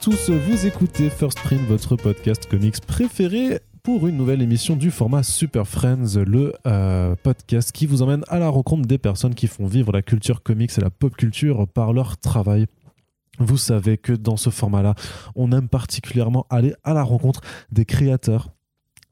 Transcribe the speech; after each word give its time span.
Tous, 0.00 0.30
vous 0.30 0.66
écoutez 0.66 1.10
First 1.10 1.40
Print, 1.40 1.60
votre 1.62 1.96
podcast 1.96 2.46
comics 2.46 2.80
préféré 2.86 3.60
pour 3.82 4.06
une 4.06 4.16
nouvelle 4.16 4.42
émission 4.42 4.76
du 4.76 4.90
format 4.90 5.22
Super 5.22 5.66
Friends, 5.66 6.16
le 6.24 6.52
euh, 6.66 7.16
podcast 7.22 7.72
qui 7.72 7.86
vous 7.86 8.02
emmène 8.02 8.22
à 8.28 8.38
la 8.38 8.48
rencontre 8.48 8.86
des 8.86 8.98
personnes 8.98 9.34
qui 9.34 9.48
font 9.48 9.66
vivre 9.66 9.90
la 9.90 10.02
culture 10.02 10.42
comics 10.42 10.70
et 10.76 10.80
la 10.80 10.90
pop 10.90 11.16
culture 11.16 11.66
par 11.66 11.92
leur 11.92 12.16
travail. 12.16 12.66
Vous 13.38 13.56
savez 13.56 13.98
que 13.98 14.12
dans 14.12 14.36
ce 14.36 14.50
format-là, 14.50 14.94
on 15.34 15.50
aime 15.52 15.68
particulièrement 15.68 16.46
aller 16.48 16.74
à 16.84 16.94
la 16.94 17.02
rencontre 17.02 17.40
des 17.72 17.84
créateurs 17.84 18.50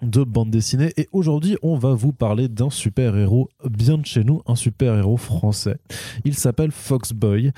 de 0.02 0.24
bande 0.24 0.50
dessinée 0.50 0.92
et 0.98 1.08
aujourd'hui 1.12 1.56
on 1.62 1.76
va 1.76 1.94
vous 1.94 2.12
parler 2.12 2.48
d'un 2.48 2.68
super 2.68 3.16
héros 3.16 3.48
bien 3.64 3.96
de 3.98 4.04
chez 4.04 4.24
nous, 4.24 4.42
un 4.46 4.54
super 4.54 4.94
héros 4.96 5.16
français. 5.16 5.78
Il 6.24 6.34
s'appelle 6.34 6.70
Foxboy. 6.70 7.52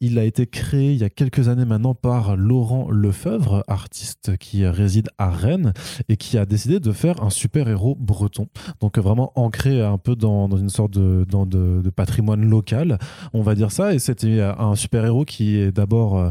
Il 0.00 0.18
a 0.18 0.24
été 0.24 0.46
créé 0.46 0.92
il 0.92 0.98
y 0.98 1.04
a 1.04 1.10
quelques 1.10 1.48
années 1.48 1.64
maintenant 1.64 1.94
par 1.94 2.36
Laurent 2.36 2.88
Lefebvre, 2.88 3.64
artiste 3.66 4.36
qui 4.36 4.64
réside 4.64 5.08
à 5.18 5.30
Rennes 5.30 5.72
et 6.08 6.16
qui 6.16 6.38
a 6.38 6.46
décidé 6.46 6.78
de 6.78 6.92
faire 6.92 7.20
un 7.22 7.30
super-héros 7.30 7.96
breton. 7.98 8.46
Donc 8.80 8.96
vraiment 8.96 9.32
ancré 9.34 9.82
un 9.82 9.98
peu 9.98 10.14
dans, 10.14 10.48
une 10.56 10.68
sorte 10.68 10.92
de, 10.92 11.90
patrimoine 11.90 12.48
local, 12.48 12.98
on 13.32 13.42
va 13.42 13.56
dire 13.56 13.72
ça. 13.72 13.92
Et 13.92 13.98
c'était 13.98 14.40
un 14.40 14.76
super-héros 14.76 15.24
qui 15.24 15.58
euh, 15.58 16.30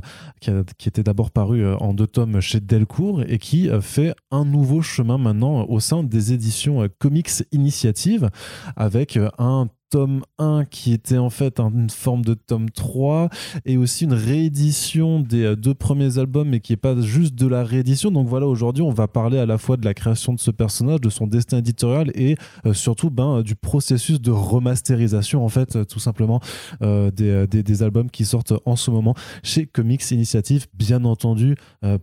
qui, 0.77 0.87
était 0.87 1.03
d'abord 1.03 1.31
paru 1.31 1.65
euh, 1.65 1.75
en 1.77 1.93
deux 1.93 2.07
tomes 2.07 2.39
chez 2.39 2.61
Delcourt 2.61 3.23
et 3.27 3.37
qui 3.37 3.69
fait 3.81 4.15
un 4.31 4.45
nouveau 4.45 4.81
chemin 4.81 5.17
maintenant 5.17 5.65
au 5.65 5.81
sein 5.81 6.03
des 6.03 6.31
éditions 6.31 6.87
Comics 6.99 7.43
Initiative 7.51 8.29
avec 8.75 9.19
un 9.37 9.67
tome 9.89 10.23
1 10.37 10.65
qui 10.65 10.93
était 10.93 11.17
en 11.17 11.29
fait 11.29 11.59
une 11.59 11.89
forme 11.89 12.23
de 12.23 12.33
tome 12.33 12.69
3 12.69 13.29
et 13.65 13.77
aussi 13.77 14.05
une 14.05 14.13
réédition 14.13 15.19
des 15.19 15.43
euh, 15.43 15.55
deux 15.55 15.73
premiers 15.73 16.17
albums 16.17 16.49
mais 16.49 16.59
qui 16.59 16.73
est 16.73 16.77
pas 16.77 16.99
juste 17.01 17.35
de 17.35 17.47
la 17.47 17.63
réédition. 17.63 18.11
Donc 18.11 18.27
voilà 18.27 18.47
aujourd'hui 18.47 18.83
on 18.83 18.91
va 18.91 19.07
parler 19.07 19.37
à 19.37 19.45
la 19.45 19.57
fois 19.57 19.77
de 19.77 19.85
la 19.85 19.93
création 19.93 20.33
de 20.33 20.39
ce 20.39 20.51
personnage 20.51 21.01
de 21.01 21.09
son 21.09 21.27
destin 21.27 21.59
éditorial 21.59 22.11
et 22.15 22.35
euh, 22.65 22.73
surtout 22.73 23.09
ben, 23.09 23.41
du 23.41 23.55
processus 23.55 24.21
de 24.21 24.31
remasterisation 24.31 25.43
en 25.43 25.49
fait 25.49 25.85
tout 25.87 25.99
simplement 25.99 26.41
euh, 26.81 27.11
des, 27.11 27.47
des, 27.47 27.83
albums 27.83 28.09
qui 28.09 28.25
sortent 28.25 28.53
en 28.65 28.75
ce 28.75 28.91
moment 28.91 29.13
chez 29.43 29.65
Comics 29.65 30.11
Initiative. 30.11 30.67
Bien 30.73 31.05
entendu 31.05 31.55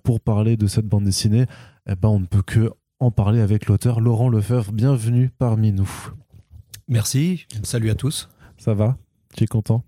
pour 0.03 0.21
parler 0.21 0.57
de 0.57 0.67
cette 0.67 0.87
bande 0.87 1.05
dessinée 1.05 1.47
eh 1.89 1.95
ben, 1.97 2.09
on 2.09 2.21
ne 2.21 2.27
peut 2.27 2.43
que 2.43 2.71
en 3.01 3.11
parler 3.11 3.41
avec 3.41 3.67
l'auteur 3.67 4.01
Laurent 4.01 4.29
Lefebvre. 4.29 4.73
Bienvenue 4.73 5.31
parmi 5.39 5.73
nous 5.73 6.11
Merci, 6.89 7.47
salut 7.63 7.89
à 7.89 7.95
tous. 7.95 8.29
Ça 8.59 8.75
va? 8.75 8.99
Tu 9.35 9.45
es 9.45 9.47
content? 9.47 9.85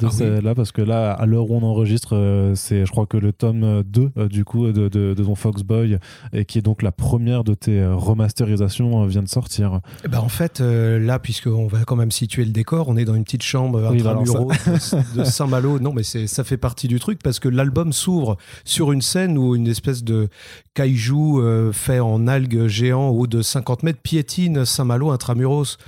De 0.00 0.38
ah 0.38 0.40
là 0.40 0.54
parce 0.54 0.72
que 0.72 0.82
là 0.82 1.12
à 1.12 1.26
l'heure 1.26 1.50
où 1.50 1.56
on 1.56 1.62
enregistre 1.62 2.16
euh, 2.16 2.54
c'est 2.54 2.84
je 2.84 2.90
crois 2.90 3.06
que 3.06 3.16
le 3.16 3.32
tome 3.32 3.82
2 3.82 4.10
euh, 4.16 4.28
du 4.28 4.44
coup 4.44 4.66
de, 4.66 4.88
de, 4.88 5.14
de, 5.14 5.24
ton 5.24 5.34
Foxboy 5.34 5.98
et 6.32 6.44
qui 6.44 6.58
est 6.58 6.62
donc 6.62 6.82
la 6.82 6.92
première 6.92 7.44
de 7.44 7.54
tes 7.54 7.80
euh, 7.80 7.94
remasterisations 7.94 9.06
vient 9.06 9.22
de 9.22 9.28
sortir. 9.28 9.80
Ben 10.08 10.18
en 10.18 10.28
fait 10.28 10.60
là 10.60 11.18
puisqu'on 11.18 11.66
va 11.66 11.84
quand 11.84 11.96
même 11.96 12.10
situer 12.10 12.44
le 12.44 12.50
décor 12.50 12.88
on 12.88 12.96
est 12.96 13.04
dans 13.04 13.14
une 13.14 13.24
petite 13.24 13.42
chambre 13.42 13.90
oui, 13.90 14.02
de, 14.02 15.24
Saint-Malo. 15.24 15.78
Non 15.78 15.92
mais 15.92 16.02
ça 16.02 16.44
fait 16.44 16.56
partie 16.56 16.88
du 16.88 16.98
truc 16.98 17.20
parce 17.22 17.40
que 17.40 17.48
l'album 17.48 17.92
s'ouvre 17.92 18.36
sur 18.64 18.92
une 18.92 19.02
scène 19.02 19.38
où 19.38 19.54
une 19.54 19.66
espèce 19.66 20.04
de 20.04 20.28
kaiju 20.74 21.72
fait 21.72 22.00
en 22.00 22.26
algues 22.26 22.66
géant 22.66 23.08
haut 23.08 23.26
de 23.26 23.42
50 23.42 23.82
mètres 23.82 24.00
piétine 24.00 24.64
Saint-Malo 24.64 25.10
intramuros. 25.10 25.78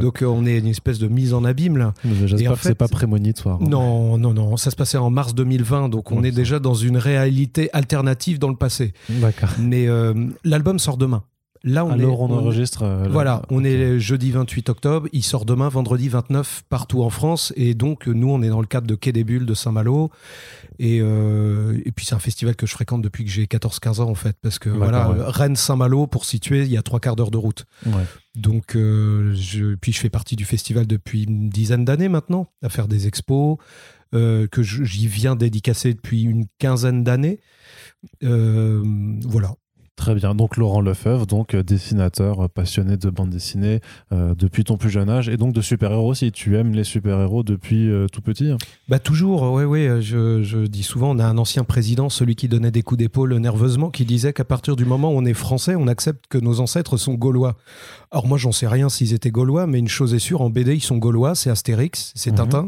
Donc 0.00 0.22
on 0.26 0.46
est 0.46 0.58
une 0.58 0.66
espèce 0.66 0.98
de 0.98 1.08
mise 1.08 1.34
en 1.34 1.44
abîme 1.44 1.76
là. 1.76 1.94
J'espère 2.04 2.52
que 2.52 2.62
c'est 2.62 2.74
pas 2.74 2.88
prémonitoire 2.88 3.55
non, 3.60 4.18
non, 4.18 4.32
non. 4.32 4.56
Ça 4.56 4.70
se 4.70 4.76
passait 4.76 4.98
en 4.98 5.10
mars 5.10 5.34
2020, 5.34 5.88
donc 5.88 6.12
on 6.12 6.22
est 6.22 6.32
déjà 6.32 6.58
dans 6.58 6.74
une 6.74 6.96
réalité 6.96 7.70
alternative 7.72 8.38
dans 8.38 8.48
le 8.48 8.56
passé. 8.56 8.92
D'accord. 9.08 9.50
Mais 9.58 9.88
euh, 9.88 10.14
l'album 10.44 10.78
sort 10.78 10.96
demain. 10.96 11.22
Là, 11.66 11.84
on 11.84 11.90
Alors, 11.90 12.20
est, 12.20 12.22
on, 12.22 12.30
enregistre. 12.30 12.84
Euh, 12.84 13.08
voilà, 13.10 13.42
on 13.50 13.64
est 13.64 13.98
jeudi 13.98 14.30
28 14.30 14.68
octobre. 14.68 15.08
Il 15.12 15.24
sort 15.24 15.44
demain, 15.44 15.68
vendredi 15.68 16.08
29, 16.08 16.62
partout 16.68 17.02
en 17.02 17.10
France. 17.10 17.52
Et 17.56 17.74
donc, 17.74 18.06
nous, 18.06 18.30
on 18.30 18.40
est 18.40 18.48
dans 18.48 18.60
le 18.60 18.68
cadre 18.68 18.86
de 18.86 18.94
Quai 18.94 19.10
des 19.10 19.24
Bulles 19.24 19.46
de 19.46 19.54
Saint-Malo. 19.54 20.10
Et, 20.78 21.00
euh, 21.02 21.76
et 21.84 21.90
puis, 21.90 22.06
c'est 22.06 22.14
un 22.14 22.20
festival 22.20 22.54
que 22.54 22.66
je 22.66 22.72
fréquente 22.72 23.02
depuis 23.02 23.24
que 23.24 23.30
j'ai 23.32 23.46
14-15 23.46 24.00
ans, 24.00 24.08
en 24.08 24.14
fait. 24.14 24.36
Parce 24.40 24.60
que, 24.60 24.68
voilà, 24.68 25.08
Rennes-Saint-Malo, 25.08 26.06
pour 26.06 26.24
situer, 26.24 26.62
il 26.62 26.70
y 26.70 26.76
a 26.76 26.82
trois 26.82 27.00
quarts 27.00 27.16
d'heure 27.16 27.32
de 27.32 27.38
route. 27.38 27.66
Donc, 28.36 28.76
euh, 28.76 29.34
je, 29.34 29.74
puis, 29.74 29.92
je 29.92 29.98
fais 29.98 30.10
partie 30.10 30.36
du 30.36 30.44
festival 30.44 30.86
depuis 30.86 31.24
une 31.24 31.48
dizaine 31.48 31.84
d'années 31.84 32.08
maintenant, 32.08 32.46
à 32.62 32.68
faire 32.68 32.86
des 32.86 33.08
expos, 33.08 33.58
que 34.12 34.62
j'y 34.62 35.08
viens 35.08 35.34
dédicacer 35.34 35.92
depuis 35.92 36.22
une 36.22 36.46
quinzaine 36.60 37.02
d'années. 37.02 37.40
voilà. 38.22 39.56
Très 39.96 40.14
bien. 40.14 40.34
Donc 40.34 40.58
Laurent 40.58 40.82
Lefebvre, 40.82 41.26
donc 41.26 41.54
euh, 41.54 41.62
dessinateur 41.62 42.44
euh, 42.44 42.48
passionné 42.48 42.98
de 42.98 43.08
bande 43.08 43.30
dessinée 43.30 43.80
euh, 44.12 44.34
depuis 44.34 44.62
ton 44.62 44.76
plus 44.76 44.90
jeune 44.90 45.08
âge 45.08 45.30
et 45.30 45.38
donc 45.38 45.54
de 45.54 45.62
super-héros 45.62 46.12
si 46.12 46.30
tu 46.32 46.54
aimes 46.58 46.72
les 46.72 46.84
super-héros 46.84 47.42
depuis 47.42 47.90
tout 48.12 48.20
petit. 48.20 48.50
Hein? 48.50 48.58
Bah 48.88 48.98
toujours, 48.98 49.50
oui, 49.54 49.64
oui. 49.64 50.02
Je, 50.02 50.42
je, 50.42 50.58
dis 50.58 50.82
souvent, 50.82 51.16
on 51.16 51.18
a 51.18 51.24
un 51.24 51.38
ancien 51.38 51.64
président, 51.64 52.10
celui 52.10 52.36
qui 52.36 52.46
donnait 52.46 52.70
des 52.70 52.82
coups 52.82 52.98
d'épaule 52.98 53.34
nerveusement, 53.36 53.90
qui 53.90 54.04
disait 54.04 54.34
qu'à 54.34 54.44
partir 54.44 54.76
du 54.76 54.84
moment 54.84 55.12
où 55.12 55.16
on 55.16 55.24
est 55.24 55.34
français, 55.34 55.74
on 55.76 55.88
accepte 55.88 56.26
que 56.28 56.36
nos 56.36 56.60
ancêtres 56.60 56.98
sont 56.98 57.14
gaulois. 57.14 57.56
Alors 58.10 58.26
moi, 58.26 58.36
j'en 58.36 58.52
sais 58.52 58.68
rien 58.68 58.90
s'ils 58.90 59.14
étaient 59.14 59.30
gaulois, 59.30 59.66
mais 59.66 59.78
une 59.78 59.88
chose 59.88 60.12
est 60.12 60.18
sûre, 60.18 60.42
en 60.42 60.50
BD, 60.50 60.74
ils 60.74 60.80
sont 60.80 60.98
gaulois, 60.98 61.34
c'est 61.34 61.48
Astérix, 61.48 62.12
c'est 62.14 62.30
mhm. 62.32 62.36
Tintin, 62.36 62.66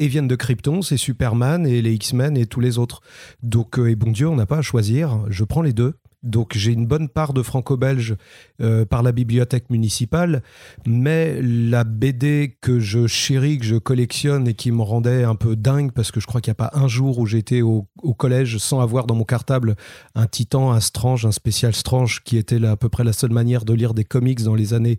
et 0.00 0.08
viennent 0.08 0.28
de 0.28 0.36
Krypton, 0.36 0.82
c'est 0.82 0.96
Superman 0.96 1.66
et 1.66 1.80
les 1.82 1.94
X-Men 1.94 2.36
et 2.36 2.46
tous 2.46 2.60
les 2.60 2.78
autres. 2.78 3.00
Donc, 3.44 3.78
et 3.78 3.94
bon 3.94 4.10
Dieu, 4.10 4.28
on 4.28 4.36
n'a 4.36 4.46
pas 4.46 4.58
à 4.58 4.62
choisir. 4.62 5.20
Je 5.28 5.44
prends 5.44 5.62
les 5.62 5.72
deux. 5.72 5.94
Donc 6.24 6.56
j'ai 6.56 6.72
une 6.72 6.86
bonne 6.86 7.08
part 7.08 7.32
de 7.32 7.42
franco-belge 7.42 8.16
euh, 8.60 8.84
par 8.84 9.02
la 9.02 9.12
bibliothèque 9.12 9.70
municipale, 9.70 10.42
mais 10.86 11.40
la 11.42 11.84
BD 11.84 12.56
que 12.60 12.80
je 12.80 13.06
chéris, 13.06 13.58
que 13.58 13.64
je 13.64 13.76
collectionne 13.76 14.48
et 14.48 14.54
qui 14.54 14.72
me 14.72 14.82
rendait 14.82 15.22
un 15.22 15.34
peu 15.34 15.54
dingue, 15.54 15.92
parce 15.92 16.10
que 16.10 16.20
je 16.20 16.26
crois 16.26 16.40
qu'il 16.40 16.50
n'y 16.50 16.56
a 16.58 16.68
pas 16.68 16.70
un 16.72 16.88
jour 16.88 17.18
où 17.18 17.26
j'étais 17.26 17.62
au, 17.62 17.86
collège 18.16 18.58
sans 18.58 18.80
avoir 18.80 19.06
dans 19.06 19.14
mon 19.14 19.24
cartable 19.24 19.76
un 20.14 20.26
titan, 20.26 20.72
un 20.72 20.80
strange, 20.80 21.26
un 21.26 21.32
spécial 21.32 21.74
strange, 21.74 22.22
qui 22.22 22.36
était 22.36 22.64
à 22.64 22.76
peu 22.76 22.88
près 22.88 23.04
la 23.04 23.12
seule 23.12 23.32
manière 23.32 23.64
de 23.64 23.74
lire 23.74 23.92
des 23.92 24.04
comics 24.04 24.42
dans 24.42 24.54
les 24.54 24.72
années 24.72 24.98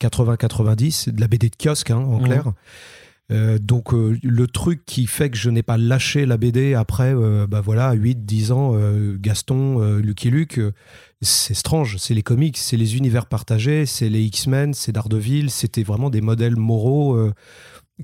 80-90, 0.00 1.10
de 1.10 1.20
la 1.20 1.28
BD 1.28 1.48
de 1.48 1.56
kiosque 1.56 1.90
hein, 1.90 1.98
en 1.98 2.20
mmh. 2.20 2.24
clair. 2.24 2.52
Euh, 3.32 3.58
donc 3.58 3.92
euh, 3.92 4.16
le 4.22 4.46
truc 4.46 4.86
qui 4.86 5.06
fait 5.08 5.30
que 5.30 5.36
je 5.36 5.50
n'ai 5.50 5.64
pas 5.64 5.76
lâché 5.76 6.26
la 6.26 6.36
BD 6.36 6.74
après 6.74 7.12
euh, 7.12 7.48
bah 7.48 7.60
voilà 7.60 7.92
8 7.92 8.24
10 8.24 8.52
ans 8.52 8.74
Gaston 9.18 9.96
Lucky 9.98 10.30
Luke 10.30 10.60
c'est 11.22 11.54
strange, 11.54 11.96
c'est 11.96 12.14
les 12.14 12.22
comics, 12.22 12.56
c'est 12.56 12.76
les 12.76 12.96
univers 12.96 13.26
partagés, 13.26 13.86
c'est 13.86 14.10
les 14.10 14.22
X-Men, 14.24 14.74
c'est 14.74 14.92
Daredevil, 14.92 15.50
c'était 15.50 15.82
vraiment 15.82 16.10
des 16.10 16.20
modèles 16.20 16.56
moraux 16.56 17.18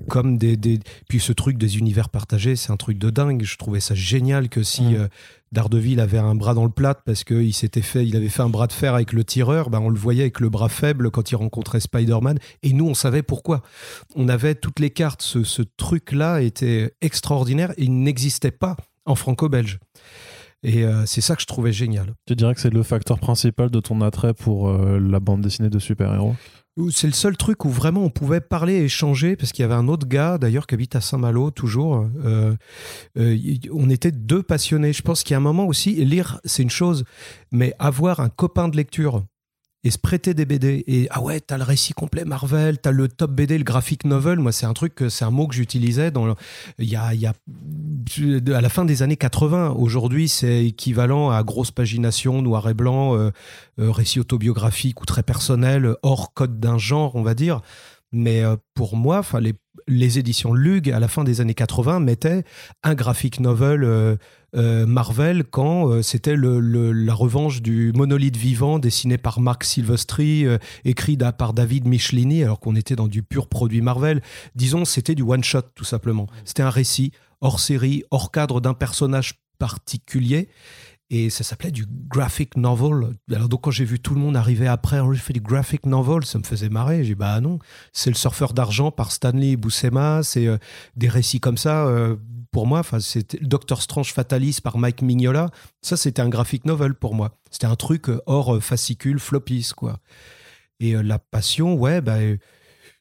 comme 0.09 0.39
des, 0.39 0.57
des, 0.57 0.79
puis 1.07 1.19
ce 1.19 1.31
truc 1.31 1.57
des 1.57 1.77
univers 1.77 2.09
partagés 2.09 2.55
c'est 2.55 2.71
un 2.71 2.77
truc 2.77 2.97
de 2.97 3.11
dingue 3.11 3.43
je 3.43 3.57
trouvais 3.57 3.79
ça 3.79 3.93
génial 3.93 4.49
que 4.49 4.63
si 4.63 4.81
mmh. 4.81 5.07
Daredevil 5.53 5.99
avait 5.99 6.17
un 6.17 6.33
bras 6.33 6.55
dans 6.55 6.65
le 6.65 6.71
plat 6.71 6.95
parce 6.95 7.23
qu'il 7.23 7.53
s'était 7.53 7.83
fait, 7.83 8.05
il 8.05 8.15
avait 8.15 8.29
fait 8.29 8.41
un 8.41 8.49
bras 8.49 8.65
de 8.65 8.73
fer 8.73 8.95
avec 8.95 9.13
le 9.13 9.23
tireur, 9.23 9.69
ben 9.69 9.79
on 9.79 9.89
le 9.89 9.99
voyait 9.99 10.23
avec 10.23 10.39
le 10.39 10.49
bras 10.49 10.67
faible 10.67 11.11
quand 11.11 11.31
il 11.31 11.35
rencontrait 11.35 11.79
Spider-Man. 11.79 12.39
Et 12.63 12.73
nous, 12.73 12.87
on 12.87 12.95
savait 12.95 13.21
pourquoi. 13.21 13.61
On 14.15 14.27
avait 14.29 14.55
toutes 14.55 14.79
les 14.79 14.89
cartes. 14.89 15.21
Ce, 15.21 15.61
truc-là 15.77 16.41
était 16.41 16.93
extraordinaire 17.01 17.73
il 17.77 18.03
n'existait 18.03 18.51
pas 18.51 18.75
en 19.05 19.15
franco-belge. 19.15 19.79
Et 20.63 20.83
euh, 20.83 21.05
c'est 21.05 21.21
ça 21.21 21.35
que 21.35 21.41
je 21.41 21.47
trouvais 21.47 21.73
génial. 21.73 22.13
Tu 22.25 22.35
dirais 22.35 22.55
que 22.55 22.61
c'est 22.61 22.73
le 22.73 22.83
facteur 22.83 23.19
principal 23.19 23.69
de 23.69 23.79
ton 23.79 24.01
attrait 24.01 24.33
pour 24.33 24.69
euh, 24.69 24.97
la 24.99 25.19
bande 25.19 25.41
dessinée 25.41 25.69
de 25.69 25.79
super-héros? 25.79 26.35
C'est 26.91 27.07
le 27.07 27.13
seul 27.13 27.37
truc 27.37 27.65
où 27.65 27.69
vraiment 27.69 28.03
on 28.03 28.09
pouvait 28.09 28.41
parler 28.41 28.73
et 28.73 28.85
échanger, 28.85 29.35
parce 29.35 29.51
qu'il 29.51 29.61
y 29.61 29.65
avait 29.65 29.75
un 29.75 29.87
autre 29.87 30.07
gars 30.07 30.37
d'ailleurs 30.37 30.65
qui 30.65 30.73
habite 30.73 30.95
à 30.95 31.01
Saint-Malo 31.01 31.51
toujours. 31.51 32.07
Euh, 32.25 32.55
euh, 33.17 33.37
on 33.71 33.89
était 33.89 34.11
deux 34.11 34.41
passionnés. 34.41 34.93
Je 34.93 35.01
pense 35.01 35.23
qu'il 35.23 35.33
y 35.33 35.35
a 35.35 35.37
un 35.37 35.41
moment 35.41 35.65
aussi, 35.65 35.93
lire 36.03 36.39
c'est 36.45 36.63
une 36.63 36.69
chose, 36.69 37.05
mais 37.51 37.73
avoir 37.79 38.19
un 38.19 38.29
copain 38.29 38.69
de 38.69 38.75
lecture 38.75 39.23
et 39.83 39.91
se 39.91 39.97
prêter 39.97 40.33
des 40.33 40.45
BD. 40.45 40.83
Et 40.87 41.07
ah 41.11 41.21
ouais, 41.21 41.39
t'as 41.39 41.57
le 41.57 41.63
récit 41.63 41.93
complet 41.93 42.25
Marvel, 42.25 42.79
t'as 42.79 42.91
le 42.91 43.07
top 43.07 43.31
BD, 43.31 43.57
le 43.57 43.63
graphic 43.63 44.05
novel. 44.05 44.39
Moi, 44.39 44.51
c'est 44.51 44.65
un 44.65 44.73
truc, 44.73 45.03
c'est 45.09 45.25
un 45.25 45.31
mot 45.31 45.47
que 45.47 45.55
j'utilisais 45.55 46.11
dans 46.11 46.35
y 46.79 46.95
a, 46.95 47.13
y 47.13 47.25
a 47.25 47.33
à 48.55 48.61
la 48.61 48.69
fin 48.69 48.85
des 48.85 49.01
années 49.01 49.17
80. 49.17 49.71
Aujourd'hui, 49.71 50.27
c'est 50.27 50.65
équivalent 50.65 51.29
à 51.31 51.43
grosse 51.43 51.71
pagination, 51.71 52.41
noir 52.41 52.69
et 52.69 52.73
blanc, 52.73 53.15
euh, 53.15 53.31
euh, 53.79 53.91
récit 53.91 54.19
autobiographique 54.19 55.01
ou 55.01 55.05
très 55.05 55.23
personnel, 55.23 55.95
hors 56.01 56.33
code 56.33 56.59
d'un 56.59 56.77
genre, 56.77 57.15
on 57.15 57.23
va 57.23 57.33
dire. 57.33 57.61
Mais 58.13 58.43
euh, 58.43 58.55
pour 58.75 58.95
moi, 58.95 59.23
les, 59.41 59.53
les 59.87 60.19
éditions 60.19 60.53
Lug, 60.53 60.89
à 60.91 60.99
la 60.99 61.07
fin 61.07 61.23
des 61.23 61.41
années 61.41 61.55
80, 61.55 61.99
mettaient 61.99 62.43
un 62.83 62.93
graphic 62.93 63.39
novel 63.39 63.83
euh, 63.83 64.15
euh, 64.55 64.85
Marvel 64.85 65.43
quand 65.43 66.01
c'était 66.01 66.35
le, 66.35 66.59
la 66.91 67.13
revanche 67.13 67.61
du 67.61 67.91
monolithe 67.93 68.37
vivant 68.37 68.79
dessiné 68.79 69.17
par 69.17 69.39
Mark 69.39 69.63
Silvestri, 69.63 70.45
écrit 70.85 71.17
par 71.37 71.53
David 71.53 71.87
Michelini, 71.87 72.43
alors 72.43 72.59
qu'on 72.59 72.75
était 72.75 72.95
dans 72.95 73.07
du 73.07 73.23
pur 73.23 73.47
produit 73.47 73.81
Marvel. 73.81 74.21
Disons, 74.55 74.85
c'était 74.85 75.15
du 75.15 75.23
one-shot, 75.23 75.61
tout 75.75 75.83
simplement. 75.83 76.27
C'était 76.45 76.63
un 76.63 76.69
récit 76.69 77.11
hors 77.41 77.59
série, 77.59 78.03
hors 78.09 78.31
cadre 78.31 78.61
d'un 78.61 78.73
personnage 78.73 79.35
particulier. 79.59 80.49
Et 81.09 81.29
ça 81.29 81.43
s'appelait 81.43 81.69
du 81.69 81.85
graphic 81.87 82.57
novel. 82.57 83.15
Alors 83.31 83.47
donc 83.47 83.61
quand 83.61 83.71
j'ai 83.71 83.85
vu 83.85 83.99
tout 83.99 84.15
le 84.15 84.19
monde 84.19 84.35
arriver 84.35 84.67
après, 84.67 84.99
j'ai 85.11 85.19
fait 85.19 85.33
du 85.33 85.41
graphic 85.41 85.85
novel, 85.85 86.25
ça 86.25 86.39
me 86.39 86.43
faisait 86.43 86.69
marrer. 86.69 87.03
J'ai 87.03 87.13
dit 87.13 87.15
bah 87.15 87.39
non, 87.39 87.59
c'est 87.91 88.09
le 88.09 88.15
surfeur 88.15 88.53
d'argent 88.53 88.89
par 88.89 89.11
Stanley 89.11 89.55
Buscema, 89.55 90.23
c'est 90.23 90.47
euh, 90.47 90.57
des 90.95 91.09
récits 91.09 91.39
comme 91.39 91.57
ça. 91.57 91.85
Euh, 92.53 92.59
pour 92.59 92.67
moi, 92.67 92.79
enfin 92.79 92.99
c'était 92.99 93.39
Doctor 93.41 93.81
Strange 93.81 94.13
Fatalis 94.13 94.59
par 94.63 94.77
Mike 94.77 95.01
Mignola. 95.01 95.49
Ça 95.81 95.97
c'était 95.97 96.21
un 96.21 96.29
graphic 96.29 96.65
novel 96.65 96.95
pour 96.95 97.15
moi. 97.15 97.37
C'était 97.51 97.67
un 97.67 97.75
truc 97.75 98.09
euh, 98.09 98.21
hors 98.25 98.61
fascicule, 98.63 99.19
floppies 99.19 99.69
quoi. 99.75 99.99
Et 100.79 100.93
la 101.01 101.19
passion, 101.19 101.75
ouais, 101.75 102.01
bah 102.01 102.17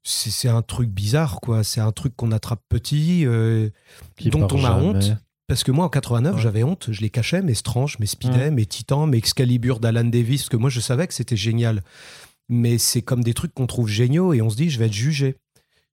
c'est 0.05 0.49
un 0.49 0.63
truc 0.63 0.91
bizarre 0.91 1.41
quoi. 1.41 1.65
C'est 1.65 1.81
un 1.81 1.93
truc 1.93 2.15
qu'on 2.17 2.31
attrape 2.31 2.63
petit, 2.69 3.25
dont 3.25 4.49
on 4.53 4.65
a 4.65 4.75
honte 4.75 5.17
parce 5.53 5.65
que 5.65 5.71
moi, 5.71 5.85
en 5.85 5.91
89, 5.91 6.39
j'avais 6.39 6.63
honte, 6.63 6.89
je 6.91 7.03
les 7.03 7.11
cachais, 7.11 7.43
mes 7.43 7.53
Strange, 7.53 7.99
mes 7.99 8.07
Speeday, 8.07 8.51
mes 8.51 8.65
Titans, 8.65 9.07
mes 9.07 9.19
Excalibur 9.19 9.81
d'Alan 9.81 10.05
Davis, 10.05 10.43
parce 10.43 10.49
que 10.49 10.57
moi, 10.57 10.71
je 10.71 10.81
savais 10.81 11.07
que 11.07 11.13
c'était 11.13 11.37
génial. 11.37 11.83
Mais 12.49 12.79
c'est 12.79 13.03
comme 13.03 13.23
des 13.23 13.35
trucs 13.35 13.53
qu'on 13.53 13.67
trouve 13.67 13.87
géniaux 13.87 14.33
et 14.33 14.41
on 14.41 14.49
se 14.49 14.57
dit, 14.57 14.71
je 14.71 14.79
vais 14.79 14.87
être 14.87 14.95
jugé. 14.95 15.37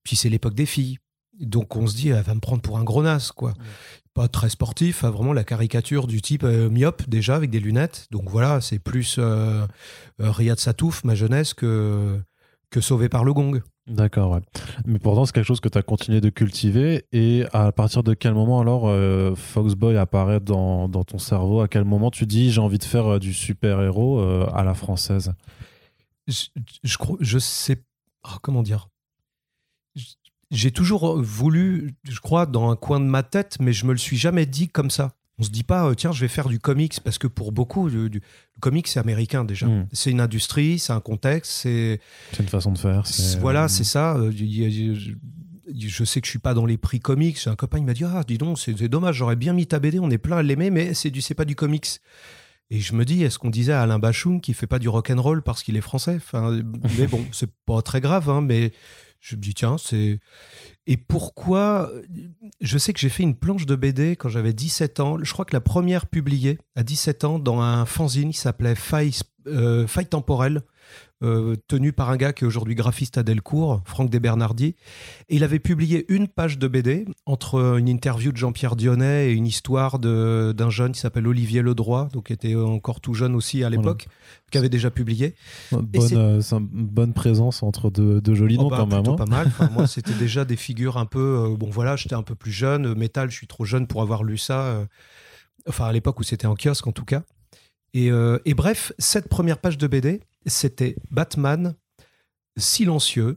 Puis 0.04 0.16
c'est 0.16 0.30
l'époque 0.30 0.56
des 0.56 0.66
filles. 0.66 1.00
Donc 1.40 1.76
on 1.76 1.88
se 1.88 1.96
dit, 1.96 2.10
elle 2.10 2.24
va 2.24 2.36
me 2.36 2.40
prendre 2.40 2.62
pour 2.62 2.78
un 2.78 2.84
gros 2.84 3.04
quoi. 3.36 3.54
Pas 4.14 4.28
très 4.28 4.50
sportif, 4.50 5.04
hein, 5.04 5.12
vraiment 5.12 5.34
la 5.34 5.44
caricature 5.44 6.08
du 6.08 6.22
type 6.22 6.44
euh, 6.44 6.70
myope, 6.70 7.08
déjà, 7.08 7.36
avec 7.36 7.50
des 7.50 7.60
lunettes. 7.60 8.08
Donc 8.12 8.30
voilà, 8.30 8.60
c'est 8.60 8.80
plus 8.80 9.18
euh, 9.18 9.66
euh, 10.20 10.32
Riyad 10.32 10.60
Satouf, 10.60 11.04
ma 11.04 11.16
jeunesse, 11.16 11.54
que, 11.54 12.20
que 12.70 12.82
Sauvé 12.82 13.08
par 13.08 13.24
le 13.24 13.34
gong. 13.34 13.62
D'accord, 13.90 14.32
ouais. 14.32 14.42
Mais 14.86 15.00
pourtant, 15.00 15.26
c'est 15.26 15.32
quelque 15.32 15.46
chose 15.46 15.62
que 15.62 15.70
tu 15.70 15.78
as 15.78 15.82
continué 15.82 16.22
de 16.22 16.30
cultiver. 16.30 17.06
Et 17.12 17.46
à 17.54 17.72
partir 17.72 18.04
de 18.04 18.14
quel 18.14 18.34
moment, 18.34 18.60
alors, 18.62 18.88
euh, 18.88 19.34
Foxboy 19.36 19.98
apparaît 19.98 20.40
dans, 20.40 20.88
dans, 20.88 21.04
ton 21.04 21.18
cerveau? 21.18 21.62
À 21.62 21.68
quel 21.68 21.86
moment 21.86 22.12
tu 22.12 22.28
dis 22.28 22.52
j'ai 22.52 22.62
envie 22.62 22.78
de 22.78 22.84
faire 22.84 23.20
du 23.20 23.34
super-héros 23.34 24.20
euh, 24.20 24.48
à 24.54 24.64
la 24.64 24.76
française? 24.76 25.34
Je, 26.28 26.46
je, 26.84 26.98
je 27.20 27.40
sais. 27.40 27.84
Oh, 28.26 28.38
comment 28.42 28.62
dire? 28.62 28.90
J'ai 30.52 30.72
toujours 30.72 31.22
voulu, 31.22 31.96
je 32.10 32.20
crois, 32.20 32.46
dans 32.46 32.72
un 32.72 32.76
coin 32.76 33.00
de 33.00 33.06
ma 33.06 33.24
tête, 33.24 33.58
mais 33.60 33.74
je 33.74 33.86
me 33.86 33.92
le 33.92 33.98
suis 33.98 34.18
jamais 34.18 34.46
dit 34.46 34.68
comme 34.68 34.90
ça. 34.90 35.14
On 35.40 35.44
se 35.44 35.50
dit 35.50 35.64
pas, 35.64 35.88
euh, 35.88 35.94
tiens, 35.94 36.12
je 36.12 36.20
vais 36.20 36.28
faire 36.28 36.50
du 36.50 36.60
comics, 36.60 37.00
parce 37.02 37.18
que 37.18 37.28
pour 37.28 37.54
beaucoup, 37.54 37.88
le, 37.88 38.10
comics, 38.60 38.88
c'est 38.88 39.00
américain 39.00 39.46
déjà. 39.46 39.68
Hmm. 39.68 39.88
C'est 39.94 40.12
une 40.12 40.20
industrie, 40.20 40.80
c'est 40.80 40.92
un 40.92 41.00
contexte, 41.00 41.52
c'est. 41.52 42.02
C'est 42.34 42.44
une 42.44 42.50
façon 42.50 42.74
de 42.74 42.78
faire. 42.78 43.04
Voilà, 43.40 43.70
c'est 43.70 43.86
ça. 43.86 44.18
Euh, 44.18 44.32
je 45.78 46.04
sais 46.04 46.20
que 46.20 46.26
je 46.26 46.32
suis 46.32 46.40
pas 46.40 46.54
dans 46.54 46.66
les 46.66 46.78
prix 46.78 47.00
comics. 47.00 47.38
Un 47.46 47.56
copain 47.56 47.78
il 47.78 47.86
m'a 47.86 47.94
dit 47.94 48.04
ah 48.04 48.24
dis 48.28 48.38
donc 48.38 48.60
c'est 48.60 48.74
dommage 48.88 49.18
j'aurais 49.18 49.36
bien 49.36 49.54
mis 49.54 49.68
ta 49.68 49.80
BD 49.80 50.00
on 50.00 50.10
est 50.10 50.18
plein 50.18 50.38
à 50.38 50.44
l'aimer 50.44 50.72
mais 50.72 50.94
c'est 50.94 51.12
du 51.12 51.22
c'est 51.22 51.36
pas 51.36 51.46
du 51.46 51.56
comics. 51.56 51.88
Et 52.72 52.80
je 52.80 52.94
me 52.94 53.06
dis 53.06 53.24
est-ce 53.24 53.40
qu'on 53.40 53.50
disait 53.50 53.74
à 53.74 53.82
Alain 53.82 54.00
Bachoum 54.00 54.42
qui 54.42 54.54
fait 54.54 54.68
pas 54.68 54.80
du 54.80 54.90
rock 54.90 55.10
and 55.10 55.22
roll 55.22 55.42
parce 55.42 55.64
qu'il 55.64 55.76
est 55.78 55.82
français? 55.82 56.16
Enfin 56.18 56.60
mais 56.98 57.08
bon 57.08 57.24
c'est 57.32 57.50
pas 57.66 57.82
très 57.82 58.02
grave 58.02 58.30
hein, 58.30 58.42
mais 58.42 58.72
je 59.20 59.36
me 59.36 59.42
dis 59.42 59.54
tiens 59.54 59.78
c'est 59.78 60.20
et 60.90 60.98
pourquoi 60.98 61.92
Je 62.62 62.78
sais 62.80 62.94
que 62.94 63.00
j'ai 63.00 63.10
fait 63.10 63.22
une 63.22 63.36
planche 63.36 63.68
de 63.68 63.76
BD 63.76 64.16
quand 64.16 64.28
j'avais 64.28 64.54
17 64.54 65.00
ans. 65.00 65.18
Je 65.22 65.32
crois 65.32 65.46
que 65.46 65.56
la 65.56 65.62
première 65.62 66.08
publiée 66.08 66.58
à 66.76 66.82
17 66.82 67.26
ans 67.26 67.38
dans 67.38 67.62
un 67.62 67.86
fanzine 67.86 68.32
qui 68.32 68.40
s'appelait 68.40 68.74
Faille, 68.74 69.12
euh, 69.46 69.86
temporelle. 70.10 70.64
Euh, 71.22 71.58
tenu 71.68 71.92
par 71.92 72.10
un 72.10 72.16
gars 72.16 72.32
qui 72.32 72.46
est 72.46 72.48
aujourd'hui 72.48 72.76
graphiste 72.76 73.18
à 73.18 73.24
Delcourt, 73.24 73.82
Franck 73.84 74.10
Desbernardi. 74.10 74.76
Et 75.28 75.36
il 75.36 75.44
avait 75.44 75.60
publié 75.60 76.06
une 76.08 76.30
page 76.30 76.58
de 76.58 76.66
BD 76.70 77.06
entre 77.26 77.78
une 77.78 77.90
interview 77.90 78.32
de 78.32 78.38
Jean-Pierre 78.38 78.78
Dionnet 78.78 79.30
et 79.30 79.34
une 79.34 79.46
histoire 79.46 80.00
d'un 80.00 80.70
jeune 80.70 80.94
qui 80.94 81.02
s'appelle 81.02 81.28
Olivier 81.28 81.62
Ledroit, 81.62 82.08
donc 82.14 82.28
qui 82.28 82.34
était 82.34 82.56
encore 82.56 83.02
tout 83.02 83.14
jeune 83.14 83.36
aussi 83.36 83.66
à 83.66 83.70
l'époque, 83.70 84.08
qui 84.50 84.58
avait 84.58 84.70
déjà 84.70 84.92
publié. 84.92 85.36
Bonne, 85.74 85.90
euh, 86.14 86.42
bonne 86.62 87.14
présence 87.14 87.64
entre 87.64 87.90
deux, 87.90 88.34
jolis 88.34 88.56
oh, 88.58 88.64
noms 88.64 88.70
bah, 88.70 88.78
quand 88.78 88.88
même. 88.88 89.06
Hein. 89.06 89.16
pas 89.18 89.26
mal. 89.26 89.52
moi, 89.74 89.88
c'était 89.88 90.14
déjà 90.14 90.46
des 90.46 90.56
figures 90.56 90.96
un 90.96 91.06
peu. 91.06 91.50
Euh, 91.50 91.58
bon, 91.58 91.70
voilà, 91.70 91.98
j'étais 91.98 92.16
un 92.16 92.24
peu 92.24 92.36
plus 92.36 92.54
jeune. 92.54 92.94
Métal, 92.94 93.30
je 93.30 93.36
suis 93.36 93.48
trop 93.48 93.66
jeune 93.66 93.88
pour 93.88 94.02
avoir 94.02 94.24
lu 94.24 94.38
ça. 94.38 94.88
enfin, 95.68 95.84
à 95.84 95.92
l'époque 95.92 96.18
où 96.22 96.24
c'était 96.24 96.48
en 96.48 96.56
kiosque 96.56 96.88
en 96.88 96.94
tout 96.94 97.06
cas. 97.06 97.24
Et, 97.94 98.10
et, 98.46 98.54
bref, 98.54 98.94
cette 99.00 99.28
première 99.28 99.58
page 99.58 99.78
de 99.78 99.88
BD, 99.88 100.22
c'était 100.46 100.96
Batman 101.12 101.76
silencieux, 102.58 103.36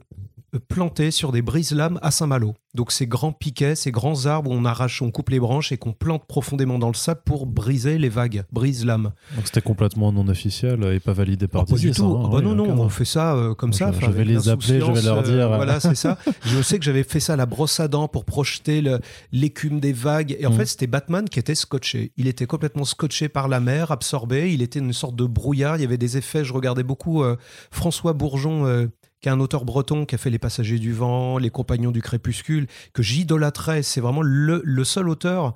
planté 0.59 1.11
sur 1.11 1.31
des 1.31 1.41
brise-lames 1.41 1.99
à 2.01 2.11
Saint-Malo. 2.11 2.53
Donc 2.75 2.91
ces 2.91 3.05
grands 3.05 3.31
piquets, 3.31 3.75
ces 3.75 3.91
grands 3.91 4.25
arbres 4.25 4.49
où 4.49 4.53
on 4.53 4.65
arrache, 4.65 5.01
on 5.01 5.11
coupe 5.11 5.29
les 5.29 5.39
branches 5.39 5.71
et 5.71 5.77
qu'on 5.77 5.93
plante 5.93 6.25
profondément 6.27 6.79
dans 6.79 6.87
le 6.87 6.95
sable 6.95 7.21
pour 7.23 7.45
briser 7.45 7.99
les 7.99 8.09
vagues, 8.09 8.45
brise-lames. 8.51 9.11
Donc 9.35 9.45
c'était 9.45 9.61
complètement 9.61 10.11
non 10.11 10.27
officiel 10.27 10.83
et 10.91 10.99
pas 10.99 11.13
validé 11.13 11.47
par 11.47 11.63
oh, 11.63 11.71
Pas 11.71 11.77
du 11.77 11.91
tout. 11.91 12.05
Hein. 12.05 12.23
Ah 12.25 12.29
bah 12.31 12.41
non, 12.41 12.55
non, 12.55 12.69
on 12.69 12.89
fait 12.89 13.05
ça 13.05 13.35
euh, 13.35 13.53
comme 13.53 13.73
ça. 13.73 13.91
Je, 13.91 14.09
vais 14.09 14.23
les 14.23 14.49
appeler, 14.49 14.79
je 14.79 14.91
vais 14.91 15.01
leur 15.01 15.19
euh, 15.19 15.21
dire. 15.21 15.47
voilà, 15.49 15.79
c'est 15.79 15.95
ça. 15.95 16.17
Je 16.45 16.61
sais 16.61 16.79
que 16.79 16.85
j'avais 16.85 17.03
fait 17.03 17.19
ça 17.19 17.33
à 17.33 17.35
la 17.35 17.45
brosse 17.45 17.79
à 17.79 17.87
dents 17.87 18.07
pour 18.07 18.25
projeter 18.25 18.83
l'écume 19.31 19.79
des 19.79 19.93
vagues. 19.93 20.35
Et 20.39 20.45
en 20.45 20.51
mm. 20.51 20.57
fait, 20.57 20.65
c'était 20.65 20.87
Batman 20.87 21.29
qui 21.29 21.39
était 21.39 21.55
scotché. 21.55 22.11
Il 22.17 22.27
était 22.27 22.45
complètement 22.45 22.85
scotché 22.85 23.29
par 23.29 23.47
la 23.47 23.59
mer, 23.59 23.91
absorbé. 23.91 24.51
Il 24.51 24.61
était 24.61 24.79
une 24.79 24.93
sorte 24.93 25.15
de 25.15 25.25
brouillard. 25.25 25.77
Il 25.77 25.81
y 25.81 25.85
avait 25.85 25.97
des 25.97 26.17
effets. 26.17 26.43
Je 26.43 26.53
regardais 26.53 26.83
beaucoup 26.83 27.23
euh, 27.23 27.37
François 27.71 28.13
Bourgeon 28.13 28.89
qui 29.23 29.29
est 29.29 29.31
un 29.31 29.39
auteur 29.39 29.63
breton 29.63 30.05
qui 30.05 30.15
a 30.15 30.17
fait 30.17 30.29
Les 30.29 30.37
Passagers 30.37 30.79
du 30.79 30.91
Vent, 30.91 31.37
Les 31.37 31.49
Compagnons 31.49 31.91
du 31.91 32.01
Crépuscule, 32.01 32.67
que 32.91 33.01
j'idolâtrais. 33.01 33.81
C'est 33.81 34.01
vraiment 34.01 34.21
le, 34.21 34.83
seul 34.83 35.07
auteur, 35.07 35.55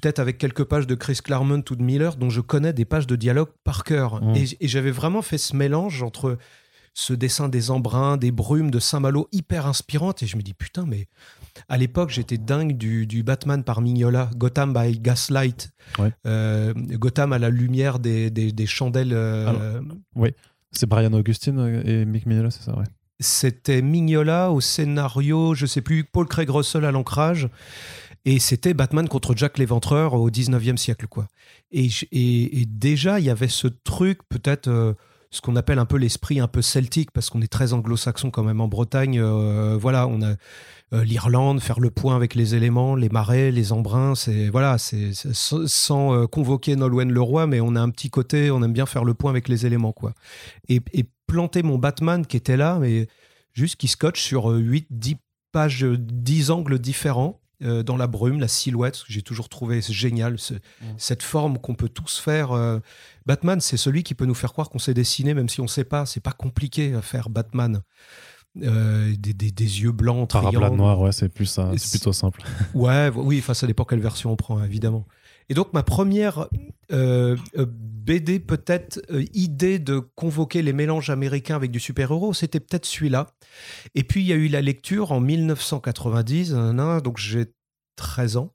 peut-être 0.00 0.20
avec 0.20 0.38
quelques 0.38 0.62
pages 0.62 0.86
de 0.86 0.94
Chris 0.94 1.18
Claremont 1.22 1.64
ou 1.68 1.74
de 1.74 1.82
Miller, 1.82 2.14
dont 2.14 2.30
je 2.30 2.40
connais 2.40 2.72
des 2.72 2.84
pages 2.84 3.08
de 3.08 3.16
dialogue 3.16 3.48
par 3.64 3.82
cœur. 3.82 4.22
Mmh. 4.22 4.36
Et, 4.60 4.68
j'avais 4.68 4.92
vraiment 4.92 5.20
fait 5.20 5.36
ce 5.36 5.56
mélange 5.56 6.04
entre 6.04 6.38
ce 6.94 7.12
dessin 7.12 7.48
des 7.48 7.72
embruns, 7.72 8.16
des 8.16 8.30
brumes 8.30 8.70
de 8.70 8.78
Saint-Malo 8.78 9.28
hyper 9.32 9.66
inspirante. 9.66 10.22
Et 10.22 10.26
je 10.28 10.36
me 10.36 10.42
dis, 10.42 10.54
putain, 10.54 10.84
mais 10.86 11.08
à 11.68 11.78
l'époque, 11.78 12.10
j'étais 12.10 12.38
dingue 12.38 12.76
du, 12.76 13.24
Batman 13.24 13.64
par 13.64 13.80
Mignola, 13.80 14.30
Gotham 14.36 14.72
by 14.72 15.00
Gaslight. 15.00 15.70
Euh, 16.24 16.72
Gotham 16.76 17.32
à 17.32 17.40
la 17.40 17.50
lumière 17.50 17.98
des, 17.98 18.66
chandelles. 18.66 19.12
Euh, 19.12 19.82
oui. 20.14 20.30
C'est 20.76 20.86
Brian 20.86 21.12
Augustine 21.12 21.82
et 21.84 22.04
Mick 22.04 22.26
Mignola, 22.26 22.50
c'est 22.50 22.62
ça, 22.62 22.76
ouais. 22.76 22.84
C'était 23.18 23.80
Mignola 23.80 24.50
au 24.50 24.60
scénario, 24.60 25.54
je 25.54 25.64
sais 25.64 25.80
plus, 25.80 26.04
Paul 26.04 26.26
Craig 26.26 26.50
Russell 26.50 26.84
à 26.84 26.90
l'ancrage. 26.90 27.48
Et 28.26 28.38
c'était 28.40 28.74
Batman 28.74 29.08
contre 29.08 29.34
Jack 29.36 29.56
l'Éventreur 29.56 30.14
au 30.14 30.30
19e 30.30 30.76
siècle, 30.76 31.06
quoi. 31.06 31.28
Et, 31.70 31.88
et, 32.12 32.66
déjà, 32.66 33.20
il 33.20 33.26
y 33.26 33.30
avait 33.30 33.48
ce 33.48 33.68
truc, 33.68 34.18
peut-être. 34.28 34.68
Euh, 34.68 34.94
ce 35.36 35.40
qu'on 35.42 35.56
appelle 35.56 35.78
un 35.78 35.84
peu 35.84 35.98
l'esprit 35.98 36.40
un 36.40 36.48
peu 36.48 36.62
celtique, 36.62 37.10
parce 37.12 37.30
qu'on 37.30 37.42
est 37.42 37.52
très 37.52 37.72
anglo-saxon 37.72 38.30
quand 38.30 38.42
même 38.42 38.60
en 38.60 38.68
Bretagne. 38.68 39.20
Euh, 39.20 39.76
voilà, 39.78 40.08
on 40.08 40.22
a 40.22 40.34
euh, 40.92 41.04
l'Irlande, 41.04 41.60
faire 41.60 41.78
le 41.78 41.90
point 41.90 42.16
avec 42.16 42.34
les 42.34 42.54
éléments, 42.54 42.96
les 42.96 43.08
marais, 43.08 43.50
les 43.50 43.72
embruns. 43.72 44.14
C'est 44.14 44.48
voilà, 44.48 44.78
c'est 44.78 45.12
sans 45.12 46.14
euh, 46.14 46.26
convoquer 46.26 46.74
Nolwenn 46.74 47.12
Leroy, 47.12 47.46
mais 47.46 47.60
on 47.60 47.76
a 47.76 47.80
un 47.80 47.90
petit 47.90 48.10
côté, 48.10 48.50
on 48.50 48.62
aime 48.62 48.72
bien 48.72 48.86
faire 48.86 49.04
le 49.04 49.14
point 49.14 49.30
avec 49.30 49.48
les 49.48 49.66
éléments, 49.66 49.92
quoi. 49.92 50.14
Et, 50.68 50.80
planter 51.28 51.64
mon 51.64 51.76
Batman 51.76 52.24
qui 52.24 52.36
était 52.36 52.56
là, 52.56 52.78
mais 52.80 53.08
juste 53.52 53.74
qui 53.74 53.88
scotche 53.88 54.22
sur 54.22 54.46
8, 54.46 54.86
10 54.90 55.16
pages, 55.50 55.84
10 55.84 56.52
angles 56.52 56.78
différents. 56.78 57.40
Dans 57.60 57.96
la 57.96 58.06
brume, 58.06 58.38
la 58.38 58.48
silhouette, 58.48 59.02
j'ai 59.08 59.22
toujours 59.22 59.48
trouvé 59.48 59.80
génial, 59.80 60.34
mmh. 60.34 60.84
cette 60.98 61.22
forme 61.22 61.58
qu'on 61.58 61.74
peut 61.74 61.88
tous 61.88 62.18
faire. 62.18 62.50
Batman, 63.24 63.60
c'est 63.60 63.76
celui 63.76 64.02
qui 64.02 64.14
peut 64.14 64.26
nous 64.26 64.34
faire 64.34 64.52
croire 64.52 64.68
qu'on 64.68 64.78
sait 64.78 64.94
dessiner, 64.94 65.32
même 65.32 65.48
si 65.48 65.60
on 65.60 65.64
ne 65.64 65.68
sait 65.68 65.84
pas. 65.84 66.06
C'est 66.06 66.20
pas 66.20 66.32
compliqué 66.32 66.94
à 66.94 67.02
faire 67.02 67.30
Batman. 67.30 67.82
Euh, 68.62 69.14
des, 69.18 69.82
yeux 69.82 69.92
blancs, 69.92 70.30
Paraplat 70.30 70.70
noir, 70.70 70.98
ouais, 71.00 71.12
c'est 71.12 71.28
plus 71.28 71.46
ça, 71.46 71.70
c'est 71.76 71.90
plutôt 71.90 72.12
simple. 72.12 72.42
ouais, 72.74 73.10
oui, 73.14 73.38
enfin, 73.38 73.52
ça 73.52 73.66
dépend 73.66 73.84
quelle 73.84 74.00
version 74.00 74.32
on 74.32 74.36
prend, 74.36 74.62
évidemment. 74.64 75.06
Et 75.48 75.54
donc, 75.54 75.72
ma 75.72 75.82
première 75.82 76.48
euh, 76.92 77.36
euh, 77.56 77.66
BD, 77.68 78.40
peut-être 78.40 79.00
idée 79.32 79.78
de 79.78 79.98
convoquer 79.98 80.62
les 80.62 80.72
mélanges 80.72 81.10
américains 81.10 81.56
avec 81.56 81.70
du 81.70 81.80
super-héros, 81.80 82.34
c'était 82.34 82.60
peut-être 82.60 82.86
celui-là. 82.86 83.28
Et 83.94 84.04
puis, 84.04 84.20
il 84.22 84.26
y 84.26 84.32
a 84.32 84.36
eu 84.36 84.48
la 84.48 84.60
lecture 84.60 85.12
en 85.12 85.20
1990, 85.20 86.52
donc 87.02 87.18
j'ai 87.18 87.46
13 87.96 88.36
ans 88.36 88.52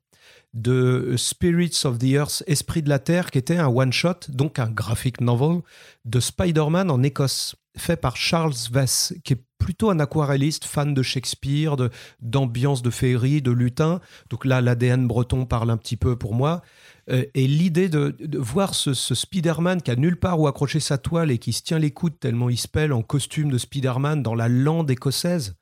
de 0.53 1.15
Spirits 1.17 1.81
of 1.85 1.97
the 1.97 2.11
Earth, 2.11 2.43
Esprit 2.47 2.81
de 2.81 2.89
la 2.89 2.99
Terre, 2.99 3.31
qui 3.31 3.37
était 3.37 3.57
un 3.57 3.67
one-shot, 3.67 4.29
donc 4.29 4.59
un 4.59 4.69
graphic 4.69 5.21
novel, 5.21 5.61
de 6.05 6.19
Spider-Man 6.19 6.91
en 6.91 7.03
Écosse, 7.03 7.55
fait 7.77 7.95
par 7.95 8.17
Charles 8.17 8.53
Vess, 8.71 9.13
qui 9.23 9.33
est 9.33 9.43
plutôt 9.57 9.89
un 9.89 9.99
aquarelliste, 9.99 10.65
fan 10.65 10.93
de 10.93 11.03
Shakespeare, 11.03 11.75
d'ambiance 12.19 12.81
de, 12.81 12.89
féerie, 12.89 13.41
de 13.41 13.51
lutin. 13.51 14.01
Donc 14.29 14.43
là, 14.43 14.59
l'ADN 14.59 15.07
breton 15.07 15.45
parle 15.45 15.69
un 15.69 15.77
petit 15.77 15.97
peu 15.97 16.17
pour 16.17 16.33
moi. 16.33 16.61
Euh, 17.11 17.25
et 17.33 17.47
l'idée 17.47 17.89
de, 17.89 18.37
voir 18.37 18.73
ce, 18.75 18.93
Spider-Man 18.93 19.81
qui 19.81 19.91
a 19.91 19.95
nulle 19.95 20.19
part 20.19 20.39
où 20.39 20.47
accrocher 20.47 20.79
sa 20.79 20.97
toile 20.97 21.31
et 21.31 21.37
qui 21.37 21.53
se 21.53 21.61
tient 21.61 21.79
les 21.79 21.91
coudes 21.91 22.19
tellement 22.19 22.49
il 22.49 22.57
se 22.57 22.67
pèle 22.67 22.93
en 22.93 23.01
costume 23.01 23.51
de 23.51 23.57
Spider-Man 23.57 24.23
dans 24.23 24.35
la 24.35 24.47
lande 24.47 24.89
écossaise, 24.89 25.55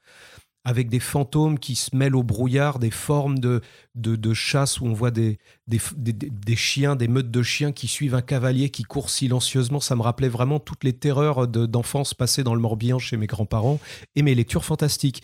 avec 0.63 0.89
des 0.89 0.99
fantômes 0.99 1.57
qui 1.57 1.75
se 1.75 1.95
mêlent 1.95 2.15
au 2.15 2.23
brouillard, 2.23 2.79
des 2.79 2.91
formes 2.91 3.39
de, 3.39 3.61
de, 3.95 4.33
chasse 4.33 4.79
où 4.79 4.85
on 4.85 4.93
voit 4.93 5.11
des 5.11 5.39
des, 5.67 5.79
des, 5.95 6.55
chiens, 6.55 6.95
des 6.95 7.07
meutes 7.07 7.31
de 7.31 7.41
chiens 7.41 7.71
qui 7.71 7.87
suivent 7.87 8.15
un 8.15 8.21
cavalier 8.21 8.69
qui 8.69 8.83
court 8.83 9.09
silencieusement. 9.09 9.79
Ça 9.79 9.95
me 9.95 10.01
rappelait 10.01 10.29
vraiment 10.29 10.59
toutes 10.59 10.83
les 10.83 10.93
terreurs 10.93 11.47
d'enfance 11.47 12.13
passées 12.13 12.43
dans 12.43 12.53
le 12.53 12.61
Morbihan 12.61 12.99
chez 12.99 13.17
mes 13.17 13.27
grands-parents 13.27 13.79
et 14.15 14.21
mes 14.21 14.35
lectures 14.35 14.65
fantastiques. 14.65 15.23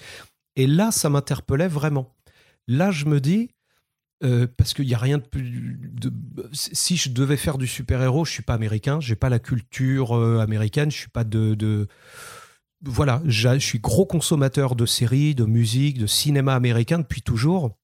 Et 0.55 0.67
là, 0.67 0.91
ça 0.91 1.10
m'interpellait 1.10 1.67
vraiment. 1.67 2.15
Là, 2.67 2.89
je 2.89 3.05
me 3.05 3.20
dis, 3.20 3.50
euh, 4.25 4.48
parce 4.58 4.74
qu'il 4.74 4.88
n'y 4.88 4.94
a 4.94 4.98
rien 4.98 5.20
de 5.20 5.24
plus. 5.24 5.79
Si 6.51 6.98
je 6.98 7.12
devais 7.12 7.38
faire 7.38 7.58
du 7.58 7.67
super-héros, 7.67 8.25
je 8.25 8.32
suis 8.32 8.44
pas 8.44 8.55
américain, 8.55 9.00
j'ai 9.00 9.15
pas 9.15 9.29
la 9.29 9.39
culture 9.39 10.17
euh, 10.17 10.39
américaine, 10.39 10.91
je 10.91 10.98
suis 10.98 11.10
pas 11.10 11.24
de, 11.24 11.53
de 11.53 11.88
voilà, 12.84 13.22
je 13.25 13.58
suis 13.60 13.79
gros 13.79 14.05
consommateur 14.05 14.75
de 14.75 14.86
séries, 14.86 15.36
de 15.36 15.46
musique, 15.46 15.98
de 15.98 16.08
cinéma 16.08 16.55
américain 16.55 17.00
depuis 17.00 17.22
toujours. 17.22 17.77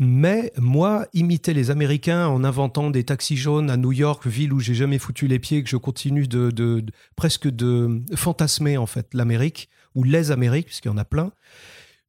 Mais 0.00 0.52
moi, 0.56 1.06
imiter 1.12 1.52
les 1.52 1.70
Américains 1.70 2.26
en 2.28 2.44
inventant 2.44 2.90
des 2.90 3.04
taxis 3.04 3.36
jaunes 3.36 3.70
à 3.70 3.76
New 3.76 3.92
York, 3.92 4.26
ville 4.26 4.52
où 4.52 4.60
j'ai 4.60 4.74
jamais 4.74 4.98
foutu 4.98 5.26
les 5.26 5.38
pieds, 5.38 5.62
que 5.62 5.68
je 5.68 5.76
continue 5.76 6.26
de, 6.26 6.84
presque 7.14 7.48
de 7.48 8.02
fantasmer 8.14 8.78
en 8.78 8.86
fait 8.86 9.12
l'Amérique 9.12 9.68
ou 9.94 10.02
les 10.02 10.30
Amériques, 10.30 10.66
puisqu'il 10.66 10.88
y 10.88 10.90
en 10.90 10.96
a 10.96 11.04
plein. 11.04 11.30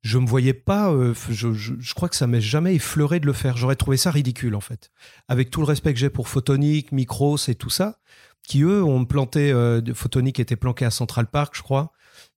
Je 0.08 0.20
me 0.20 0.26
voyais 0.26 0.54
pas, 0.54 0.90
euh, 0.90 1.14
je, 1.30 1.94
crois 1.94 2.08
que 2.08 2.16
ça 2.16 2.28
m'est 2.28 2.40
jamais 2.40 2.76
effleuré 2.76 3.20
de 3.20 3.26
le 3.26 3.34
faire. 3.34 3.58
J'aurais 3.58 3.76
trouvé 3.76 3.98
ça 3.98 4.10
ridicule 4.10 4.56
en 4.56 4.62
fait. 4.62 4.90
Avec 5.28 5.52
tout 5.52 5.60
le 5.60 5.66
respect 5.66 5.94
que 5.94 6.00
j'ai 6.00 6.10
pour 6.10 6.30
Photonic, 6.30 6.94
Micros 6.94 7.36
et 7.50 7.56
tout 7.56 7.70
ça, 7.70 8.00
qui 8.42 8.62
eux 8.62 8.82
ont 8.82 9.04
planté, 9.04 9.52
euh, 9.52 9.82
Photonic 9.94 10.40
était 10.40 10.56
planqué 10.56 10.86
à 10.86 10.92
Central 10.92 11.28
Park, 11.28 11.58
je 11.58 11.62
crois, 11.62 11.92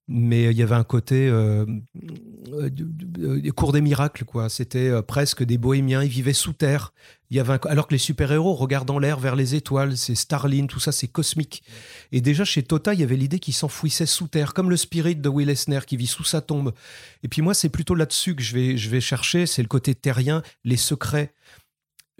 mais 0.07 0.45
il 0.45 0.57
y 0.57 0.63
avait 0.63 0.75
un 0.75 0.83
côté 0.83 1.29
euh, 1.29 1.65
euh 2.53 3.51
cours 3.55 3.71
des 3.71 3.81
miracles, 3.81 4.25
quoi. 4.25 4.49
C'était 4.49 4.89
euh, 4.89 5.01
presque 5.01 5.43
des 5.43 5.57
bohémiens, 5.57 6.03
ils 6.03 6.09
vivaient 6.09 6.33
sous 6.33 6.53
terre. 6.53 6.93
Il 7.29 7.37
y 7.37 7.39
avait 7.39 7.57
alors 7.65 7.87
que 7.87 7.93
les 7.93 7.99
super-héros 7.99 8.53
regardent 8.55 8.91
en 8.91 8.99
l'air 8.99 9.19
vers 9.19 9.37
les 9.37 9.55
étoiles, 9.55 9.95
c'est 9.95 10.15
Starline, 10.15 10.67
tout 10.67 10.81
ça, 10.81 10.91
c'est 10.91 11.07
cosmique. 11.07 11.63
Et 12.11 12.19
déjà 12.19 12.43
chez 12.43 12.63
Tota, 12.63 12.93
il 12.93 12.99
y 12.99 13.03
avait 13.03 13.15
l'idée 13.15 13.39
qu'il 13.39 13.53
s'enfouissait 13.53 14.05
sous 14.05 14.27
terre, 14.27 14.53
comme 14.53 14.69
le 14.69 14.77
spirit 14.77 15.15
de 15.15 15.29
Will 15.29 15.49
Eisner 15.49 15.79
qui 15.87 15.95
vit 15.95 16.07
sous 16.07 16.25
sa 16.25 16.41
tombe. 16.41 16.73
Et 17.23 17.29
puis 17.29 17.41
moi, 17.41 17.53
c'est 17.53 17.69
plutôt 17.69 17.95
là-dessus 17.95 18.35
que 18.35 18.43
je 18.43 18.53
vais, 18.53 18.77
je 18.77 18.89
vais 18.89 19.01
chercher, 19.01 19.45
c'est 19.45 19.61
le 19.61 19.69
côté 19.69 19.95
terrien, 19.95 20.41
les 20.65 20.77
secrets 20.77 21.33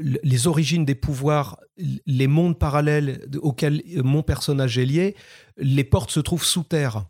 les 0.04 0.48
origines 0.48 0.86
des 0.86 0.96
pouvoirs, 0.96 1.60
les 1.78 2.28
mondes 2.28 2.58
parallèles 2.58 3.28
auxquels 3.42 3.84
mon 4.04 4.24
personnage 4.24 4.78
est 4.78 4.86
lié, 4.86 5.16
les 5.58 5.84
portes 5.84 6.12
se 6.12 6.20
trouvent 6.20 6.46
sous 6.46 6.64
terre. 6.64 7.06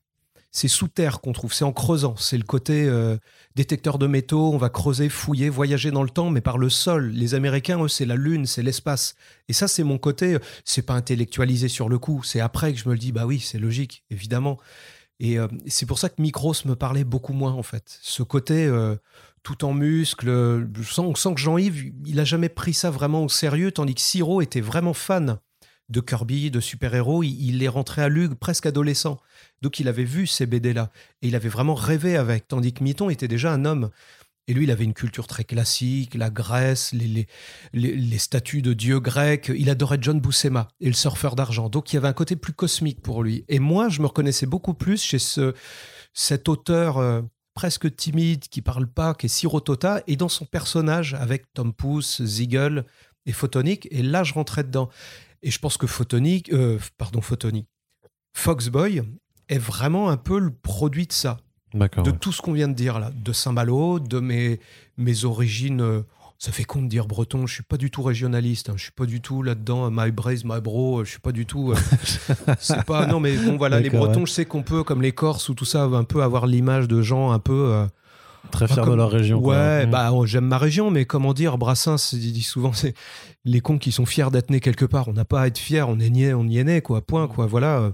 C'est 0.51 0.67
sous 0.67 0.89
terre 0.89 1.21
qu'on 1.21 1.31
trouve, 1.31 1.53
c'est 1.53 1.63
en 1.63 1.71
creusant. 1.71 2.15
C'est 2.17 2.37
le 2.37 2.43
côté 2.43 2.85
euh, 2.85 3.17
détecteur 3.55 3.97
de 3.97 4.05
métaux, 4.05 4.51
on 4.53 4.57
va 4.57 4.69
creuser, 4.69 5.07
fouiller, 5.07 5.49
voyager 5.49 5.91
dans 5.91 6.03
le 6.03 6.09
temps, 6.09 6.29
mais 6.29 6.41
par 6.41 6.57
le 6.57 6.69
sol. 6.69 7.11
Les 7.11 7.35
Américains, 7.35 7.81
eux, 7.81 7.87
c'est 7.87 8.05
la 8.05 8.15
Lune, 8.15 8.45
c'est 8.45 8.61
l'espace. 8.61 9.15
Et 9.47 9.53
ça, 9.53 9.69
c'est 9.69 9.83
mon 9.83 9.97
côté, 9.97 10.33
euh, 10.33 10.39
c'est 10.65 10.81
pas 10.81 10.93
intellectualisé 10.93 11.69
sur 11.69 11.87
le 11.87 11.97
coup. 11.97 12.21
C'est 12.23 12.41
après 12.41 12.73
que 12.73 12.79
je 12.79 12.89
me 12.89 12.93
le 12.93 12.99
dis, 12.99 13.13
bah 13.13 13.25
oui, 13.25 13.39
c'est 13.39 13.59
logique, 13.59 14.03
évidemment. 14.11 14.57
Et 15.21 15.39
euh, 15.39 15.47
c'est 15.67 15.85
pour 15.85 15.99
ça 15.99 16.09
que 16.09 16.21
Micros 16.21 16.55
me 16.65 16.75
parlait 16.75 17.05
beaucoup 17.05 17.33
moins, 17.33 17.53
en 17.53 17.63
fait. 17.63 17.97
Ce 18.01 18.21
côté 18.21 18.69
tout 19.43 19.63
en 19.63 19.73
muscles. 19.73 20.29
On 20.97 21.15
sent, 21.15 21.33
que 21.33 21.39
Jean-Yves, 21.39 21.93
il 22.05 22.19
a 22.19 22.25
jamais 22.25 22.49
pris 22.49 22.73
ça 22.73 22.91
vraiment 22.91 23.23
au 23.23 23.29
sérieux, 23.29 23.71
tandis 23.71 23.95
que 23.95 24.01
Siro 24.01 24.41
était 24.41 24.61
vraiment 24.61 24.93
fan 24.93 25.39
de 25.91 26.01
Kirby, 26.01 26.51
de 26.51 26.59
super-héros. 26.59 27.23
Il, 27.23 27.63
est 27.63 27.67
rentré 27.67 28.01
à 28.01 28.09
Lug 28.09 28.35
presque 28.35 28.65
adolescent. 28.65 29.19
Donc 29.61 29.79
il 29.79 29.87
avait 29.87 30.03
vu 30.03 30.27
ces 30.27 30.45
BD-là. 30.45 30.91
Et 31.21 31.27
il 31.27 31.35
avait 31.35 31.49
vraiment 31.49 31.75
rêvé 31.75 32.15
avec. 32.17 32.47
Tandis 32.47 32.73
que 32.73 32.83
Miton 32.83 33.09
était 33.09 33.27
déjà 33.27 33.53
un 33.53 33.65
homme. 33.65 33.89
Et 34.47 34.53
lui, 34.53 34.63
il 34.63 34.71
avait 34.71 34.83
une 34.83 34.95
culture 34.95 35.27
très 35.27 35.43
classique, 35.43 36.15
la 36.15 36.29
Grèce, 36.29 36.93
les, 36.93 37.27
les, 37.73 38.17
statues 38.17 38.63
de 38.63 38.73
dieux 38.73 38.99
grecs. 38.99 39.51
Il 39.55 39.69
adorait 39.69 39.99
John 40.01 40.19
Buscema 40.19 40.67
et 40.79 40.87
le 40.87 40.93
surfeur 40.93 41.35
d'argent. 41.35 41.69
Donc 41.69 41.93
il 41.93 41.95
y 41.95 41.97
avait 41.97 42.07
un 42.07 42.13
côté 42.13 42.35
plus 42.35 42.53
cosmique 42.53 43.01
pour 43.01 43.23
lui. 43.23 43.45
Et 43.49 43.59
moi, 43.59 43.87
je 43.87 44.01
me 44.01 44.07
reconnaissais 44.07 44.47
beaucoup 44.47 44.73
plus 44.73 45.01
chez 45.01 45.19
ce, 45.19 45.53
cet 46.13 46.49
auteur 46.49 46.97
euh, 46.97 47.21
presque 47.53 47.95
timide, 47.95 48.47
qui 48.47 48.61
parle 48.61 48.87
pas, 48.87 49.13
qui 49.13 49.27
est 49.27 49.29
Sirotota, 49.29 50.01
et 50.07 50.15
dans 50.15 50.29
son 50.29 50.45
personnage 50.45 51.13
avec 51.13 51.51
Tom 51.53 51.73
Pouce, 51.73 52.23
Ziegel 52.23 52.85
et 53.25 53.31
Photonic. 53.31 53.87
Et 53.91 54.01
là, 54.01 54.23
je 54.23 54.33
rentrais 54.33 54.63
dedans. 54.63 54.89
Et 55.43 55.51
je 55.51 55.59
pense 55.59 55.77
que 55.77 55.87
Photonic, 55.87 56.51
euh, 56.53 56.77
pardon, 56.97 57.21
Photonic, 57.21 57.67
Foxboy 58.33 59.01
est 59.49 59.57
vraiment 59.57 60.09
un 60.09 60.17
peu 60.17 60.39
le 60.39 60.51
produit 60.51 61.07
de 61.07 61.13
ça. 61.13 61.37
De 61.73 62.11
tout 62.11 62.31
ce 62.31 62.41
qu'on 62.41 62.51
vient 62.53 62.67
de 62.67 62.73
dire 62.73 62.99
là, 62.99 63.11
de 63.15 63.31
Saint-Malo, 63.31 63.99
de 63.99 64.19
mes, 64.19 64.59
mes 64.97 65.25
origines. 65.25 65.81
Euh, 65.81 66.01
ça 66.37 66.51
fait 66.51 66.63
con 66.63 66.81
de 66.81 66.87
dire 66.87 67.07
breton. 67.07 67.47
Je 67.47 67.53
suis 67.53 67.63
pas 67.63 67.77
du 67.77 67.89
tout 67.91 68.01
régionaliste. 68.01 68.69
Hein. 68.69 68.73
Je 68.75 68.83
suis 68.83 68.91
pas 68.91 69.05
du 69.05 69.21
tout 69.21 69.41
là-dedans. 69.41 69.89
My 69.89 70.11
braise, 70.11 70.43
my 70.43 70.59
bro. 70.59 71.05
Je 71.05 71.11
suis 71.11 71.19
pas 71.19 71.31
du 71.31 71.45
tout. 71.45 71.71
Euh, 71.71 71.75
c'est 72.59 72.83
pas. 72.83 73.05
Non, 73.07 73.19
mais 73.19 73.37
bon, 73.37 73.57
voilà. 73.57 73.79
Les 73.79 73.89
Bretons, 73.89 74.25
je 74.25 74.31
sais 74.31 74.45
qu'on 74.45 74.63
peut, 74.63 74.83
comme 74.83 75.01
les 75.01 75.11
Corses 75.13 75.47
ou 75.49 75.53
tout 75.53 75.65
ça, 75.65 75.83
un 75.83 76.03
peu 76.03 76.23
avoir 76.23 76.45
l'image 76.45 76.87
de 76.87 77.01
gens 77.01 77.31
un 77.31 77.39
peu. 77.39 77.87
Très 78.49 78.67
fiers 78.67 78.85
de 78.85 78.93
leur 78.93 79.11
région. 79.11 79.39
Ouais, 79.39 79.85
mmh. 79.85 79.91
bah 79.91 80.11
oh, 80.13 80.25
j'aime 80.25 80.45
ma 80.45 80.57
région, 80.57 80.91
mais 80.91 81.05
comment 81.05 81.33
dire, 81.33 81.57
Brassens 81.57 82.13
dit 82.13 82.41
souvent, 82.41 82.73
c'est 82.73 82.93
les 83.45 83.61
cons 83.61 83.77
qui 83.77 83.91
sont 83.91 84.05
fiers 84.05 84.31
d'être 84.31 84.49
nés 84.49 84.59
quelque 84.59 84.85
part. 84.85 85.07
On 85.07 85.13
n'a 85.13 85.25
pas 85.25 85.41
à 85.41 85.47
être 85.47 85.57
fiers, 85.57 85.83
on 85.83 85.99
est 85.99 86.09
né, 86.09 86.33
on 86.33 86.45
y 86.45 86.57
est 86.57 86.63
né, 86.63 86.81
quoi. 86.81 87.01
Point, 87.01 87.27
quoi. 87.27 87.45
Voilà. 87.45 87.91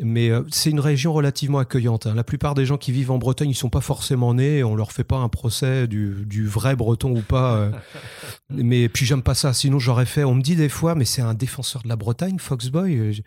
Mais 0.00 0.30
euh, 0.30 0.42
c'est 0.50 0.70
une 0.70 0.80
région 0.80 1.12
relativement 1.12 1.58
accueillante. 1.58 2.06
Hein. 2.06 2.14
La 2.14 2.24
plupart 2.24 2.54
des 2.54 2.66
gens 2.66 2.78
qui 2.78 2.92
vivent 2.92 3.10
en 3.10 3.18
Bretagne, 3.18 3.50
ils 3.50 3.54
sont 3.54 3.70
pas 3.70 3.80
forcément 3.80 4.34
nés. 4.34 4.62
On 4.62 4.74
leur 4.74 4.92
fait 4.92 5.04
pas 5.04 5.16
un 5.16 5.28
procès 5.28 5.86
du, 5.86 6.24
du 6.26 6.46
vrai 6.46 6.76
breton 6.76 7.10
ou 7.16 7.22
pas. 7.22 7.56
Euh. 7.56 7.70
mais 8.50 8.88
puis 8.88 9.06
j'aime 9.06 9.22
pas 9.22 9.34
ça. 9.34 9.52
Sinon 9.52 9.78
j'aurais 9.78 10.06
fait. 10.06 10.24
On 10.24 10.34
me 10.34 10.42
dit 10.42 10.56
des 10.56 10.68
fois, 10.68 10.94
mais 10.94 11.04
c'est 11.04 11.22
un 11.22 11.34
défenseur 11.34 11.82
de 11.82 11.88
la 11.88 11.96
Bretagne, 11.96 12.38
Foxboy. 12.38 13.22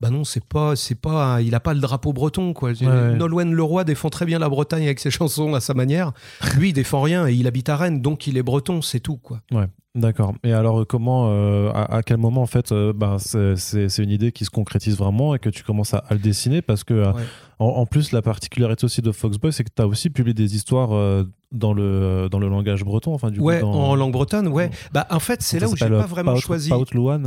Bah 0.00 0.10
non, 0.10 0.22
c'est 0.22 0.44
pas, 0.44 0.76
c'est 0.76 0.94
pas, 0.94 1.42
il 1.42 1.54
a 1.56 1.60
pas 1.60 1.74
le 1.74 1.80
drapeau 1.80 2.12
breton 2.12 2.52
quoi. 2.52 2.72
Nolwenn 2.72 3.52
Leroy 3.52 3.84
défend 3.84 4.10
très 4.10 4.26
bien 4.26 4.38
la 4.38 4.48
Bretagne 4.48 4.84
avec 4.84 5.00
ses 5.00 5.10
chansons 5.10 5.54
à 5.54 5.60
sa 5.60 5.74
manière. 5.74 6.12
Lui, 6.56 6.70
il 6.70 6.72
défend 6.72 7.02
rien 7.02 7.26
et 7.26 7.34
il 7.34 7.46
habite 7.48 7.68
à 7.68 7.76
Rennes, 7.76 8.00
donc 8.00 8.26
il 8.26 8.36
est 8.36 8.42
breton, 8.42 8.80
c'est 8.80 9.00
tout 9.00 9.16
quoi. 9.16 9.40
Ouais. 9.50 9.66
D'accord. 9.98 10.34
Et 10.44 10.52
alors, 10.52 10.86
comment, 10.86 11.28
euh, 11.28 11.72
à, 11.74 12.02
quel 12.04 12.18
moment, 12.18 12.42
en 12.42 12.46
fait, 12.46 12.70
euh, 12.70 12.92
bah, 12.92 13.16
c'est 13.18 13.98
une 13.98 14.10
idée 14.10 14.30
qui 14.30 14.44
se 14.44 14.50
concrétise 14.50 14.96
vraiment 14.96 15.34
et 15.34 15.40
que 15.40 15.50
tu 15.50 15.64
commences 15.64 15.92
à, 15.92 16.04
le 16.10 16.18
dessiner 16.18 16.62
Parce 16.62 16.84
que, 16.84 16.94
euh, 16.94 17.12
en, 17.58 17.84
plus, 17.84 18.12
la 18.12 18.22
particularité 18.22 18.84
aussi 18.84 19.02
de 19.02 19.10
Foxboy, 19.10 19.52
c'est 19.52 19.64
que 19.64 19.72
tu 19.74 19.82
as 19.82 19.88
aussi 19.88 20.08
publié 20.10 20.34
des 20.34 20.54
histoires 20.54 20.90
dans 21.50 21.72
le 21.72 22.28
dans 22.30 22.38
le 22.38 22.48
langage 22.48 22.84
breton 22.84 23.14
enfin 23.14 23.30
du 23.30 23.40
ouais 23.40 23.60
coup, 23.60 23.66
en 23.66 23.94
langue 23.94 24.12
bretonne 24.12 24.48
ouais. 24.48 24.70
Bah 24.92 25.06
en 25.10 25.18
fait 25.18 25.40
c'est 25.40 25.58
là 25.58 25.68
où 25.68 25.76
j'ai 25.76 25.88
pas 25.88 26.06
vraiment 26.06 26.36
choisi. 26.36 26.70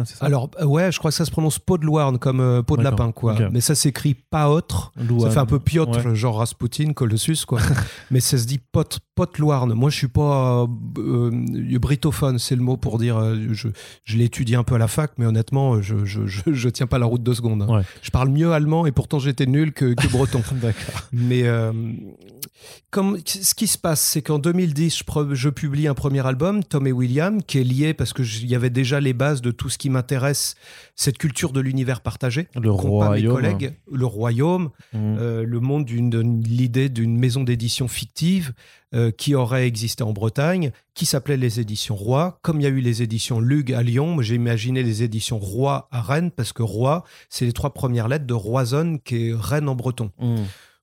C'est 0.05 0.17
ça? 0.17 0.25
Alors 0.25 0.49
ouais 0.63 0.91
je 0.91 0.99
crois 0.99 1.09
que 1.09 1.17
ça 1.17 1.25
se 1.25 1.31
prononce 1.31 1.57
peau 1.57 1.77
de 1.77 1.85
Louarn 1.85 2.19
comme 2.19 2.39
euh, 2.39 2.61
peau 2.61 2.77
de 2.77 2.83
lapin 2.83 3.11
quoi. 3.11 3.35
mais 3.51 3.61
ça 3.61 3.73
s'écrit 3.75 4.13
paotre. 4.13 4.91
Ça 5.19 5.29
fait 5.31 5.39
un 5.39 5.45
peu 5.45 5.59
Piotr 5.59 6.13
genre 6.13 6.37
Rasputin 6.37 6.93
Colossus 6.93 7.45
quoi. 7.47 7.59
Mais 8.11 8.19
ça 8.19 8.37
se 8.37 8.45
dit 8.45 8.59
pot 8.59 8.99
pot 9.15 9.37
Louarn 9.37 9.73
moi 9.73 9.89
je 9.89 9.97
suis 9.97 10.07
pas 10.07 10.67
euh, 10.97 11.77
britophone 11.79 12.37
c'est 12.37 12.55
le 12.55 12.61
mot 12.61 12.77
pour 12.77 12.97
dire 12.99 13.17
euh, 13.17 13.37
je, 13.51 13.69
je 14.03 14.17
l'ai 14.17 14.25
étudié 14.25 14.55
un 14.55 14.63
peu 14.63 14.75
à 14.75 14.77
la 14.77 14.87
fac 14.87 15.11
mais 15.17 15.25
honnêtement 15.25 15.81
je 15.81 16.05
je, 16.05 16.21
je, 16.27 16.69
tiens 16.69 16.87
pas 16.87 16.99
la 16.99 17.05
route 17.05 17.23
deux 17.23 17.33
secondes 17.33 17.63
hein. 17.63 17.81
je 18.01 18.11
parle 18.11 18.29
mieux 18.29 18.51
allemand 18.51 18.85
et 18.85 18.91
pourtant 18.91 19.19
j'étais 19.19 19.45
nul 19.45 19.73
que, 19.73 19.93
que 19.93 20.07
breton. 20.07 20.41
D'accord. 20.61 21.07
Mais 21.11 21.43
comme 22.91 23.17
ce 23.25 23.55
qui 23.55 23.67
se 23.67 23.77
passe 23.77 24.10
c'est 24.11 24.21
qu'en 24.21 24.39
2010, 24.39 25.03
je, 25.31 25.49
publie 25.49 25.87
un 25.87 25.93
premier 25.93 26.25
album, 26.27 26.65
Tom 26.65 26.85
et 26.85 26.91
William, 26.91 27.41
qui 27.41 27.59
est 27.59 27.63
lié 27.63 27.93
parce 27.93 28.11
qu'il 28.11 28.45
y 28.45 28.55
avait 28.55 28.69
déjà 28.69 28.99
les 28.99 29.13
bases 29.13 29.41
de 29.41 29.51
tout 29.51 29.69
ce 29.69 29.77
qui 29.77 29.89
m'intéresse, 29.89 30.55
cette 30.97 31.17
culture 31.17 31.53
de 31.53 31.61
l'univers 31.61 32.01
partagé. 32.01 32.49
Le 32.61 32.71
royaume. 32.71 33.33
collègues, 33.33 33.73
le 33.89 34.05
royaume, 34.05 34.71
mmh. 34.91 34.97
euh, 34.97 35.45
le 35.45 35.59
monde 35.61 35.85
d'une 35.85 36.43
l'idée 36.43 36.89
d'une 36.89 37.17
maison 37.17 37.45
d'édition 37.45 37.87
fictive 37.87 38.51
euh, 38.93 39.11
qui 39.11 39.33
aurait 39.33 39.65
existé 39.65 40.03
en 40.03 40.11
Bretagne, 40.11 40.71
qui 40.93 41.05
s'appelait 41.05 41.37
les 41.37 41.61
éditions 41.61 41.95
Roi. 41.95 42.37
Comme 42.41 42.59
il 42.59 42.63
y 42.63 42.67
a 42.67 42.69
eu 42.69 42.81
les 42.81 43.01
éditions 43.03 43.39
Lug 43.39 43.71
à 43.71 43.81
Lyon, 43.81 44.21
j'ai 44.21 44.35
imaginé 44.35 44.83
les 44.83 45.03
éditions 45.03 45.39
Roi 45.39 45.87
à 45.89 46.01
Rennes 46.01 46.31
parce 46.31 46.51
que 46.51 46.63
Roi, 46.63 47.05
c'est 47.29 47.45
les 47.45 47.53
trois 47.53 47.73
premières 47.73 48.09
lettres 48.09 48.27
de 48.27 48.33
Roisonne, 48.33 48.99
qui 48.99 49.29
est 49.29 49.33
Rennes 49.33 49.69
en 49.69 49.75
breton. 49.75 50.11
Mmh. 50.19 50.35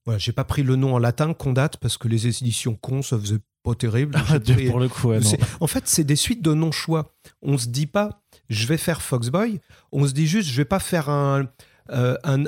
Voilà, 0.09 0.19
j'ai 0.19 0.33
pas 0.33 0.45
pris 0.45 0.63
le 0.63 0.75
nom 0.75 0.95
en 0.95 0.99
latin 0.99 1.35
date 1.53 1.77
parce 1.77 1.99
que 1.99 2.09
les 2.09 2.27
éditions 2.27 2.75
con, 2.77 3.03
ça 3.03 3.19
faisait 3.19 3.41
pas 3.63 3.75
terrible. 3.75 4.17
Ah, 4.17 4.41
pour 4.71 4.81
le 4.81 4.89
coup, 4.89 5.13
En 5.61 5.67
fait, 5.67 5.87
c'est 5.87 6.03
des 6.03 6.17
suites 6.17 6.41
de 6.41 6.55
non-choix. 6.55 7.13
On 7.43 7.59
se 7.59 7.67
dit 7.67 7.85
pas, 7.85 8.23
je 8.49 8.67
vais 8.67 8.79
faire 8.79 9.03
Foxboy. 9.03 9.61
On 9.93 10.07
se 10.07 10.15
dit 10.15 10.27
juste, 10.27 10.49
je 10.49 10.57
vais 10.57 10.65
pas 10.65 10.79
faire 10.79 11.11
un, 11.11 11.45
euh, 11.91 12.17
un, 12.25 12.45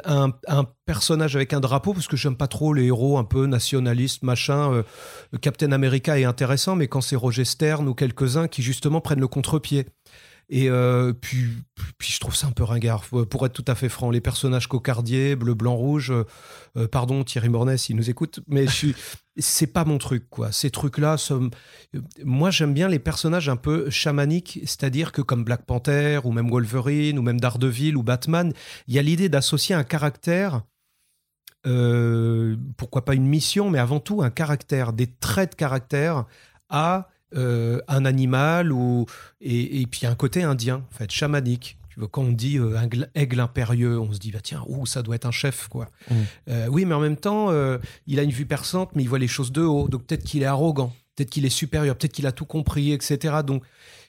un, 0.48 0.64
personnage 0.86 1.36
avec 1.36 1.52
un 1.52 1.60
drapeau 1.60 1.92
parce 1.92 2.08
que 2.08 2.16
j'aime 2.16 2.34
pas 2.34 2.48
trop 2.48 2.72
les 2.72 2.86
héros 2.86 3.18
un 3.18 3.24
peu 3.24 3.44
nationalistes, 3.44 4.22
machin. 4.22 4.72
Euh, 4.72 4.82
Captain 5.42 5.72
America 5.72 6.18
est 6.18 6.24
intéressant, 6.24 6.76
mais 6.76 6.88
quand 6.88 7.02
c'est 7.02 7.14
Roger 7.14 7.44
Stern 7.44 7.86
ou 7.88 7.92
quelques-uns 7.94 8.48
qui 8.48 8.62
justement 8.62 9.02
prennent 9.02 9.20
le 9.20 9.28
contre-pied. 9.28 9.86
Et 10.52 10.68
euh, 10.68 11.12
puis, 11.12 11.46
puis 11.96 12.12
je 12.12 12.18
trouve 12.18 12.34
ça 12.34 12.48
un 12.48 12.50
peu 12.50 12.64
ringard. 12.64 13.04
Pour 13.04 13.46
être 13.46 13.52
tout 13.52 13.64
à 13.68 13.76
fait 13.76 13.88
franc, 13.88 14.10
les 14.10 14.20
personnages 14.20 14.66
cocardiers, 14.66 15.36
bleu, 15.36 15.54
blanc, 15.54 15.76
rouge. 15.76 16.12
euh, 16.76 16.88
pardon 16.88 17.22
Thierry 17.22 17.48
Mornay 17.48 17.78
s'il 17.78 17.94
nous 17.94 18.10
écoute, 18.10 18.40
mais 18.48 18.66
c'est 19.38 19.68
pas 19.68 19.84
mon 19.84 19.98
truc 19.98 20.28
quoi. 20.28 20.50
Ces 20.50 20.70
trucs-là, 20.70 21.16
moi 22.24 22.50
j'aime 22.50 22.74
bien 22.74 22.88
les 22.88 22.98
personnages 22.98 23.48
un 23.48 23.56
peu 23.56 23.90
chamaniques, 23.90 24.58
c'est-à-dire 24.64 25.12
que 25.12 25.22
comme 25.22 25.44
Black 25.44 25.64
Panther 25.66 26.18
ou 26.24 26.32
même 26.32 26.50
Wolverine 26.50 27.16
ou 27.18 27.22
même 27.22 27.38
Daredevil 27.40 27.96
ou 27.96 28.02
Batman, 28.02 28.52
il 28.88 28.94
y 28.94 28.98
a 28.98 29.02
l'idée 29.02 29.28
d'associer 29.28 29.76
un 29.76 29.84
caractère. 29.84 30.62
euh, 31.66 32.56
pourquoi 32.76 33.04
pas 33.04 33.14
une 33.14 33.26
mission, 33.26 33.70
mais 33.70 33.78
avant 33.78 34.00
tout 34.00 34.22
un 34.22 34.30
caractère, 34.30 34.92
des 34.92 35.06
traits 35.06 35.52
de 35.52 35.56
caractère 35.56 36.24
à 36.70 37.08
euh, 37.36 37.80
un 37.86 38.04
animal 38.04 38.72
ou 38.72 39.06
et, 39.40 39.80
et 39.80 39.86
puis 39.86 40.06
un 40.06 40.14
côté 40.14 40.42
indien, 40.42 40.84
en 40.90 40.94
fait, 40.94 41.10
chamanique. 41.10 41.78
Tu 41.90 42.00
vois, 42.00 42.08
quand 42.08 42.22
on 42.22 42.32
dit 42.32 42.58
euh, 42.58 42.76
un 42.76 42.88
aigle 43.14 43.40
impérieux, 43.40 43.98
on 44.00 44.12
se 44.12 44.18
dit 44.18 44.30
bah 44.30 44.40
tiens, 44.42 44.64
ouh, 44.68 44.86
ça 44.86 45.02
doit 45.02 45.16
être 45.16 45.26
un 45.26 45.30
chef 45.30 45.68
quoi. 45.68 45.88
Mm. 46.10 46.14
Euh, 46.48 46.66
oui, 46.68 46.84
mais 46.84 46.94
en 46.94 47.00
même 47.00 47.16
temps, 47.16 47.50
il 48.06 48.18
a 48.18 48.22
une 48.22 48.30
vue 48.30 48.46
perçante, 48.46 48.90
mais 48.94 49.02
il 49.02 49.08
voit 49.08 49.18
les 49.18 49.28
choses 49.28 49.52
de 49.52 49.62
haut, 49.62 49.88
donc 49.88 50.06
peut-être 50.06 50.24
qu'il 50.24 50.42
est 50.42 50.46
arrogant, 50.46 50.92
peut-être 51.14 51.30
qu'il 51.30 51.44
est 51.46 51.50
supérieur, 51.50 51.96
peut-être 51.96 52.12
qu'il 52.12 52.26
a 52.26 52.32
tout 52.32 52.46
compris, 52.46 52.92
etc. 52.92 53.38
Donc 53.46 53.64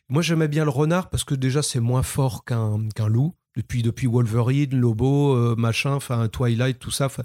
moi 0.09 0.21
j'aimais 0.21 0.47
bien 0.47 0.63
le 0.63 0.71
renard 0.71 1.09
parce 1.09 1.23
que 1.23 1.35
déjà 1.35 1.61
c'est 1.61 1.79
moins 1.79 2.03
fort 2.03 2.43
qu'un 2.45 2.87
qu'un 2.95 3.07
loup. 3.07 3.33
Depuis 3.57 3.83
depuis 3.83 4.07
Wolverine, 4.07 4.79
Lobo, 4.79 5.57
machin, 5.57 5.91
enfin 5.93 6.29
Twilight, 6.29 6.79
tout 6.79 6.89
ça. 6.89 7.09
'fin, 7.09 7.23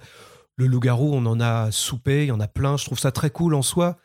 le 0.56 0.66
loup-garou, 0.66 1.14
on 1.14 1.26
en 1.26 1.38
a 1.40 1.70
soupé, 1.70 2.24
il 2.24 2.28
y 2.28 2.32
en 2.32 2.40
a 2.40 2.48
plein. 2.48 2.76
Je 2.76 2.86
trouve 2.86 2.98
ça 2.98 3.12
très 3.12 3.30
cool 3.30 3.54
en 3.54 3.62
soi, 3.62 3.98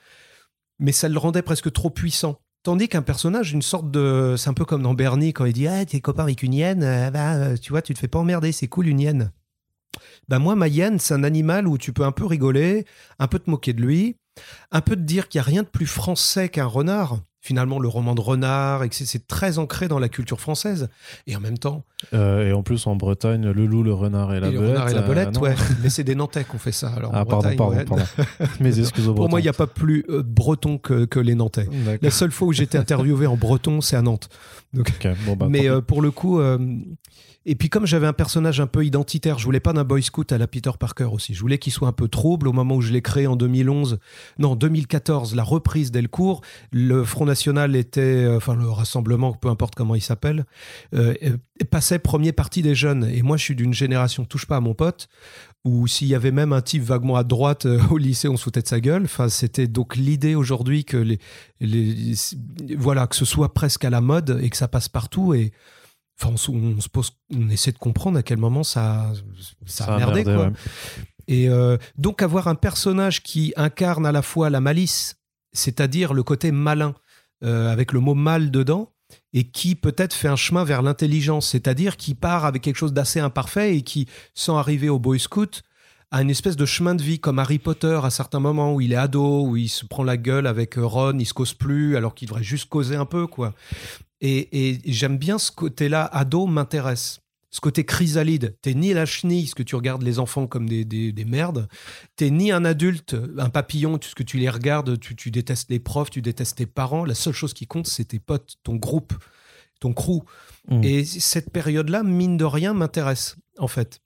mais 0.82 0.92
ça 0.92 1.08
le 1.08 1.18
rendait 1.18 1.44
presque 1.44 1.72
trop 1.72 1.90
puissant. 1.90 2.42
Tandis 2.64 2.90
qu'un 2.90 3.02
personnage, 3.02 3.54
une 3.54 3.62
sorte 3.62 3.90
de. 3.90 4.36
C'est 4.38 4.50
un 4.50 4.54
peu 4.54 4.66
comme 4.66 4.84
dans 4.84 4.94
Bernie 4.94 5.34
quand 5.34 5.46
il 5.46 5.54
dit 5.54 5.68
Ah, 5.68 5.86
t'es 5.86 6.02
copain 6.02 6.24
avec 6.24 6.44
une 6.44 6.54
hyène, 6.54 6.84
euh, 6.84 7.10
bah, 7.10 7.36
euh, 7.36 7.58
tu 7.58 7.72
vois, 7.72 7.82
tu 7.82 7.94
te 7.94 8.00
fais 8.00 8.08
pas 8.08 8.20
emmerder, 8.20 8.52
c'est 8.52 8.68
cool 8.68 8.88
une 8.88 9.00
hyène. 9.00 9.32
Bah, 10.28 10.40
moi, 10.40 10.56
ma 10.56 10.68
hyène, 10.68 11.00
c'est 11.00 11.14
un 11.14 11.24
animal 11.24 11.68
où 11.68 11.78
tu 11.78 11.94
peux 11.94 12.04
un 12.04 12.12
peu 12.12 12.26
rigoler, 12.26 12.86
un 13.20 13.28
peu 13.28 13.40
te 13.40 13.50
moquer 13.50 13.74
de 13.74 13.82
lui, 13.82 14.16
un 14.72 14.82
peu 14.82 14.96
te 14.96 15.02
dire 15.02 15.28
qu'il 15.28 15.40
n'y 15.40 15.44
a 15.44 15.48
rien 15.48 15.64
de 15.64 15.68
plus 15.68 15.88
français 15.88 16.50
qu'un 16.50 16.66
renard. 16.66 17.22
Finalement, 17.44 17.80
le 17.80 17.88
roman 17.88 18.14
de 18.14 18.22
renard, 18.22 18.84
et 18.84 18.90
que 18.90 18.94
c'est- 18.96 19.28
très 19.28 19.58
ancré 19.58 19.88
dans 19.88 19.98
la 19.98 20.10
culture 20.10 20.40
française. 20.40 20.90
Et 21.26 21.36
en 21.36 21.40
même 21.40 21.58
temps, 21.58 21.84
Euh, 22.14 22.50
et 22.50 22.54
en 22.54 22.62
plus, 22.62 22.86
en 22.88 22.96
Bretagne, 22.96 23.50
le 23.50 23.66
loup, 23.66 23.82
le 23.84 23.94
renard 23.94 24.34
et 24.34 24.40
la 24.40 24.48
et 24.48 24.52
le 24.52 24.60
belette. 24.60 24.74
renard 24.76 24.90
et 24.90 24.94
la 24.94 25.02
euh, 25.02 25.08
belette, 25.08 25.34
non. 25.36 25.42
ouais. 25.42 25.56
Mais 25.82 25.90
c'est 25.90 26.04
des 26.04 26.14
Nantais 26.16 26.44
qu'on 26.44 26.58
fait 26.60 26.72
ça. 26.72 26.90
Alors, 26.90 27.12
en 27.12 27.16
Ah, 27.16 27.26
pardon, 27.26 27.50
Bretagne, 27.56 27.58
pardon, 27.58 27.76
ouais. 27.98 28.06
pardon. 28.38 28.54
Mes 28.60 28.80
excuses 28.80 29.08
au 29.08 29.14
Pour 29.16 29.28
moi, 29.30 29.40
il 29.40 29.44
n'y 29.44 29.50
a 29.50 29.54
breton. 29.54 29.66
pas 29.66 29.74
plus 29.74 30.06
euh, 30.10 30.22
breton 30.24 30.78
que, 30.78 31.06
que 31.06 31.20
les 31.20 31.34
Nantais. 31.36 31.68
La 32.02 32.12
seule 32.12 32.32
fois 32.32 32.48
où 32.48 32.54
j'ai 32.54 32.64
été 32.64 32.78
interviewé 32.78 33.26
en 33.26 33.38
breton, 33.38 33.82
c'est 33.82 33.96
à 33.96 34.02
Nantes. 34.04 34.30
Bon, 34.74 35.36
bah, 35.36 35.48
Mais 35.50 35.68
euh, 35.70 35.82
pour 35.82 36.02
le 36.04 36.12
coup, 36.12 36.40
euh, 36.40 36.58
et 37.46 37.56
puis 37.56 37.70
comme 37.70 37.88
j'avais 37.88 38.06
un 38.06 38.14
personnage 38.14 38.60
un 38.60 38.68
peu 38.68 38.86
identitaire, 38.86 39.40
je 39.40 39.46
voulais 39.46 39.60
pas 39.60 39.74
d'un 39.74 39.84
boy 39.84 40.04
scout 40.04 40.32
à 40.32 40.38
la 40.38 40.46
Peter 40.46 40.70
Parker 40.80 41.10
aussi. 41.12 41.34
Je 41.34 41.42
voulais 41.42 41.58
qu'il 41.58 41.74
soit 41.74 41.88
un 41.88 41.94
peu 41.94 42.08
trouble 42.08 42.48
au 42.48 42.54
moment 42.54 42.76
où 42.76 42.82
je 42.82 42.92
l'ai 42.92 43.02
créé 43.02 43.26
en 43.26 43.36
2011. 43.36 43.98
Non, 44.38 44.56
2014, 44.56 45.34
la 45.34 45.44
reprise 45.44 45.92
d'Elcourt. 45.92 46.42
Le 46.72 47.04
Front 47.04 47.26
National 47.26 47.76
était, 47.76 48.02
euh, 48.02 48.38
enfin 48.38 48.56
le 48.56 48.70
rassemblement, 48.70 49.34
peu 49.34 49.50
importe 49.50 49.74
comment 49.74 49.96
il 49.96 50.02
s'appelle, 50.02 50.46
euh, 50.94 51.16
passait 51.72 51.98
premier 51.98 52.32
parti 52.32 52.62
des 52.62 52.76
jeunes. 52.76 53.06
Et 53.06 53.24
moi, 53.24 53.38
je 53.38 53.44
suis 53.44 53.56
d'une 53.56 53.74
génération, 53.74 54.24
touche 54.24 54.46
pas 54.46 54.58
à 54.58 54.62
mon 54.62 54.76
pote, 54.76 55.10
où 55.64 55.88
s'il 55.88 56.10
y 56.10 56.16
avait 56.16 56.32
même 56.32 56.54
un 56.54 56.62
type 56.62 56.84
vaguement 56.84 57.16
à 57.16 57.24
droite 57.24 57.66
euh, 57.66 57.80
au 57.90 57.98
lycée, 57.98 58.28
on 58.28 58.38
se 58.38 58.44
foutait 58.44 58.62
de 58.62 58.68
sa 58.68 58.80
gueule. 58.80 59.06
Enfin, 59.06 59.30
c'était 59.30 59.68
donc 59.68 59.96
l'idée 59.96 60.36
aujourd'hui 60.36 60.86
que 60.86 60.98
les, 60.98 61.18
les, 61.60 62.14
voilà, 62.78 63.08
que 63.08 63.16
ce 63.16 63.26
soit 63.26 63.54
presque 63.56 63.84
à 63.84 63.90
la 63.90 64.02
mode 64.02 64.40
et 64.44 64.50
que 64.52 64.58
ça 64.58 64.68
passe 64.68 64.90
partout. 64.90 65.34
Et 65.34 65.52
enfin, 66.22 66.34
on, 66.34 66.38
se- 66.38 66.52
on 66.52 66.80
se 66.82 66.90
pose, 66.90 67.12
on 67.36 67.50
essaie 67.50 67.72
de 67.72 67.78
comprendre 67.78 68.18
à 68.18 68.24
quel 68.24 68.38
moment 68.38 68.64
ça, 68.64 69.12
ça, 69.66 69.86
a 69.86 69.98
merdé, 69.98 70.24
quoi. 70.24 70.48
ouais. 70.48 70.54
Et 71.28 71.50
euh, 71.50 71.78
donc 71.98 72.22
avoir 72.22 72.48
un 72.48 72.56
personnage 72.56 73.24
qui 73.24 73.54
incarne 73.56 74.06
à 74.06 74.12
la 74.12 74.22
fois 74.22 74.50
la 74.50 74.60
malice, 74.60 75.18
c'est-à-dire 75.54 76.14
le 76.14 76.24
côté 76.24 76.52
malin, 76.52 76.94
euh, 77.44 77.72
avec 77.72 77.92
le 77.94 78.00
mot 78.00 78.14
mal 78.16 78.52
dedans, 78.52 78.92
et 79.34 79.44
qui 79.46 79.76
peut-être 79.76 80.14
fait 80.14 80.28
un 80.28 80.36
chemin 80.36 80.64
vers 80.64 80.82
l'intelligence, 80.82 81.48
c'est-à-dire 81.50 81.98
qui 81.98 82.16
part 82.16 82.46
avec 82.46 82.62
quelque 82.64 82.78
chose 82.78 82.94
d'assez 82.94 83.20
imparfait 83.20 83.76
et 83.78 83.82
qui, 83.82 84.08
sans 84.34 84.58
arriver 84.58 84.90
au 84.90 85.00
Boy 85.00 85.20
Scout, 85.20 85.64
a 86.12 86.22
une 86.22 86.30
espèce 86.30 86.58
de 86.58 86.66
chemin 86.66 86.96
de 86.96 87.02
vie 87.04 87.20
comme 87.20 87.40
Harry 87.40 87.60
Potter 87.60 88.00
à 88.04 88.10
certains 88.10 88.40
moments 88.42 88.74
où 88.74 88.82
il 88.82 88.92
est 88.92 88.98
ado, 88.98 89.44
où 89.48 89.56
il 89.58 89.70
se 89.70 89.86
prend 89.86 90.04
la 90.04 90.18
gueule 90.18 90.48
avec 90.48 90.78
euh, 90.78 90.86
Ron, 90.86 91.18
il 91.20 91.26
se 91.26 91.34
cause 91.34 91.54
plus 91.54 91.96
alors 91.96 92.16
qu'il 92.16 92.28
devrait 92.28 92.44
juste 92.44 92.68
causer 92.68 92.96
un 92.98 93.06
peu 93.06 93.28
quoi. 93.28 93.54
Et, 94.22 94.70
et 94.70 94.80
j'aime 94.86 95.18
bien 95.18 95.38
ce 95.38 95.52
côté-là, 95.52 96.06
ado 96.06 96.46
m'intéresse. 96.46 97.22
Ce 97.54 97.60
côté 97.60 97.84
chrysalide, 97.84 98.56
t'es 98.62 98.74
ni 98.74 98.94
la 98.94 99.06
chenille, 99.06 99.44
parce 99.44 99.56
que 99.56 99.64
tu 99.64 99.76
regardes 99.76 100.04
les 100.04 100.20
enfants 100.20 100.48
comme 100.48 100.70
des, 100.70 100.86
des, 100.86 101.12
des 101.12 101.26
merdes, 101.26 101.68
t'es 102.16 102.30
ni 102.30 102.50
un 102.50 102.64
adulte, 102.64 103.18
un 103.38 103.50
papillon, 103.50 103.98
parce 103.98 104.14
que 104.14 104.24
tu 104.24 104.38
les 104.38 104.50
regardes, 104.50 104.98
tu, 105.00 105.18
tu 105.18 105.32
détestes 105.32 105.70
les 105.70 105.80
profs, 105.80 106.10
tu 106.10 106.22
détestes 106.22 106.58
tes 106.58 106.66
parents, 106.66 107.04
la 107.04 107.14
seule 107.14 107.34
chose 107.34 107.54
qui 107.54 107.68
compte, 107.68 107.88
c'est 107.88 108.06
tes 108.06 108.20
potes, 108.20 108.56
ton 108.64 108.76
groupe, 108.76 109.14
ton 109.82 109.92
crew. 109.92 110.24
Mm. 110.70 110.84
Et 110.84 111.04
cette 111.04 111.52
période-là, 111.52 112.04
mine 112.04 112.38
de 112.38 112.46
rien, 112.46 112.74
m'intéresse, 112.74 113.36
en 113.58 113.68
fait. 113.68 114.00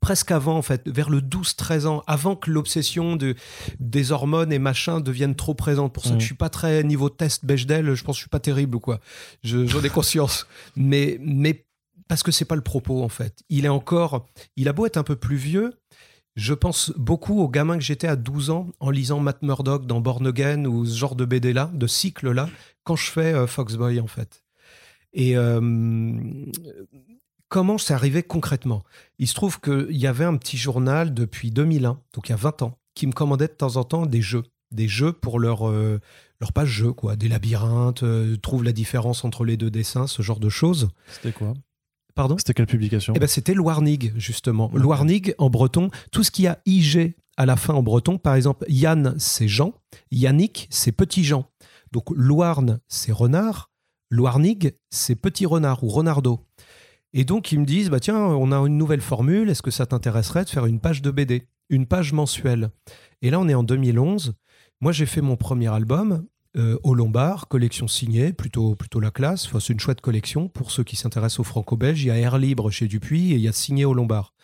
Presque 0.00 0.30
avant, 0.30 0.56
en 0.56 0.62
fait, 0.62 0.88
vers 0.88 1.10
le 1.10 1.20
12-13 1.20 1.86
ans, 1.86 2.02
avant 2.06 2.36
que 2.36 2.50
l'obsession 2.50 3.16
de, 3.16 3.34
des 3.80 4.12
hormones 4.12 4.52
et 4.52 4.58
machin 4.58 5.00
devienne 5.00 5.34
trop 5.34 5.54
présente. 5.54 5.92
Pour 5.92 6.04
ça 6.04 6.10
Mm. 6.10 6.14
que 6.14 6.20
je 6.20 6.26
suis 6.26 6.34
pas 6.34 6.48
très 6.48 6.82
niveau 6.84 7.08
test 7.08 7.44
Bechdel, 7.44 7.94
je 7.94 8.04
pense 8.04 8.14
que 8.16 8.18
je 8.18 8.22
suis 8.22 8.30
pas 8.30 8.40
terrible 8.40 8.76
ou 8.76 8.80
quoi. 8.80 9.00
Je- 9.42 9.66
J'en 9.66 9.82
ai 9.82 9.88
conscience. 9.88 10.46
mais, 10.76 11.18
mais 11.20 11.66
parce 12.08 12.22
que 12.22 12.30
c'est 12.30 12.44
pas 12.44 12.54
le 12.56 12.60
propos, 12.62 13.02
en 13.02 13.08
fait. 13.08 13.42
Il 13.48 13.64
est 13.64 13.68
encore, 13.68 14.26
il 14.56 14.68
a 14.68 14.72
beau 14.72 14.86
être 14.86 14.96
un 14.96 15.02
peu 15.02 15.16
plus 15.16 15.36
vieux, 15.36 15.72
je 16.36 16.52
pense 16.54 16.92
beaucoup 16.96 17.40
au 17.40 17.48
gamin 17.48 17.76
que 17.78 17.82
j'étais 17.82 18.06
à 18.06 18.14
12 18.14 18.50
ans 18.50 18.68
en 18.78 18.90
lisant 18.90 19.18
Matt 19.20 19.42
Murdock 19.42 19.86
dans 19.86 20.00
Born 20.00 20.26
Again 20.26 20.66
ou 20.66 20.84
ce 20.84 20.96
genre 20.96 21.16
de 21.16 21.24
BD-là, 21.24 21.70
de 21.74 21.86
cycle-là, 21.86 22.48
quand 22.84 22.94
je 22.94 23.10
fais 23.10 23.32
euh, 23.34 23.46
Foxboy, 23.46 23.98
en 24.00 24.06
fait. 24.06 24.44
Et 25.14 25.36
euh, 25.36 25.70
comment 27.48 27.78
c'est 27.78 27.94
arrivé 27.94 28.22
concrètement? 28.22 28.84
Il 29.18 29.28
se 29.28 29.34
trouve 29.34 29.60
qu'il 29.60 29.96
y 29.96 30.06
avait 30.06 30.24
un 30.24 30.36
petit 30.36 30.56
journal 30.56 31.14
depuis 31.14 31.50
2001, 31.50 32.00
donc 32.14 32.28
il 32.28 32.30
y 32.30 32.34
a 32.34 32.36
20 32.36 32.62
ans, 32.62 32.78
qui 32.94 33.06
me 33.06 33.12
commandait 33.12 33.48
de 33.48 33.52
temps 33.52 33.76
en 33.76 33.84
temps 33.84 34.06
des 34.06 34.22
jeux. 34.22 34.44
Des 34.72 34.88
jeux 34.88 35.12
pour 35.12 35.38
leur, 35.38 35.68
euh, 35.68 36.00
leur 36.40 36.52
page 36.52 36.68
jeu, 36.68 36.92
quoi. 36.92 37.14
Des 37.14 37.28
labyrinthes, 37.28 38.02
euh, 38.02 38.36
trouve 38.36 38.64
la 38.64 38.72
différence 38.72 39.24
entre 39.24 39.44
les 39.44 39.56
deux 39.56 39.70
dessins, 39.70 40.06
ce 40.06 40.22
genre 40.22 40.40
de 40.40 40.48
choses. 40.48 40.88
C'était 41.08 41.32
quoi? 41.32 41.54
Pardon? 42.16 42.36
C'était 42.38 42.54
quelle 42.54 42.66
publication? 42.66 43.12
Eh 43.14 43.20
ben, 43.20 43.28
c'était 43.28 43.54
Loarnig, 43.54 44.12
justement. 44.16 44.66
Ok. 44.66 44.80
Loarnig, 44.80 45.34
en 45.38 45.50
breton, 45.50 45.90
tout 46.10 46.24
ce 46.24 46.30
qui 46.30 46.46
a 46.46 46.58
IG 46.66 47.14
à 47.36 47.46
la 47.46 47.56
fin 47.56 47.74
en 47.74 47.82
breton, 47.82 48.18
par 48.18 48.34
exemple, 48.34 48.64
Yann, 48.68 49.14
c'est 49.18 49.48
Jean, 49.48 49.74
Yannick, 50.10 50.66
c'est 50.70 50.92
petit 50.92 51.22
Jean. 51.22 51.44
Donc, 51.92 52.06
Loarn, 52.10 52.80
c'est 52.88 53.12
renard, 53.12 53.70
Loarnig, 54.10 54.74
c'est 54.90 55.16
petit 55.16 55.46
renard 55.46 55.84
ou 55.84 55.88
renardo. 55.88 56.45
Et 57.18 57.24
donc, 57.24 57.50
ils 57.50 57.58
me 57.58 57.64
disent, 57.64 57.88
bah, 57.88 57.98
tiens, 57.98 58.18
on 58.18 58.52
a 58.52 58.58
une 58.58 58.76
nouvelle 58.76 59.00
formule, 59.00 59.48
est-ce 59.48 59.62
que 59.62 59.70
ça 59.70 59.86
t'intéresserait 59.86 60.44
de 60.44 60.50
faire 60.50 60.66
une 60.66 60.80
page 60.80 61.00
de 61.00 61.10
BD, 61.10 61.48
une 61.70 61.86
page 61.86 62.12
mensuelle? 62.12 62.68
Et 63.22 63.30
là, 63.30 63.40
on 63.40 63.48
est 63.48 63.54
en 63.54 63.62
2011. 63.62 64.34
Moi, 64.82 64.92
j'ai 64.92 65.06
fait 65.06 65.22
mon 65.22 65.36
premier 65.36 65.68
album, 65.68 66.26
euh, 66.58 66.78
au 66.82 66.94
Lombard, 66.94 67.48
collection 67.48 67.88
signée, 67.88 68.34
plutôt, 68.34 68.74
plutôt 68.74 69.00
la 69.00 69.10
classe. 69.10 69.46
Enfin, 69.46 69.60
c'est 69.60 69.72
une 69.72 69.80
chouette 69.80 70.02
collection 70.02 70.50
pour 70.50 70.70
ceux 70.70 70.84
qui 70.84 70.96
s'intéressent 70.96 71.40
au 71.40 71.44
franco-belge. 71.44 72.02
Il 72.02 72.08
y 72.08 72.10
a 72.10 72.18
Air 72.18 72.36
Libre 72.36 72.70
chez 72.70 72.86
Dupuis 72.86 73.32
et 73.32 73.36
il 73.36 73.40
y 73.40 73.48
a 73.48 73.52
signé 73.52 73.86
au 73.86 73.94
Lombard. 73.94 74.34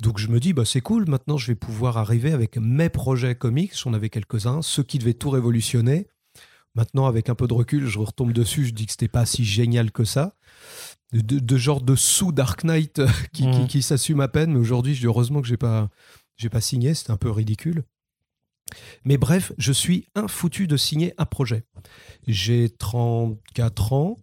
Donc 0.00 0.16
je 0.16 0.28
me 0.28 0.40
dis, 0.40 0.54
bah, 0.54 0.64
c'est 0.64 0.80
cool, 0.80 1.06
maintenant 1.10 1.36
je 1.36 1.48
vais 1.48 1.56
pouvoir 1.56 1.98
arriver 1.98 2.32
avec 2.32 2.56
mes 2.56 2.88
projets 2.88 3.34
comics, 3.34 3.76
j'en 3.76 3.92
avais 3.92 4.08
quelques-uns, 4.08 4.62
ceux 4.62 4.84
qui 4.84 4.98
devaient 4.98 5.12
tout 5.12 5.28
révolutionner. 5.28 6.06
Maintenant, 6.74 7.06
avec 7.06 7.28
un 7.28 7.34
peu 7.34 7.48
de 7.48 7.54
recul, 7.54 7.86
je 7.86 7.98
retombe 7.98 8.32
dessus, 8.32 8.66
je 8.66 8.72
dis 8.72 8.86
que 8.86 8.92
c'était 8.92 9.08
pas 9.08 9.26
si 9.26 9.44
génial 9.44 9.90
que 9.90 10.04
ça. 10.04 10.36
De, 11.12 11.56
genre 11.56 11.80
de 11.80 11.96
sous 11.96 12.32
Dark 12.32 12.64
Knight 12.64 12.98
euh, 12.98 13.08
qui, 13.32 13.42
qui- 13.42 13.48
Mhm. 13.48 13.66
qui 13.66 13.82
s'assume 13.82 14.20
à 14.20 14.28
peine, 14.28 14.52
mais 14.52 14.58
aujourd'hui, 14.58 14.94
je 14.94 15.00
dis 15.00 15.06
heureusement 15.06 15.40
que 15.40 15.48
j'ai 15.48 15.56
pas, 15.56 15.88
j'ai 16.36 16.50
pas 16.50 16.60
signé, 16.60 16.92
c'était 16.94 17.12
un 17.12 17.16
peu 17.16 17.30
ridicule. 17.30 17.84
Mais 19.06 19.16
bref, 19.16 19.52
je 19.56 19.72
suis 19.72 20.06
infoutu 20.14 20.66
de 20.66 20.76
signer 20.76 21.14
un 21.16 21.24
projet. 21.24 21.64
J'ai 22.26 22.68
34 22.68 23.92
ans, 23.94 24.16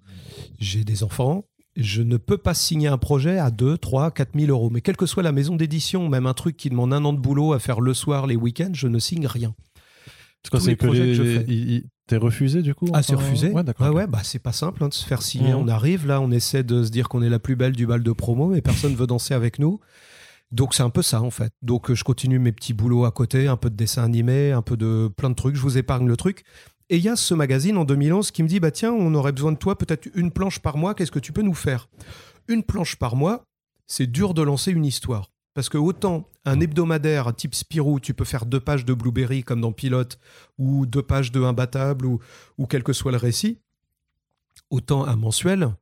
j'ai 0.60 0.84
des 0.84 1.02
enfants, 1.04 1.46
je 1.76 2.04
ne 2.04 2.18
peux 2.18 2.38
pas 2.38 2.54
signer 2.54 2.88
un 2.88 3.00
projet 3.00 3.40
à 3.40 3.50
2, 3.50 3.78
3, 3.80 4.12
4 4.12 4.38
000 4.40 4.52
euros. 4.52 4.70
Mais 4.70 4.82
quelle 4.82 4.96
que 4.98 5.08
soit 5.08 5.24
la 5.24 5.32
maison 5.32 5.56
d'édition, 5.56 6.08
même 6.08 6.28
un 6.28 6.36
truc 6.36 6.56
qui 6.56 6.70
demande 6.70 6.94
un 6.94 7.04
an 7.04 7.14
de 7.14 7.20
boulot 7.20 7.54
à 7.54 7.60
faire 7.60 7.82
le 7.82 7.96
soir, 7.96 8.28
les 8.28 8.36
week-ends, 8.36 8.72
je 8.74 8.88
ne 8.88 9.00
signe 9.00 9.26
rien. 9.26 9.56
C'est 10.60 10.72
les 10.74 10.78
que 10.78 10.86
les- 11.00 11.00
que 11.08 11.14
je 11.16 11.24
fais. 11.40 11.46
T'es 12.08 12.18
refusé 12.18 12.62
du 12.62 12.76
coup 12.76 12.88
Ah, 12.94 13.02
c'est 13.02 13.16
refusé 13.16 13.50
Ouais, 13.50 13.64
d'accord. 13.64 13.88
Ok. 13.90 13.96
ouais, 13.96 14.08
bah, 14.08 14.20
c'est 14.24 14.40
pas 14.40 14.52
simple 14.52 14.84
hein, 14.84 14.90
de 14.90 14.94
se 14.94 15.06
faire 15.06 15.22
signer. 15.22 15.54
Mhm. 15.54 15.60
On 15.60 15.68
arrive 15.68 16.06
là, 16.06 16.22
on 16.22 16.30
essaie 16.32 16.64
de 16.64 16.84
se 16.84 16.90
dire 16.92 17.10
qu'on 17.10 17.24
est 17.24 17.30
la 17.30 17.40
plus 17.40 17.56
belle 17.56 17.74
du 17.76 17.88
bal 17.88 18.04
de 18.04 18.12
promo, 18.12 18.48
mais 18.48 18.62
personne 18.62 18.96
veut 18.96 19.08
danser 19.08 19.34
avec 19.34 19.58
nous. 19.58 19.80
Donc 20.52 20.76
c'est 20.76 20.84
un 20.84 20.92
peu 20.92 21.02
ça 21.02 21.22
en 21.22 21.32
fait. 21.32 21.52
Donc 21.64 21.90
euh, 21.90 21.96
je 21.96 22.04
continue 22.04 22.38
mes 22.38 22.52
petits 22.52 22.74
boulots 22.74 23.06
à 23.06 23.12
côté, 23.12 23.48
un 23.48 23.58
peu 23.58 23.70
de 23.72 23.76
dessin 23.76 24.04
animé, 24.04 24.52
un 24.52 24.62
peu 24.62 24.78
de 24.78 25.10
plein 25.18 25.32
de 25.32 25.36
trucs. 25.36 25.56
Je 25.56 25.62
vous 25.62 25.78
épargne 25.78 26.08
le 26.08 26.16
truc. 26.16 26.44
Et 26.92 26.98
il 26.98 27.04
y 27.04 27.10
a 27.10 27.16
ce 27.16 27.34
magazine 27.34 27.78
en 27.78 27.86
2011 27.86 28.30
qui 28.30 28.44
me 28.44 28.48
dit 28.48 28.60
bah 28.60 28.70
tiens, 28.70 28.94
on 28.94 29.16
aurait 29.16 29.32
besoin 29.32 29.52
de 29.52 29.58
toi 29.58 29.76
peut-être 29.76 30.08
une 30.14 30.30
planche 30.32 30.60
par 30.60 30.78
mois, 30.78 30.94
qu'est-ce 30.94 31.12
que 31.12 31.18
tu 31.20 31.34
peux 31.34 31.42
nous 31.42 31.56
faire? 31.56 31.90
Une 32.48 32.62
planche 32.62 32.96
par 32.98 33.16
mois, 33.16 33.44
c'est 33.88 34.06
dur 34.06 34.36
de 34.36 34.44
lancer 34.44 34.72
une 34.72 34.86
histoire. 34.86 35.32
Parce 35.56 35.70
que 35.70 35.78
autant 35.78 36.30
un 36.44 36.60
hebdomadaire 36.60 37.34
type 37.34 37.56
Spirou, 37.56 38.00
tu 38.00 38.14
peux 38.14 38.26
faire 38.26 38.46
deux 38.46 38.60
pages 38.60 38.86
de 38.86 38.94
Blueberry 38.94 39.44
comme 39.44 39.62
dans 39.62 39.72
Pilote, 39.72 40.20
ou 40.58 40.86
deux 40.86 41.02
pages 41.02 41.32
de 41.32 41.42
Imbattable, 41.42 42.06
ou, 42.06 42.20
ou 42.58 42.68
quel 42.68 42.84
que 42.84 42.94
soit 42.94 43.12
le 43.14 43.18
récit, 43.18 43.62
autant 44.70 45.06
un 45.06 45.16
mensuel, 45.16 45.74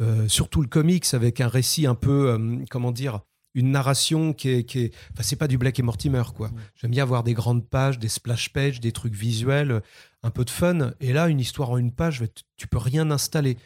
euh, 0.00 0.26
surtout 0.28 0.60
le 0.60 0.68
comics 0.68 1.14
avec 1.14 1.40
un 1.40 1.48
récit 1.48 1.86
un 1.86 1.94
peu, 1.94 2.30
euh, 2.30 2.64
comment 2.68 2.90
dire, 2.90 3.20
une 3.54 3.70
narration 3.70 4.32
qui 4.32 4.48
est, 4.48 4.64
qui 4.64 4.80
est... 4.80 4.94
enfin 5.12 5.22
c'est 5.22 5.36
pas 5.36 5.46
du 5.46 5.58
Black 5.58 5.78
et 5.78 5.82
Mortimer 5.82 6.22
quoi. 6.34 6.50
J'aime 6.74 6.90
bien 6.90 7.02
avoir 7.02 7.22
des 7.22 7.34
grandes 7.34 7.68
pages, 7.68 7.98
des 7.98 8.08
splash 8.08 8.52
pages, 8.52 8.80
des 8.80 8.92
trucs 8.92 9.14
visuels, 9.14 9.82
un 10.22 10.30
peu 10.30 10.44
de 10.44 10.50
fun. 10.50 10.92
Et 11.00 11.12
là, 11.12 11.28
une 11.28 11.38
histoire 11.38 11.70
en 11.70 11.78
une 11.78 11.92
page, 11.92 12.24
tu 12.56 12.66
peux 12.66 12.78
rien 12.78 13.10
installer. 13.10 13.58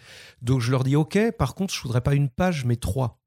Donc 0.42 0.61
je 0.61 0.71
leur 0.71 0.83
dis 0.85 0.97
ok. 0.97 1.31
Par 1.38 1.55
contre, 1.55 1.73
je 1.73 1.81
voudrais 1.81 2.01
pas 2.01 2.14
une 2.14 2.29
page, 2.29 2.64
mais 2.64 2.77
trois. 2.77 3.21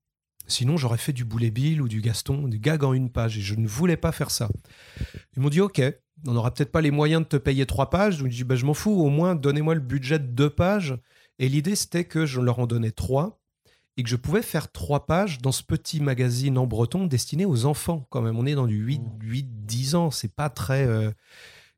Sinon, 0.49 0.77
j'aurais 0.77 0.97
fait 0.97 1.13
du 1.13 1.23
Boulet 1.25 1.51
Bill 1.51 1.81
ou 1.81 1.87
du 1.87 2.01
Gaston, 2.01 2.47
du 2.47 2.59
gag 2.59 2.83
en 2.83 2.93
une 2.93 3.09
page. 3.09 3.37
Et 3.37 3.41
je 3.41 3.55
ne 3.55 3.67
voulais 3.67 3.97
pas 3.97 4.11
faire 4.11 4.31
ça. 4.31 4.49
Ils 5.35 5.41
m'ont 5.41 5.49
dit 5.49 5.61
ok. 5.61 5.81
On 6.27 6.33
n'aura 6.33 6.53
peut-être 6.53 6.71
pas 6.71 6.81
les 6.81 6.91
moyens 6.91 7.23
de 7.23 7.27
te 7.27 7.37
payer 7.37 7.65
trois 7.65 7.89
pages. 7.89 8.17
Donc 8.17 8.29
je 8.29 8.35
dis 8.35 8.43
bah, 8.43 8.55
je 8.55 8.65
m'en 8.65 8.73
fous. 8.73 8.91
Au 8.91 9.09
moins, 9.09 9.35
donnez-moi 9.35 9.75
le 9.75 9.81
budget 9.81 10.19
de 10.19 10.27
deux 10.27 10.49
pages. 10.49 10.97
Et 11.37 11.47
l'idée, 11.47 11.75
c'était 11.75 12.03
que 12.03 12.25
je 12.25 12.41
leur 12.41 12.59
en 12.59 12.67
donnais 12.67 12.91
trois 12.91 13.39
et 13.99 14.03
que 14.03 14.09
je 14.09 14.15
pouvais 14.15 14.41
faire 14.41 14.71
trois 14.71 15.05
pages 15.05 15.39
dans 15.41 15.51
ce 15.51 15.61
petit 15.61 15.99
magazine 15.99 16.57
en 16.57 16.65
breton 16.65 17.05
destiné 17.05 17.45
aux 17.45 17.65
enfants 17.65 18.07
quand 18.09 18.21
même. 18.21 18.37
On 18.37 18.45
est 18.45 18.55
dans 18.55 18.65
du 18.65 18.77
8, 18.77 19.01
8 19.21 19.65
10 19.65 19.95
ans, 19.95 20.09
c'est 20.09 20.33
pas 20.33 20.49
très... 20.49 20.87
euh, 20.87 21.11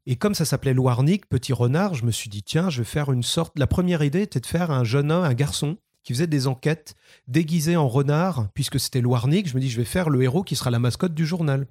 Et 0.06 0.18
comme 0.18 0.36
ça 0.36 0.46
s'appelait 0.46 0.76
Loarnic, 0.76 1.28
Petit 1.28 1.52
Renard, 1.52 1.96
je 1.96 2.06
me 2.06 2.12
suis 2.12 2.30
dit, 2.30 2.44
tiens, 2.44 2.70
je 2.70 2.80
vais 2.80 2.86
faire 2.86 3.12
une 3.12 3.24
sorte... 3.24 3.58
La 3.58 3.66
première 3.66 4.04
idée 4.04 4.22
était 4.22 4.40
de 4.40 4.46
faire 4.46 4.70
un 4.70 4.84
jeune 4.84 5.12
homme, 5.12 5.24
un 5.24 5.34
garçon, 5.34 5.78
qui 6.04 6.14
faisait 6.14 6.28
des 6.28 6.48
enquêtes 6.48 6.96
déguisé 7.28 7.76
en 7.76 7.88
renard, 7.88 8.48
puisque 8.54 8.80
c'était 8.80 9.02
Loarnic. 9.02 9.48
Je 9.48 9.56
me 9.56 9.62
dis, 9.62 9.70
je 9.70 9.78
vais 9.78 9.86
faire 9.86 10.10
le 10.10 10.22
héros 10.24 10.44
qui 10.44 10.56
sera 10.56 10.70
la 10.72 10.80
mascotte 10.80 11.14
du 11.14 11.26
journal. 11.26 11.68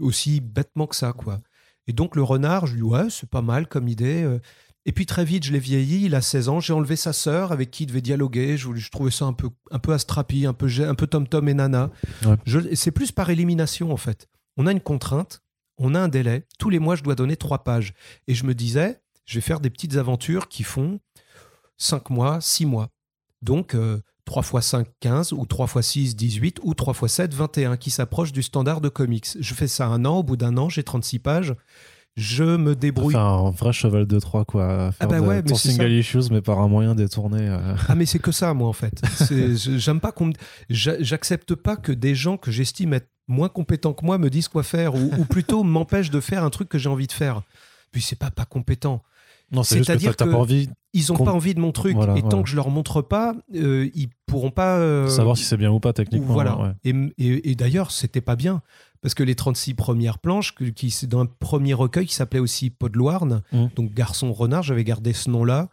Aussi 0.00 0.40
bêtement 0.40 0.86
que 0.86 0.96
ça, 0.96 1.12
quoi. 1.12 1.40
Et 1.86 1.92
donc 1.92 2.16
le 2.16 2.22
renard, 2.22 2.66
je 2.66 2.72
lui 2.72 2.80
dis, 2.80 2.86
ouais, 2.86 3.10
c'est 3.10 3.28
pas 3.28 3.42
mal 3.42 3.66
comme 3.68 3.88
idée. 3.88 4.22
euh. 4.24 4.38
Et 4.86 4.92
puis 4.92 5.06
très 5.06 5.24
vite, 5.24 5.44
je 5.44 5.52
l'ai 5.52 5.58
vieilli, 5.58 6.04
il 6.04 6.14
a 6.14 6.20
16 6.20 6.48
ans, 6.50 6.60
j'ai 6.60 6.74
enlevé 6.74 6.96
sa 6.96 7.14
sœur 7.14 7.52
avec 7.52 7.70
qui 7.70 7.84
il 7.84 7.86
devait 7.86 8.02
dialoguer, 8.02 8.58
je, 8.58 8.74
je 8.74 8.90
trouvais 8.90 9.10
ça 9.10 9.24
un 9.24 9.32
peu, 9.32 9.48
un 9.70 9.78
peu 9.78 9.94
astrapi, 9.94 10.44
un 10.44 10.52
peu, 10.52 10.68
un 10.86 10.94
peu 10.94 11.06
Tom-Tom 11.06 11.48
et 11.48 11.54
Nana. 11.54 11.90
Ouais. 12.26 12.36
C'est 12.74 12.90
plus 12.90 13.10
par 13.10 13.30
élimination 13.30 13.92
en 13.92 13.96
fait. 13.96 14.28
On 14.58 14.66
a 14.66 14.72
une 14.72 14.80
contrainte, 14.82 15.42
on 15.78 15.94
a 15.94 16.00
un 16.00 16.08
délai, 16.08 16.46
tous 16.58 16.68
les 16.68 16.80
mois 16.80 16.96
je 16.96 17.02
dois 17.02 17.14
donner 17.14 17.36
trois 17.36 17.64
pages. 17.64 17.94
Et 18.28 18.34
je 18.34 18.44
me 18.44 18.54
disais, 18.54 19.00
je 19.24 19.36
vais 19.36 19.40
faire 19.40 19.60
des 19.60 19.70
petites 19.70 19.96
aventures 19.96 20.48
qui 20.48 20.64
font 20.64 21.00
5 21.78 22.10
mois, 22.10 22.40
6 22.42 22.66
mois. 22.66 22.90
Donc 23.44 23.74
euh, 23.74 24.00
3 24.24 24.42
x 24.42 24.66
5, 24.66 24.86
15, 25.00 25.32
ou 25.34 25.44
3 25.46 25.66
x 25.76 25.80
6, 25.86 26.16
18, 26.16 26.60
ou 26.62 26.74
3 26.74 26.94
x 27.02 27.12
7, 27.12 27.34
21, 27.34 27.76
qui 27.76 27.90
s'approche 27.90 28.32
du 28.32 28.42
standard 28.42 28.80
de 28.80 28.88
comics. 28.88 29.26
Je 29.38 29.54
fais 29.54 29.68
ça 29.68 29.86
un 29.86 30.04
an, 30.04 30.16
au 30.18 30.22
bout 30.22 30.36
d'un 30.36 30.56
an, 30.56 30.68
j'ai 30.70 30.82
36 30.82 31.18
pages. 31.18 31.54
Je 32.16 32.44
me 32.44 32.76
débrouille 32.76 33.12
Faire 33.12 33.22
un 33.22 33.50
vrai 33.50 33.72
cheval 33.72 34.06
de 34.06 34.20
Troie, 34.20 34.44
quoi. 34.44 34.92
Faire 34.92 35.08
bah 35.08 35.20
de- 35.20 35.26
ouais, 35.26 35.42
mais 35.42 35.48
ton 35.50 35.56
c'est 35.56 35.70
single 35.72 35.88
ça. 35.88 35.88
issues, 35.88 36.30
mais 36.30 36.40
par 36.42 36.60
un 36.60 36.68
moyen 36.68 36.94
détourné. 36.94 37.48
euh. 37.48 37.74
Ah 37.88 37.96
mais 37.96 38.06
c'est 38.06 38.20
que 38.20 38.30
ça 38.32 38.54
moi 38.54 38.68
en 38.68 38.72
fait. 38.72 39.02
J'aime 39.76 39.98
pas 40.00 40.12
qu'on 40.12 40.26
me- 40.26 40.32
j'accepte 40.70 41.54
pas 41.56 41.76
que 41.76 41.92
des 41.92 42.14
gens 42.14 42.36
que 42.36 42.50
j'estime 42.50 42.94
être 42.94 43.08
moins 43.26 43.48
compétents 43.48 43.94
que 43.94 44.04
moi 44.04 44.18
me 44.18 44.30
disent 44.30 44.48
quoi 44.48 44.62
faire 44.62 44.94
ou, 44.94 45.10
ou 45.18 45.24
plutôt 45.24 45.62
m'empêchent 45.64 46.10
de 46.10 46.20
faire 46.20 46.44
un 46.44 46.50
truc 46.50 46.68
que 46.68 46.78
j'ai 46.78 46.88
envie 46.88 47.06
de 47.08 47.12
faire. 47.12 47.42
Puis 47.90 48.00
c'est 48.02 48.18
pas 48.18 48.30
pas 48.30 48.44
compétent. 48.44 49.02
Non, 49.52 49.62
c'est 49.62 49.76
juste 49.78 49.90
que 49.92 50.12
t'as 50.16 50.24
que- 50.26 50.30
pas 50.30 50.36
envie 50.38 50.68
Ils 50.92 51.12
ont 51.12 51.16
pas 51.16 51.32
envie 51.32 51.54
de 51.54 51.60
mon 51.60 51.72
truc 51.72 51.94
Voilà, 51.94 52.16
et 52.16 52.22
tant 52.22 52.42
que 52.42 52.48
je 52.48 52.56
leur 52.56 52.70
montre 52.70 53.02
pas, 53.02 53.34
euh, 53.54 53.88
ils 53.94 54.08
pourront 54.26 54.50
pas 54.50 54.78
euh, 54.78 55.08
savoir 55.08 55.36
si 55.36 55.44
c'est 55.44 55.56
bien 55.56 55.70
ou 55.70 55.80
pas 55.80 55.92
techniquement. 55.92 56.32
voilà. 56.32 56.56
ouais. 56.58 56.70
Et, 56.84 56.94
et- 57.18 57.50
et 57.50 57.54
d'ailleurs, 57.54 57.90
c'était 57.90 58.20
pas 58.20 58.36
bien. 58.36 58.62
Parce 59.02 59.12
que 59.14 59.22
les 59.22 59.34
36 59.34 59.74
premières 59.74 60.18
planches, 60.18 60.54
qui, 60.74 60.90
c'est 60.90 61.06
dans 61.06 61.20
un 61.20 61.26
premier 61.26 61.74
recueil 61.74 62.06
qui 62.06 62.14
s'appelait 62.14 62.40
aussi 62.40 62.70
Pot 62.70 62.88
de 62.88 62.96
Loarn, 62.96 63.42
Mm. 63.52 63.66
donc 63.76 63.92
Garçon 63.92 64.32
Renard, 64.32 64.62
j'avais 64.62 64.84
gardé 64.84 65.12
ce 65.12 65.28
nom-là. 65.30 65.68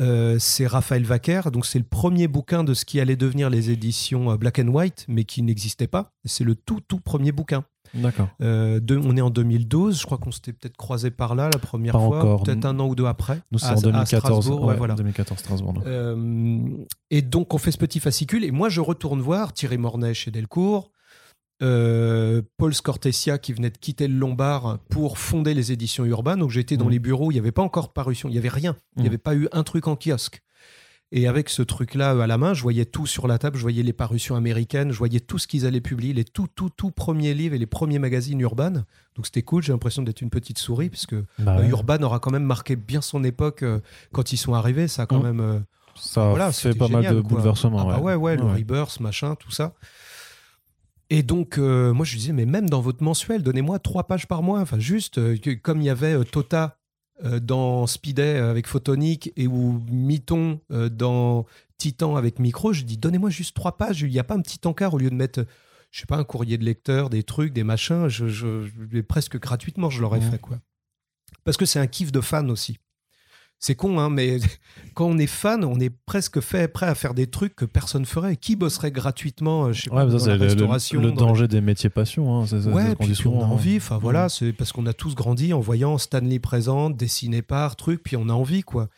Euh, 0.00 0.38
c'est 0.40 0.66
Raphaël 0.66 1.04
Vaquer, 1.04 1.42
donc 1.52 1.66
c'est 1.66 1.78
le 1.78 1.84
premier 1.84 2.26
bouquin 2.26 2.64
de 2.64 2.74
ce 2.74 2.84
qui 2.84 2.98
allait 3.00 3.14
devenir 3.16 3.48
les 3.50 3.70
éditions 3.70 4.30
euh, 4.32 4.36
Black 4.36 4.58
and 4.58 4.68
White, 4.68 5.04
mais 5.08 5.24
qui 5.24 5.42
n'existait 5.42 5.86
pas. 5.86 6.10
C'est 6.24 6.42
le 6.42 6.56
tout, 6.56 6.80
tout 6.80 6.98
premier 7.00 7.30
bouquin. 7.32 7.64
D'accord. 7.94 8.28
Euh, 8.40 8.80
on 8.90 9.16
est 9.16 9.20
en 9.20 9.30
2012, 9.30 10.00
je 10.00 10.04
crois 10.06 10.18
qu'on 10.18 10.30
s'était 10.32 10.52
peut-être 10.52 10.76
croisé 10.76 11.10
par 11.10 11.34
là 11.34 11.48
la 11.52 11.58
première 11.58 11.92
Pas 11.92 11.98
fois, 12.00 12.42
peut-être 12.42 12.64
un 12.64 12.78
an 12.80 12.86
ou 12.88 12.94
deux 12.94 13.06
après. 13.06 13.40
Nous, 13.52 13.58
c'est 13.58 13.66
en 13.66 13.76
à 13.76 13.80
2014. 13.80 14.42
Strasbourg, 14.42 14.62
ouais, 14.62 14.72
ouais, 14.72 14.76
voilà. 14.76 14.94
2014, 14.94 15.38
Strasbourg. 15.38 15.74
Euh, 15.86 16.68
et 17.10 17.22
donc, 17.22 17.54
on 17.54 17.58
fait 17.58 17.70
ce 17.72 17.78
petit 17.78 18.00
fascicule. 18.00 18.44
Et 18.44 18.50
moi, 18.50 18.68
je 18.68 18.80
retourne 18.80 19.20
voir 19.20 19.52
Thierry 19.52 19.78
Mornay 19.78 20.14
chez 20.14 20.30
Delcourt, 20.30 20.90
euh, 21.62 22.42
Paul 22.56 22.74
Scortesia 22.74 23.38
qui 23.38 23.52
venait 23.52 23.70
de 23.70 23.78
quitter 23.78 24.08
le 24.08 24.14
Lombard 24.16 24.78
pour 24.90 25.18
fonder 25.18 25.54
les 25.54 25.72
éditions 25.72 26.04
urbaines. 26.04 26.40
Donc, 26.40 26.50
j'étais 26.50 26.76
dans 26.76 26.86
Mhm. 26.86 26.90
les 26.90 26.98
bureaux. 26.98 27.30
Il 27.30 27.34
n'y 27.34 27.40
avait 27.40 27.52
pas 27.52 27.62
encore 27.62 27.88
de 27.88 27.92
parution. 27.92 28.28
Il 28.28 28.32
n'y 28.32 28.38
avait 28.38 28.48
rien. 28.48 28.76
Il 28.96 29.02
n'y 29.02 29.04
Mhm. 29.04 29.10
avait 29.10 29.18
pas 29.18 29.34
eu 29.34 29.48
un 29.52 29.62
truc 29.62 29.86
en 29.88 29.96
kiosque. 29.96 30.40
Et 31.16 31.28
avec 31.28 31.48
ce 31.48 31.62
truc-là 31.62 32.14
euh, 32.14 32.20
à 32.22 32.26
la 32.26 32.38
main, 32.38 32.54
je 32.54 32.62
voyais 32.62 32.84
tout 32.86 33.06
sur 33.06 33.28
la 33.28 33.38
table. 33.38 33.56
Je 33.56 33.62
voyais 33.62 33.84
les 33.84 33.92
parutions 33.92 34.34
américaines. 34.34 34.90
Je 34.90 34.98
voyais 34.98 35.20
tout 35.20 35.38
ce 35.38 35.46
qu'ils 35.46 35.64
allaient 35.64 35.80
publier, 35.80 36.12
les 36.12 36.24
tout, 36.24 36.48
tout, 36.54 36.70
tout 36.70 36.90
premiers 36.90 37.34
livres 37.34 37.54
et 37.54 37.58
les 37.58 37.66
premiers 37.66 38.00
magazines 38.00 38.40
urbains. 38.40 38.72
Donc, 39.14 39.24
c'était 39.26 39.42
cool. 39.42 39.62
J'ai 39.62 39.72
l'impression 39.72 40.02
d'être 40.02 40.22
une 40.22 40.30
petite 40.30 40.58
souris, 40.58 40.90
puisque 40.90 41.14
Bah 41.38 41.56
euh, 41.56 41.60
ouais. 41.62 41.68
Urban 41.68 42.02
aura 42.02 42.18
quand 42.18 42.32
même 42.32 42.42
marqué 42.44 42.74
bien 42.74 43.00
son 43.00 43.22
époque 43.22 43.62
euh, 43.62 43.78
quand 44.12 44.32
ils 44.32 44.36
sont 44.38 44.54
arrivés. 44.54 44.88
Ça 44.88 45.02
a 45.02 45.06
quand 45.06 45.22
Mhm. 45.22 45.36
même. 45.36 45.64
Ça 45.96 46.30
voilà, 46.30 46.50
fait 46.50 46.74
pas 46.74 46.88
mal 46.88 47.04
de 47.04 47.20
quoi. 47.20 47.28
bouleversements. 47.30 47.88
Ah 47.88 47.94
bah 47.94 48.00
ouais, 48.00 48.16
ouais, 48.16 48.36
le 48.36 48.42
Ouais. 48.42 48.54
Rebirth, 48.54 48.98
machin, 48.98 49.36
tout 49.36 49.52
ça. 49.52 49.74
Et 51.10 51.22
donc, 51.22 51.58
euh, 51.58 51.92
moi, 51.92 52.04
je 52.04 52.16
disais, 52.16 52.32
mais 52.32 52.46
même 52.46 52.68
dans 52.68 52.80
votre 52.80 53.04
mensuel, 53.04 53.44
donnez-moi 53.44 53.78
trois 53.78 54.04
pages 54.08 54.26
par 54.26 54.42
mois. 54.42 54.58
Enfin, 54.60 54.80
juste, 54.80 55.18
euh, 55.18 55.36
comme 55.62 55.80
il 55.80 55.84
y 55.84 55.90
avait 55.90 56.14
euh, 56.14 56.24
Tota 56.24 56.78
dans 57.40 57.86
Speeday 57.86 58.36
euh, 58.38 58.50
avec 58.50 58.66
Photonic 58.66 59.32
et 59.36 59.46
ou 59.46 59.80
Miton 59.90 60.60
euh, 60.70 60.88
dans 60.88 61.46
Titan 61.78 62.16
avec 62.16 62.38
Micro, 62.38 62.72
je 62.72 62.82
dis, 62.84 62.96
donnez-moi 62.98 63.30
juste 63.30 63.54
trois 63.54 63.76
pages. 63.76 64.02
Il 64.02 64.10
n'y 64.10 64.18
a 64.18 64.24
pas 64.24 64.34
un 64.34 64.40
petit 64.40 64.60
encart 64.66 64.94
au 64.94 64.98
lieu 64.98 65.10
de 65.10 65.14
mettre, 65.14 65.40
euh, 65.40 65.44
je 65.90 66.00
sais 66.00 66.06
pas, 66.06 66.16
un 66.16 66.24
courrier 66.24 66.58
de 66.58 66.64
lecteur, 66.64 67.10
des 67.10 67.22
trucs, 67.22 67.52
des 67.52 67.64
machins. 67.64 68.08
Je, 68.08 68.26
je- 68.28 68.66
je- 68.92 69.00
presque 69.00 69.38
gratuitement, 69.38 69.90
je 69.90 70.00
l'aurais 70.00 70.20
fait, 70.30 70.38
quoi. 70.40 70.58
Parce 71.44 71.56
que 71.56 71.66
c'est 71.66 71.78
un 71.78 71.86
kiff 71.86 72.10
de 72.12 72.20
fan 72.20 72.50
aussi. 72.50 72.78
C'est 73.66 73.74
con, 73.76 73.98
hein, 73.98 74.10
mais 74.10 74.40
quand 74.94 75.06
on 75.06 75.16
est 75.16 75.26
fan, 75.26 75.64
on 75.64 75.80
est 75.80 75.88
presque 75.88 76.40
fait 76.40 76.68
prêt 76.68 76.84
à 76.84 76.94
faire 76.94 77.14
des 77.14 77.26
trucs 77.28 77.56
que 77.56 77.64
personne 77.64 78.04
ferait. 78.04 78.36
Qui 78.36 78.56
bosserait 78.56 78.90
gratuitement, 78.92 79.64
euh, 79.64 79.72
je 79.72 79.84
sais 79.84 79.90
Ouais, 79.90 80.04
pas, 80.04 80.06
dans 80.06 80.26
la 80.26 80.36
le, 80.36 80.44
restauration 80.44 81.00
le 81.00 81.12
dans 81.12 81.28
danger 81.28 81.48
des 81.48 81.62
métiers 81.62 81.88
passion. 81.88 82.36
Hein. 82.42 82.46
C'est 82.46 82.66
Ouais, 82.66 82.90
ce 82.90 82.94
qu'on 82.96 83.04
dit 83.06 83.10
on 83.10 83.12
a 83.12 83.14
souvent. 83.14 83.40
envie. 83.44 83.78
Enfin 83.78 83.96
voilà, 83.96 84.28
c'est 84.28 84.52
parce 84.52 84.70
qu'on 84.72 84.84
a 84.84 84.92
tous 84.92 85.14
grandi 85.14 85.54
en 85.54 85.60
voyant 85.60 85.96
Stanley 85.96 86.40
présent, 86.40 86.90
dessiné 86.90 87.40
par 87.40 87.76
truc, 87.76 88.02
puis 88.02 88.16
on 88.18 88.28
a 88.28 88.34
envie 88.34 88.62
quoi. 88.62 88.90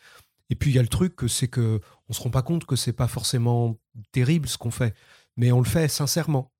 Et 0.49 0.55
puis 0.55 0.71
il 0.71 0.75
y 0.75 0.79
a 0.79 0.81
le 0.81 0.89
truc 0.89 1.15
c'est 1.29 1.47
que 1.47 1.79
on 2.09 2.13
se 2.13 2.21
rend 2.21 2.29
pas 2.29 2.41
compte 2.41 2.65
que 2.65 2.75
c'est 2.75 2.91
pas 2.91 3.07
forcément 3.07 3.77
terrible 4.11 4.49
ce 4.49 4.57
qu'on 4.57 4.71
fait, 4.71 4.93
mais 5.37 5.53
on 5.53 5.59
le 5.59 5.65
fait 5.65 5.87
sincèrement. 5.87 6.51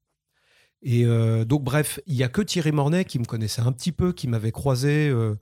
Et 0.81 1.03
euh, 1.05 1.43
donc 1.43 1.63
bref, 1.65 1.99
il 2.05 2.15
y 2.15 2.23
a 2.23 2.29
que 2.29 2.41
Thierry 2.41 2.71
Mornay 2.71 3.03
qui 3.03 3.19
me 3.19 3.25
connaissait 3.25 3.61
un 3.63 3.73
petit 3.73 3.91
peu, 3.91 4.13
qui 4.13 4.29
m'avait 4.29 4.51
croisé. 4.53 5.09
euh, 5.09 5.35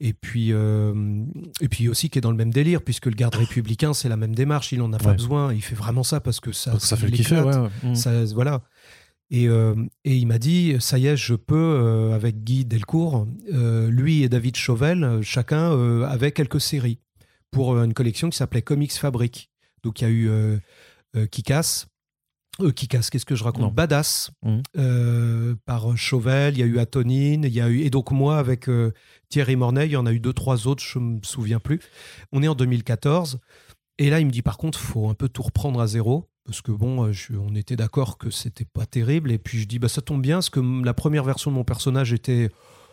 et 0.00 0.12
puis, 0.12 0.52
euh, 0.52 1.24
et 1.60 1.68
puis 1.68 1.88
aussi 1.88 2.10
qui 2.10 2.18
est 2.18 2.20
dans 2.20 2.30
le 2.30 2.36
même 2.36 2.52
délire, 2.52 2.82
puisque 2.82 3.06
le 3.06 3.14
garde 3.14 3.34
républicain, 3.34 3.94
c'est 3.94 4.08
la 4.08 4.16
même 4.16 4.34
démarche, 4.34 4.72
il 4.72 4.82
en 4.82 4.92
a 4.92 4.98
pas 4.98 5.10
Ouais. 5.10 5.16
besoin, 5.16 5.54
il 5.54 5.62
fait 5.62 5.74
vraiment 5.74 6.02
ça 6.02 6.20
parce 6.20 6.40
que 6.40 6.52
ça, 6.52 6.72
Parce 6.72 6.82
que 6.84 6.88
ça 6.88 6.96
fait 6.96 7.10
kiffer, 7.10 7.40
ouais. 7.40 7.68
Mhm. 7.82 7.94
Ça, 7.94 8.24
voilà. 8.34 8.62
Et, 9.30 9.48
euh, 9.48 9.74
et 10.04 10.16
il 10.16 10.26
m'a 10.26 10.38
dit, 10.38 10.76
ça 10.78 10.98
y 10.98 11.06
est, 11.06 11.16
je 11.16 11.34
peux, 11.34 11.56
euh, 11.56 12.14
avec 12.14 12.44
Guy 12.44 12.64
Delcourt, 12.64 13.26
lui 13.50 14.22
et 14.22 14.28
David 14.28 14.56
Chauvel, 14.56 15.20
chacun 15.22 15.72
avait 16.04 16.32
quelques 16.32 16.60
séries 16.60 17.00
pour 17.50 17.76
une 17.78 17.94
collection 17.94 18.28
qui 18.30 18.36
s'appelait 18.36 18.62
Comics 18.62 18.92
Fabric. 18.92 19.50
Donc 19.82 20.00
il 20.00 20.04
y 20.04 20.06
a 20.06 20.10
eu 20.10 20.28
euh, 20.28 20.58
euh, 22.60 22.66
euh, 22.68 22.72
Kikas, 22.72 23.08
qu'est-ce 23.10 23.24
que 23.26 23.34
je 23.36 23.44
raconte 23.44 23.62
Non. 23.62 23.70
Badass, 23.70 24.30
Mhm. 24.44 24.62
euh, 24.78 25.54
par 25.64 25.96
Chauvel, 25.96 26.54
il 26.54 26.60
y 26.60 26.62
a 26.62 26.66
eu 26.66 26.78
Atonine, 26.78 27.44
il 27.44 27.52
y 27.52 27.60
a 27.60 27.68
eu, 27.68 27.80
et 27.80 27.90
donc 27.90 28.10
moi 28.10 28.38
avec 28.38 28.68
euh, 28.68 28.92
Thierry 29.28 29.56
Mornay, 29.56 29.86
il 29.86 29.92
y 29.92 29.96
en 29.96 30.06
a 30.06 30.12
eu 30.12 30.20
deux, 30.20 30.32
trois 30.32 30.66
autres, 30.66 30.82
je 30.82 30.98
me 30.98 31.18
souviens 31.22 31.58
plus. 31.60 31.80
On 32.32 32.42
est 32.42 32.48
en 32.48 32.54
2014. 32.54 33.38
Et 33.98 34.10
là, 34.10 34.20
il 34.20 34.26
me 34.26 34.30
dit 34.30 34.42
par 34.42 34.58
contre, 34.58 34.78
faut 34.78 35.08
un 35.08 35.14
peu 35.14 35.28
tout 35.28 35.42
reprendre 35.42 35.80
à 35.80 35.86
zéro. 35.86 36.28
Parce 36.44 36.60
que 36.62 36.70
bon, 36.70 37.10
je- 37.12 37.32
on 37.32 37.56
était 37.56 37.74
d'accord 37.74 38.18
que 38.18 38.30
c'était 38.30 38.64
pas 38.66 38.86
terrible. 38.86 39.32
Et 39.32 39.38
puis 39.38 39.58
je 39.58 39.66
dis, 39.66 39.80
bah 39.80 39.88
ça 39.88 40.00
tombe 40.00 40.22
bien, 40.22 40.36
parce 40.36 40.50
que 40.50 40.60
la 40.84 40.94
première 40.94 41.24
version 41.24 41.50
de 41.50 41.56
mon 41.56 41.64
personnage 41.64 42.12
était, 42.12 42.50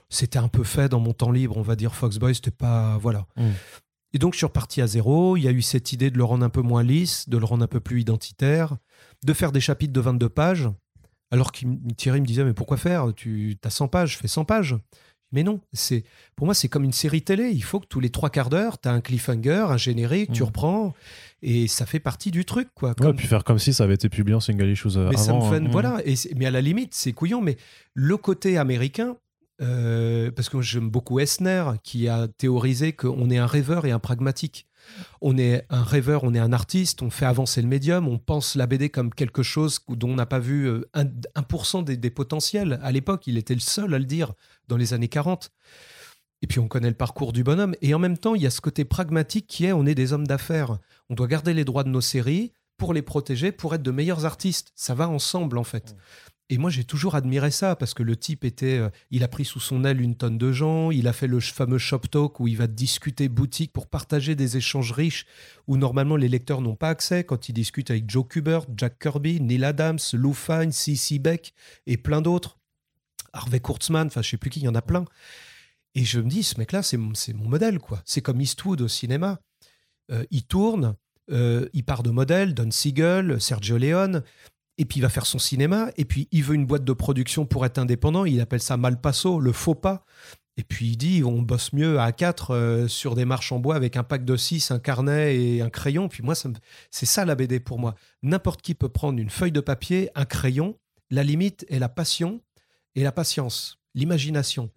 c'était 0.09 0.39
un 0.39 0.47
peu 0.47 0.63
fait 0.63 0.89
dans 0.89 0.99
mon 0.99 1.13
temps 1.13 1.29
libre, 1.31 1.55
on 1.57 1.61
va 1.61 1.75
dire 1.75 1.93
Foxboy, 1.93 2.33
c'était 2.33 2.49
pas, 2.49 2.97
voilà. 2.97 3.27
Mm. 3.37 3.49
Et 4.13 4.17
donc 4.17 4.33
je 4.33 4.37
suis 4.37 4.45
reparti 4.47 4.81
à 4.81 4.87
zéro. 4.87 5.37
Il 5.37 5.43
y 5.43 5.47
a 5.47 5.51
eu 5.51 5.61
cette 5.61 5.91
idée 5.93 6.09
de 6.09 6.17
le 6.17 6.23
rendre 6.23 6.43
un 6.43 6.49
peu 6.49 6.61
moins 6.61 6.81
lisse, 6.81 7.29
de 7.29 7.37
le 7.37 7.45
rendre 7.45 7.63
un 7.63 7.67
peu 7.67 7.79
plus 7.79 8.01
identitaire, 8.01 8.75
de 9.25 9.33
faire 9.33 9.51
des 9.51 9.59
chapitres 9.61 9.93
de 9.93 9.99
22 10.01 10.29
pages. 10.29 10.69
Alors 11.31 11.51
que 11.51 11.59
Thierry 11.97 12.21
me 12.21 12.25
disait, 12.27 12.43
mais 12.43 12.53
pourquoi 12.53 12.77
faire? 12.77 13.11
Tu 13.15 13.57
as 13.63 13.69
100 13.69 13.87
pages, 13.87 14.17
fais 14.17 14.27
100 14.27 14.45
pages. 14.45 14.75
Mais 15.31 15.41
non, 15.41 15.61
c'est 15.73 16.03
pour 16.35 16.45
moi, 16.45 16.53
c'est 16.53 16.67
comme 16.69 16.83
une 16.83 16.91
série 16.91 17.23
télé. 17.23 17.49
Il 17.49 17.63
faut 17.63 17.79
que 17.79 17.87
tous 17.87 17.99
les 17.99 18.11
trois 18.11 18.29
quarts 18.29 18.51
d'heure, 18.51 18.79
tu 18.79 18.87
as 18.87 18.91
un 18.91 19.01
cliffhanger, 19.01 19.65
un 19.71 19.77
générique, 19.77 20.31
tu 20.31 20.43
Mm. 20.43 20.45
reprends, 20.45 20.93
et 21.41 21.67
ça 21.67 21.87
fait 21.87 21.99
partie 21.99 22.29
du 22.29 22.45
truc. 22.45 22.67
quoi. 22.75 22.89
Ouais, 22.89 22.95
Comme- 22.99 23.15
puis 23.15 23.25
faire 23.25 23.43
comme 23.43 23.57
si 23.57 23.73
ça 23.73 23.85
avait 23.85 23.95
été 23.95 24.09
publié 24.09 24.35
en 24.35 24.39
single 24.39 24.69
issues 24.69 24.95
euh, 24.95 25.09
mais 25.09 25.17
ça 25.17 25.31
me 25.33 25.37
avant. 25.37 25.49
fait, 25.49 25.57
hein. 25.57 25.67
voilà. 25.71 26.01
Et 26.05 26.13
mais 26.35 26.45
à 26.45 26.51
la 26.51 26.61
limite, 26.61 26.93
c'est 26.93 27.13
couillon. 27.13 27.41
Mais 27.41 27.57
le 27.95 28.15
côté 28.17 28.59
américain, 28.59 29.15
euh, 29.59 30.29
parce 30.29 30.49
que 30.49 30.61
j'aime 30.61 30.91
beaucoup 30.91 31.19
Esner, 31.19 31.63
qui 31.83 32.07
a 32.07 32.27
théorisé 32.27 32.93
qu'on 32.93 33.31
est 33.31 33.37
un 33.39 33.47
rêveur 33.47 33.87
et 33.87 33.91
un 33.91 33.97
pragmatique. 33.99 34.67
On 35.21 35.37
est 35.37 35.65
un 35.69 35.83
rêveur, 35.83 36.23
on 36.23 36.33
est 36.33 36.39
un 36.39 36.53
artiste, 36.53 37.01
on 37.01 37.09
fait 37.09 37.25
avancer 37.25 37.61
le 37.61 37.67
médium, 37.67 38.07
on 38.07 38.17
pense 38.17 38.55
la 38.55 38.67
BD 38.67 38.89
comme 38.89 39.13
quelque 39.13 39.43
chose 39.43 39.79
dont 39.87 40.09
on 40.09 40.15
n'a 40.15 40.25
pas 40.25 40.39
vu 40.39 40.67
euh, 40.67 40.89
un 40.93 41.05
1% 41.05 41.83
des, 41.83 41.97
des 41.97 42.09
potentiels. 42.09 42.79
À 42.83 42.91
l'époque, 42.91 43.27
il 43.27 43.37
était 43.37 43.53
le 43.53 43.59
seul 43.59 43.93
à 43.93 43.99
le 43.99 44.05
dire 44.05 44.33
dans 44.67 44.77
les 44.77 44.93
années 44.93 45.07
40. 45.07 45.51
Et 46.43 46.47
puis 46.47 46.59
on 46.59 46.67
connaît 46.67 46.89
le 46.89 46.95
parcours 46.95 47.31
du 47.31 47.43
bonhomme. 47.43 47.73
Et 47.81 47.93
en 47.93 47.99
même 47.99 48.17
temps, 48.17 48.35
il 48.35 48.41
y 48.41 48.45
a 48.45 48.51
ce 48.51 48.59
côté 48.59 48.83
pragmatique 48.83 49.47
qui 49.47 49.65
est 49.65 49.71
on 49.71 49.85
est 49.85 49.95
des 49.95 50.11
hommes 50.11 50.27
d'affaires. 50.27 50.77
On 51.09 51.15
doit 51.15 51.27
garder 51.27 51.53
les 51.53 51.63
droits 51.63 51.85
de 51.85 51.89
nos 51.89 52.01
séries 52.01 52.51
pour 52.77 52.93
les 52.93 53.01
protéger, 53.01 53.53
pour 53.53 53.73
être 53.73 53.81
de 53.81 53.91
meilleurs 53.91 54.25
artistes. 54.25 54.73
Ça 54.75 54.93
va 54.93 55.07
ensemble 55.07 55.57
en 55.57 55.63
fait. 55.63 55.95
Et 56.53 56.59
moi, 56.59 56.69
j'ai 56.69 56.83
toujours 56.83 57.15
admiré 57.15 57.49
ça 57.49 57.75
parce 57.75 57.95
que 57.95 58.03
le 58.03 58.15
type 58.15 58.45
était, 58.45 58.77
euh, 58.77 58.89
il 59.09 59.23
a 59.23 59.27
pris 59.27 59.43
sous 59.43 59.59
son 59.59 59.83
aile 59.83 59.99
une 59.99 60.15
tonne 60.15 60.37
de 60.37 60.51
gens. 60.51 60.91
Il 60.91 61.07
a 61.07 61.13
fait 61.13 61.25
le 61.25 61.39
fameux 61.39 61.79
shop 61.79 62.01
talk 62.11 62.39
où 62.39 62.47
il 62.47 62.57
va 62.57 62.67
discuter 62.67 63.27
boutique 63.27 63.73
pour 63.73 63.87
partager 63.87 64.35
des 64.35 64.55
échanges 64.55 64.91
riches 64.91 65.25
où 65.65 65.77
normalement 65.77 66.15
les 66.15 66.27
lecteurs 66.27 66.61
n'ont 66.61 66.75
pas 66.75 66.89
accès 66.89 67.23
quand 67.23 67.49
il 67.49 67.53
discute 67.53 67.89
avec 67.89 68.07
Joe 68.07 68.27
Kubert, 68.27 68.67
Jack 68.77 68.99
Kirby, 68.99 69.41
Neil 69.41 69.65
Adams, 69.65 69.97
Lou 70.13 70.31
Fine, 70.35 70.71
C.C. 70.71 71.17
Beck 71.17 71.55
et 71.87 71.97
plein 71.97 72.21
d'autres. 72.21 72.59
Harvey 73.33 73.59
Kurtzman, 73.59 74.05
enfin, 74.05 74.21
je 74.21 74.29
sais 74.29 74.37
plus 74.37 74.51
qui, 74.51 74.59
il 74.59 74.65
y 74.65 74.67
en 74.67 74.75
a 74.75 74.83
plein. 74.83 75.05
Et 75.95 76.05
je 76.05 76.19
me 76.19 76.29
dis, 76.29 76.43
ce 76.43 76.59
mec-là, 76.59 76.83
c'est 76.83 76.97
mon, 76.97 77.15
c'est 77.15 77.33
mon 77.33 77.49
modèle, 77.49 77.79
quoi. 77.79 78.03
C'est 78.05 78.21
comme 78.21 78.39
Eastwood 78.39 78.81
au 78.81 78.87
cinéma. 78.87 79.39
Euh, 80.11 80.23
il 80.29 80.43
tourne, 80.43 80.97
euh, 81.31 81.67
il 81.73 81.83
part 81.83 82.03
de 82.03 82.11
modèle, 82.11 82.53
Don 82.53 82.69
Siegel, 82.69 83.41
Sergio 83.41 83.79
Leone, 83.79 84.23
et 84.77 84.85
puis 84.85 84.99
il 84.99 85.01
va 85.01 85.09
faire 85.09 85.25
son 85.25 85.39
cinéma, 85.39 85.91
et 85.97 86.05
puis 86.05 86.27
il 86.31 86.43
veut 86.43 86.55
une 86.55 86.65
boîte 86.65 86.83
de 86.83 86.93
production 86.93 87.45
pour 87.45 87.65
être 87.65 87.77
indépendant, 87.77 88.25
il 88.25 88.41
appelle 88.41 88.61
ça 88.61 88.77
Malpasso, 88.77 89.39
le 89.39 89.51
faux 89.51 89.75
pas. 89.75 90.05
Et 90.55 90.63
puis 90.63 90.89
il 90.89 90.97
dit, 90.97 91.23
on 91.23 91.41
bosse 91.41 91.73
mieux 91.73 91.99
à 91.99 92.11
4 92.11 92.85
sur 92.87 93.15
des 93.15 93.25
marches 93.25 93.51
en 93.51 93.57
bois 93.57 93.75
avec 93.75 93.97
un 93.97 94.03
pack 94.03 94.23
de 94.23 94.37
6, 94.37 94.69
un 94.69 94.77
carnet 94.77 95.35
et 95.35 95.61
un 95.61 95.69
crayon. 95.71 96.07
Puis 96.09 96.21
moi, 96.21 96.35
c'est 96.35 97.05
ça 97.07 97.25
la 97.25 97.33
BD 97.33 97.59
pour 97.59 97.79
moi. 97.79 97.95
N'importe 98.21 98.61
qui 98.61 98.75
peut 98.75 98.89
prendre 98.89 99.19
une 99.19 99.31
feuille 99.31 99.51
de 99.51 99.61
papier, 99.61 100.11
un 100.13 100.25
crayon. 100.25 100.77
La 101.09 101.23
limite 101.23 101.65
est 101.69 101.79
la 101.79 101.89
passion 101.89 102.39
et 102.93 103.01
la 103.01 103.11
patience, 103.11 103.79
l'imagination. 103.95 104.69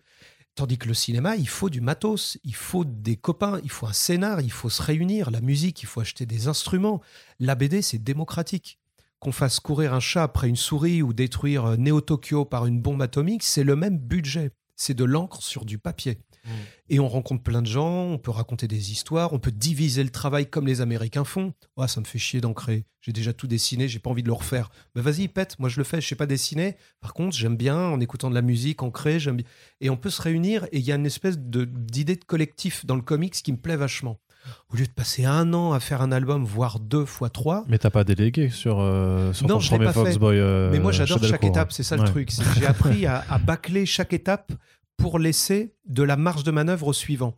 Tandis 0.55 0.79
que 0.79 0.89
le 0.89 0.95
cinéma, 0.95 1.37
il 1.37 1.49
faut 1.49 1.69
du 1.69 1.83
matos, 1.83 2.39
il 2.43 2.55
faut 2.55 2.87
des 2.87 3.17
copains, 3.17 3.61
il 3.63 3.71
faut 3.71 3.87
un 3.87 3.93
scénar, 3.93 4.41
il 4.41 4.51
faut 4.51 4.71
se 4.71 4.81
réunir. 4.81 5.31
La 5.31 5.43
musique, 5.43 5.83
il 5.83 5.87
faut 5.87 6.01
acheter 6.01 6.25
des 6.25 6.49
instruments. 6.49 7.03
La 7.39 7.55
BD, 7.55 7.83
c'est 7.83 7.99
démocratique. 7.99 8.79
Qu'on 9.21 9.33
fasse 9.33 9.61
courir 9.61 9.95
un 9.95 10.01
chat 10.01 10.23
après 10.23 10.49
une 10.49 10.57
souris 10.57 11.03
ou 11.03 11.13
détruire 11.13 11.65
euh, 11.65 11.77
Néo-Tokyo 11.77 12.45
par 12.45 12.67
une 12.67 12.81
bombe 12.81 13.03
atomique, 13.03 13.43
c'est 13.43 13.65
le 13.65 13.77
même 13.77 13.99
budget. 13.99 14.51
C'est 14.77 14.95
de 14.95 15.05
l'encre 15.05 15.43
sur 15.43 15.65
du 15.65 15.79
papier. 15.79 16.19
Et 16.89 17.01
on 17.01 17.09
rencontre 17.09 17.43
plein 17.43 17.61
de 17.61 17.67
gens, 17.67 18.05
on 18.05 18.19
peut 18.19 18.31
raconter 18.31 18.69
des 18.69 18.93
histoires, 18.93 19.33
on 19.33 19.41
peut 19.41 19.51
diviser 19.51 20.05
le 20.05 20.11
travail 20.11 20.49
comme 20.49 20.69
les 20.69 20.81
Américains 20.81 21.25
font. 21.25 21.53
Ouais, 21.77 21.89
ça 21.89 21.99
me 22.01 22.05
fait 22.05 22.21
chier 22.21 22.41
d'ancrer. 22.41 22.85
J'ai 23.01 23.13
déjà 23.13 23.33
tout 23.33 23.49
dessiné, 23.49 23.89
j'ai 23.89 23.99
pas 23.99 24.11
envie 24.11 24.23
de 24.23 24.29
le 24.29 24.33
refaire. 24.33 24.71
Mais 24.95 25.03
vas-y, 25.03 25.27
pète, 25.27 25.59
moi 25.59 25.69
je 25.69 25.79
le 25.79 25.85
fais, 25.85 26.01
je 26.01 26.07
sais 26.07 26.15
pas 26.15 26.27
dessiner. 26.27 26.77
Par 27.01 27.15
contre, 27.15 27.37
j'aime 27.37 27.57
bien 27.57 27.77
en 27.77 27.99
écoutant 27.99 28.31
de 28.31 28.35
la 28.37 28.43
musique, 28.43 28.83
ancrer, 28.85 29.19
j'aime 29.19 29.39
bien. 29.39 29.47
Et 29.81 29.91
on 29.91 29.97
peut 29.97 30.11
se 30.11 30.23
réunir 30.23 30.67
et 30.71 30.79
il 30.79 30.85
y 30.85 30.93
a 30.93 30.95
une 30.95 31.07
espèce 31.07 31.37
de- 31.37 31.65
d'idée 31.65 32.15
de 32.15 32.25
collectif 32.25 32.87
dans 32.87 32.95
le 32.97 33.03
comics 33.03 33.35
qui 33.35 33.51
me 33.51 33.59
plaît 33.59 33.77
vachement. 33.77 34.21
Au 34.73 34.77
lieu 34.77 34.85
de 34.87 34.91
passer 34.91 35.25
un 35.25 35.53
an 35.55 35.73
à 35.73 35.81
faire 35.81 36.03
un 36.03 36.13
album, 36.13 36.45
voire 36.45 36.81
deux 36.81 37.05
fois 37.05 37.31
trois, 37.31 37.65
Mais 37.69 37.79
t'as 37.79 37.91
pas 37.91 38.05
délégué 38.05 38.51
sur, 38.51 38.79
euh, 38.81 39.33
sur 39.33 39.47
Non, 39.47 39.59
ton 39.59 39.67
premier 39.67 39.85
pas 39.87 39.93
fait. 39.93 40.01
Foxboy. 40.05 40.37
euh, 40.39 40.71
Mais 40.73 40.79
moi, 40.79 40.93
j'adore 40.93 41.19
chaque 41.21 41.31
Delcourt. 41.41 41.49
étape, 41.51 41.73
c'est 41.73 41.83
ça 41.83 41.97
le 41.97 42.05
truc. 42.05 42.31
J'ai 42.59 42.67
appris 42.67 43.07
à, 43.07 43.25
à 43.31 43.39
bâcler 43.39 43.87
chaque 43.87 44.13
étape 44.13 44.53
pour 44.97 45.19
laisser 45.19 45.75
de 45.89 46.03
la 46.03 46.17
marge 46.17 46.43
de 46.45 46.51
manœuvre 46.51 46.89
au 46.89 46.93
suivant. 46.93 47.35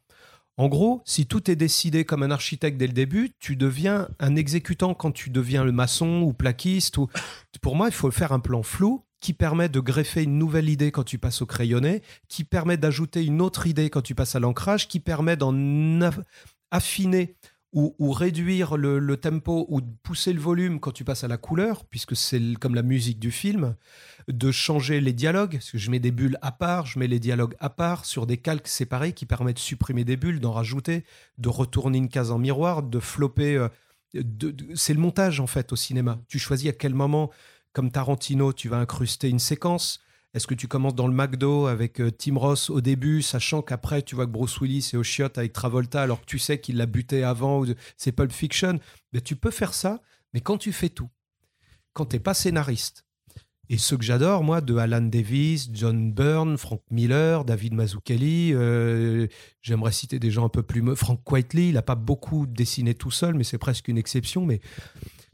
En 0.57 0.67
gros, 0.69 1.03
si 1.05 1.27
tout 1.27 1.51
est 1.51 1.57
décidé 1.57 2.05
comme 2.05 2.25
un 2.25 2.33
architecte 2.33 2.79
dès 2.79 2.89
le 2.89 2.93
début, 2.93 3.31
tu 3.39 3.55
deviens 3.55 4.09
un 4.19 4.35
exécutant 4.35 4.93
quand 4.95 5.13
tu 5.13 5.31
deviens 5.31 5.63
le 5.65 5.71
maçon 5.71 6.23
ou 6.23 6.33
plaquiste. 6.33 6.99
Ou... 6.99 7.09
Pour 7.63 7.77
moi, 7.77 7.87
il 7.89 7.93
faut 7.95 8.11
faire 8.11 8.33
un 8.33 8.41
plan 8.41 8.65
flou 8.65 9.05
qui 9.21 9.33
permet 9.35 9.69
de 9.69 9.79
greffer 9.81 10.23
une 10.25 10.37
nouvelle 10.39 10.69
idée 10.69 10.91
quand 10.93 11.03
tu 11.05 11.19
passes 11.19 11.43
au 11.43 11.47
crayonné, 11.47 12.03
qui 12.29 12.43
permet 12.45 12.77
d'ajouter 12.77 13.25
une 13.25 13.41
autre 13.41 13.67
idée 13.69 13.89
quand 13.91 14.03
tu 14.03 14.15
passes 14.17 14.35
à 14.37 14.41
l'ancrage, 14.41 14.87
qui 14.89 14.99
permet 15.01 15.37
d'en 15.37 15.53
affiner 16.71 17.37
ou, 17.75 18.13
réduire 18.13 18.77
le, 18.77 19.17
tempo 19.19 19.67
ou 19.69 19.81
pousser 19.81 20.33
le 20.33 20.41
volume 20.41 20.81
quand 20.81 20.91
tu 20.91 21.05
passes 21.05 21.25
à 21.25 21.29
la 21.29 21.37
couleur, 21.37 21.85
puisque 21.85 22.17
c'est 22.17 22.41
comme 22.59 22.75
la 22.75 22.83
musique 22.83 23.19
du 23.19 23.31
film, 23.31 23.77
de 24.27 24.51
changer 24.51 25.01
les 25.01 25.13
dialogues, 25.13 25.53
parce 25.53 25.73
que 25.73 25.79
je 25.79 25.91
mets 25.91 26.01
des 26.01 26.11
bulles 26.11 26.39
à 26.41 26.51
part, 26.51 26.87
je 26.87 26.99
mets 26.99 27.07
les 27.07 27.21
dialogues 27.21 27.55
à 27.61 27.69
part 27.69 28.07
sur 28.07 28.27
des 28.27 28.39
calques 28.39 28.69
séparés 28.69 29.13
qui 29.13 29.27
permettent 29.27 29.57
de 29.57 29.61
supprimer 29.61 30.05
des 30.05 30.17
bulles, 30.17 30.41
d'en 30.41 30.53
rajouter, 30.53 31.05
de 31.37 31.49
retourner 31.51 31.99
une 31.99 32.09
case 32.09 32.31
en 32.31 32.39
miroir, 32.39 32.83
de 32.83 33.01
flopper. 33.01 33.57
euh, 33.57 33.69
c'est 34.75 34.95
le 34.95 35.01
montage 35.01 35.39
en 35.39 35.47
fait 35.47 35.71
au 35.71 35.77
cinéma. 35.77 36.19
Tu 36.27 36.39
choisis 36.39 36.71
à 36.71 36.73
quel 36.73 36.95
moment, 36.95 37.31
comme 37.75 37.91
Tarantino, 37.91 38.55
tu 38.55 38.71
vas 38.71 38.79
incruster 38.79 39.29
une 39.29 39.39
séquence. 39.39 40.01
Est-ce 40.35 40.47
que 40.47 40.55
tu 40.55 40.69
commences 40.69 40.95
dans 40.95 41.09
le 41.09 41.15
McDo 41.15 41.67
avec 41.67 42.01
euh, 42.01 42.11
Tim 42.11 42.37
Ross 42.37 42.69
au 42.69 42.81
début, 42.81 43.23
sachant 43.23 43.63
qu'après 43.63 44.03
tu 44.03 44.15
vois 44.15 44.27
que 44.27 44.31
Bruce 44.31 44.61
Willis 44.61 44.91
est 44.93 44.97
au 44.97 45.03
chiottes 45.03 45.39
avec 45.39 45.53
Travolta 45.53 46.03
alors 46.03 46.21
que 46.21 46.27
tu 46.27 46.39
sais 46.39 46.61
qu'il 46.61 46.77
l'a 46.77 46.87
buté 46.87 47.25
avant, 47.25 47.65
c'est 47.97 48.13
Pulp 48.13 48.33
Fiction. 48.33 48.79
Mais 49.13 49.21
Tu 49.21 49.37
peux 49.37 49.51
faire 49.51 49.73
ça, 49.73 50.03
mais 50.35 50.41
quand 50.41 50.59
tu 50.59 50.73
fais 50.73 50.91
tout, 50.91 51.09
quand 51.95 52.07
t'es 52.07 52.21
pas 52.21 52.35
scénariste, 52.35 53.05
et 53.71 53.77
ceux 53.77 53.99
que 53.99 54.05
j'adore, 54.05 54.43
moi, 54.43 54.63
de 54.63 54.77
Alan 54.77 55.03
Davis, 55.03 55.69
John 55.73 56.11
Byrne, 56.13 56.57
Frank 56.57 56.81
Miller, 56.91 57.45
David 57.45 57.75
Mazzucchelli, 57.75 58.53
euh, 58.55 59.27
j'aimerais 59.61 59.93
citer 59.93 60.19
des 60.19 60.31
gens 60.31 60.47
un 60.47 60.49
peu 60.49 60.63
plus... 60.63 60.83
Frank 60.97 61.21
Quitely, 61.23 61.69
il 61.69 61.75
n'a 61.75 61.83
pas 61.83 61.95
beaucoup 61.95 62.47
dessiné 62.47 62.95
tout 62.95 63.11
seul, 63.11 63.35
mais 63.35 63.45
c'est 63.45 63.59
presque 63.59 63.89
une 63.89 63.99
exception, 63.99 64.47
mais 64.47 64.61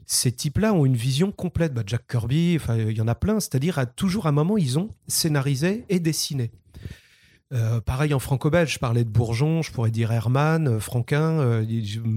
ces 0.05 0.31
types-là 0.31 0.73
ont 0.73 0.85
une 0.85 0.95
vision 0.95 1.31
complète. 1.31 1.73
Bah, 1.73 1.83
Jack 1.85 2.07
Kirby, 2.07 2.57
enfin, 2.59 2.77
il 2.77 2.95
y 2.97 3.01
en 3.01 3.07
a 3.07 3.15
plein. 3.15 3.39
C'est-à-dire, 3.39 3.79
à 3.79 3.85
toujours 3.85 4.27
un 4.27 4.31
moment, 4.31 4.57
ils 4.57 4.77
ont 4.79 4.89
scénarisé 5.07 5.85
et 5.89 5.99
dessiné. 5.99 6.51
Euh, 7.53 7.79
pareil 7.79 8.13
en 8.13 8.19
franco-belge, 8.19 8.73
je 8.73 8.79
parlais 8.79 9.03
de 9.03 9.09
Bourgeon, 9.09 9.61
je 9.61 9.71
pourrais 9.71 9.91
dire 9.91 10.11
Herman, 10.11 10.67
euh, 10.67 10.79
Franquin. 10.79 11.39
euh, 11.39 11.65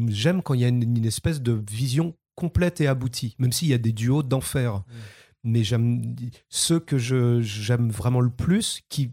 J'aime 0.09 0.43
quand 0.43 0.55
il 0.55 0.61
y 0.61 0.65
a 0.65 0.69
une, 0.69 0.97
une 0.97 1.05
espèce 1.05 1.43
de 1.43 1.63
vision 1.71 2.15
complète 2.35 2.81
et 2.81 2.87
aboutie, 2.87 3.35
même 3.39 3.53
s'il 3.53 3.69
y 3.69 3.75
a 3.75 3.79
des 3.79 3.93
duos 3.93 4.23
d'enfer. 4.23 4.83
Mais 5.45 5.65
j'aime 5.65 6.17
ceux 6.49 6.81
que 6.81 6.99
j'aime 6.99 7.91
vraiment 7.91 8.21
le 8.21 8.31
plus, 8.31 8.81
qui, 8.89 9.13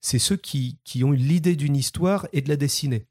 c'est 0.00 0.18
ceux 0.18 0.36
qui, 0.36 0.78
qui 0.84 1.02
ont 1.02 1.12
eu 1.12 1.16
l'idée 1.16 1.56
d'une 1.56 1.76
histoire 1.76 2.28
et 2.32 2.42
de 2.42 2.48
la 2.48 2.56
dessiner. 2.56 3.06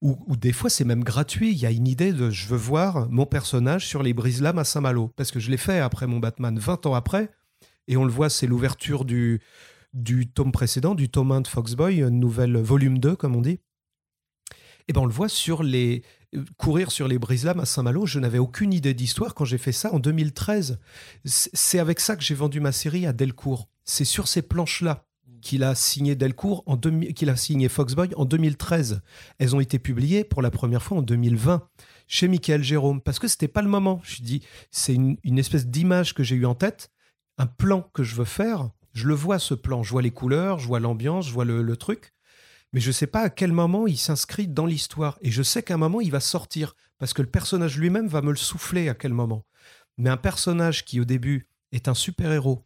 Ou, 0.00 0.36
des 0.36 0.52
fois, 0.52 0.70
c'est 0.70 0.84
même 0.84 1.02
gratuit. 1.02 1.50
Il 1.50 1.58
y 1.58 1.66
a 1.66 1.72
une 1.72 1.88
idée 1.88 2.12
de 2.12 2.30
je 2.30 2.46
veux 2.46 2.56
voir 2.56 3.10
mon 3.10 3.26
personnage 3.26 3.86
sur 3.86 4.02
les 4.02 4.14
brise-lames 4.14 4.58
à 4.58 4.64
Saint-Malo. 4.64 5.12
Parce 5.16 5.32
que 5.32 5.40
je 5.40 5.50
l'ai 5.50 5.56
fait 5.56 5.80
après 5.80 6.06
mon 6.06 6.20
Batman, 6.20 6.56
20 6.56 6.86
ans 6.86 6.94
après. 6.94 7.30
Et 7.88 7.96
on 7.96 8.04
le 8.04 8.12
voit, 8.12 8.30
c'est 8.30 8.46
l'ouverture 8.46 9.04
du, 9.04 9.40
du 9.94 10.28
tome 10.28 10.52
précédent, 10.52 10.94
du 10.94 11.08
tome 11.08 11.32
1 11.32 11.40
de 11.40 11.48
Foxboy, 11.48 12.08
nouvelle 12.10 12.56
volume 12.58 12.98
2, 12.98 13.16
comme 13.16 13.34
on 13.34 13.40
dit. 13.40 13.58
Et 14.86 14.92
ben 14.92 15.02
on 15.02 15.06
le 15.06 15.12
voit 15.12 15.28
sur 15.28 15.62
les 15.62 16.02
courir 16.56 16.90
sur 16.90 17.08
les 17.08 17.18
brise-lames 17.18 17.60
à 17.60 17.66
Saint-Malo. 17.66 18.06
Je 18.06 18.20
n'avais 18.20 18.38
aucune 18.38 18.72
idée 18.72 18.94
d'histoire 18.94 19.34
quand 19.34 19.44
j'ai 19.44 19.58
fait 19.58 19.72
ça 19.72 19.92
en 19.92 19.98
2013. 19.98 20.78
C'est 21.24 21.50
c'est 21.54 21.78
avec 21.78 22.00
ça 22.00 22.16
que 22.16 22.22
j'ai 22.22 22.34
vendu 22.34 22.60
ma 22.60 22.72
série 22.72 23.06
à 23.06 23.12
Delcourt. 23.12 23.68
C'est 23.84 24.04
sur 24.04 24.28
ces 24.28 24.42
planches-là 24.42 25.07
qu'il 25.40 25.62
a 25.64 25.74
signé 25.74 26.14
Delcourt, 26.14 26.62
en 26.66 26.76
2000 26.76 27.14
qu'il 27.14 27.30
a 27.30 27.36
signé 27.36 27.68
Foxboy 27.68 28.10
en 28.16 28.24
2013. 28.24 29.00
Elles 29.38 29.56
ont 29.56 29.60
été 29.60 29.78
publiées 29.78 30.24
pour 30.24 30.42
la 30.42 30.50
première 30.50 30.82
fois 30.82 30.98
en 30.98 31.02
2020 31.02 31.68
chez 32.06 32.28
Michael 32.28 32.62
Jérôme, 32.62 33.00
parce 33.00 33.18
que 33.18 33.28
c'était 33.28 33.48
pas 33.48 33.62
le 33.62 33.68
moment. 33.68 34.00
Je 34.02 34.22
dis, 34.22 34.42
c'est 34.70 34.94
une, 34.94 35.38
espèce 35.38 35.66
d'image 35.66 36.14
que 36.14 36.22
j'ai 36.22 36.36
eue 36.36 36.46
en 36.46 36.54
tête, 36.54 36.90
un 37.36 37.46
plan 37.46 37.82
que 37.92 38.02
je 38.02 38.14
veux 38.14 38.24
faire. 38.24 38.70
Je 38.94 39.06
le 39.06 39.14
vois 39.14 39.38
ce 39.38 39.54
plan, 39.54 39.82
je 39.82 39.90
vois 39.90 40.02
les 40.02 40.10
couleurs, 40.10 40.58
je 40.58 40.66
vois 40.66 40.80
l'ambiance, 40.80 41.28
je 41.28 41.32
vois 41.32 41.44
le, 41.44 41.76
truc, 41.76 42.12
mais 42.72 42.80
je 42.80 42.90
sais 42.90 43.06
pas 43.06 43.20
à 43.20 43.30
quel 43.30 43.52
moment 43.52 43.86
il 43.86 43.98
s'inscrit 43.98 44.48
dans 44.48 44.66
l'histoire. 44.66 45.18
Et 45.20 45.30
je 45.30 45.42
sais 45.42 45.62
qu'à 45.62 45.74
un 45.74 45.78
moment 45.78 46.00
il 46.00 46.10
va 46.10 46.20
sortir, 46.20 46.74
parce 46.98 47.12
que 47.12 47.22
le 47.22 47.30
personnage 47.30 47.78
lui-même 47.78 48.08
va 48.08 48.22
me 48.22 48.30
le 48.30 48.36
souffler 48.36 48.88
à 48.88 48.94
quel 48.94 49.12
moment. 49.12 49.44
Mais 49.98 50.10
un 50.10 50.16
personnage 50.16 50.84
qui 50.84 51.00
au 51.00 51.04
début 51.04 51.48
est 51.72 51.88
un 51.88 51.94
super-héros 51.94 52.64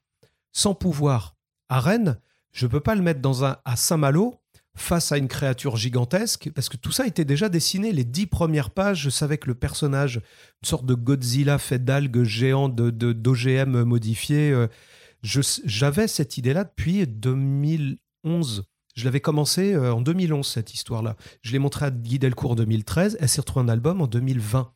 sans 0.53 0.75
pouvoir 0.75 1.37
à 1.69 1.81
Rennes, 1.81 2.19
je 2.53 2.67
peux 2.67 2.81
pas 2.81 2.95
le 2.95 3.03
mettre 3.03 3.21
dans 3.21 3.45
un 3.45 3.57
à 3.65 3.77
Saint-Malo 3.77 4.37
face 4.75 5.13
à 5.13 5.19
une 5.19 5.29
créature 5.29 5.77
gigantesque 5.77 6.51
parce 6.55 6.69
que 6.71 6.77
tout 6.79 6.93
ça 6.93 7.07
était 7.07 7.25
déjà 7.27 7.49
dessiné 7.51 7.93
les 7.93 8.05
dix 8.05 8.27
premières 8.27 8.71
pages 8.71 9.01
je 9.03 9.11
savais 9.11 9.37
que 9.39 9.49
le 9.49 9.55
personnage 9.55 10.17
une 10.63 10.69
sorte 10.69 10.87
de 10.87 10.95
Godzilla 10.95 11.59
fait 11.59 11.85
d'algues 11.85 12.23
géants 12.23 12.69
de 12.71 12.91
de- 12.91 13.13
d'OGM 13.13 13.83
modifié 13.85 14.51
euh, 14.51 14.67
j'avais 15.23 16.09
cette 16.09 16.37
idée 16.39 16.53
là 16.55 16.65
depuis 16.65 17.07
2011 17.07 18.65
Je 18.95 19.05
l'avais 19.05 19.21
commencé 19.21 19.73
euh, 19.73 19.95
en 19.95 20.01
2011, 20.03 20.47
cette 20.47 20.75
histoire-là. 20.75 21.17
Je 21.43 21.53
l'ai 21.53 21.59
montré 21.59 21.87
à 21.87 21.91
Guy 21.91 22.19
Delcourt 22.19 22.51
en 22.53 22.55
2013. 22.57 23.17
Elle 23.21 23.29
s'est 23.29 23.41
retrouvée 23.41 23.65
en 23.65 23.69
album 23.69 24.01
en 24.03 24.07
2020. 24.07 24.73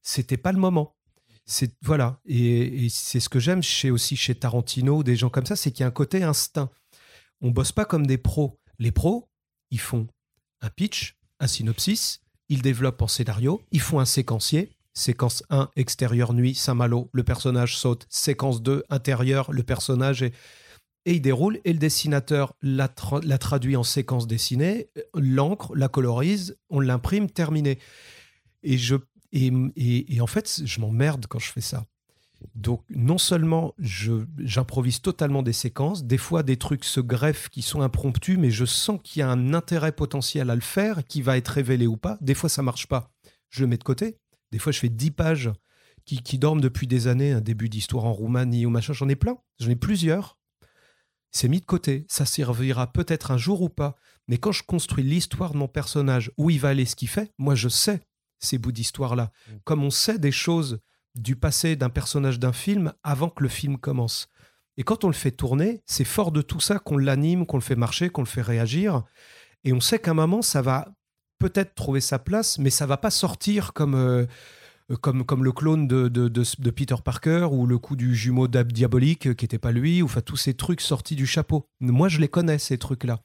C'était 0.00 0.36
pas 0.38 0.52
le 0.52 0.58
moment. 0.58 0.96
Voilà, 1.82 2.20
et, 2.26 2.86
et 2.86 2.88
c'est 2.88 3.20
ce 3.20 3.28
que 3.28 3.40
j'aime 3.40 3.62
chez 3.62 3.90
aussi 3.90 4.16
chez 4.16 4.34
Tarantino, 4.34 5.02
des 5.02 5.16
gens 5.16 5.28
comme 5.28 5.44
ça, 5.44 5.56
c'est 5.56 5.70
qu'il 5.72 5.80
y 5.80 5.84
a 5.84 5.88
un 5.88 5.90
côté 5.90 6.22
instinct. 6.22 6.70
On 7.42 7.50
bosse 7.50 7.72
pas 7.72 7.84
comme 7.84 8.06
des 8.06 8.18
pros. 8.18 8.58
Les 8.78 8.92
pros, 8.92 9.28
ils 9.70 9.80
font 9.80 10.06
un 10.60 10.70
pitch, 10.70 11.16
un 11.40 11.46
synopsis, 11.46 12.20
ils 12.48 12.62
développent 12.62 13.02
en 13.02 13.08
scénario, 13.08 13.62
ils 13.72 13.80
font 13.80 13.98
un 14.00 14.04
séquencier. 14.04 14.70
Séquence 14.94 15.42
1, 15.48 15.70
extérieur 15.76 16.34
nuit, 16.34 16.54
Saint-Malo, 16.54 17.08
le 17.12 17.24
personnage 17.24 17.76
saute. 17.78 18.06
Séquence 18.10 18.62
2, 18.62 18.84
intérieur, 18.90 19.50
le 19.50 19.62
personnage 19.62 20.22
est. 20.22 20.34
Et 21.06 21.14
il 21.14 21.20
déroule, 21.22 21.58
et 21.64 21.72
le 21.72 21.78
dessinateur 21.78 22.54
la, 22.62 22.86
tra- 22.88 23.24
la 23.26 23.38
traduit 23.38 23.74
en 23.74 23.82
séquence 23.82 24.26
dessinée, 24.28 24.88
l'encre, 25.14 25.74
la 25.74 25.88
colorise, 25.88 26.56
on 26.70 26.78
l'imprime, 26.78 27.28
terminé. 27.30 27.78
Et, 28.62 28.78
je, 28.78 28.94
et- 29.32 30.14
et 30.14 30.20
en 30.20 30.26
fait, 30.28 30.60
je 30.64 30.80
m'emmerde 30.80 31.26
quand 31.26 31.40
je 31.40 31.50
fais 31.50 31.60
ça. 31.62 31.84
Donc, 32.54 32.82
non 32.90 33.18
seulement 33.18 33.74
j'improvise 33.78 35.00
totalement 35.00 35.42
des 35.42 35.52
séquences, 35.52 36.04
des 36.04 36.18
fois 36.18 36.42
des 36.42 36.56
trucs 36.56 36.84
se 36.84 37.00
greffent 37.00 37.48
qui 37.48 37.62
sont 37.62 37.82
impromptus, 37.82 38.38
mais 38.38 38.50
je 38.50 38.64
sens 38.64 39.00
qu'il 39.02 39.20
y 39.20 39.22
a 39.22 39.30
un 39.30 39.54
intérêt 39.54 39.92
potentiel 39.92 40.50
à 40.50 40.54
le 40.54 40.60
faire, 40.60 41.04
qui 41.04 41.22
va 41.22 41.36
être 41.36 41.48
révélé 41.48 41.86
ou 41.86 41.96
pas. 41.96 42.18
Des 42.20 42.34
fois, 42.34 42.48
ça 42.48 42.62
marche 42.62 42.86
pas. 42.86 43.10
Je 43.50 43.62
le 43.62 43.66
mets 43.66 43.76
de 43.76 43.84
côté. 43.84 44.18
Des 44.50 44.58
fois, 44.58 44.72
je 44.72 44.78
fais 44.78 44.88
10 44.88 45.10
pages 45.12 45.50
qui, 46.04 46.22
qui 46.22 46.38
dorment 46.38 46.60
depuis 46.60 46.86
des 46.86 47.06
années, 47.06 47.32
un 47.32 47.40
début 47.40 47.68
d'histoire 47.68 48.04
en 48.04 48.12
Roumanie 48.12 48.66
ou 48.66 48.70
machin. 48.70 48.92
J'en 48.92 49.08
ai 49.08 49.16
plein. 49.16 49.38
J'en 49.58 49.70
ai 49.70 49.76
plusieurs. 49.76 50.38
C'est 51.30 51.48
mis 51.48 51.60
de 51.60 51.66
côté. 51.66 52.04
Ça 52.08 52.26
servira 52.26 52.92
peut-être 52.92 53.30
un 53.30 53.38
jour 53.38 53.62
ou 53.62 53.68
pas. 53.68 53.94
Mais 54.28 54.38
quand 54.38 54.52
je 54.52 54.62
construis 54.62 55.04
l'histoire 55.04 55.52
de 55.52 55.58
mon 55.58 55.68
personnage, 55.68 56.30
où 56.36 56.50
il 56.50 56.60
va 56.60 56.70
aller, 56.70 56.84
ce 56.84 56.96
qu'il 56.96 57.08
fait, 57.08 57.32
moi, 57.38 57.54
je 57.54 57.68
sais 57.68 58.02
ces 58.38 58.58
bouts 58.58 58.72
d'histoire-là. 58.72 59.30
Comme 59.64 59.84
on 59.84 59.90
sait 59.90 60.18
des 60.18 60.32
choses 60.32 60.80
du 61.14 61.36
passé 61.36 61.76
d'un 61.76 61.90
personnage 61.90 62.38
d'un 62.38 62.52
film 62.52 62.92
avant 63.02 63.28
que 63.28 63.42
le 63.42 63.48
film 63.48 63.76
commence. 63.78 64.28
Et 64.76 64.84
quand 64.84 65.04
on 65.04 65.08
le 65.08 65.12
fait 65.12 65.30
tourner, 65.30 65.82
c'est 65.86 66.04
fort 66.04 66.32
de 66.32 66.40
tout 66.42 66.60
ça 66.60 66.78
qu'on 66.78 66.96
l'anime, 66.96 67.44
qu'on 67.46 67.58
le 67.58 67.62
fait 67.62 67.76
marcher, 67.76 68.08
qu'on 68.08 68.22
le 68.22 68.26
fait 68.26 68.42
réagir. 68.42 69.02
Et 69.64 69.72
on 69.72 69.80
sait 69.80 69.98
qu'à 69.98 70.12
un 70.12 70.14
moment, 70.14 70.42
ça 70.42 70.62
va 70.62 70.88
peut-être 71.38 71.74
trouver 71.74 72.00
sa 72.00 72.18
place, 72.18 72.58
mais 72.58 72.70
ça 72.70 72.86
va 72.86 72.96
pas 72.96 73.10
sortir 73.10 73.74
comme, 73.74 73.94
euh, 73.94 74.26
comme, 75.00 75.24
comme 75.24 75.44
le 75.44 75.52
clone 75.52 75.86
de, 75.86 76.08
de, 76.08 76.28
de- 76.28 76.70
Peter 76.70 76.94
Parker 77.04 77.48
ou 77.50 77.66
le 77.66 77.78
coup 77.78 77.96
du 77.96 78.14
jumeau 78.14 78.48
diabolique 78.48 79.26
euh, 79.26 79.34
qui 79.34 79.44
n'était 79.44 79.58
pas 79.58 79.72
lui, 79.72 80.02
ou 80.02 80.06
enfin 80.06 80.20
tous 80.22 80.36
ces 80.36 80.54
trucs 80.54 80.80
sortis 80.80 81.16
du 81.16 81.26
chapeau. 81.26 81.68
Moi, 81.80 82.08
je 82.08 82.20
les 82.20 82.28
connais, 82.28 82.58
ces 82.58 82.78
trucs-là. 82.78 83.20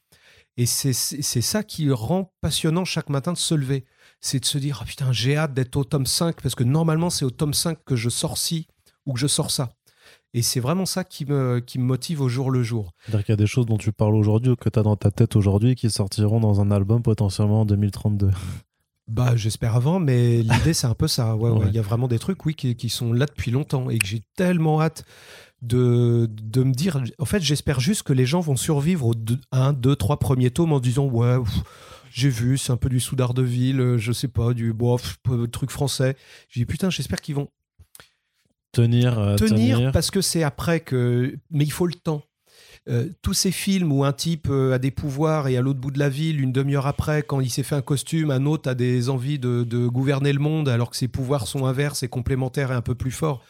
Et 0.58 0.66
c'est 0.66 0.92
ça 0.94 1.64
qui 1.64 1.92
rend 1.92 2.34
passionnant 2.42 2.84
chaque 2.84 3.10
matin 3.10 3.32
de 3.32 3.38
se 3.38 3.54
lever. 3.54 3.86
C'est 4.20 4.40
de 4.40 4.46
se 4.46 4.58
dire, 4.58 4.80
ah 4.82 4.86
putain, 4.86 5.12
j'ai 5.12 5.38
hâte 5.38 5.54
d'être 5.54 5.76
au 5.76 5.84
tome 5.84 6.06
5, 6.06 6.42
parce 6.42 6.56
que 6.56 6.64
normalement, 6.64 7.10
c'est 7.10 7.26
au 7.26 7.30
tome 7.30 7.54
5 7.54 7.78
que 7.86 7.96
je 7.96 8.10
sors 8.10 8.38
ci 8.38 8.68
ou 9.06 9.14
que 9.14 9.20
je 9.20 9.28
sors 9.28 9.52
ça. 9.52 9.70
Et 10.34 10.42
c'est 10.42 10.60
vraiment 10.60 10.86
ça 10.86 11.04
qui 11.04 11.26
me, 11.26 11.60
qui 11.60 11.80
me 11.80 11.84
motive 11.84 12.22
au 12.22 12.30
jour 12.30 12.52
le 12.52 12.62
jour. 12.62 12.92
C'est-à-dire 13.06 13.26
qu'il 13.26 13.34
y 13.34 13.38
a 13.38 13.38
des 13.38 13.48
choses 13.48 13.66
dont 13.66 13.78
tu 13.78 13.92
parles 13.92 14.16
aujourd'hui 14.16 14.52
ou 14.52 14.56
que 14.56 14.70
tu 14.70 14.78
as 14.78 14.84
dans 14.84 14.96
ta 14.96 15.10
tête 15.12 15.36
aujourd'hui 15.36 15.76
qui 15.76 15.90
sortiront 15.90 16.40
dans 16.40 16.62
un 16.62 16.70
album 16.70 17.02
potentiellement 17.02 17.62
en 17.62 17.66
2032. 17.66 18.32
Bah, 19.08 19.38
j'espère 19.38 19.76
avant, 19.76 20.00
mais 20.00 20.42
l'idée, 20.42 20.74
c'est 20.74 20.88
un 20.88 20.94
peu 20.94 21.08
ça. 21.08 21.36
Ouais. 21.36 21.68
Il 21.68 21.74
y 21.74 21.80
a 21.80 21.82
vraiment 21.82 22.10
des 22.10 22.20
trucs, 22.20 22.46
oui, 22.46 22.56
qui, 22.56 22.76
qui 22.76 22.90
sont 22.90 23.14
là 23.14 23.26
depuis 23.26 23.52
longtemps 23.52 23.90
et 23.90 23.98
que 23.98 24.06
j'ai 24.06 24.22
tellement 24.36 24.82
hâte 24.82 25.06
de, 25.62 26.30
de 26.30 26.64
me 26.64 26.74
dire. 26.74 27.02
En 27.18 27.26
fait, 27.26 27.42
j'espère 27.42 27.80
juste 27.80 28.04
que 28.04 28.14
les 28.14 28.26
gens 28.26 28.42
vont 28.42 28.58
survivre 28.58 29.08
aux 29.08 29.16
deux, 29.16 29.40
un, 29.54 29.72
deux, 29.72 29.96
trois 29.96 30.20
premiers 30.20 30.52
tomes 30.52 30.74
en 30.74 30.82
disant 30.82 31.06
Ouais, 31.06 31.38
pff, 31.40 31.64
j'ai 32.18 32.30
vu, 32.30 32.58
c'est 32.58 32.72
un 32.72 32.78
peu 32.78 32.90
du 32.90 33.00
soudard 33.00 33.34
de 33.34 33.44
ville, 33.44 33.80
euh, 33.80 33.98
je 33.98 34.12
sais 34.12 34.28
pas, 34.28 34.54
du 34.54 34.74
peu- 35.24 35.48
truc 35.48 35.70
français. 35.70 36.16
J'ai 36.50 36.62
dit 36.62 36.66
Putain, 36.66 36.90
j'espère 36.90 37.22
qu'ils 37.22 37.36
vont 37.36 37.50
Tenir, 38.72 39.18
euh, 39.18 39.36
tenir, 39.36 39.78
tenir. 39.78 39.92
parce 39.92 40.12
que 40.12 40.22
c'est 40.22 40.44
après 40.44 40.80
que. 40.82 41.36
Mais 41.52 41.64
il 41.64 41.72
faut 41.72 41.88
le 41.88 41.94
temps. 41.94 42.24
Euh, 42.90 43.10
tous 43.22 43.34
ces 43.34 43.52
films 43.52 43.92
où 43.92 44.04
un 44.06 44.14
type 44.14 44.48
euh, 44.50 44.74
a 44.74 44.80
des 44.80 44.92
pouvoirs 44.92 45.48
et 45.48 45.58
à 45.58 45.62
l'autre 45.62 45.80
bout 45.80 45.92
de 45.92 46.00
la 46.00 46.10
ville, 46.10 46.40
une 46.40 46.52
demi-heure 46.54 46.88
après, 46.88 47.22
quand 47.22 47.40
il 47.42 47.50
s'est 47.50 47.64
fait 47.64 47.76
un 47.76 47.82
costume, 47.82 48.32
un 48.32 48.46
autre 48.46 48.70
a 48.70 48.76
des 48.76 49.10
envies 49.10 49.40
de, 49.40 49.64
de 49.64 49.88
gouverner 49.88 50.32
le 50.32 50.40
monde 50.40 50.70
alors 50.70 50.90
que 50.90 50.96
ses 50.98 51.08
pouvoirs 51.10 51.48
sont 51.48 51.66
inverses 51.66 52.04
et 52.04 52.08
complémentaires 52.08 52.72
et 52.72 52.76
un 52.76 52.82
peu 52.82 52.96
plus 52.96 53.12
forts. 53.12 53.44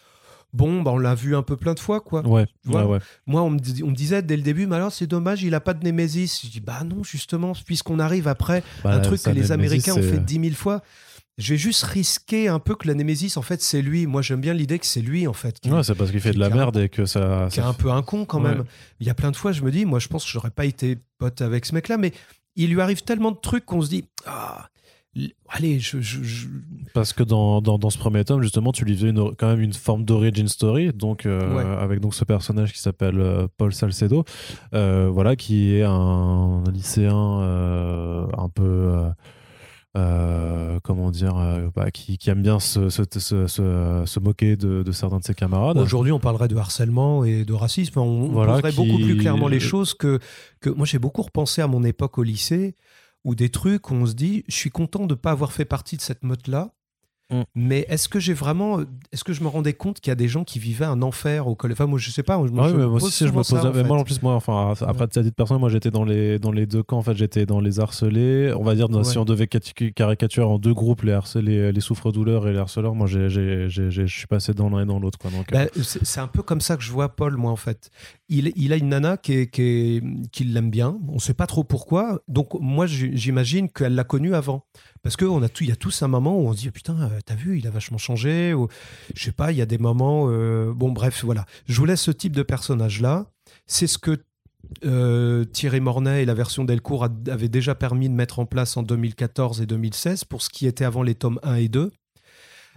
Bon, 0.54 0.82
bah, 0.82 0.92
on 0.92 0.98
l'a 0.98 1.14
vu 1.14 1.36
un 1.36 1.44
peu 1.44 1.58
plein 1.58 1.74
de 1.74 1.80
fois, 1.80 2.00
quoi. 2.02 2.26
Ouais. 2.26 2.46
Moi, 2.66 3.42
on 3.44 3.50
me, 3.50 3.60
dis- 3.60 3.84
on 3.84 3.88
me 3.90 3.96
disait 3.96 4.22
dès 4.22 4.38
le 4.38 4.44
début, 4.44 4.66
mais 4.66 4.78
alors 4.78 4.92
c'est 4.92 5.08
dommage, 5.08 5.44
il 5.44 5.54
a 5.54 5.60
pas 5.60 5.74
de 5.74 5.84
Némésis. 5.84 6.42
Je 6.46 6.50
dis, 6.50 6.60
bah 6.62 6.84
non, 6.84 7.04
justement, 7.04 7.54
puisqu'on 7.66 8.00
arrive 8.00 8.28
après 8.28 8.64
Bah, 8.84 8.94
un 8.94 9.00
truc 9.00 9.22
que 9.22 9.30
les 9.30 9.52
Américains 9.52 9.94
ont 9.94 9.96
c'est- 10.02 10.04
fait 10.14 10.20
dix 10.20 10.40
mille 10.40 10.56
fois. 10.56 10.82
Je 11.38 11.54
vais 11.54 11.58
juste 11.60 11.84
risquer 11.84 12.48
un 12.48 12.58
peu 12.58 12.74
que 12.76 12.88
la 12.88 12.96
Némésis, 12.96 13.38
en 13.38 13.44
fait, 13.44 13.62
c'est 13.62 13.84
lui. 13.84 14.08
Moi, 14.08 14.24
j'aime 14.24 14.42
bien 14.42 14.56
l'idée 14.56 14.80
que 14.80 14.88
c'est 14.88 15.02
lui, 15.02 15.28
en 15.28 15.34
fait. 15.34 15.60
qui- 15.60 15.70
Ouais, 15.70 15.84
c'est 15.84 15.94
parce 15.94 16.10
qu'il 16.10 16.20
fait 16.22 16.32
de 16.34 16.40
la 16.40 16.48
un- 16.48 16.50
merde 16.50 16.78
et 16.78 16.90
que 16.90 17.06
ça. 17.06 17.48
qui 17.52 17.60
est 17.60 17.62
ça- 17.62 17.68
un 17.68 17.74
peu 17.74 17.92
un 17.92 18.02
con 18.02 18.26
quand 18.26 18.42
Ouais. 18.42 18.50
même. 18.56 18.64
Il 19.00 19.06
y 19.06 19.10
a 19.12 19.14
plein 19.14 19.30
de 19.30 19.36
fois, 19.36 19.52
je 19.52 19.62
me 19.62 19.70
dis, 19.70 19.86
moi, 19.86 20.00
je 20.00 20.08
pense 20.08 20.24
que 20.26 20.32
j'aurais 20.32 20.50
pas 20.50 20.66
été 20.66 20.98
pote 21.20 21.42
avec 21.42 21.66
ce 21.68 21.76
mec-là, 21.76 21.98
mais 21.98 22.12
il 22.56 22.72
lui 22.74 22.82
arrive 22.82 23.04
tellement 23.04 23.30
de 23.32 23.38
trucs 23.38 23.66
qu'on 23.66 23.82
se 23.84 23.90
dit, 23.90 24.06
ah, 24.26 24.68
allez, 25.50 25.80
je, 25.80 26.00
je- 26.02 26.24
je- 26.24 26.48
Parce 26.94 27.14
que 27.14 27.24
dans, 27.24 27.62
dans, 27.62 27.78
dans 27.78 27.90
ce 27.90 27.98
premier 27.98 28.24
tome, 28.26 28.42
justement, 28.42 28.72
tu 28.72 28.86
lui 28.86 28.96
faisais 28.96 29.10
une- 29.10 29.36
quand 29.36 29.48
même 29.48 29.62
une 29.62 29.74
forme 29.74 30.04
d'origin 30.06 30.48
story, 30.48 30.92
donc 30.94 31.26
euh, 31.26 31.56
Ouais. 31.56 31.64
avec 31.84 32.00
donc 32.00 32.14
ce 32.16 32.24
personnage 32.26 32.74
qui 32.74 32.80
s'appelle 32.80 33.20
euh, 33.20 33.48
Paul 33.58 33.74
Salcedo, 33.74 34.24
euh, 34.74 35.10
voilà, 35.12 35.36
qui 35.36 35.74
est 35.74 35.84
un 35.84 36.64
lycéen 36.74 37.16
un 37.16 38.50
peu, 38.50 38.94
euh, 39.96 40.80
comment 40.84 41.10
dire, 41.12 41.38
euh, 41.38 41.70
bah, 41.76 41.90
qui, 41.92 42.18
qui 42.18 42.30
aime 42.30 42.42
bien 42.44 42.60
se, 42.60 42.90
se, 42.90 43.04
se, 43.08 44.20
moquer 44.20 44.56
de, 44.56 44.84
de 44.84 44.92
certains 44.92 45.18
de 45.20 45.24
ses 45.24 45.34
camarades. 45.34 45.78
Aujourd'hui, 45.78 46.12
on 46.12 46.20
parlerait 46.20 46.48
de 46.48 46.56
harcèlement 46.56 47.24
et 47.24 47.46
de 47.46 47.54
racisme. 47.54 48.00
On, 48.00 48.04
on 48.04 48.28
Voilà, 48.30 48.54
poserait 48.54 48.72
qui- 48.72 48.78
beaucoup 48.78 49.04
plus 49.04 49.18
clairement 49.18 49.48
les 49.48 49.60
choses 49.60 49.94
que, 49.94 50.20
que 50.62 50.70
moi, 50.70 50.86
j'ai 50.86 51.00
beaucoup 51.00 51.22
repensé 51.24 51.62
à 51.62 51.68
mon 51.68 51.84
époque 51.84 52.18
au 52.18 52.24
lycée 52.24 52.76
où 53.24 53.36
des 53.36 53.50
trucs 53.50 53.90
où 53.92 53.94
on 53.96 54.06
se 54.06 54.14
dit, 54.14 54.44
je 54.48 54.56
suis 54.56 54.70
content 54.70 55.06
de 55.06 55.14
ne 55.14 55.20
pas 55.20 55.32
avoir 55.32 55.52
fait 55.52 55.66
partie 55.66 55.98
de 55.98 56.02
cette 56.02 56.24
meute-là. 56.24 56.72
Mm. 57.30 57.42
Mais 57.56 57.86
est-ce 57.90 58.08
que 58.08 58.22
j'ai 58.22 58.34
vraiment, 58.34 58.80
est-ce 59.12 59.26
que 59.26 59.34
je 59.34 59.44
me 59.44 59.50
rendais 59.50 59.74
compte 59.74 60.00
qu'il 60.00 60.12
y 60.12 60.14
a 60.14 60.16
des 60.16 60.30
gens 60.30 60.46
qui 60.46 60.60
vivaient 60.60 60.86
un 60.86 61.02
enfer 61.02 61.46
au 61.48 61.56
collège 61.56 61.76
Enfin, 61.76 61.86
moi, 61.86 62.00
je 62.00 62.10
sais 62.10 62.24
pas. 62.24 62.36
je 62.38 62.54
Ouais, 62.54 62.72
mais 62.72 62.78
me 62.78 62.86
moi 62.88 63.04
aussi, 63.04 63.26
je 63.26 63.32
me 63.32 63.36
pose. 63.36 63.48
ça, 63.48 63.66
en 63.70 63.74
mais 63.74 63.84
moi, 63.84 63.98
en 63.98 64.06
plus, 64.06 64.22
moi, 64.22 64.34
enfin, 64.36 64.74
après, 64.80 65.08
de 65.08 65.14
cette 65.14 65.36
personne, 65.36 65.60
moi, 65.60 65.68
j'étais 65.68 65.92
dans 65.92 66.06
les, 66.06 66.40
dans 66.40 66.54
les 66.54 66.66
deux 66.66 66.84
camps. 66.84 67.00
En 67.00 67.02
fait, 67.02 67.18
j'étais 67.18 67.46
dans 67.46 67.60
les 67.60 67.82
harcelés. 67.82 68.54
On 68.58 68.64
va 68.64 68.76
dire, 68.76 68.88
dans- 68.88 69.04
si 69.04 69.18
Ouais. 69.18 69.22
on 69.24 69.26
devait 69.26 69.48
caricaturer 69.48 70.46
en 70.46 70.58
deux 70.58 70.74
groupes, 70.74 71.02
les 71.02 71.12
harcelés, 71.12 71.74
les 71.74 71.82
souffres-douleurs 71.82 72.48
et 72.48 72.54
les 72.54 72.60
harceleurs, 72.60 72.96
moi, 72.96 73.08
je 73.08 74.06
suis 74.08 74.28
passé 74.28 74.54
dans 74.54 74.70
l'un 74.70 74.84
et 74.84 74.86
dans 74.86 74.98
l'autre. 75.00 75.20
Euh, 75.26 75.30
Bah, 75.52 75.66
c'est 75.84 76.22
un 76.22 76.28
peu 76.28 76.44
comme 76.44 76.62
ça 76.62 76.78
que 76.78 76.84
je 76.84 76.94
vois 76.94 77.10
Paul, 77.10 77.36
moi, 77.36 77.52
en 77.52 77.58
fait. 77.58 77.90
Il, 78.30 78.74
a 78.74 78.76
une 78.76 78.90
nana 78.90 79.16
qui, 79.16 80.02
l'aime 80.42 80.70
bien. 80.70 81.00
On 81.08 81.16
ne 81.16 81.20
sait 81.20 81.34
pas 81.34 81.48
trop 81.48 81.64
pourquoi. 81.64 82.22
Donc, 82.28 82.54
moi, 82.60 82.86
j'imagine 82.86 83.70
qu'elle 83.70 83.96
l'a 83.96 84.04
connu 84.04 84.36
avant. 84.36 84.66
Parce 85.02 85.16
qu'il 85.16 85.28
y 85.62 85.72
a 85.72 85.76
tous 85.76 86.02
un 86.04 86.08
moment 86.10 86.38
où 86.38 86.48
on 86.48 86.54
se 86.54 86.60
dit 86.60 86.72
Putain, 86.72 87.00
euh, 87.04 87.20
t'as 87.26 87.36
vu, 87.36 87.58
il 87.58 87.68
a 87.68 87.72
vachement 87.72 87.98
changé. 87.98 88.54
Ou, 88.54 88.68
je 89.16 89.24
sais 89.24 89.32
pas, 89.32 89.52
il 89.54 89.58
y 89.58 89.62
a 89.62 89.66
des 89.66 89.78
moments. 89.78 90.26
euh, 90.30 90.74
bon, 90.74 90.92
bref, 90.92 91.24
voilà. 91.24 91.46
Je 91.68 91.78
voulais 91.78 91.96
ce 91.96 92.12
type 92.12 92.36
de 92.36 92.44
personnage-là. 92.44 93.28
C'est 93.66 93.88
ce 93.88 93.98
que. 93.98 94.18
euh, 94.84 95.46
Thierry 95.46 95.80
Mornay 95.80 96.24
et 96.24 96.26
la 96.26 96.34
version 96.34 96.66
Delcourt 96.66 97.08
avaient 97.30 97.48
déjà 97.48 97.76
permis 97.76 98.10
de 98.10 98.14
mettre 98.14 98.40
en 98.40 98.46
place 98.46 98.76
en 98.76 98.84
2014 98.84 99.62
et 99.62 99.66
2016 99.66 100.26
pour 100.26 100.42
ce 100.42 100.50
qui 100.50 100.68
était 100.68 100.84
avant 100.84 101.04
les 101.04 101.16
tomes 101.16 101.40
1 101.44 101.56
et 101.56 101.70
2. 101.70 101.92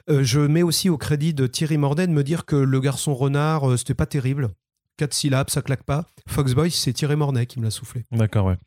Euh, 0.09 0.23
je 0.23 0.41
mets 0.41 0.63
aussi 0.63 0.89
au 0.89 0.97
crédit 0.99 1.35
de 1.35 1.47
Thierry 1.49 1.77
Mordet 1.79 2.07
de 2.07 2.13
me 2.13 2.23
dire 2.23 2.45
que 2.45 2.57
le 2.57 2.81
garçon 2.81 3.15
renard, 3.15 3.77
c'était 3.79 3.95
pas 3.95 4.07
terrible. 4.07 4.51
Quatre 5.01 5.15
syllabes, 5.15 5.49
ça 5.49 5.63
claque 5.63 5.85
pas. 5.85 6.05
Foxboy, 6.29 6.71
c'est 6.71 6.93
Thierry 6.93 7.17
Mornay 7.17 7.47
qui 7.47 7.59
me 7.59 7.65
l'a 7.65 7.71
soufflé. 7.71 8.05
D'accord, 8.13 8.45
ouais. 8.45 8.59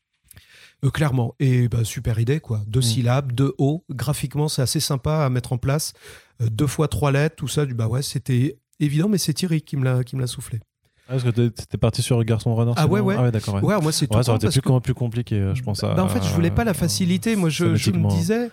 Euh, 0.83 0.89
clairement. 0.89 1.35
Et 1.39 1.67
bah, 1.69 1.83
super 1.83 2.17
idée, 2.19 2.39
quoi. 2.39 2.61
Deux 2.65 2.79
Mm. 2.79 2.81
syllabes, 2.81 3.31
deux 3.33 3.53
hauts. 3.59 3.85
Graphiquement, 3.91 4.47
c'est 4.47 4.63
assez 4.63 4.79
sympa 4.79 5.25
à 5.25 5.29
mettre 5.29 5.53
en 5.53 5.59
place. 5.59 5.93
Euh, 6.41 6.49
deux 6.49 6.65
fois 6.65 6.87
trois 6.87 7.11
lettres, 7.11 7.35
tout 7.35 7.47
ça. 7.47 7.67
du- 7.67 7.75
Bah 7.75 7.87
ouais, 7.87 8.01
c'était 8.01 8.57
évident, 8.79 9.09
mais 9.09 9.19
c'est 9.19 9.33
Thierry 9.35 9.61
qui 9.61 9.77
me 9.77 9.83
l'a 9.83 10.03
qui 10.03 10.15
me 10.15 10.21
l'a 10.21 10.27
soufflé. 10.27 10.59
Ah, 11.07 11.11
parce 11.11 11.23
que 11.23 11.29
t'étais 11.29 11.77
parti 11.77 12.01
sur 12.01 12.23
Garçon 12.23 12.55
Renard 12.55 12.73
Ah 12.79 12.87
ouais, 12.87 12.99
ouais. 12.99 13.13
Ah 13.15 13.21
ouais, 13.21 13.31
d'accord. 13.31 13.53
Ouais. 13.53 13.61
Ouais, 13.75 13.79
moi, 13.79 13.91
c'est 13.91 14.07
tout. 14.07 14.17
Ouais, 14.17 14.23
ça 14.23 14.31
aurait 14.31 14.37
été 14.37 14.47
plus, 14.47 14.61
que- 14.61 14.67
com- 14.69 14.81
plus 14.81 14.95
compliqué, 14.95 15.35
euh, 15.35 15.53
je 15.53 15.61
pense. 15.61 15.83
à- 15.83 15.93
Bah, 15.93 16.03
en 16.03 16.09
fait, 16.09 16.23
je 16.23 16.33
voulais 16.33 16.49
pas 16.49 16.63
la 16.63 16.73
facilité. 16.73 17.35
Moi, 17.35 17.49
je, 17.49 17.75
je 17.75 17.91
me 17.91 18.09
disais, 18.09 18.49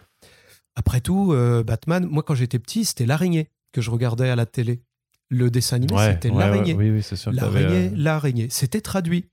après 0.77 1.01
tout, 1.01 1.33
euh, 1.33 1.65
Batman, 1.65 2.07
moi, 2.11 2.23
quand 2.23 2.35
j'étais 2.35 2.59
petit, 2.59 2.85
c'était 2.85 3.07
l'araignée 3.07 3.49
que 3.73 3.81
je 3.81 3.91
regardais 3.91 4.29
à 4.29 4.37
la 4.37 4.45
télé. 4.45 4.83
Le 5.31 5.49
dessin 5.51 5.77
animé, 5.77 5.95
Ouais, 5.95 6.11
c'était 6.13 6.31
ouais, 6.31 6.39
l'araignée. 6.39 6.75
ouais, 6.75 6.91
oui, 6.91 7.03
L'araignée, 7.33 7.87
euh, 7.87 7.91
l'araignée. 7.95 8.49
C'était 8.51 8.81
traduit. 8.81 9.27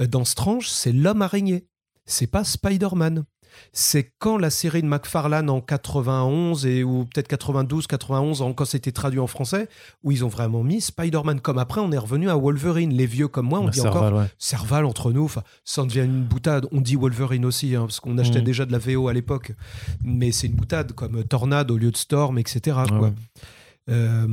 Euh, 0.00 0.06
Dans 0.06 0.24
Strange, 0.24 0.68
c'est 0.68 0.92
l'homme 0.92 1.22
araignée. 1.22 1.66
C'est 2.04 2.26
pas 2.26 2.44
Spider-Man. 2.44 3.24
c'est 3.72 4.12
quand 4.18 4.36
la 4.36 4.50
série 4.50 4.82
de 4.82 4.86
McFarlane 4.86 5.48
en 5.48 5.60
91 5.62 6.66
et 6.66 6.82
ou 6.84 7.04
peut-être 7.06 7.26
92, 7.28 7.86
91, 7.86 8.44
quand 8.54 8.64
c'était 8.66 8.92
traduit 8.92 9.18
en 9.20 9.26
français, 9.26 9.68
où 10.02 10.12
ils 10.12 10.24
ont 10.26 10.28
vraiment 10.28 10.62
mis 10.62 10.80
Spider-Man. 10.82 11.40
Comme 11.40 11.58
après, 11.58 11.80
on 11.80 11.90
est 11.90 11.96
revenu 11.98 12.28
à 12.28 12.36
Wolverine. 12.36 12.92
Les 12.92 13.06
vieux 13.06 13.28
comme 13.28 13.46
moi, 13.46 13.60
on 13.60 13.64
Bah, 13.64 13.70
dit 13.70 13.80
Serval, 13.80 14.14
encore. 14.14 14.26
Serval 14.38 14.84
entre 14.84 15.10
nous. 15.12 15.24
Enfin, 15.24 15.42
ça 15.64 15.82
en 15.82 15.86
devient 15.86 16.00
une 16.04 16.22
boutade. 16.24 16.66
On 16.70 16.80
dit 16.82 16.96
Wolverine 16.96 17.44
aussi, 17.46 17.74
hein, 17.74 17.82
parce 17.82 17.98
qu'on 18.00 18.18
achetait 18.18 18.40
Mhm. 18.40 18.44
déjà 18.44 18.66
de 18.66 18.72
la 18.72 18.78
VO 18.78 19.08
à 19.08 19.12
l'époque. 19.14 19.52
Mais 20.04 20.32
c'est 20.32 20.48
une 20.48 20.54
boutade, 20.54 20.92
comme 20.92 21.24
Tornade 21.24 21.70
au 21.70 21.78
lieu 21.78 21.90
de 21.90 21.96
Storm, 21.96 22.36
etc. 22.38 22.76
Quoi. 22.88 23.12
Euh, 23.88 24.26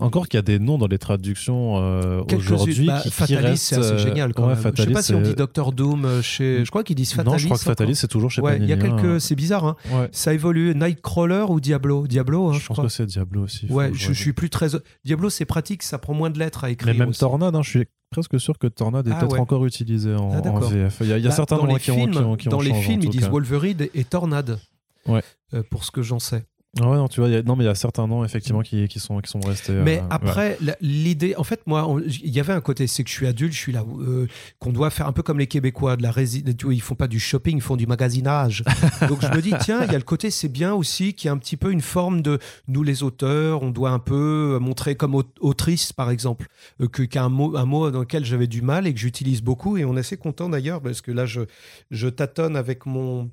Encore 0.00 0.28
qu'il 0.28 0.36
y 0.36 0.38
a 0.38 0.42
des 0.42 0.58
noms 0.58 0.76
dans 0.76 0.86
les 0.86 0.98
traductions 0.98 1.78
euh, 1.78 2.22
aujourd'hui 2.36 2.86
bah, 2.88 3.00
qui, 3.02 3.10
Fatalis, 3.10 3.56
c'est 3.56 3.76
assez 3.76 3.92
euh, 3.92 3.98
génial 3.98 4.34
quand 4.34 4.42
ouais, 4.46 4.54
même. 4.54 4.72
Je 4.76 4.82
sais 4.82 4.90
pas 4.90 5.00
si 5.00 5.14
on 5.14 5.22
dit 5.22 5.34
Doctor 5.34 5.72
Doom 5.72 6.04
euh, 6.04 6.20
chez. 6.20 6.62
Je 6.62 6.70
crois 6.70 6.84
qu'ils 6.84 6.96
disent 6.96 7.14
Fatalis. 7.14 7.32
Non, 7.32 7.38
je 7.38 7.44
crois 7.46 7.56
que. 7.56 7.64
Fatalis, 7.64 7.96
c'est 7.96 8.08
toujours 8.08 8.30
chez 8.30 8.42
Ouais, 8.42 8.58
il 8.58 8.66
y 8.66 8.72
a 8.72 8.76
Panini, 8.76 8.98
hein. 8.98 9.02
quelques. 9.02 9.20
C'est 9.22 9.34
bizarre, 9.34 9.64
hein. 9.64 9.76
Ouais. 9.90 10.10
Ça 10.12 10.34
évolue. 10.34 10.74
Nightcrawler 10.74 11.46
ou 11.48 11.58
Diablo? 11.58 12.06
Diablo, 12.06 12.48
hein, 12.48 12.52
je 12.52 12.58
je, 12.60 12.66
pense 12.66 12.74
crois. 12.74 12.84
que 12.84 12.90
c'est 12.92 13.06
Diablo 13.06 13.44
aussi. 13.44 13.66
Ouais, 13.70 13.90
je, 13.94 14.12
je 14.12 14.12
suis 14.12 14.34
plus 14.34 14.50
très. 14.50 14.68
Diablo, 15.06 15.30
c'est 15.30 15.46
pratique, 15.46 15.82
ça 15.84 15.96
prend 15.96 16.12
moins 16.12 16.28
de 16.28 16.38
lettres 16.38 16.64
à 16.64 16.70
écrire. 16.70 16.92
Mais 16.92 16.98
même 16.98 17.08
aussi. 17.08 17.20
Tornade, 17.20 17.56
hein, 17.56 17.62
je 17.62 17.70
suis 17.70 17.84
presque 18.10 18.38
sûr 18.38 18.58
que 18.58 18.66
Tornade 18.66 19.08
est 19.08 19.12
Ah 19.12 19.20
peut-être 19.20 19.32
ouais. 19.32 19.40
encore 19.40 19.64
utilisé 19.64 20.14
en, 20.14 20.32
Ah, 20.32 20.46
en. 20.46 20.60
VF. 20.60 20.98
Il 21.00 21.06
y 21.06 21.12
a, 21.14 21.16
il 21.18 21.22
y 21.24 21.26
a 21.26 21.30
Bah, 21.30 21.34
certains 21.36 21.56
dans 21.56 21.66
noms 21.66 21.74
les 21.76 21.80
qui 21.80 21.90
ont, 21.92 21.94
films, 21.94 22.10
qui 22.12 22.18
ont, 22.18 22.36
qui 22.36 22.48
ont 22.48 22.50
dans 22.50 22.60
les 22.60 22.74
films, 22.74 23.00
ils 23.02 23.08
disent. 23.08 23.28
Wolverine 23.30 23.86
et 23.94 24.04
Tornade. 24.04 24.58
Ouais. 25.06 25.22
Euh, 25.54 25.62
pour 25.70 25.84
ce 25.84 25.90
que 25.90 26.02
j'en 26.02 26.18
sais. 26.18 26.44
Ah 26.78 26.86
ouais, 26.90 26.96
non, 26.96 27.08
tu 27.08 27.20
vois, 27.20 27.30
il 27.30 27.32
y 27.32 27.36
a- 27.36 27.42
non, 27.42 27.56
mais 27.56 27.64
il 27.64 27.66
y 27.66 27.70
a 27.70 27.74
certains 27.74 28.06
noms 28.06 28.24
effectivement 28.24 28.60
qui, 28.60 28.88
qui 28.88 29.00
sont, 29.00 29.18
qui 29.20 29.30
sont 29.30 29.40
restés. 29.40 29.72
Mais 29.72 29.98
euh, 29.98 30.00
ouais. 30.02 30.06
après, 30.10 30.58
l'idée, 30.82 31.34
en 31.36 31.42
fait, 31.42 31.62
moi, 31.66 31.96
il 32.06 32.28
y 32.30 32.38
avait 32.40 32.52
un 32.52 32.60
côté, 32.60 32.86
c'est 32.86 33.02
que 33.04 33.08
je 33.08 33.14
suis 33.14 33.26
adulte, 33.26 33.54
je 33.54 33.58
suis 33.58 33.72
là, 33.72 33.84
euh, 34.00 34.26
qu'on 34.58 34.70
doit 34.70 34.90
faire 34.90 35.06
un 35.08 35.12
peu 35.12 35.22
comme 35.22 35.38
les 35.38 35.46
Québécois, 35.46 35.96
de 35.96 36.02
la 36.02 36.10
rési- 36.12 36.44
tu 36.54 36.66
vois, 36.66 36.74
ils 36.74 36.82
font 36.82 36.94
pas 36.94 37.08
du 37.08 37.18
shopping, 37.18 37.56
ils 37.56 37.62
font 37.62 37.76
du 37.76 37.86
magasinage. 37.86 38.64
Donc 39.08 39.22
je 39.22 39.28
me 39.34 39.40
dis, 39.40 39.54
tiens, 39.60 39.82
il 39.84 39.90
y 39.90 39.94
a 39.94 39.98
le 39.98 40.04
côté, 40.04 40.30
c'est 40.30 40.50
bien 40.50 40.74
aussi, 40.74 41.14
qu'il 41.14 41.28
y 41.28 41.30
a 41.30 41.32
un 41.32 41.38
petit 41.38 41.56
peu 41.56 41.72
une 41.72 41.80
forme 41.80 42.20
de 42.20 42.38
nous 42.68 42.82
les 42.82 43.02
auteurs, 43.02 43.62
on 43.62 43.70
doit 43.70 43.90
un 43.90 43.98
peu 43.98 44.56
euh, 44.56 44.58
montrer 44.60 44.94
comme 44.94 45.14
au- 45.14 45.24
autrice, 45.40 45.94
par 45.94 46.10
exemple, 46.10 46.48
euh, 46.82 46.86
que 46.86 47.02
qu'il 47.02 47.14
y 47.16 47.18
a 47.18 47.24
un 47.24 47.30
mot, 47.30 47.56
un 47.56 47.64
mot 47.64 47.90
dans 47.90 48.00
lequel 48.00 48.26
j'avais 48.26 48.46
du 48.46 48.60
mal 48.60 48.86
et 48.86 48.92
que 48.92 49.00
j'utilise 49.00 49.40
beaucoup, 49.42 49.78
et 49.78 49.86
on 49.86 49.96
est 49.96 50.00
assez 50.00 50.18
content 50.18 50.50
d'ailleurs, 50.50 50.82
parce 50.82 51.00
que 51.00 51.12
là, 51.12 51.24
je, 51.24 51.40
je 51.90 52.08
tâtonne 52.08 52.56
avec 52.56 52.84
mon 52.84 53.30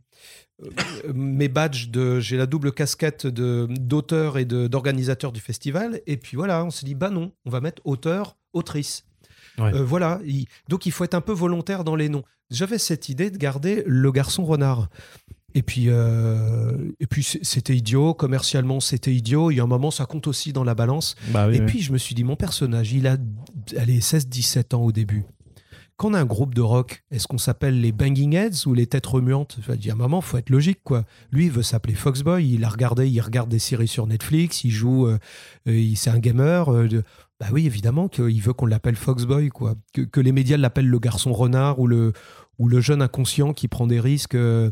mes 1.13 1.47
badges 1.49 1.89
de 1.89 2.19
j'ai 2.19 2.37
la 2.37 2.45
double 2.45 2.71
casquette 2.71 3.27
de 3.27 3.67
d'auteur 3.69 4.37
et 4.37 4.45
d'organisateur 4.45 5.31
du 5.31 5.41
festival. 5.41 6.01
Et 6.07 6.17
puis 6.17 6.37
voilà 6.37 6.63
on 6.63 6.69
s'est 6.71 6.85
dit 6.85 6.95
bah 6.95 7.09
non 7.09 7.31
on 7.45 7.49
va 7.49 7.61
mettre 7.61 7.81
auteur 7.85 8.37
autrice. 8.53 9.05
Ouais. 9.57 9.73
Euh, 9.73 9.83
voilà. 9.83 10.19
Il- 10.25 10.47
donc 10.69 10.85
il 10.85 10.91
faut 10.91 11.03
être 11.03 11.13
un 11.13 11.21
peu 11.21 11.33
volontaire 11.33 11.83
dans 11.83 11.95
les 11.95 12.09
noms. 12.09 12.23
J'avais 12.51 12.77
cette 12.77 13.09
idée 13.09 13.31
de 13.31 13.37
garder 13.37 13.83
le 13.85 14.11
garçon 14.11 14.45
renard. 14.45 14.89
Et 15.57 15.61
puis 15.63 15.85
euh, 15.87 16.91
et 16.99 17.07
puis 17.07 17.23
c'était 17.23 17.75
idiot. 17.75 18.13
Commercialement 18.13 18.79
c'était 18.81 19.13
idiot. 19.13 19.51
Il 19.51 19.55
y 19.55 19.59
a 19.59 19.63
un 19.63 19.67
moment 19.67 19.91
ça 19.91 20.05
compte 20.05 20.27
aussi 20.27 20.51
dans 20.53 20.63
la 20.65 20.75
balance. 20.75 21.15
Bah 21.29 21.47
oui, 21.47 21.57
et 21.57 21.59
oui. 21.61 21.65
puis 21.65 21.81
je 21.81 21.91
me 21.93 21.97
suis 21.97 22.15
dit 22.15 22.23
mon 22.23 22.35
personnage 22.35 22.91
il 22.93 23.07
a 23.07 23.17
allez 23.77 24.01
16 24.01 24.27
17 24.27 24.73
ans 24.73 24.81
au 24.83 24.91
début 24.91 25.23
quand 25.97 26.09
on 26.09 26.13
a 26.13 26.19
un 26.19 26.25
groupe 26.25 26.53
de 26.53 26.61
rock, 26.61 27.03
est-ce 27.09 27.27
qu'on 27.27 27.37
s'appelle 27.37 27.79
les 27.79 27.93
Banging 27.93 28.35
Heads 28.35 28.67
ou 28.67 28.73
les 28.73 28.85
Têtes 28.85 29.05
Remuantes? 29.05 29.59
A 29.69 29.91
un 29.91 29.95
moment, 29.95 30.19
faut 30.19 30.37
être 30.37 30.49
logique. 30.49 30.79
Lui, 31.31 31.45
il 31.45 31.51
veut 31.51 31.63
s'appeler 31.63 31.95
Foxboy, 31.95 32.45
il 32.45 32.63
a 32.65 32.69
regardé, 32.69 33.07
il 33.07 33.21
regarde 33.21 33.49
des 33.49 33.59
séries 33.59 33.87
sur 33.87 34.05
Netflix, 34.05 34.65
il 34.65 34.71
joue, 34.71 35.07
euh, 35.07 35.17
euh, 35.67 35.93
c'est 35.95 36.09
un 36.09 36.19
gamer. 36.19 36.69
euh, 36.69 36.89
Bah 37.39 37.47
oui, 37.51 37.65
évidemment 37.65 38.09
qu'il 38.09 38.41
veut 38.41 38.53
qu'on 38.53 38.65
l'appelle 38.65 38.97
Foxboy, 38.97 39.49
quoi. 39.49 39.75
Que, 39.93 40.19
les 40.19 40.33
médias 40.33 40.57
l'appellent 40.57 40.89
le 40.89 40.99
garçon 40.99 41.31
renard 41.31 41.79
ou 41.79 41.87
le, 41.87 42.13
jeune 42.81 43.01
inconscient 43.01 43.53
qui 43.53 43.69
prend 43.69 43.87
des 43.87 44.01
risques. 44.01 44.35
euh, 44.35 44.71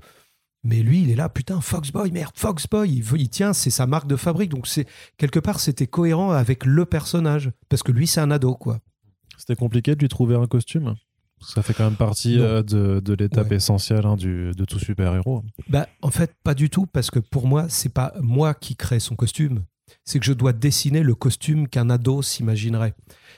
mais 0.66 0.82
lui, 0.82 1.02
il 1.04 1.10
est 1.10 1.16
là, 1.16 1.30
putain, 1.30 1.60
Foxboy, 1.62 2.12
merde, 2.12 2.34
Foxboy, 2.36 2.90
il, 2.90 3.22
il 3.22 3.30
tient, 3.30 3.54
c'est 3.54 3.70
sa 3.70 3.86
marque 3.86 4.08
de 4.08 4.16
fabrique. 4.16 4.50
Donc, 4.50 4.68
c'est 4.68 4.88
quelque 5.18 5.40
part, 5.40 5.60
c'était 5.60 5.88
cohérent 5.88 6.32
avec 6.32 6.66
le 6.66 6.86
personnage. 6.86 7.52
Parce 7.70 7.84
que 7.84 7.92
lui, 7.92 8.08
c'est 8.08 8.22
un 8.22 8.32
ado, 8.32 8.56
quoi. 8.56 8.80
C'était 9.38 9.56
compliqué 9.56 9.96
de 9.96 10.00
lui 10.00 10.10
trouver 10.10 10.36
un 10.36 10.48
costume? 10.48 10.96
Ça 11.46 11.62
fait 11.62 11.74
quand 11.74 11.84
même 11.86 11.96
partie 11.96 12.38
Non. 12.38 12.44
euh, 12.44 12.64
de, 12.64 13.00
de 13.00 13.14
l'étape 13.14 13.50
Ouais. 13.50 13.58
essentielle 13.58 14.06
hein, 14.06 14.16
du, 14.16 14.52
de 14.56 14.66
tout 14.66 14.80
super-héros. 14.80 15.44
Bah, 15.70 15.88
en 16.02 16.10
fait, 16.12 16.32
pas 16.44 16.54
du 16.54 16.70
tout, 16.70 16.86
parce 16.86 17.12
que 17.12 17.20
pour 17.20 17.48
moi, 17.48 17.66
c'est 17.70 17.94
pas 17.94 18.14
moi 18.22 18.54
qui 18.54 18.76
crée 18.76 19.00
son 19.00 19.16
costume. 19.16 19.64
C'est 20.06 20.18
que 20.20 20.26
je 20.26 20.34
dois 20.34 20.54
dessiner 20.54 21.04
le 21.04 21.14
costume 21.14 21.68
qu'un 21.68 21.90
ado 21.90 22.22
s'imaginerait. 22.22 22.94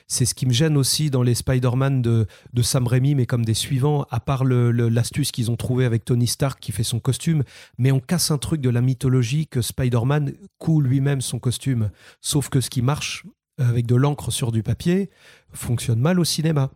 C'est 0.06 0.24
ce 0.24 0.34
qui 0.34 0.46
me 0.46 0.52
gêne 0.52 0.76
aussi 0.76 1.10
dans 1.10 1.22
les 1.22 1.34
Spider-Man 1.34 2.00
de, 2.00 2.26
de 2.54 2.62
Sam 2.62 2.86
Raimi, 2.86 3.14
mais 3.14 3.26
comme 3.26 3.44
des 3.44 3.52
suivants, 3.54 4.06
à 4.10 4.20
part 4.20 4.44
l'astuce 4.44 5.32
qu'ils 5.32 5.50
ont 5.50 5.56
trouvé 5.56 5.84
avec 5.84 6.04
Tony 6.04 6.26
Stark 6.26 6.58
qui 6.60 6.72
fait 6.72 6.84
son 6.84 7.00
costume, 7.00 7.42
mais 7.78 7.90
on 7.92 8.00
casse 8.00 8.30
un 8.30 8.38
truc 8.38 8.60
de 8.60 8.70
la 8.70 8.80
mythologie 8.80 9.48
que 9.48 9.60
Spider-Man 9.60 10.32
coud 10.58 10.86
lui-même 10.86 11.20
son 11.20 11.38
costume. 11.40 11.90
Sauf 12.20 12.48
que 12.48 12.60
ce 12.60 12.70
qui 12.70 12.80
marche 12.80 13.24
avec 13.58 13.86
de 13.86 13.96
l'encre 13.96 14.30
sur 14.30 14.52
du 14.52 14.62
papier 14.62 15.10
fonctionne 15.52 15.98
mal 16.00 16.20
au 16.20 16.24
cinéma. 16.24 16.70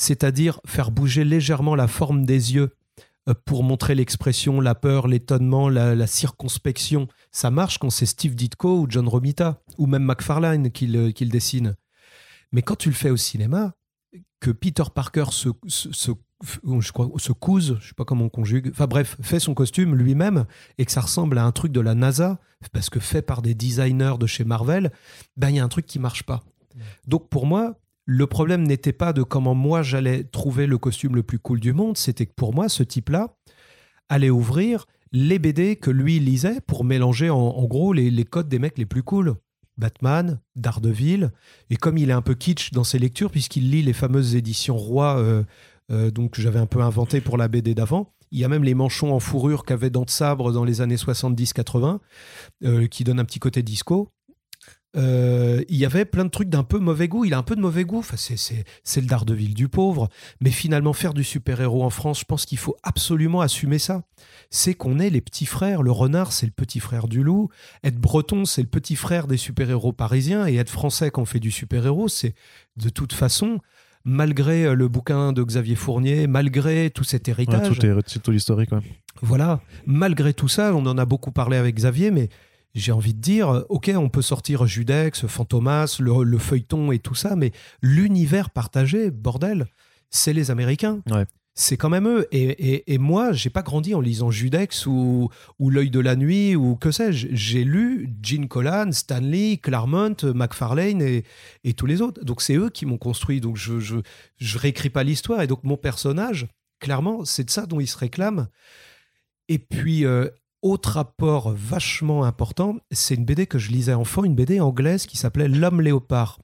C'est-à-dire 0.00 0.60
faire 0.64 0.92
bouger 0.92 1.24
légèrement 1.24 1.74
la 1.74 1.88
forme 1.88 2.24
des 2.24 2.54
yeux 2.54 2.70
euh, 3.28 3.34
pour 3.44 3.64
montrer 3.64 3.96
l'expression, 3.96 4.60
la 4.60 4.76
peur, 4.76 5.08
l'étonnement, 5.08 5.68
la, 5.68 5.96
la 5.96 6.06
circonspection. 6.06 7.08
Ça 7.32 7.50
marche 7.50 7.78
quand 7.78 7.90
c'est 7.90 8.06
Steve 8.06 8.36
Ditko 8.36 8.82
ou 8.82 8.86
John 8.88 9.08
Romita, 9.08 9.60
ou 9.76 9.86
même 9.86 10.04
McFarlane 10.04 10.70
qui 10.70 10.86
le, 10.86 11.10
qui 11.10 11.24
le 11.24 11.32
dessine. 11.32 11.74
Mais 12.52 12.62
quand 12.62 12.76
tu 12.76 12.90
le 12.90 12.94
fais 12.94 13.10
au 13.10 13.16
cinéma, 13.16 13.74
que 14.38 14.52
Peter 14.52 14.84
Parker 14.94 15.24
se, 15.32 15.48
se, 15.66 15.90
se- 15.92 16.12
je 16.80 16.92
crois, 16.92 17.10
se 17.16 17.32
couse, 17.32 17.76
je 17.80 17.88
sais 17.88 17.94
pas 17.94 18.04
comment 18.04 18.26
on 18.26 18.28
conjugue, 18.28 18.70
enfin 18.70 18.86
bref, 18.86 19.16
fait 19.20 19.40
son 19.40 19.52
costume 19.52 19.96
lui-même 19.96 20.46
et 20.78 20.84
que 20.84 20.92
ça 20.92 21.00
ressemble 21.00 21.38
à 21.38 21.44
un 21.44 21.50
truc 21.50 21.72
de 21.72 21.80
la 21.80 21.96
NASA, 21.96 22.38
parce 22.72 22.88
que 22.88 23.00
fait 23.00 23.22
par 23.22 23.42
des 23.42 23.56
designers 23.56 24.14
de 24.20 24.26
chez 24.26 24.44
Marvel, 24.44 24.92
ben 25.36 25.50
il 25.50 25.56
y 25.56 25.58
a 25.58 25.64
un 25.64 25.68
truc 25.68 25.86
qui 25.86 25.98
marche 25.98 26.22
pas. 26.22 26.44
Donc 27.08 27.28
pour 27.28 27.46
moi, 27.46 27.80
le 28.10 28.26
problème 28.26 28.66
n'était 28.66 28.94
pas 28.94 29.12
de 29.12 29.22
comment 29.22 29.54
moi 29.54 29.82
j'allais 29.82 30.24
trouver 30.24 30.66
le 30.66 30.78
costume 30.78 31.14
le 31.14 31.22
plus 31.22 31.38
cool 31.38 31.60
du 31.60 31.74
monde, 31.74 31.98
c'était 31.98 32.24
que 32.24 32.32
pour 32.34 32.54
moi, 32.54 32.70
ce 32.70 32.82
type-là 32.82 33.36
allait 34.08 34.30
ouvrir 34.30 34.86
les 35.12 35.38
BD 35.38 35.76
que 35.76 35.90
lui 35.90 36.18
lisait 36.18 36.62
pour 36.62 36.84
mélanger 36.84 37.28
en, 37.28 37.64
gros 37.64 37.92
les, 37.92 38.24
codes 38.24 38.48
des 38.48 38.58
mecs 38.58 38.78
les 38.78 38.86
plus 38.86 39.02
cool. 39.02 39.34
Batman, 39.76 40.40
Daredevil, 40.56 41.32
et 41.68 41.76
comme 41.76 41.98
il 41.98 42.08
est 42.08 42.14
un 42.14 42.22
peu 42.22 42.34
kitsch 42.34 42.72
dans 42.72 42.82
ses 42.82 42.98
lectures, 42.98 43.30
puisqu'il 43.30 43.70
lit 43.70 43.82
les 43.82 43.92
fameuses 43.92 44.36
éditions 44.36 44.78
Roi, 44.78 45.18
euh, 45.18 45.44
euh, 45.92 46.10
donc 46.10 46.32
que 46.32 46.42
j'avais 46.42 46.58
un 46.58 46.66
peu 46.66 46.80
inventé 46.80 47.20
pour 47.20 47.36
la 47.36 47.46
BD 47.46 47.74
d'avant, 47.74 48.14
il 48.30 48.38
y 48.38 48.44
a 48.44 48.48
même 48.48 48.64
les 48.64 48.74
manchons 48.74 49.12
en 49.12 49.20
fourrure 49.20 49.64
qu'avait 49.64 49.90
Dante 49.90 50.10
Sabre 50.10 50.50
dans 50.50 50.64
les 50.64 50.80
années 50.80 50.96
70-80, 50.96 51.98
euh, 52.64 52.86
qui 52.86 53.04
donnent 53.04 53.20
un 53.20 53.26
petit 53.26 53.38
côté 53.38 53.62
disco. 53.62 54.10
Euh, 54.96 55.62
il 55.68 55.76
y 55.76 55.84
avait 55.84 56.04
plein 56.04 56.24
de 56.24 56.30
trucs 56.30 56.48
d'un 56.48 56.64
peu 56.64 56.78
mauvais 56.78 57.08
goût. 57.08 57.24
Il 57.24 57.34
a 57.34 57.38
un 57.38 57.42
peu 57.42 57.54
de 57.56 57.60
mauvais 57.60 57.84
goût. 57.84 57.98
Enfin, 57.98 58.16
c'est, 58.16 58.64
le 59.00 59.06
Daredevil 59.06 59.54
du 59.54 59.68
pauvre. 59.68 60.08
Mais 60.40 60.50
finalement, 60.50 60.92
faire 60.92 61.14
du 61.14 61.24
super-héros 61.24 61.84
en 61.84 61.90
France, 61.90 62.20
je 62.20 62.24
pense 62.24 62.46
qu'il 62.46 62.58
faut 62.58 62.76
absolument 62.82 63.40
assumer 63.40 63.78
ça. 63.78 64.02
C'est 64.50 64.74
qu'on 64.74 64.98
est 64.98 65.10
les 65.10 65.20
petits 65.20 65.46
frères. 65.46 65.82
Le 65.82 65.92
renard, 65.92 66.32
c'est 66.32 66.46
le 66.46 66.52
petit 66.52 66.80
frère 66.80 67.06
du 67.06 67.22
loup. 67.22 67.48
Être 67.84 67.98
breton, 67.98 68.44
c'est 68.44 68.62
le 68.62 68.68
petit 68.68 68.96
frère 68.96 69.26
des 69.26 69.36
super-héros 69.36 69.92
parisiens. 69.92 70.46
Et 70.46 70.56
être 70.56 70.70
français 70.70 71.10
quand 71.10 71.22
on 71.22 71.26
fait 71.26 71.40
du 71.40 71.50
super-héros, 71.50 72.08
c'est 72.08 72.34
de 72.76 72.88
toute 72.88 73.12
façon, 73.12 73.58
malgré 74.04 74.64
euh, 74.64 74.74
le 74.74 74.88
bouquin 74.88 75.32
de 75.34 75.42
Xavier 75.42 75.74
Fournier, 75.76 76.26
malgré 76.26 76.88
tout 76.90 77.04
cet 77.04 77.28
Ouais, 77.28 77.32
héritage, 77.32 77.68
tout, 77.78 77.86
est, 77.86 77.94
c'est 78.06 78.22
tout 78.22 78.30
l'historique. 78.30 78.72
ouais. 78.72 78.80
voilà, 79.20 79.60
malgré 79.84 80.32
tout 80.32 80.48
ça, 80.48 80.74
on 80.74 80.86
en 80.86 80.96
a 80.96 81.04
beaucoup 81.04 81.30
parlé 81.32 81.58
avec 81.58 81.74
Xavier, 81.76 82.10
mais 82.10 82.30
j'ai 82.78 82.92
envie 82.92 83.14
de 83.14 83.20
dire, 83.20 83.48
euh, 83.50 83.62
ok, 83.68 83.90
on 83.96 84.08
peut 84.08 84.22
sortir 84.22 84.66
Judex, 84.66 85.26
Fantomas, 85.26 85.98
le, 86.00 86.22
le 86.22 86.38
feuilleton 86.38 86.92
et 86.92 86.98
tout 86.98 87.14
ça, 87.14 87.36
mais 87.36 87.52
l'univers 87.82 88.50
partagé, 88.50 89.10
bordel, 89.10 89.66
c'est 90.10 90.32
les 90.32 90.50
Américains. 90.50 91.02
Ouais. 91.10 91.26
C'est 91.54 91.76
quand 91.76 91.90
même 91.90 92.06
eux. 92.06 92.28
Et, 92.30 92.44
et, 92.44 92.94
et 92.94 92.98
moi, 92.98 93.32
j'ai 93.32 93.50
pas 93.50 93.62
grandi 93.62 93.92
en 93.92 94.00
lisant 94.00 94.30
Judex 94.30 94.86
ou, 94.86 95.28
ou 95.58 95.70
L'œil 95.70 95.90
de 95.90 95.98
la 95.98 96.14
nuit 96.14 96.54
ou 96.54 96.76
que 96.76 96.92
sais-je. 96.92 97.26
J'ai 97.32 97.64
lu 97.64 98.08
Gene 98.22 98.46
Colan, 98.46 98.92
Stanley, 98.92 99.56
Claremont, 99.56 100.14
McFarlane 100.22 101.02
et, 101.02 101.24
et 101.64 101.74
tous 101.74 101.86
les 101.86 102.00
autres. 102.00 102.24
Donc 102.24 102.42
c'est 102.42 102.54
eux 102.54 102.70
qui 102.70 102.86
m'ont 102.86 102.96
construit. 102.96 103.40
Donc 103.40 103.56
je, 103.56 103.80
je, 103.80 103.96
je 104.36 104.58
réécris 104.58 104.90
pas 104.90 105.02
l'histoire. 105.02 105.42
Et 105.42 105.48
donc 105.48 105.64
mon 105.64 105.76
personnage, 105.76 106.46
clairement, 106.78 107.24
c'est 107.24 107.42
de 107.42 107.50
ça 107.50 107.66
dont 107.66 107.80
il 107.80 107.88
se 107.88 107.98
réclame. 107.98 108.46
Et 109.48 109.58
puis, 109.58 110.04
euh, 110.04 110.28
autre 110.62 110.90
rapport 110.90 111.52
vachement 111.52 112.24
important, 112.24 112.76
c'est 112.90 113.14
une 113.14 113.24
BD 113.24 113.46
que 113.46 113.58
je 113.58 113.70
lisais 113.70 113.94
enfant, 113.94 114.24
une 114.24 114.34
BD 114.34 114.60
anglaise 114.60 115.06
qui 115.06 115.16
s'appelait 115.16 115.48
L'homme 115.48 115.80
léopard. 115.80 116.38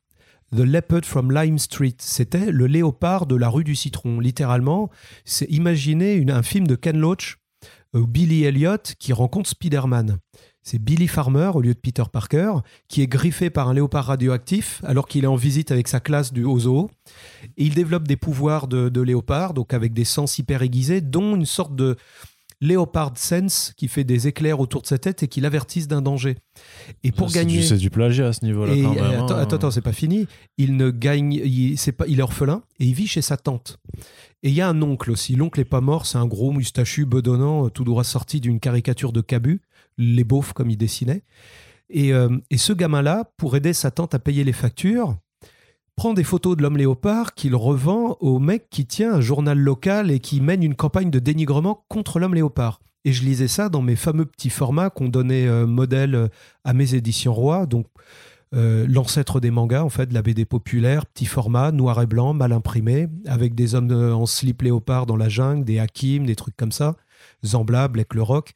The 0.54 0.60
Leopard 0.60 1.04
from 1.04 1.32
Lime 1.32 1.58
Street. 1.58 1.96
C'était 1.98 2.52
le 2.52 2.66
léopard 2.66 3.26
de 3.26 3.34
la 3.34 3.48
rue 3.48 3.64
du 3.64 3.74
citron. 3.74 4.20
Littéralement, 4.20 4.88
c'est 5.24 5.50
imaginer 5.50 6.24
un 6.30 6.42
film 6.42 6.66
de 6.68 6.76
Ken 6.76 6.96
Loach, 6.96 7.38
euh, 7.96 8.06
Billy 8.06 8.44
Elliot, 8.44 8.76
qui 9.00 9.12
rencontre 9.12 9.50
Spider-Man. 9.50 10.18
C'est 10.62 10.78
Billy 10.78 11.08
Farmer, 11.08 11.50
au 11.54 11.60
lieu 11.60 11.74
de 11.74 11.78
Peter 11.78 12.04
Parker, 12.10 12.54
qui 12.88 13.02
est 13.02 13.06
griffé 13.06 13.50
par 13.50 13.68
un 13.68 13.74
léopard 13.74 14.06
radioactif 14.06 14.80
alors 14.84 15.08
qu'il 15.08 15.24
est 15.24 15.28
en 15.28 15.34
visite 15.34 15.72
avec 15.72 15.88
sa 15.88 16.00
classe 16.00 16.32
du 16.32 16.44
au 16.44 16.58
zoo. 16.60 16.88
Et 17.56 17.64
il 17.64 17.74
développe 17.74 18.06
des 18.06 18.16
pouvoirs 18.16 18.68
de, 18.68 18.88
de 18.88 19.00
léopard, 19.00 19.54
donc 19.54 19.74
avec 19.74 19.92
des 19.92 20.04
sens 20.04 20.38
hyper 20.38 20.62
aiguisés, 20.62 21.00
dont 21.00 21.34
une 21.34 21.46
sorte 21.46 21.74
de, 21.74 21.96
Léopard 22.60 23.12
Sense 23.16 23.72
qui 23.76 23.88
fait 23.88 24.04
des 24.04 24.28
éclairs 24.28 24.60
autour 24.60 24.82
de 24.82 24.86
sa 24.86 24.98
tête 24.98 25.22
et 25.22 25.28
qui 25.28 25.40
l'avertissent 25.40 25.88
d'un 25.88 26.02
danger. 26.02 26.36
Et 27.02 27.12
pour 27.12 27.30
gagner. 27.30 27.58
du- 27.58 27.62
C'est 27.62 27.76
du 27.76 27.90
plagiat 27.90 28.28
à 28.28 28.32
ce 28.32 28.44
niveau-là 28.44 28.74
Et, 28.74 28.82
quand 28.82 28.94
même. 28.94 29.02
euh, 29.04 29.22
attends, 29.22 29.34
hein. 29.36 29.40
attends, 29.40 29.56
attends, 29.56 29.70
c'est 29.70 29.80
pas 29.82 29.92
fini. 29.92 30.26
Il 30.58 30.76
ne 30.76 30.90
gagne, 30.90 31.32
il, 31.32 31.76
c'est 31.78 31.92
pas, 31.92 32.06
il 32.06 32.18
est 32.20 32.22
orphelin 32.22 32.62
et 32.80 32.86
il 32.86 32.94
vit 32.94 33.06
chez 33.06 33.22
sa 33.22 33.36
tante. 33.36 33.78
Et 34.42 34.48
il 34.48 34.54
y 34.54 34.60
a 34.60 34.68
un 34.68 34.80
oncle 34.82 35.10
aussi. 35.10 35.34
L'oncle 35.36 35.60
est 35.60 35.64
pas 35.64 35.80
mort, 35.80 36.06
c'est 36.06 36.18
un 36.18 36.26
gros 36.26 36.50
moustachu 36.52 37.06
bedonnant, 37.06 37.66
euh, 37.66 37.70
tout 37.70 37.84
droit 37.84 38.04
sorti 38.04 38.40
d'une 38.40 38.60
caricature 38.60 39.12
de 39.12 39.20
Cabu, 39.20 39.60
les 39.98 40.24
beaufs 40.24 40.52
comme 40.52 40.70
il 40.70 40.76
dessinait. 40.76 41.22
Et, 41.90 42.12
euh, 42.12 42.28
et 42.50 42.56
ce 42.58 42.72
gamin-là, 42.72 43.30
pour 43.36 43.56
aider 43.56 43.72
sa 43.72 43.90
tante 43.90 44.14
à 44.14 44.18
payer 44.18 44.42
les 44.44 44.52
factures, 44.52 45.16
prend 45.96 46.14
des 46.14 46.24
photos 46.24 46.56
de 46.56 46.62
l'homme 46.62 46.76
léopard 46.76 47.34
qu'il 47.34 47.54
revend 47.54 48.16
au 48.20 48.38
mec 48.38 48.68
qui 48.70 48.86
tient 48.86 49.14
un 49.14 49.20
journal 49.20 49.58
local 49.58 50.10
et 50.10 50.20
qui 50.20 50.40
mène 50.40 50.62
une 50.62 50.74
campagne 50.74 51.10
de 51.10 51.18
dénigrement 51.18 51.84
contre 51.88 52.18
l'homme 52.18 52.34
léopard. 52.34 52.80
Et 53.04 53.12
je 53.12 53.22
lisais 53.24 53.48
ça 53.48 53.68
dans 53.68 53.82
mes 53.82 53.96
fameux 53.96 54.24
petits 54.24 54.50
formats 54.50 54.90
qu'on 54.90 55.08
donnait 55.08 55.46
euh, 55.46 55.66
modèle 55.66 56.14
euh, 56.14 56.28
à 56.64 56.72
mes 56.72 56.94
éditions 56.94 57.34
Roi, 57.34 57.66
donc 57.66 57.86
euh, 58.54 58.86
l'ancêtre 58.88 59.40
des 59.40 59.50
mangas, 59.50 59.82
en 59.82 59.90
fait, 59.90 60.12
la 60.12 60.22
BD 60.22 60.44
populaire, 60.44 61.04
petit 61.06 61.26
format, 61.26 61.70
noir 61.70 62.00
et 62.00 62.06
blanc, 62.06 62.32
mal 62.34 62.52
imprimé, 62.52 63.08
avec 63.26 63.54
des 63.54 63.74
hommes 63.74 63.92
en 63.92 64.26
slip 64.26 64.62
léopard 64.62 65.06
dans 65.06 65.16
la 65.16 65.28
jungle, 65.28 65.64
des 65.64 65.78
Hakim, 65.78 66.24
des 66.24 66.36
trucs 66.36 66.56
comme 66.56 66.72
ça, 66.72 66.96
Zambla, 67.44 67.88
Black 67.88 68.14
le 68.14 68.22
Rock. 68.22 68.52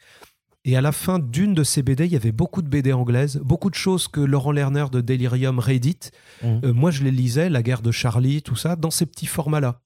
Et 0.69 0.77
à 0.77 0.83
la 0.83 0.93
fin 0.93 1.19
d'une 1.19 1.55
de 1.55 1.62
ces 1.62 1.83
BD, 1.83 2.05
il 2.05 2.12
y 2.12 2.16
avait 2.16 2.31
beaucoup 2.31 2.61
de 2.61 2.69
BD 2.69 2.93
anglaises, 2.93 3.41
beaucoup 3.43 3.71
de 3.71 3.75
choses 3.75 4.07
que 4.07 4.21
Laurent 4.21 4.53
Lerner 4.53 4.85
de 4.93 5.01
Delirium 5.01 5.61
réédite. 5.61 6.12
Mhm. 6.43 6.61
Euh, 6.62 6.73
moi, 6.75 6.91
je 6.91 7.03
les 7.03 7.11
lisais, 7.11 7.49
La 7.49 7.62
guerre 7.62 7.81
de 7.81 7.91
Charlie, 7.91 8.43
tout 8.43 8.55
ça, 8.55 8.77
dans 8.77 8.91
ces 8.91 9.07
petits 9.07 9.25
formats-là. 9.25 9.81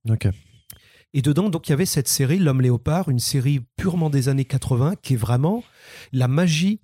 Et 1.14 1.22
dedans, 1.22 1.50
donc, 1.50 1.68
il 1.68 1.70
y 1.70 1.72
avait 1.72 1.86
cette 1.86 2.08
série, 2.08 2.40
L'homme 2.40 2.60
léopard, 2.60 3.10
une 3.10 3.20
série 3.20 3.60
purement 3.76 4.10
des 4.10 4.28
années 4.28 4.44
80, 4.44 4.94
qui 5.00 5.14
est 5.14 5.16
vraiment 5.16 5.62
la 6.10 6.26
magie 6.26 6.80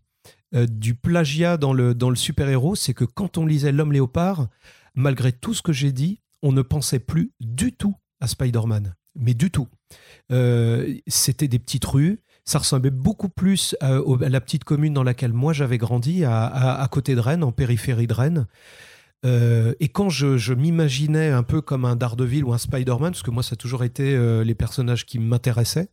euh, 0.55 0.69
du 0.69 0.95
plagiat 0.95 1.57
dans 1.57 1.73
le, 1.73 1.93
dans 1.93 2.11
le 2.11 2.15
super-héros. 2.15 2.77
C'est 2.77 2.95
que 2.95 3.05
quand 3.05 3.37
on 3.37 3.47
lisait 3.47 3.73
L'homme 3.73 3.93
léopard, 3.93 4.47
malgré 4.95 5.33
tout 5.33 5.55
ce 5.55 5.63
que 5.63 5.73
j'ai 5.73 5.91
dit, 5.91 6.21
on 6.41 6.53
ne 6.53 6.63
pensait 6.63 7.01
plus 7.01 7.33
du 7.41 7.73
tout 7.73 7.97
à 8.21 8.29
Spider-Man. 8.29 8.95
Mais 9.17 9.35
du 9.35 9.51
tout. 9.51 9.67
Euh, 10.31 10.95
C'était 11.09 11.49
des 11.49 11.59
petites 11.59 11.85
rues. 11.85 12.21
Ça 12.49 12.61
ressemblait 12.61 12.91
beaucoup 12.91 13.29
plus 13.29 13.77
à, 13.83 14.01
au- 14.01 14.23
à 14.23 14.31
la 14.31 14.41
petite 14.41 14.65
commune 14.65 14.95
dans 14.95 15.03
laquelle 15.03 15.35
moi 15.35 15.53
j'avais 15.53 15.77
grandi, 15.77 16.25
à, 16.25 16.89
côté 16.91 17.15
de 17.15 17.21
Rennes, 17.21 17.45
en 17.45 17.53
périphérie 17.53 18.07
de 18.07 18.15
Rennes. 18.15 18.47
Euh, 19.27 19.75
et 19.81 19.89
quand 19.89 20.09
je, 20.09 20.55
m'imaginais 20.55 21.29
un 21.29 21.43
peu 21.43 21.61
comme 21.61 21.85
un 21.85 21.95
Daredevil 21.95 22.45
ou 22.45 22.55
un 22.55 22.59
Spider-Man, 22.59 23.13
parce 23.13 23.23
que 23.23 23.31
moi 23.31 23.43
ça 23.43 23.53
a 23.53 23.57
toujours 23.57 23.85
été 23.85 24.15
euh, 24.15 24.45
les 24.45 24.55
personnages 24.55 25.05
qui 25.05 25.19
m'intéressaient, 25.19 25.91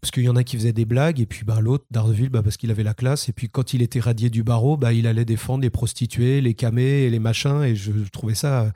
parce 0.00 0.12
qu'il 0.12 0.22
y 0.22 0.28
en 0.28 0.36
a 0.36 0.44
qui 0.44 0.56
faisaient 0.56 0.72
des 0.72 0.84
blagues, 0.84 1.18
et 1.18 1.26
puis 1.26 1.44
bah, 1.44 1.58
l'autre, 1.60 1.84
Daredevil, 1.90 2.28
bah, 2.28 2.44
parce 2.44 2.56
qu'il 2.56 2.70
avait 2.70 2.84
la 2.84 2.94
classe, 2.94 3.28
et 3.28 3.32
puis 3.32 3.48
quand 3.48 3.74
il 3.74 3.82
était 3.82 3.98
radié 3.98 4.30
du 4.30 4.44
barreau, 4.44 4.76
bah, 4.76 4.92
il 4.92 5.08
allait 5.08 5.24
défendre 5.24 5.62
les 5.62 5.70
prostituées, 5.70 6.40
les 6.40 6.54
camés 6.54 7.02
et 7.02 7.10
les 7.10 7.18
machins, 7.18 7.64
et 7.64 7.74
je 7.74 7.90
trouvais 8.12 8.36
ça, 8.36 8.72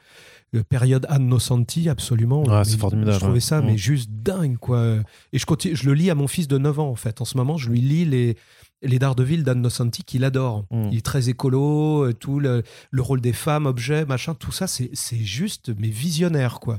euh, 0.55 0.63
période 0.69 1.07
Santi, 1.39 1.89
absolument. 1.89 2.43
Ah, 2.49 2.65
c'est 2.65 2.77
formidable, 2.79 3.13
Je 3.13 3.19
trouvais 3.19 3.33
ouais. 3.35 3.41
ça, 3.41 3.61
Mm. 3.61 3.67
mais 3.67 3.79
juste 3.79 4.11
dingue, 4.11 4.57
quoi. 4.59 4.97
Et 5.33 5.39
je, 5.39 5.47
continue, 5.47 5.77
je 5.77 5.87
le 5.87 5.95
lis 5.95 6.11
à 6.11 6.15
mon 6.15 6.27
fils 6.27 6.49
de 6.49 6.59
9 6.59 6.79
ans, 6.81 6.89
en 6.91 6.97
fait. 6.97 7.21
En 7.21 7.25
ce 7.25 7.37
moment, 7.37 7.57
je 7.57 7.69
lui 7.71 7.81
lis 7.81 8.05
les, 8.05 8.37
les 8.83 8.99
Daredevil 8.99 9.45
Santi 9.69 10.03
qu'il 10.05 10.25
adore. 10.25 10.65
Mm. 10.71 10.89
Il 10.93 10.99
est 10.99 11.05
très 11.05 11.29
écolo, 11.29 12.07
euh, 12.09 12.13
tout 12.13 12.41
le, 12.41 12.63
le 12.91 13.03
rôle 13.03 13.21
des 13.21 13.33
femmes, 13.33 13.67
objets, 13.67 14.05
machin, 14.07 14.35
tout 14.35 14.53
ça, 14.53 14.67
c'est 14.67 14.91
juste, 15.19 15.71
mais 15.79 15.89
visionnaire, 15.89 16.61
quoi. 16.61 16.79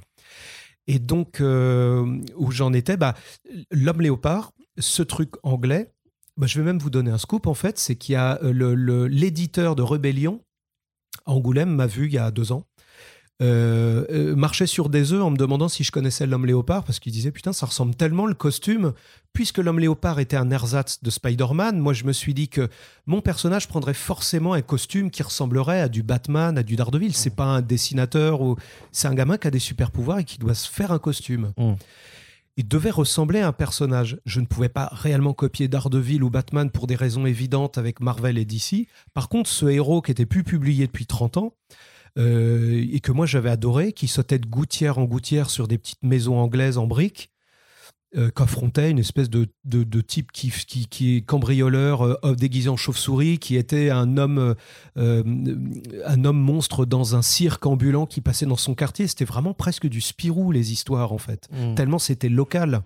Et 0.88 1.00
donc, 1.00 1.40
euh, 1.42 2.20
où 2.36 2.52
j'en 2.52 2.74
étais, 2.74 2.98
bah, 2.98 3.14
l'homme 3.72 4.02
léopard, 4.02 4.52
ce 4.80 5.04
truc 5.04 5.30
anglais, 5.44 5.92
bah, 6.38 6.48
je 6.48 6.58
vais 6.60 6.66
même 6.66 6.80
vous 6.80 6.90
donner 6.90 7.12
un 7.12 7.18
scoop, 7.20 7.46
en 7.46 7.54
fait, 7.54 7.78
c'est 7.78 7.96
qu'il 7.96 8.14
y 8.14 8.16
a 8.16 8.40
euh, 8.44 8.52
le- 8.52 8.74
le- 8.76 9.08
l'éditeur 9.08 9.76
de 9.76 9.84
Rébellion, 9.84 10.42
Angoulême, 11.26 11.70
m'a 11.76 11.86
vu 11.88 12.08
il 12.08 12.14
y 12.14 12.18
a 12.18 12.32
deux 12.32 12.52
ans. 12.52 12.64
Euh, 13.42 14.06
euh, 14.12 14.36
marchait 14.36 14.68
sur 14.68 14.90
des 14.90 15.14
œufs 15.14 15.24
en 15.24 15.32
me 15.32 15.38
demandant 15.38 15.70
si 15.70 15.84
je 15.84 15.92
connaissais 15.92 16.28
l'homme 16.28 16.46
léopard 16.46 16.84
parce 16.84 17.00
qu'il 17.00 17.12
disait 17.12 17.32
putain 17.32 17.54
ça 17.54 17.66
ressemble 17.66 17.96
tellement 17.96 18.26
le 18.26 18.34
costume 18.34 18.94
puisque 19.34 19.58
l'homme 19.58 19.80
léopard 19.80 20.20
était 20.20 20.38
un 20.38 20.52
ersatz 20.52 21.02
de 21.02 21.10
Spider-Man 21.10 21.80
moi 21.80 21.94
je 21.94 22.04
me 22.04 22.14
suis 22.14 22.34
dit 22.34 22.50
que 22.50 22.70
mon 23.08 23.22
personnage 23.22 23.68
prendrait 23.68 23.94
forcément 23.94 24.54
un 24.54 24.62
costume 24.62 25.10
qui 25.10 25.24
ressemblerait 25.24 25.82
à 25.82 25.90
du 25.90 26.04
Batman 26.04 26.58
à 26.58 26.64
du 26.64 26.76
Daredevil 26.76 27.14
c'est 27.16 27.36
pas 27.36 27.46
un 27.46 27.62
dessinateur 27.62 28.42
ou 28.42 28.58
c'est 28.92 29.08
un 29.08 29.16
gamin 29.16 29.38
qui 29.38 29.48
a 29.48 29.52
des 29.52 29.60
super 29.60 29.92
pouvoirs 29.92 30.20
et 30.20 30.24
qui 30.24 30.38
doit 30.38 30.54
se 30.54 30.70
faire 30.70 30.92
un 30.92 31.00
costume 31.00 31.52
Mm. 31.58 31.74
il 32.58 32.68
devait 32.68 32.92
ressembler 32.92 33.40
à 33.40 33.48
un 33.48 33.54
personnage. 33.54 34.20
Je 34.26 34.40
ne 34.40 34.46
pouvais 34.46 34.70
pas 34.70 34.90
réellement 34.92 35.34
copier 35.34 35.68
Daredevil 35.68 36.24
ou 36.24 36.30
Batman 36.30 36.70
pour 36.70 36.88
des 36.88 36.96
raisons 36.96 37.26
évidentes 37.26 37.78
avec 37.78 38.00
Marvel 38.00 38.38
et 38.38 38.46
DC. 38.46 38.88
Par 39.14 39.30
contre, 39.30 39.50
ce 39.50 39.66
héros 39.66 40.02
qui 40.02 40.12
était 40.12 40.26
plus 40.26 40.44
publié 40.44 40.86
depuis 40.88 41.06
30 41.06 41.38
ans 41.38 41.54
euh, 42.18 42.86
et 42.92 43.00
que 43.00 43.12
moi 43.12 43.26
j'avais 43.26 43.50
adoré, 43.50 43.94
qui 43.94 44.08
sautait 44.08 44.40
de 44.40 44.46
gouttière 44.48 44.98
en 44.98 45.06
gouttière 45.06 45.50
sur 45.50 45.68
des 45.68 45.78
petites 45.78 46.04
maisons 46.04 46.38
anglaises 46.38 46.78
en 46.78 46.88
briques, 46.88 47.30
euh, 48.18 48.30
qu'affrontait 48.30 48.92
une 48.92 49.00
espèce 49.00 49.30
de, 49.30 49.48
de, 49.64 49.84
de 49.84 50.02
type 50.02 50.34
qui, 50.34 50.52
qui, 50.52 50.88
qui 50.88 51.16
est 51.16 51.22
cambrioleur 51.22 52.02
euh, 52.02 52.36
déguisé 52.36 52.68
en 52.68 52.76
chauve-souris, 52.76 53.40
qui 53.40 53.56
était 53.56 53.90
un 53.90 54.18
homme, 54.18 54.56
un 54.98 56.26
homme 56.26 56.40
monstre 56.40 56.86
dans 56.86 57.16
un 57.16 57.22
cirque 57.22 57.66
ambulant 57.66 58.06
qui 58.06 58.20
passait 58.20 58.46
dans 58.46 58.58
son 58.58 58.76
quartier. 58.76 59.08
C'était 59.08 59.24
vraiment 59.24 59.54
presque 59.54 59.88
du 59.88 60.02
Spirou, 60.02 60.52
les 60.52 60.74
histoires, 60.74 61.14
en 61.14 61.18
fait 61.18 61.48
Mm. 61.52 61.76
tellement 61.76 62.00
c'était 62.00 62.30
local. 62.30 62.82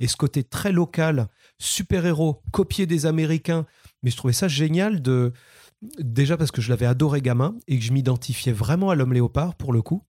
Et 0.00 0.08
ce 0.08 0.16
côté 0.16 0.42
très 0.42 0.72
local, 0.72 1.28
super-héros, 1.58 2.42
copié 2.50 2.86
des 2.86 3.06
Américains. 3.06 3.66
Mais 4.02 4.10
je 4.10 4.16
trouvais 4.16 4.32
ça 4.32 4.48
génial 4.48 5.00
de. 5.02 5.32
Déjà 5.98 6.36
parce 6.36 6.50
que 6.50 6.62
je 6.62 6.70
l'avais 6.70 6.86
adoré 6.86 7.20
gamin 7.20 7.56
et 7.66 7.78
que 7.78 7.84
je 7.84 7.92
m'identifiais 7.92 8.52
vraiment 8.52 8.90
à 8.90 8.94
l'homme 8.94 9.12
léopard 9.12 9.54
pour 9.56 9.72
le 9.72 9.82
coup. 9.82 10.02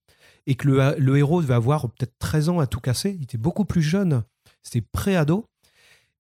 Et 0.45 0.55
que 0.55 0.67
le, 0.67 0.95
le 0.97 1.17
héros 1.17 1.41
devait 1.41 1.53
avoir 1.53 1.89
peut-être 1.89 2.17
13 2.19 2.49
ans 2.49 2.59
à 2.59 2.67
tout 2.67 2.82
casser. 2.82 3.15
Il 3.17 3.24
était 3.24 3.38
beaucoup 3.38 3.65
plus 3.65 3.82
jeune. 3.82 4.24
C'était 4.61 4.86
pré-ado. 4.91 5.45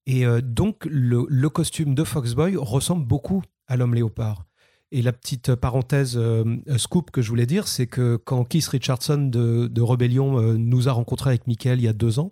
Et 0.05 0.25
euh, 0.25 0.41
donc, 0.41 0.85
le, 0.85 1.25
le 1.27 1.49
costume 1.49 1.95
de 1.95 2.03
Foxboy 2.03 2.55
ressemble 2.57 3.05
beaucoup 3.05 3.41
à 3.67 3.77
l'homme 3.77 3.93
léopard. 3.93 4.45
Et 4.91 5.01
la 5.01 5.11
petite 5.11 5.55
parenthèse 5.55 6.17
euh, 6.17 6.57
scoop 6.77 7.09
que 7.09 7.21
je 7.23 7.29
voulais 7.29 7.47
dire, 7.47 7.67
c'est 7.67 7.87
que 7.87 8.15
quand 8.15 8.43
Keith 8.43 8.67
Richardson 8.67 9.17
de, 9.17 9.67
de 9.67 9.81
Rebellion 9.81 10.39
euh, 10.39 10.53
nous 10.55 10.87
a 10.87 10.91
rencontrés 10.91 11.31
avec 11.31 11.47
Michael 11.47 11.79
il 11.79 11.85
y 11.85 11.87
a 11.87 11.93
deux 11.93 12.19
ans, 12.19 12.31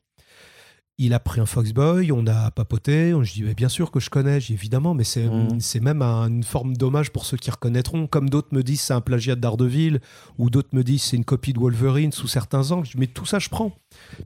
il 1.06 1.14
a 1.14 1.20
pris 1.20 1.40
un 1.42 1.46
Foxboy, 1.46 2.12
on 2.12 2.26
a 2.28 2.52
papoté, 2.52 3.14
on, 3.14 3.24
je 3.24 3.34
dis 3.34 3.44
mais 3.44 3.54
bien 3.54 3.70
sûr 3.70 3.92
que 3.92 4.00
je 4.00 4.10
connais, 4.10 4.40
j'ai 4.40 4.48
dit, 4.48 4.54
évidemment, 4.54 4.94
mais 4.94 5.04
c'est 5.04 5.28
c'est 5.60 5.80
même 5.80 6.02
un- 6.02 6.28
une 6.30 6.44
forme 6.44 6.76
d'hommage 6.78 7.12
pour 7.12 7.26
ceux 7.26 7.38
qui 7.38 7.50
reconnaîtront, 7.52 8.08
comme 8.08 8.30
d'autres 8.30 8.50
me 8.52 8.64
disent 8.64 8.82
c'est 8.82 8.94
un 8.94 9.02
plagiat 9.02 9.36
de 9.36 9.42
Daredevil, 9.42 10.00
ou 10.38 10.50
d'autres 10.50 10.70
me 10.74 10.84
disent 10.84 11.04
c'est 11.04 11.18
une 11.18 11.26
copie 11.26 11.54
de 11.54 11.60
Wolverine 11.60 12.12
sous 12.12 12.28
certains 12.28 12.72
angles, 12.72 12.86
Je 12.86 12.92
dis, 12.94 12.98
mais 13.00 13.08
tout 13.08 13.26
ça 13.26 13.40
je 13.40 13.50
prends, 13.50 13.72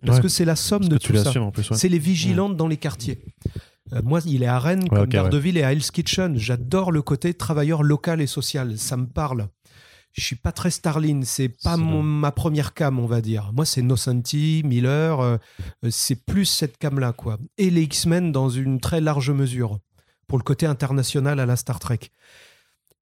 parce 0.06 0.18
Ouais. 0.18 0.24
que 0.24 0.28
c'est 0.30 0.46
la 0.46 0.56
somme 0.56 0.80
Parce 0.88 0.90
de 0.90 0.98
tout 0.98 1.16
ça. 1.16 1.32
ouais. 1.40 1.52
C'est 1.78 1.90
les 1.90 2.00
vigilantes 2.00 2.56
dans 2.58 2.68
les 2.68 2.78
quartiers. 2.78 3.20
Euh, 3.94 4.02
moi, 4.04 4.20
il 4.26 4.42
est 4.42 4.48
à 4.48 4.58
Rennes 4.58 4.90
comme 4.90 4.98
ok, 4.98 5.04
ouais. 5.06 5.08
Daredevil 5.12 5.58
et 5.60 5.64
à 5.64 5.72
Hell's 5.72 5.92
Kitchen. 5.92 6.36
J'adore 6.38 6.92
le 6.92 7.04
côté 7.04 7.36
travailleur 7.36 7.84
local 7.84 8.20
et 8.20 8.26
social. 8.26 8.78
Ça 8.80 8.98
me 8.98 9.06
parle. 9.06 9.48
Je 10.18 10.24
suis 10.24 10.36
pas 10.38 10.54
très 10.54 10.72
Starlin. 10.72 11.22
C'est 11.26 11.50
pas 11.50 11.76
mon- 11.76 12.02
ma 12.02 12.32
première 12.32 12.74
cam, 12.74 13.00
on 13.00 13.06
va 13.06 13.20
dire. 13.22 13.52
Moi, 13.54 13.66
c'est 13.66 13.82
Nosanti, 13.82 14.62
Miller. 14.66 15.20
euh, 15.20 15.38
euh, 15.84 15.90
c'est 15.92 16.26
plus 16.26 16.46
cette 16.46 16.78
cam-là, 16.78 17.12
quoi. 17.12 17.38
Et 17.58 17.70
les 17.70 17.84
X-Men 17.84 18.32
dans 18.32 18.50
une 18.50 18.80
très 18.80 19.02
large 19.02 19.30
mesure 19.32 19.80
pour 20.28 20.38
le 20.38 20.44
côté 20.44 20.66
international 20.66 21.40
à 21.42 21.46
la 21.46 21.58
Star 21.58 21.80
Trek. 21.80 22.00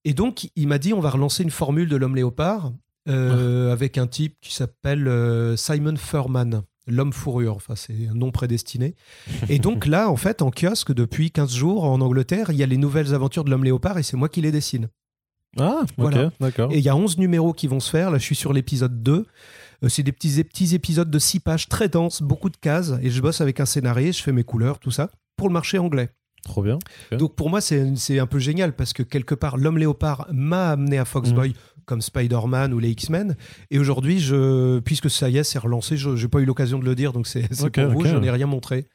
Et 0.05 0.13
donc, 0.13 0.49
il 0.55 0.67
m'a 0.67 0.79
dit, 0.79 0.91
on 0.93 0.99
va 0.99 1.11
relancer 1.11 1.43
une 1.43 1.51
formule 1.51 1.87
de 1.87 1.95
l'homme 1.95 2.15
léopard 2.15 2.73
euh, 3.07 3.71
avec 3.71 3.97
un 3.97 4.07
type 4.07 4.35
qui 4.41 4.53
s'appelle 4.53 5.07
euh, 5.07 5.55
Simon 5.55 5.95
Furman, 5.97 6.63
l'homme 6.87 7.13
fourrure. 7.13 7.55
Enfin, 7.55 7.75
c'est 7.75 8.07
un 8.09 8.13
nom 8.15 8.31
prédestiné. 8.31 8.95
Et 9.49 9.59
donc 9.59 9.85
là, 9.85 10.09
en 10.09 10.15
fait, 10.17 10.41
en 10.41 10.49
kiosque, 10.51 10.93
depuis 10.93 11.29
15 11.31 11.53
jours 11.53 11.83
en 11.83 12.01
Angleterre, 12.01 12.49
il 12.49 12.57
y 12.57 12.63
a 12.63 12.65
les 12.65 12.77
nouvelles 12.77 13.13
aventures 13.13 13.43
de 13.43 13.51
l'homme 13.51 13.63
léopard 13.63 13.97
et 13.99 14.03
c'est 14.03 14.17
moi 14.17 14.29
qui 14.29 14.41
les 14.41 14.51
dessine. 14.51 14.89
Ah, 15.59 15.79
ok, 15.83 15.89
Voilà. 15.97 16.31
d'accord. 16.39 16.71
Et 16.71 16.77
il 16.79 16.83
y 16.83 16.89
a 16.89 16.95
11 16.95 17.17
numéros 17.17 17.53
qui 17.53 17.67
vont 17.67 17.79
se 17.79 17.89
faire. 17.89 18.09
Là, 18.11 18.17
je 18.17 18.23
suis 18.23 18.35
sur 18.35 18.53
l'épisode 18.53 19.03
2. 19.03 19.25
Euh, 19.83 19.89
c'est 19.89 20.03
des 20.03 20.11
petits, 20.11 20.35
des 20.35 20.43
petits 20.43 20.73
épisodes 20.75 21.09
de 21.11 21.19
6 21.19 21.39
pages 21.41 21.67
très 21.69 21.89
denses, 21.89 22.21
beaucoup 22.21 22.49
de 22.49 22.57
cases. 22.57 22.93
Et 23.01 23.09
je 23.09 23.21
bosse 23.21 23.41
avec 23.41 23.59
un 23.59 23.65
scénariste, 23.65 24.19
je 24.19 24.23
fais 24.23 24.31
mes 24.31 24.43
couleurs, 24.43 24.79
tout 24.79 24.91
ça, 24.91 25.09
pour 25.37 25.47
le 25.49 25.53
marché 25.53 25.77
anglais. 25.77 26.09
Trop 26.43 26.61
bien. 26.61 26.77
Donc 27.11 27.35
pour 27.35 27.49
moi, 27.49 27.61
c'est 27.61 28.19
un 28.19 28.25
peu 28.27 28.39
génial 28.39 28.73
parce 28.75 28.91
que 28.93 29.03
quelque 29.03 29.35
part, 29.35 29.55
l'homme 29.57 29.77
léopard 29.77 30.27
m'a 30.31 30.71
amené 30.71 30.97
à 30.97 31.05
Foxboy 31.05 31.49
Mm. 31.49 31.53
comme 31.85 32.01
Spider-Man 32.01 32.73
ou 32.73 32.79
les 32.79 32.89
X-Men. 32.91 33.35
Et 33.71 33.79
aujourd'hui, 33.79 34.19
je, 34.19 34.79
puisque 34.79 35.09
ça 35.09 35.29
y 35.29 35.37
est, 35.37 35.43
c'est 35.43 35.59
relancé, 35.59 35.95
je 35.97 36.09
n'ai 36.09 36.27
pas 36.27 36.39
eu 36.39 36.45
l'occasion 36.45 36.79
de 36.79 36.85
le 36.85 36.95
dire, 36.95 37.13
donc 37.13 37.27
c'est 37.27 37.47
c'est 37.53 37.63
Ok, 37.65 37.73
pour 37.81 37.91
vous, 37.93 37.99
ok. 38.01 38.07
j'en 38.07 38.23
ai 38.23 38.29
rien 38.31 38.45
montré. 38.47 38.87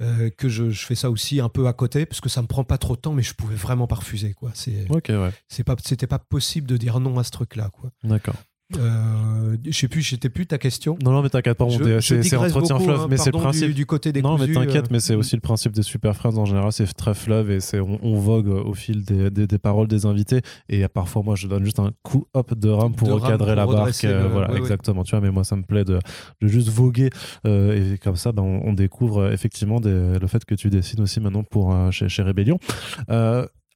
Euh, 0.00 0.30
que 0.30 0.48
je, 0.48 0.70
je 0.70 0.86
fais 0.86 0.94
ça 0.94 1.10
aussi 1.10 1.38
un 1.40 1.48
peu 1.50 1.68
à 1.68 1.72
côté 1.74 2.06
parce 2.06 2.20
que 2.20 2.28
ça 2.28 2.40
me 2.42 2.46
prend 2.48 2.64
pas 2.64 2.78
trop 2.78 2.96
de 2.96 3.00
temps 3.00 3.12
mais 3.12 3.22
je 3.22 3.34
pouvais 3.34 3.54
vraiment 3.54 3.86
pas 3.86 3.96
refuser 3.96 4.32
quoi 4.32 4.50
c'est 4.54 4.90
ouais. 4.90 5.30
c'est 5.48 5.64
pas 5.64 5.76
c'était 5.84 6.06
pas 6.08 6.18
possible 6.18 6.66
de 6.66 6.76
dire 6.76 6.98
non 6.98 7.18
à 7.18 7.24
ce 7.24 7.30
truc 7.30 7.56
là 7.56 7.68
quoi 7.70 7.90
D'accord. 8.02 8.34
Euh, 8.78 9.56
je 9.66 9.70
sais 9.76 9.88
plus, 9.88 10.00
j'étais 10.02 10.28
plus 10.28 10.46
ta 10.46 10.58
question. 10.58 10.96
Non, 11.04 11.12
non, 11.12 11.22
mais 11.22 11.28
t'inquiète 11.28 11.56
pas, 11.56 11.64
c'est 12.00 12.36
entretien 12.36 12.76
beaucoup, 12.76 12.84
fleuve, 12.88 13.00
hein, 13.00 13.06
mais 13.10 13.16
c'est 13.16 13.30
le 13.32 13.38
principe. 13.38 13.66
du, 13.68 13.74
du 13.74 13.86
côté 13.86 14.12
des 14.12 14.22
Non, 14.22 14.36
mais 14.38 14.46
t'inquiète, 14.52 14.84
euh, 14.84 14.88
mais 14.90 15.00
c'est 15.00 15.14
aussi 15.14 15.34
le 15.36 15.40
principe 15.40 15.72
des 15.72 15.82
Super 15.82 16.14
Friends 16.16 16.36
en 16.38 16.44
général, 16.44 16.72
c'est 16.72 16.86
très 16.94 17.14
fleuve 17.14 17.50
et 17.50 17.60
c'est 17.60 17.80
on, 17.80 17.98
on 18.02 18.18
vogue 18.18 18.48
au 18.48 18.74
fil 18.74 19.04
des, 19.04 19.30
des, 19.30 19.46
des 19.46 19.58
paroles 19.58 19.88
des 19.88 20.06
invités. 20.06 20.40
Et 20.68 20.86
parfois, 20.88 21.22
moi, 21.22 21.34
je 21.36 21.46
donne 21.48 21.64
juste 21.64 21.78
un 21.80 21.90
coup 22.02 22.26
hop 22.34 22.54
de 22.54 22.68
rame 22.68 22.94
pour 22.94 23.08
De 23.08 23.12
rame 23.12 23.22
recadrer 23.22 23.46
pour 23.54 23.56
la 23.56 23.66
barque. 23.66 24.04
euh, 24.04 24.22
le- 24.22 24.28
voilà, 24.28 24.48
ouais, 24.48 24.54
ouais. 24.54 24.60
exactement. 24.60 25.04
Tu 25.04 25.10
vois, 25.10 25.20
mais 25.20 25.30
moi, 25.30 25.44
ça 25.44 25.56
me 25.56 25.62
plaît 25.62 25.84
de, 25.84 25.98
de 26.40 26.48
juste 26.48 26.68
voguer. 26.68 27.10
euh, 27.46 27.94
et 27.94 27.98
comme 27.98 28.16
ça, 28.16 28.32
ben, 28.32 28.42
on, 28.42 28.68
on 28.68 28.72
découvre 28.72 29.18
euh, 29.22 29.32
effectivement 29.32 29.80
des- 29.80 30.18
le 30.20 30.26
fait 30.26 30.44
que 30.44 30.54
tu 30.54 30.70
dessines 30.70 31.00
aussi 31.00 31.20
maintenant 31.20 31.44
pour, 31.44 31.74
euh, 31.74 31.90
chez, 31.90 32.08
chez 32.08 32.22
Rébellion. 32.22 32.58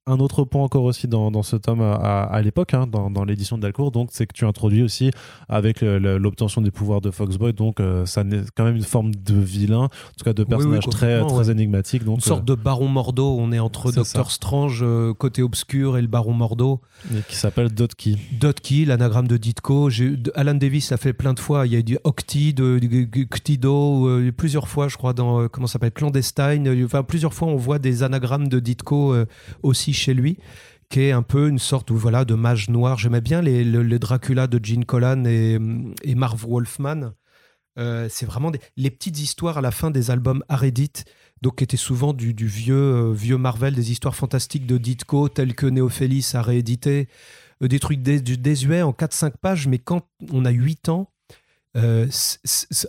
Euh, 0.09 0.13
un 0.13 0.19
autre 0.21 0.45
point 0.45 0.63
encore 0.63 0.85
aussi 0.85 1.09
dans, 1.09 1.31
dans 1.31 1.43
ce 1.43 1.57
tome 1.57 1.81
à, 1.81 2.41
l'époque, 2.43 2.75
hein, 2.75 2.87
dans, 2.87 3.11
dans 3.11 3.25
l'édition 3.25 3.57
de 3.59 3.63
Delcourt, 3.63 3.91
donc 3.91 4.11
c'est 4.13 4.27
que 4.27 4.33
tu 4.33 4.45
introduis 4.45 4.83
aussi 4.83 5.11
avec 5.49 5.81
l'obtention 5.83 6.61
des 6.63 6.71
pouvoirs 6.71 7.01
de 7.01 7.11
Foxboy, 7.11 7.53
donc 7.53 7.81
euh, 7.81 8.07
ça 8.07 8.25
n'est 8.25 8.43
quand 8.55 8.65
même 8.65 8.77
une 8.77 8.83
forme 8.83 9.15
de 9.15 9.35
vilain, 9.35 9.85
en 9.85 9.89
tout 9.89 10.25
cas 10.25 10.33
de 10.33 10.43
oui, 10.43 10.49
personnage 10.49 10.87
très, 10.89 11.25
très 11.27 11.47
ouais. 11.47 11.51
énigmatique. 11.51 12.05
Donc, 12.05 12.17
Une 12.17 12.23
sorte 12.23 12.45
de 12.45 12.55
baron 12.55 12.89
Mordo. 12.89 13.37
On 13.39 13.53
est 13.53 13.59
entre 13.59 13.93
Docteur 13.93 14.27
ça. 14.27 14.35
Strange, 14.35 14.81
euh, 14.83 15.13
côté 15.13 15.43
obscur, 15.43 15.99
et 15.99 16.03
le 16.03 16.09
baron 16.09 16.33
Mordo. 16.33 16.81
euh, 17.13 17.21
qui 17.29 17.37
s'appelle 17.37 17.69
Dotki. 17.71 18.19
Dotki, 18.41 18.85
l'anagramme 18.85 19.29
de 19.29 19.37
Ditko. 19.37 19.91
Alan 20.35 20.55
Davis 20.55 20.91
l'a 20.91 20.97
fait 20.97 21.13
plein 21.13 21.35
de 21.35 21.41
fois. 21.41 21.67
Il 21.67 21.73
y 21.73 21.77
a 21.77 21.81
eu 21.81 21.85
du 21.85 21.99
Octi, 22.05 22.55
de, 22.55 22.79
du 22.79 23.07
du 23.07 23.29
Ctido, 23.29 24.09
euh, 24.09 24.33
plusieurs 24.37 24.69
fois, 24.69 24.89
je 24.89 24.97
crois, 24.97 25.13
dans 25.13 25.41
euh, 25.43 25.49
comment 25.49 25.67
s'appelle, 25.67 25.93
Clandestine. 25.93 26.67
Euh, 26.69 26.85
Enfin, 26.87 27.03
plusieurs 27.03 27.35
fois, 27.35 27.49
on 27.49 27.57
voit 27.57 27.79
des 27.81 28.03
anagrammes 28.05 28.49
de 28.49 28.61
Ditko 28.61 29.13
euh, 29.13 29.27
aussi 29.63 29.93
chez 29.97 30.15
lui, 30.15 30.39
qui 30.89 31.01
est 31.01 31.13
un 31.13 31.23
peu 31.23 31.49
une 31.49 31.59
sorte 31.59 31.91
voilà, 31.91 32.25
de 32.25 32.35
mage 32.35 32.69
noir. 32.71 32.99
J'aimais 32.99 33.21
bien 33.21 33.43
les, 33.43 33.65
le- 33.65 33.83
les 33.83 33.99
Dracula 33.99 34.47
de 34.47 34.65
Gene 34.65 34.85
Colan 34.85 35.25
et, 35.25 35.59
Marv 36.15 36.45
Wolfman. 36.47 37.13
Euh, 37.79 38.09
c'est 38.11 38.25
vraiment 38.27 38.53
les 38.77 38.91
petites 38.91 39.19
histoires 39.21 39.59
à 39.59 39.61
la 39.61 39.71
fin 39.71 39.91
des 39.91 40.11
albums 40.11 40.43
Aredith, 40.49 41.05
donc 41.43 41.57
qui 41.57 41.65
étaient 41.65 41.77
souvent 41.77 42.15
du, 42.15 42.33
vieux, 42.47 42.75
euh, 42.75 43.13
vieux 43.13 43.37
Marvel, 43.37 43.75
des 43.75 43.91
histoires 43.93 44.15
fantastiques 44.17 44.67
de 44.67 44.79
Ditko, 44.79 45.29
telles 45.29 45.55
que 45.55 45.67
Néophélis 45.67 46.31
a 46.35 46.41
réédité, 46.41 47.09
euh, 47.63 47.69
des 47.69 47.79
trucs 47.79 48.01
dés- 48.01 48.23
du 48.23 48.39
désuets 48.39 48.81
en 48.83 48.93
4-5 48.93 49.33
pages, 49.37 49.67
mais 49.69 49.79
quand 49.79 50.07
on 50.33 50.47
a 50.47 50.51
8 50.51 50.89
ans, 50.89 51.11
euh, 51.77 52.07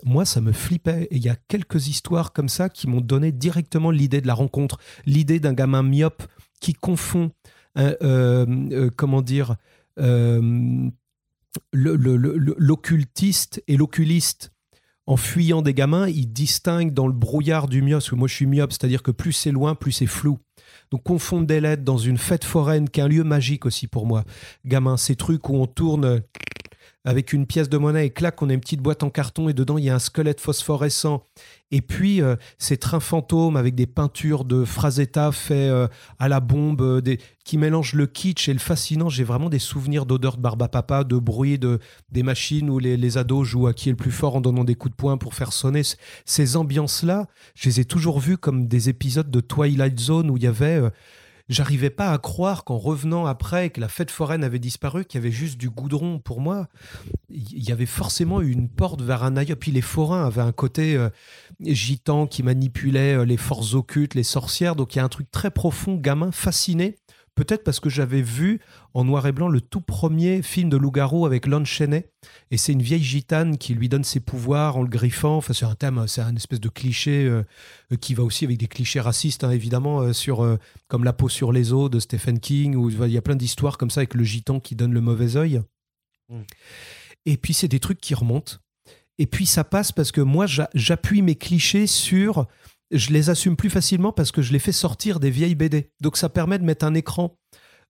moi 0.04 0.24
ça 0.24 0.40
me 0.40 0.52
flippait. 0.52 1.08
Et 1.10 1.16
il 1.16 1.22
y 1.24 1.28
a 1.28 1.36
quelques 1.48 1.88
histoires 1.88 2.32
comme 2.32 2.48
ça 2.48 2.70
qui 2.70 2.86
m'ont 2.88 3.02
donné 3.02 3.30
directement 3.32 3.90
l'idée 3.90 4.22
de 4.22 4.26
la 4.26 4.32
rencontre, 4.34 4.78
l'idée 5.04 5.40
d'un 5.40 5.52
gamin 5.52 5.82
myope 5.82 6.22
qui 6.58 6.74
confond, 6.74 7.30
euh, 7.78 7.94
euh, 8.02 8.46
euh, 8.72 8.90
comment 8.94 9.22
dire, 9.22 9.56
l'occultiste 11.72 13.62
et 13.66 13.76
l'oculiste 13.76 14.52
en 15.06 15.16
fuyant 15.16 15.62
des 15.62 15.72
gamins, 15.72 16.06
ils 16.06 16.30
distinguent 16.30 16.92
dans 16.92 17.06
le 17.06 17.14
brouillard 17.14 17.66
du 17.66 17.80
myope, 17.80 18.02
parce 18.02 18.12
moi 18.12 18.28
je 18.28 18.34
suis 18.34 18.46
myope, 18.46 18.72
c'est-à-dire 18.72 19.02
que 19.02 19.10
plus 19.10 19.32
c'est 19.32 19.52
loin, 19.52 19.74
plus 19.74 19.90
c'est 19.90 20.06
flou. 20.06 20.38
Donc 20.90 21.02
confondre 21.02 21.46
des 21.46 21.62
lettres 21.62 21.82
dans 21.82 21.96
une 21.96 22.18
fête 22.18 22.44
foraine, 22.44 22.90
qui 22.90 23.00
est 23.00 23.02
un 23.02 23.08
lieu 23.08 23.24
magique 23.24 23.64
aussi 23.64 23.86
pour 23.86 24.04
moi. 24.04 24.24
Gamin, 24.66 24.98
ces 24.98 25.16
trucs 25.16 25.48
où 25.48 25.54
on 25.54 25.66
tourne 25.66 26.20
avec 27.04 27.32
une 27.32 27.46
pièce 27.46 27.68
de 27.68 27.78
monnaie 27.78 28.06
et 28.06 28.12
on 28.40 28.50
a 28.50 28.52
une 28.52 28.60
petite 28.60 28.82
boîte 28.82 29.02
en 29.02 29.10
carton 29.10 29.48
et 29.48 29.54
dedans 29.54 29.78
il 29.78 29.84
y 29.84 29.90
a 29.90 29.94
un 29.94 29.98
squelette 29.98 30.40
phosphorescent. 30.40 31.24
Et 31.70 31.80
puis 31.80 32.20
euh, 32.20 32.36
ces 32.58 32.76
trains 32.76 33.00
fantômes 33.00 33.56
avec 33.56 33.74
des 33.74 33.86
peintures 33.86 34.44
de 34.44 34.64
Frazetta 34.64 35.32
fait 35.32 35.68
euh, 35.68 35.86
à 36.18 36.28
la 36.28 36.40
bombe, 36.40 36.80
euh, 36.82 37.16
qui 37.44 37.56
mélangent 37.56 37.94
le 37.94 38.06
kitsch 38.06 38.48
et 38.48 38.52
le 38.52 38.58
fascinant. 38.58 39.08
J'ai 39.08 39.24
vraiment 39.24 39.48
des 39.48 39.58
souvenirs 39.58 40.06
d'odeur 40.06 40.36
de 40.36 40.42
barbe 40.42 40.62
à 40.62 40.68
papa, 40.68 41.04
de 41.04 41.16
bruit 41.16 41.58
de, 41.58 41.78
des 42.10 42.22
machines 42.22 42.68
où 42.68 42.78
les, 42.78 42.96
les 42.96 43.18
ados 43.18 43.46
jouent 43.46 43.68
à 43.68 43.74
qui 43.74 43.88
est 43.88 43.92
le 43.92 43.96
plus 43.96 44.10
fort 44.10 44.36
en 44.36 44.40
donnant 44.40 44.64
des 44.64 44.74
coups 44.74 44.92
de 44.92 44.96
poing 44.96 45.18
pour 45.18 45.34
faire 45.34 45.52
sonner. 45.52 45.82
Ces 46.24 46.56
ambiances-là, 46.56 47.26
je 47.54 47.68
les 47.68 47.80
ai 47.80 47.84
toujours 47.84 48.18
vues 48.18 48.38
comme 48.38 48.66
des 48.66 48.88
épisodes 48.88 49.30
de 49.30 49.40
Twilight 49.40 49.98
Zone 49.98 50.30
où 50.30 50.36
il 50.36 50.42
y 50.42 50.46
avait. 50.46 50.82
J'arrivais 51.48 51.90
pas 51.90 52.12
à 52.12 52.18
croire 52.18 52.64
qu'en 52.64 52.76
revenant 52.76 53.24
après 53.24 53.70
que 53.70 53.80
la 53.80 53.88
fête 53.88 54.10
foraine 54.10 54.44
avait 54.44 54.58
disparu, 54.58 55.04
qu'il 55.04 55.18
y 55.18 55.22
avait 55.22 55.32
juste 55.32 55.56
du 55.56 55.70
goudron 55.70 56.18
pour 56.18 56.40
moi. 56.40 56.68
Il 57.30 57.66
y 57.66 57.72
avait 57.72 57.86
forcément 57.86 58.42
une 58.42 58.68
porte 58.68 59.00
vers 59.00 59.22
un 59.22 59.36
ailleurs. 59.36 59.56
Puis 59.56 59.72
les 59.72 59.80
forains 59.80 60.26
avaient 60.26 60.42
un 60.42 60.52
côté 60.52 60.96
euh, 60.96 61.08
gitan 61.60 62.26
qui 62.26 62.42
manipulait 62.42 63.14
euh, 63.14 63.24
les 63.24 63.38
forces 63.38 63.74
occultes, 63.74 64.14
les 64.14 64.24
sorcières. 64.24 64.76
Donc 64.76 64.94
il 64.94 64.98
y 64.98 65.00
a 65.00 65.04
un 65.04 65.08
truc 65.08 65.30
très 65.30 65.50
profond, 65.50 65.94
gamin, 65.94 66.32
fasciné. 66.32 66.96
Peut-être 67.38 67.62
parce 67.62 67.78
que 67.78 67.88
j'avais 67.88 68.20
vu 68.20 68.58
en 68.94 69.04
noir 69.04 69.24
et 69.28 69.30
blanc 69.30 69.46
le 69.46 69.60
tout 69.60 69.80
premier 69.80 70.42
film 70.42 70.68
de 70.68 70.76
loup-garou 70.76 71.24
avec 71.24 71.46
Lon 71.46 71.64
Chaney. 71.64 72.10
Et 72.50 72.56
c'est 72.56 72.72
une 72.72 72.82
vieille 72.82 73.04
gitane 73.04 73.58
qui 73.58 73.74
lui 73.74 73.88
donne 73.88 74.02
ses 74.02 74.18
pouvoirs 74.18 74.76
en 74.76 74.82
le 74.82 74.88
griffant. 74.88 75.36
Enfin, 75.36 75.52
c'est 75.52 75.64
un 75.64 75.76
thème, 75.76 76.08
c'est 76.08 76.20
un 76.20 76.34
espèce 76.34 76.58
de 76.58 76.68
cliché 76.68 77.26
euh, 77.26 77.44
euh, 77.92 77.96
qui 77.96 78.14
va 78.14 78.24
aussi 78.24 78.44
avec 78.44 78.58
des 78.58 78.66
clichés 78.66 78.98
racistes, 78.98 79.44
hein, 79.44 79.52
évidemment, 79.52 80.00
euh, 80.00 80.12
sur, 80.12 80.42
euh, 80.42 80.56
comme 80.88 81.04
La 81.04 81.12
peau 81.12 81.28
sur 81.28 81.52
les 81.52 81.72
os 81.72 81.88
de 81.88 82.00
Stephen 82.00 82.40
King, 82.40 82.74
où 82.74 82.90
il 82.90 83.12
y 83.12 83.16
a 83.16 83.22
plein 83.22 83.36
d'histoires 83.36 83.78
comme 83.78 83.90
ça 83.90 84.00
avec 84.00 84.14
le 84.14 84.24
gitan 84.24 84.58
qui 84.58 84.74
donne 84.74 84.92
le 84.92 85.00
mauvais 85.00 85.36
œil. 85.36 85.62
Mm. 86.28 86.40
Et 87.24 87.36
puis, 87.36 87.54
c'est 87.54 87.68
des 87.68 87.78
trucs 87.78 88.00
qui 88.00 88.16
remontent. 88.16 88.54
Et 89.18 89.26
puis, 89.28 89.46
ça 89.46 89.62
passe 89.62 89.92
parce 89.92 90.10
que 90.10 90.20
moi, 90.20 90.46
j'a- 90.46 90.70
j'appuie 90.74 91.22
mes 91.22 91.36
clichés 91.36 91.86
sur. 91.86 92.48
Je 92.90 93.10
les 93.10 93.30
assume 93.30 93.56
plus 93.56 93.70
facilement 93.70 94.12
parce 94.12 94.32
que 94.32 94.42
je 94.42 94.52
les 94.52 94.58
fais 94.58 94.72
sortir 94.72 95.20
des 95.20 95.30
vieilles 95.30 95.54
BD. 95.54 95.90
Donc, 96.00 96.16
ça 96.16 96.28
permet 96.28 96.58
de 96.58 96.64
mettre 96.64 96.84
un 96.84 96.94
écran 96.94 97.36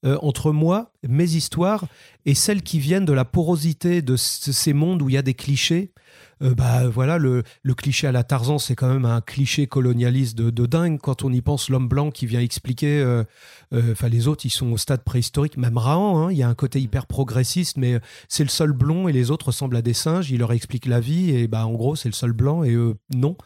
euh, 0.05 0.17
entre 0.23 0.53
moi, 0.53 0.93
mes 1.09 1.35
histoires, 1.35 1.85
et 2.25 2.37
celles 2.37 2.63
qui 2.63 2.79
viennent 2.79 3.05
de 3.05 3.13
la 3.13 3.25
porosité 3.25 4.01
de 4.01 4.15
ces 4.15 4.73
mondes 4.73 5.03
où 5.03 5.09
il 5.09 5.15
y 5.15 5.19
a 5.19 5.23
des 5.23 5.35
clichés. 5.35 5.93
Euh, 6.41 6.55
bah 6.55 6.87
voilà, 6.87 7.19
le, 7.19 7.43
cliché 7.77 8.07
à 8.07 8.13
la 8.13 8.23
Tarzan, 8.23 8.59
c'est 8.59 8.77
quand 8.77 8.93
même 8.93 9.05
un 9.05 9.21
cliché 9.21 9.67
colonialiste 9.67 10.37
de, 10.39 10.67
dingue. 10.67 11.01
Quand 11.01 11.25
on 11.25 11.33
y 11.33 11.41
pense, 11.41 11.69
l'homme 11.69 11.89
blanc 11.89 12.13
qui 12.13 12.27
vient 12.27 12.39
expliquer, 12.39 13.01
euh, 13.01 13.25
enfin 13.73 14.09
les 14.09 14.29
autres, 14.29 14.47
ils 14.47 14.51
sont 14.51 14.71
au 14.71 14.77
stade 14.77 15.03
préhistorique, 15.03 15.57
même 15.57 15.77
Rahan, 15.77 16.27
hein, 16.27 16.31
il 16.31 16.39
y 16.39 16.45
a 16.45 16.49
un 16.49 16.55
côté 16.55 16.81
hyper 16.81 17.09
progressiste, 17.09 17.77
mais 17.77 17.99
c'est 18.29 18.45
le 18.45 18.51
seul 18.51 18.71
blond 18.71 19.09
et 19.09 19.13
les 19.13 19.33
autres 19.33 19.47
ressemblent 19.47 19.77
à 19.77 19.83
des 19.83 19.95
singes. 19.95 20.31
Il 20.31 20.39
leur 20.39 20.53
explique 20.53 20.87
la 20.87 21.01
vie 21.01 21.31
et 21.31 21.49
bah 21.49 21.67
en 21.67 21.73
gros 21.73 21.97
c'est 21.97 22.09
le 22.09 22.15
seul 22.15 22.33
blanc 22.33 22.63
et 22.63 22.75
eux 22.75 22.95
non 23.13 23.37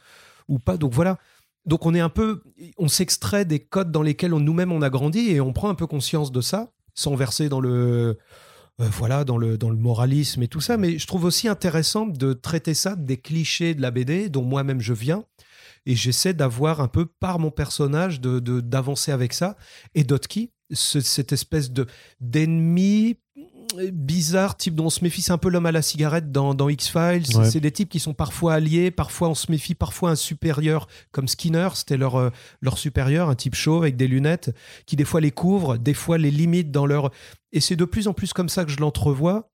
ou 0.49 0.59
pas. 0.59 0.77
Donc 0.77 0.93
voilà. 0.93 1.19
Donc 1.65 1.87
on 1.87 1.95
est 1.95 2.01
un 2.01 2.09
peu, 2.09 2.43
on 2.79 2.89
s'extrait 2.89 3.45
des 3.45 3.61
codes 3.61 3.93
dans 3.93 4.03
lesquels 4.03 4.33
nous-mêmes 4.33 4.73
on 4.73 4.83
a 4.83 4.91
grandi 4.91 5.31
et 5.31 5.41
on 5.41 5.53
prend 5.53 5.69
un 5.69 5.75
peu 5.75 5.87
conscience 5.87 6.33
de 6.33 6.41
ça, 6.41 6.73
sans 6.95 7.15
verser 7.15 7.49
dans 7.49 7.61
le, 7.61 8.19
euh, 8.81 8.89
voilà, 8.91 9.25
dans 9.25 9.39
le, 9.39 9.57
dans 9.57 9.71
le 9.71 9.77
moralisme 9.77 10.43
et 10.43 10.49
tout 10.49 10.61
ça. 10.61 10.77
Mais 10.77 10.99
je 10.99 11.07
trouve 11.07 11.25
aussi 11.25 11.47
intéressant 11.49 12.07
de 12.07 12.33
traiter 12.33 12.75
ça 12.75 12.97
des 12.97 13.17
clichés 13.17 13.75
de 13.75 13.83
la 13.83 13.91
BD 13.93 14.29
dont 14.29 14.43
moi-même 14.43 14.81
je 14.81 14.93
viens. 14.93 15.25
Et 15.87 15.97
j'essaie 15.97 16.35
d'avoir 16.35 16.81
un 16.81 16.89
peu 16.89 17.07
par 17.07 17.39
mon 17.41 17.51
personnage 17.51 18.21
de 18.21 18.39
d'avancer 18.61 19.11
avec 19.11 19.33
ça. 19.33 19.57
Et 19.97 20.05
Dotki, 20.05 20.53
ce- 20.73 21.01
cette 21.01 21.33
espèce 21.33 21.73
de 21.73 21.87
d'ennemi 22.21 23.17
bizarre, 23.93 24.57
type 24.57 24.75
dont 24.75 24.87
on 24.87 24.91
se 24.91 25.03
méfie, 25.03 25.23
c'est 25.23 25.33
un 25.33 25.39
peu 25.39 25.49
l'homme 25.49 25.67
à 25.67 25.73
la 25.73 25.83
cigarette 25.83 26.33
dans, 26.33 26.55
dans 26.55 26.69
X-Files. 26.69 27.37
Ouais. 27.37 27.51
C'est 27.51 27.61
des 27.61 27.73
types 27.73 27.89
qui 27.89 28.01
sont 28.01 28.15
parfois 28.15 28.55
alliés, 28.55 28.91
parfois 28.91 29.29
on 29.29 29.35
se 29.35 29.51
méfie, 29.51 29.75
parfois 29.75 30.11
un 30.11 30.17
supérieur 30.17 30.87
comme 31.11 31.29
Skinner, 31.29 31.69
c'était 31.75 31.97
leur, 31.97 32.17
euh, 32.17 32.31
leur 32.61 32.79
supérieur, 32.79 33.29
un 33.29 33.35
type 33.35 33.55
chaud 33.55 33.79
avec 33.79 33.97
des 33.97 34.09
lunettes, 34.09 34.55
qui 34.87 34.97
des 34.97 35.05
fois 35.05 35.21
les 35.21 35.31
couvre, 35.31 35.77
des 35.79 35.95
fois 35.95 36.19
les 36.19 36.31
limite 36.31 36.71
dans 36.71 36.87
leur... 36.87 37.11
Et 37.53 37.61
c'est 37.61 37.77
de 37.77 37.85
plus 37.85 38.09
en 38.09 38.15
plus 38.15 38.33
comme 38.33 38.49
ça 38.49 38.65
que 38.65 38.71
je 38.71 38.79
l'entrevois. 38.79 39.49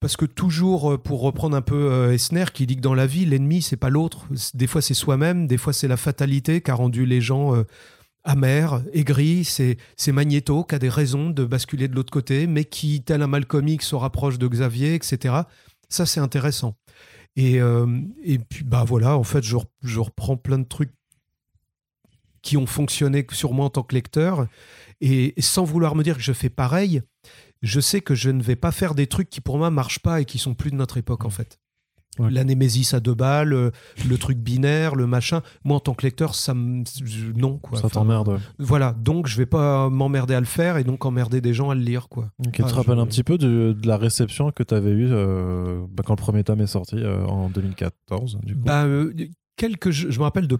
Parce 0.00 0.16
que 0.16 0.26
toujours, 0.26 0.92
euh, 0.92 0.98
pour 0.98 1.20
reprendre 1.22 1.56
un 1.56 1.60
peu 1.60 1.90
euh, 1.90 2.14
Esner, 2.14 2.44
qui 2.54 2.66
dit 2.66 2.76
que 2.76 2.80
dans 2.80 2.94
la 2.94 3.06
vie, 3.06 3.26
l'ennemi, 3.26 3.62
c'est 3.62 3.76
pas 3.76 3.90
l'autre. 3.90 4.26
Des 4.54 4.68
fois, 4.68 4.80
c'est 4.80 4.94
soi-même, 4.94 5.48
des 5.48 5.56
fois, 5.56 5.72
c'est 5.72 5.88
la 5.88 5.96
fatalité 5.96 6.60
qui 6.60 6.70
a 6.70 6.74
rendu 6.74 7.04
les 7.04 7.20
gens 7.20 7.56
euh, 7.56 7.64
amers, 8.28 8.82
aigris. 8.92 9.44
C'est 9.44 10.12
Magneto 10.12 10.62
qui 10.62 10.74
a 10.74 10.78
des 10.78 10.88
raisons 10.88 11.30
de 11.30 11.44
basculer 11.44 11.88
de 11.88 11.94
l'autre 11.94 12.12
côté, 12.12 12.46
mais 12.46 12.64
qui, 12.64 13.02
tel 13.02 13.22
un 13.22 13.26
Malcolm 13.26 13.66
X, 13.66 13.88
se 13.88 13.94
rapproche 13.96 14.38
de 14.38 14.46
Xavier, 14.46 14.94
etc. 14.94 15.34
Ça, 15.88 16.06
c'est 16.06 16.20
intéressant. 16.20 16.76
Et, 17.36 17.60
euh, 17.60 17.86
et 18.22 18.38
puis, 18.38 18.64
bah 18.64 18.84
voilà, 18.86 19.16
en 19.16 19.24
fait, 19.24 19.42
je, 19.42 19.56
re- 19.56 19.66
je 19.82 20.00
reprends 20.00 20.36
plein 20.36 20.58
de 20.58 20.64
trucs 20.68 20.92
qui 22.42 22.56
ont 22.56 22.66
fonctionné 22.66 23.26
sur 23.32 23.52
moi 23.52 23.66
en 23.66 23.70
tant 23.70 23.82
que 23.82 23.94
lecteur. 23.94 24.46
Et 25.00 25.34
sans 25.38 25.64
vouloir 25.64 25.94
me 25.94 26.02
dire 26.02 26.16
que 26.16 26.22
je 26.22 26.32
fais 26.32 26.50
pareil, 26.50 27.02
je 27.62 27.80
sais 27.80 28.00
que 28.00 28.14
je 28.14 28.30
ne 28.30 28.42
vais 28.42 28.56
pas 28.56 28.72
faire 28.72 28.94
des 28.94 29.06
trucs 29.06 29.30
qui 29.30 29.40
pour 29.40 29.58
moi 29.58 29.70
marchent 29.70 30.00
pas 30.00 30.20
et 30.20 30.24
qui 30.24 30.38
sont 30.38 30.54
plus 30.54 30.70
de 30.70 30.76
notre 30.76 30.96
époque 30.96 31.24
en 31.24 31.30
fait. 31.30 31.58
Ouais. 32.18 32.30
La 32.30 32.44
Némésis 32.44 32.94
à 32.94 33.00
deux 33.00 33.14
balles, 33.14 33.48
le, 33.48 33.72
le 34.08 34.18
truc 34.18 34.38
binaire, 34.38 34.94
le 34.94 35.06
machin. 35.06 35.42
Moi 35.64 35.76
en 35.76 35.80
tant 35.80 35.94
que 35.94 36.04
lecteur, 36.04 36.34
ça 36.34 36.54
me 36.54 36.82
non 37.36 37.58
quoi. 37.58 37.78
Ça 37.80 37.88
t'emmerde. 37.88 38.28
ouais. 38.28 38.38
Voilà, 38.58 38.92
donc 38.98 39.26
je 39.26 39.36
vais 39.36 39.46
pas 39.46 39.88
m'emmerder 39.88 40.34
à 40.34 40.40
le 40.40 40.46
faire 40.46 40.76
et 40.78 40.84
donc 40.84 41.04
emmerder 41.04 41.40
des 41.40 41.54
gens 41.54 41.70
à 41.70 41.74
le 41.74 41.80
lire 41.82 42.08
quoi. 42.08 42.30
Ok, 42.46 42.52
tu 42.52 42.62
Ah, 42.64 42.68
te 42.68 42.74
rappelles 42.74 42.96
je- 42.96 43.00
un 43.00 43.06
petit 43.06 43.24
peu 43.24 43.38
de, 43.38 43.76
de 43.80 43.86
la 43.86 43.96
réception 43.96 44.50
que 44.50 44.62
tu 44.62 44.74
avais 44.74 44.90
eue 44.90 45.08
euh, 45.10 45.84
bah, 45.90 46.02
quand 46.06 46.14
le 46.14 46.22
premier 46.22 46.44
tome 46.44 46.60
est 46.60 46.66
sorti 46.66 46.96
euh, 46.96 47.24
en 47.26 47.48
2014 47.50 48.38
du 48.42 48.54
coup? 48.54 48.60
Bah, 48.64 48.84
euh, 48.84 49.12
quelques, 49.56 49.90
je, 49.90 50.10
je 50.10 50.18
me 50.18 50.24
rappelle 50.24 50.48
de 50.48 50.58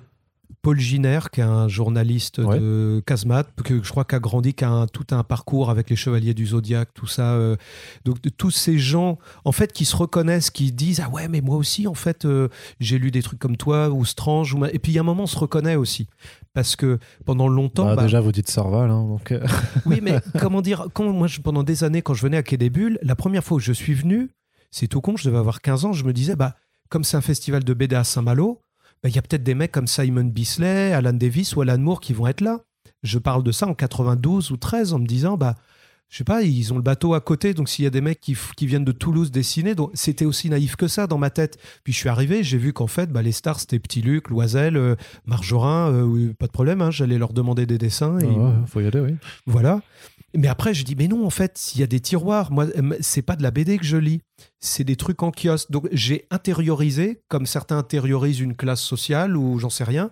Paul 0.63 0.79
Giner, 0.81 1.21
qui 1.33 1.41
est 1.41 1.45
un 1.45 1.69
journaliste 1.69 2.39
Ouais. 2.39 2.59
de 2.59 3.03
Casemate, 3.07 3.49
que 3.65 3.83
je 3.83 3.91
crois 3.91 4.05
qu'a 4.05 4.19
grandi, 4.19 4.55
qui 4.55 4.65
a 4.65 4.71
un- 4.71 4.87
tout 4.87 5.07
un 5.13 5.23
parcours 5.23 5.71
avec 5.71 5.89
les 5.91 5.97
Chevaliers 5.97 6.35
du 6.35 6.47
Zodiaque, 6.47 6.89
tout 6.95 7.07
ça. 7.07 7.35
euh, 7.35 7.57
donc 8.05 8.21
de 8.23 8.29
tous 8.29 8.51
ces 8.51 8.79
gens, 8.79 9.19
en 9.45 9.53
fait, 9.53 9.73
qui 9.73 9.85
se 9.85 9.95
reconnaissent, 9.97 10.51
qui 10.51 10.73
disent 10.73 11.01
ah 11.05 11.09
ouais, 11.11 11.29
mais 11.29 11.41
moi 11.41 11.57
aussi, 11.57 11.87
en 11.87 11.95
fait, 11.95 12.25
euh, 12.25 12.49
j'ai 12.81 12.99
lu 12.99 13.11
des 13.11 13.23
trucs 13.23 13.39
comme 13.39 13.57
toi 13.57 13.91
ou 13.91 14.05
Strange. 14.05 14.55
Ou 14.55 14.59
ma- 14.59 14.71
Et 14.71 14.79
puis 14.79 14.93
il 14.93 14.95
y 14.95 14.99
a 14.99 15.03
un 15.03 15.05
moment, 15.05 15.25
on 15.25 15.27
se 15.27 15.39
reconnaît 15.39 15.77
aussi, 15.77 16.09
parce 16.55 16.77
que 16.77 16.99
pendant 17.25 17.49
longtemps, 17.49 17.85
Bah, 17.87 17.97
bah, 17.97 18.03
Déjà, 18.05 18.21
vous 18.21 18.33
dites 18.33 18.49
Sarval, 18.49 18.91
hein, 18.91 19.05
donc. 19.05 19.33
euh, 19.33 19.41
oui, 19.87 20.01
mais 20.03 20.19
comment 20.41 20.63
dire, 20.63 20.89
quand 20.95 21.11
moi, 21.13 21.27
je- 21.29 21.41
pendant 21.41 21.63
des 21.63 21.85
années, 21.85 22.03
quand 22.03 22.15
je 22.15 22.23
venais 22.23 22.37
à 22.39 22.43
Quai 22.43 22.57
des 22.57 22.71
Bulles, 22.71 22.99
la 23.03 23.15
première 23.17 23.45
fois 23.45 23.59
où 23.59 23.61
je 23.61 23.73
suis 23.73 23.95
venu, 23.95 24.31
c'est 24.71 24.89
tout 24.89 25.01
con, 25.01 25.17
je 25.17 25.25
devais 25.29 25.39
avoir 25.39 25.61
15 25.61 25.85
ans, 25.85 25.93
je 25.93 26.05
me 26.05 26.13
disais, 26.13 26.37
bah, 26.37 26.57
comme 26.91 27.05
c'est 27.05 27.17
un 27.17 27.21
festival 27.23 27.65
de 27.65 27.75
BD 27.75 27.95
à 27.97 28.05
Saint-Malo, 28.05 28.61
bah, 29.03 29.09
il 29.09 29.15
y 29.15 29.19
a 29.19 29.23
peut-être 29.23 29.43
des 29.43 29.55
mecs 29.55 29.73
comme 29.73 29.87
Simon 29.87 30.25
Bisley, 30.25 30.93
Alan 30.93 31.13
Davis 31.13 31.55
ou 31.57 31.61
Alan 31.61 31.79
Moore 31.79 32.01
qui 32.01 32.13
vont 32.13 32.27
être 32.27 32.41
là. 32.41 32.61
Je 33.03 33.19
parle 33.19 33.43
de 33.45 33.53
ça 33.53 33.67
en 33.67 33.75
92 33.75 34.51
ou 34.51 34.57
13 34.57 34.93
en 34.93 34.99
me 34.99 35.07
disant, 35.07 35.37
bah, 35.37 35.55
je 36.11 36.17
sais 36.17 36.25
pas, 36.25 36.43
ils 36.43 36.73
ont 36.73 36.77
le 36.77 36.83
bateau 36.83 37.13
à 37.15 37.21
côté, 37.21 37.53
donc 37.53 37.69
s'il 37.69 37.85
y 37.85 37.87
a 37.87 37.91
des 37.91 38.01
mecs 38.01 38.21
qui, 38.21 38.37
qui 38.57 38.67
viennent 38.67 38.85
de 38.85 38.93
Toulouse 38.93 39.31
dessiner, 39.31 39.75
donc 39.75 39.91
c'était 39.95 40.25
aussi 40.25 40.49
naïf 40.49 40.75
que 40.77 40.89
ça 40.89 41.07
dans 41.07 41.19
ma 41.19 41.29
tête. 41.31 41.59
Puis 41.85 41.93
je 41.93 41.99
suis 41.99 42.09
arrivé, 42.09 42.43
j'ai 42.43 42.57
vu 42.59 42.73
qu'en 42.73 42.87
fait, 42.87 43.11
bah, 43.13 43.21
les 43.23 43.33
stars, 43.33 43.61
c'était 43.61 43.79
Petit 43.79 44.01
Luc, 44.01 44.31
Loisel, 44.31 44.77
euh, 44.77 44.95
Margerin, 45.27 45.93
euh, 45.93 46.33
pas 46.39 46.47
de 46.47 46.53
problème, 46.53 46.81
hein, 46.81 46.91
j'allais 46.91 47.19
leur 47.19 47.33
demander 47.33 47.67
des 47.67 47.79
dessins. 47.79 48.19
Et 48.21 48.25
ils- 48.25 48.31
ouais, 48.31 48.53
faut 48.67 48.81
y 48.81 48.87
aller, 48.87 49.01
oui. 49.01 49.17
voilà. 49.47 49.81
Mais 50.35 50.49
après, 50.49 50.75
je 50.75 50.85
dis, 50.85 50.95
mais 50.95 51.09
non, 51.09 51.27
en 51.27 51.31
fait, 51.31 51.57
s'il 51.57 51.81
y 51.81 51.85
a 51.85 51.87
des 51.87 52.01
tiroirs, 52.01 52.53
moi, 52.53 52.67
c'est 53.01 53.23
pas 53.23 53.35
de 53.37 53.43
la 53.43 53.51
BD 53.51 53.79
que 53.79 53.85
je 53.85 53.97
lis, 53.97 54.21
c'est 54.61 54.85
des 54.85 54.97
trucs 54.97 55.23
en 55.23 55.31
kiosque. 55.31 55.71
Donc, 55.71 55.89
j'ai 55.93 56.27
intériorisé, 56.31 57.23
comme 57.29 57.47
certains 57.47 57.79
intériorisent 57.79 58.41
une 58.41 58.55
classe 58.57 58.83
sociale 58.83 59.37
ou 59.37 59.59
j'en 59.59 59.71
sais 59.71 59.85
rien, 59.85 60.11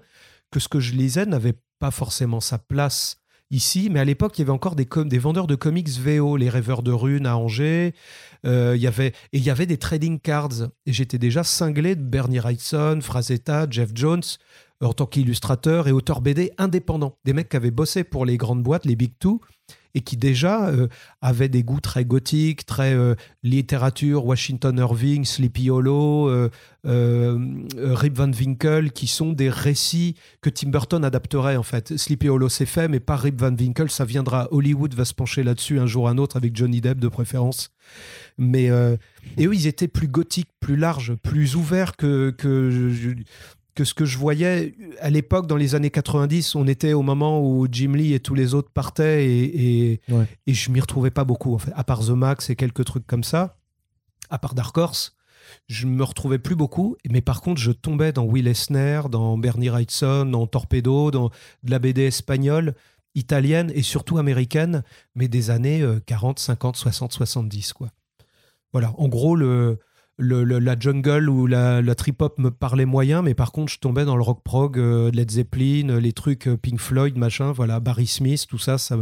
que 0.51 0.61
ce 0.61 0.69
que 0.69 0.81
je 0.81 0.93
lisais 0.95 1.27
n'avait 1.27 1.55
pas 1.79 1.91
forcément 1.91 2.41
sa 2.41 2.59
place 2.59 3.19
ici. 3.51 3.89
Mais 3.91 4.01
à 4.01 4.05
l'époque, 4.05 4.39
il 4.39 4.43
y 4.43 4.45
avait 4.45 4.53
encore 4.53 4.77
des, 4.77 5.19
vendeurs 5.19 5.47
de 5.47 5.55
comics 5.55 5.89
VO, 5.89 6.37
les 6.37 6.49
rêveurs 6.49 6.83
de 6.83 6.93
runes 6.93 7.27
à 7.27 7.37
Angers. 7.37 7.95
Euh, 8.45 8.75
il 8.77 8.83
y 8.83 8.87
avait, 8.87 9.09
et 9.33 9.39
il 9.39 9.43
y 9.43 9.51
avait 9.51 9.67
des 9.67 9.79
trading 9.79 10.21
cards. 10.21 10.69
Et 10.87 10.93
j'étais 10.93 11.19
déjà 11.19 11.45
cinglé 11.45 11.95
de 11.95 12.03
Bernie 12.03 12.39
Wrightson, 12.39 13.01
Frazetta, 13.03 13.67
Jeff 13.71 13.91
Jones 13.95 14.23
en 14.83 14.93
tant 14.93 15.07
qu'illustrateur 15.07 15.89
et 15.89 15.93
auteur 15.93 16.21
BD 16.21 16.53
indépendant. 16.59 17.19
Des 17.25 17.33
mecs 17.33 17.49
qui 17.49 17.57
avaient 17.57 17.71
bossé 17.71 18.05
pour 18.05 18.27
les 18.27 18.37
grandes 18.37 18.63
boîtes, 18.63 18.85
les 18.85 18.97
Big 18.97 19.13
Two, 19.19 19.41
et 19.97 20.03
qui 20.03 20.19
déjà 20.19 20.69
euh, 20.69 20.89
avaient 21.23 21.49
des 21.49 21.63
goûts 21.63 21.81
très 21.81 22.05
gothiques, 22.05 22.67
très 22.67 22.93
euh, 22.93 23.15
littérature, 23.43 24.27
Washington 24.27 24.77
Irving, 24.79 25.25
Sleepy 25.25 25.71
Hollow, 25.71 26.29
euh, 26.29 26.51
euh, 26.85 27.39
Rip 27.79 28.15
Van 28.15 28.31
Winkle, 28.31 28.91
qui 28.91 29.07
sont 29.07 29.33
des 29.33 29.49
récits 29.49 30.15
que 30.43 30.51
Tim 30.51 30.69
Burton 30.69 31.03
adapterait 31.03 31.57
en 31.57 31.63
fait. 31.63 31.97
Sleepy 31.97 32.29
Hollow 32.29 32.51
c'est 32.51 32.67
fait, 32.67 32.89
mais 32.89 33.01
pas 33.01 33.17
Rip 33.17 33.41
Van 33.41 33.55
Winkle, 33.55 33.89
ça 33.89 34.05
viendra. 34.05 34.49
Hollywood 34.51 34.93
va 34.93 35.07
se 35.07 35.15
pencher 35.15 35.43
là-dessus 35.43 35.81
un 35.81 35.87
jour 35.87 36.05
ou 36.05 36.09
un 36.09 36.19
autre 36.19 36.37
avec 36.37 36.55
Johnny 36.55 36.83
Depp 36.83 36.99
de 36.99 37.09
préférence. 37.09 37.71
Mais 38.37 38.67
et 39.39 39.47
eux, 39.47 39.55
ils 39.55 39.67
étaient 39.67 39.89
plus 39.89 40.09
gothiques, 40.09 40.51
plus 40.61 40.77
larges, 40.77 41.15
plus 41.15 41.57
ouverts 41.57 41.97
que 41.97 42.35
que 42.37 43.15
que 43.77 43.85
ce 43.85 43.95
que 43.95 44.05
je 44.05 44.19
voyais 44.19 44.75
à 45.01 45.11
l'époque, 45.11 45.47
dans 45.47 45.57
les 45.57 45.77
années 45.77 45.91
90, 45.91 46.57
on 46.57 46.67
était 46.67 46.93
au 46.95 47.03
moment 47.03 47.41
où 47.41 47.69
Jim 47.71 47.93
Lee 47.95 48.15
et 48.15 48.21
tous 48.21 48.35
les 48.35 48.55
autres 48.55 48.71
partaient 48.73 49.25
et, 49.27 49.93
et, 49.93 50.01
Ouais. 50.09 50.27
et 50.49 50.55
je 50.55 50.71
m'y 50.73 50.81
retrouvais 50.81 51.11
pas 51.13 51.25
beaucoup, 51.25 51.55
en 51.55 51.59
fait. 51.59 51.71
À 51.77 51.85
part 51.85 52.01
The 52.05 52.11
Max 52.11 52.51
et 52.51 52.57
quelques 52.57 52.85
trucs 52.85 53.07
comme 53.07 53.23
ça, 53.23 53.59
à 54.31 54.39
part 54.39 54.55
Dark 54.55 54.77
Horse, 54.77 55.15
je 55.69 55.87
me 55.87 56.03
retrouvais 56.03 56.39
plus 56.41 56.57
beaucoup. 56.57 56.97
Mais 57.09 57.21
par 57.21 57.41
contre, 57.41 57.61
je 57.61 57.71
tombais 57.71 58.13
dans 58.13 58.25
Will 58.25 58.49
Eisner, 58.49 59.03
dans 59.11 59.39
Bernie 59.39 59.69
Wrightson, 59.69 60.27
dans 60.27 60.47
Torpedo, 60.49 61.11
dans 61.13 61.31
de 61.63 61.71
la 61.71 61.79
BD 61.79 62.03
espagnole, 62.03 62.75
italienne 63.15 63.71
et 63.75 63.83
surtout 63.83 64.19
américaine, 64.19 64.83
mais 65.15 65.29
des 65.29 65.51
années 65.51 65.83
euh, 65.83 66.01
40, 66.05 66.39
50, 66.39 66.77
60, 66.77 67.13
70, 67.13 67.73
quoi. 67.75 67.89
Voilà, 68.73 68.93
en 68.99 69.09
gros, 69.09 69.37
le, 69.37 69.79
le- 70.19 70.59
la 70.59 70.79
jungle 70.79 71.29
ou 71.29 71.47
la, 71.47 71.95
trip-hop 71.95 72.39
me 72.39 72.51
parlait 72.51 72.85
moyen, 72.87 73.23
mais 73.23 73.35
par 73.35 73.53
contre, 73.53 73.73
je 73.73 73.79
tombais 73.79 74.05
dans 74.05 74.17
le 74.17 74.23
rock 74.23 74.43
prog, 74.43 74.79
euh, 74.79 75.11
Led 75.11 75.31
Zeppelin, 75.31 75.91
euh, 75.91 76.01
les 76.01 76.13
trucs 76.13 76.49
euh, 76.49 76.57
Pink 76.57 76.81
Floyd, 76.81 77.17
machin, 77.17 77.53
voilà, 77.53 77.81
Barry 77.81 78.07
Smith, 78.07 78.47
tout 78.49 78.59
ça, 78.59 78.79
ça 78.79 78.97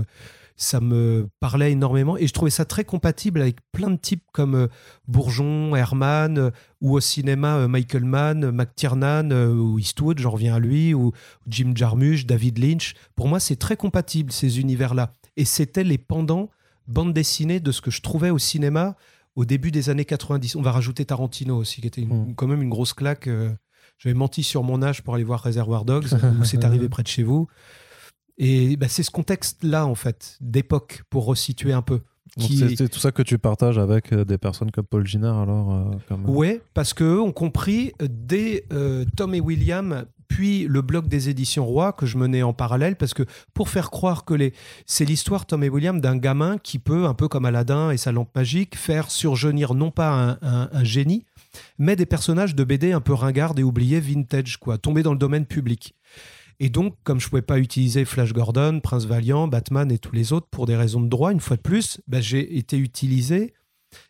ça 0.57 0.81
me 0.81 1.27
parlait 1.41 1.73
énormément. 1.73 2.17
Et 2.17 2.29
je 2.29 2.33
trouvais 2.33 2.49
ça 2.49 2.65
très 2.65 2.85
compatible 2.85 3.41
avec 3.41 3.57
plein 3.73 3.91
de 3.91 3.97
types 3.97 4.23
comme 4.33 4.69
Bourgeon, 5.09 5.75
Herman, 5.75 6.53
ou 6.81 6.95
au 6.95 7.01
cinéma, 7.01 7.67
Michael 7.67 8.05
Mann, 8.05 8.53
McTiernan, 8.53 9.33
ou 9.33 9.81
Eastwood, 9.81 10.21
j'en 10.21 10.31
reviens 10.31 10.55
à 10.55 10.59
lui, 10.61 10.95
ou 10.95 11.11
Jim 11.49 11.73
Jarmusch, 11.75 12.25
David 12.25 12.59
Lynch. 12.59 12.95
Pour 13.17 13.27
moi, 13.27 13.41
c'est 13.41 13.57
très 13.57 13.77
compatible, 13.77 14.31
ces 14.31 14.61
univers-là. 14.61 15.11
Et 15.37 15.45
c'était 15.45 15.83
les 15.83 15.99
pendants 15.99 16.51
bande 16.87 17.13
dessinée 17.13 17.61
de 17.61 17.73
ce 17.73 17.81
que 17.81 17.91
je 17.91 18.03
trouvais 18.03 18.31
au 18.31 18.39
cinéma 18.39 18.97
au 19.37 19.45
début 19.45 19.71
des 19.71 19.91
années 19.91 20.05
90. 20.05 20.57
On 20.57 20.63
va 20.63 20.73
rajouter 20.73 21.05
Tarantino 21.05 21.57
aussi, 21.57 21.81
qui 21.81 21.87
était 21.89 22.03
une- 22.03 22.31
Mm. 22.31 22.35
quand 22.35 22.47
même 22.47 22.63
une 22.63 22.71
grosse 22.71 22.93
claque. 22.93 23.27
euh, 23.27 23.51
J'avais 23.99 24.15
menti 24.15 24.43
sur 24.43 24.65
mon 24.65 24.83
âge 24.83 25.03
pour 25.03 25.15
aller 25.15 25.23
voir 25.25 25.41
Reservoir 25.43 25.85
Dogs, 25.85 26.07
où 26.41 26.45
c'est 26.45 26.65
arrivé 26.65 26.89
près 26.89 27.03
de 27.05 27.09
chez 27.09 27.23
vous. 27.23 27.47
Et 28.39 28.77
bah, 28.77 28.89
c'est 28.89 29.03
ce 29.05 29.11
contexte-là, 29.11 29.87
en 29.87 29.95
fait, 29.95 30.37
d'époque, 30.41 31.05
pour 31.11 31.25
resituer 31.27 31.73
un 31.73 31.83
peu. 31.83 32.01
Qui- 32.39 32.77
c'est- 32.77 32.89
tout 32.89 32.99
ça 32.99 33.13
que 33.13 33.23
tu 33.23 33.39
partages 33.39 33.79
avec 33.79 34.13
euh, 34.13 34.25
des 34.25 34.39
personnes 34.39 34.71
comme 34.73 34.87
Paul 34.87 35.07
Giner, 35.07 35.29
alors 35.29 35.73
euh, 35.73 35.97
comme, 36.09 36.29
Ouais, 36.29 36.61
parce 36.73 36.93
qu'eux 36.95 37.21
ont 37.21 37.31
compris 37.33 37.93
euh, 38.03 38.09
dès 38.11 38.65
euh, 38.73 39.05
Tom 39.17 39.35
et 39.35 39.41
William, 39.41 40.05
puis 40.29 40.67
le 40.69 40.83
blog 40.83 41.09
des 41.09 41.29
éditions 41.29 41.65
Roy 41.65 41.93
que 41.93 42.07
je 42.07 42.19
menais 42.19 42.43
en 42.43 42.53
parallèle, 42.53 42.97
parce 42.97 43.15
que 43.15 43.25
pour 43.53 43.69
faire 43.69 43.91
croire 43.91 44.25
que 44.25 44.35
les... 44.35 44.53
c'est 44.87 45.05
l'histoire 45.05 45.47
Tom 45.47 45.63
et 45.63 45.69
William 45.69 46.01
d'un 46.01 46.17
gamin 46.17 46.59
qui 46.59 46.79
peut, 46.79 47.07
un 47.07 47.15
peu 47.15 47.29
comme 47.29 47.45
Aladdin 47.45 47.91
et 47.91 47.97
sa 47.97 48.13
lampe 48.13 48.35
magique, 48.35 48.77
faire 48.77 49.11
surgir 49.11 49.75
non 49.75 49.91
pas 49.91 50.39
un, 50.43 50.85
génie, 50.85 51.25
mais 51.79 51.97
des 51.97 52.07
personnages 52.07 52.55
de 52.55 52.65
BD 52.65 52.93
un 52.93 53.01
peu 53.01 53.15
ringards 53.15 53.55
et 53.59 53.63
oubliés, 53.63 54.01
vintage, 54.01 54.59
quoi, 54.59 54.79
tombés 54.79 55.03
dans 55.03 55.13
le 55.13 55.19
domaine 55.19 55.47
public. 55.47 55.95
Et 56.61 56.69
donc, 56.69 56.97
comme 57.03 57.21
je 57.21 57.29
pouvais 57.29 57.43
pas 57.43 57.59
utiliser 57.59 58.05
Flash 58.05 58.33
Gordon, 58.33 58.81
Prince 58.81 59.07
Valiant, 59.07 59.49
Batman 59.49 59.91
et 59.91 59.99
tous 59.99 60.15
les 60.15 60.33
autres 60.33 60.47
pour 60.51 60.67
des 60.67 60.77
raisons 60.77 61.01
de 61.01 61.09
droit, 61.09 61.33
une 61.33 61.41
fois 61.41 61.57
de 61.57 61.63
plus, 61.63 62.01
bah, 62.07 62.21
j'ai 62.21 62.57
été 62.57 62.77
utilisé. 62.77 63.55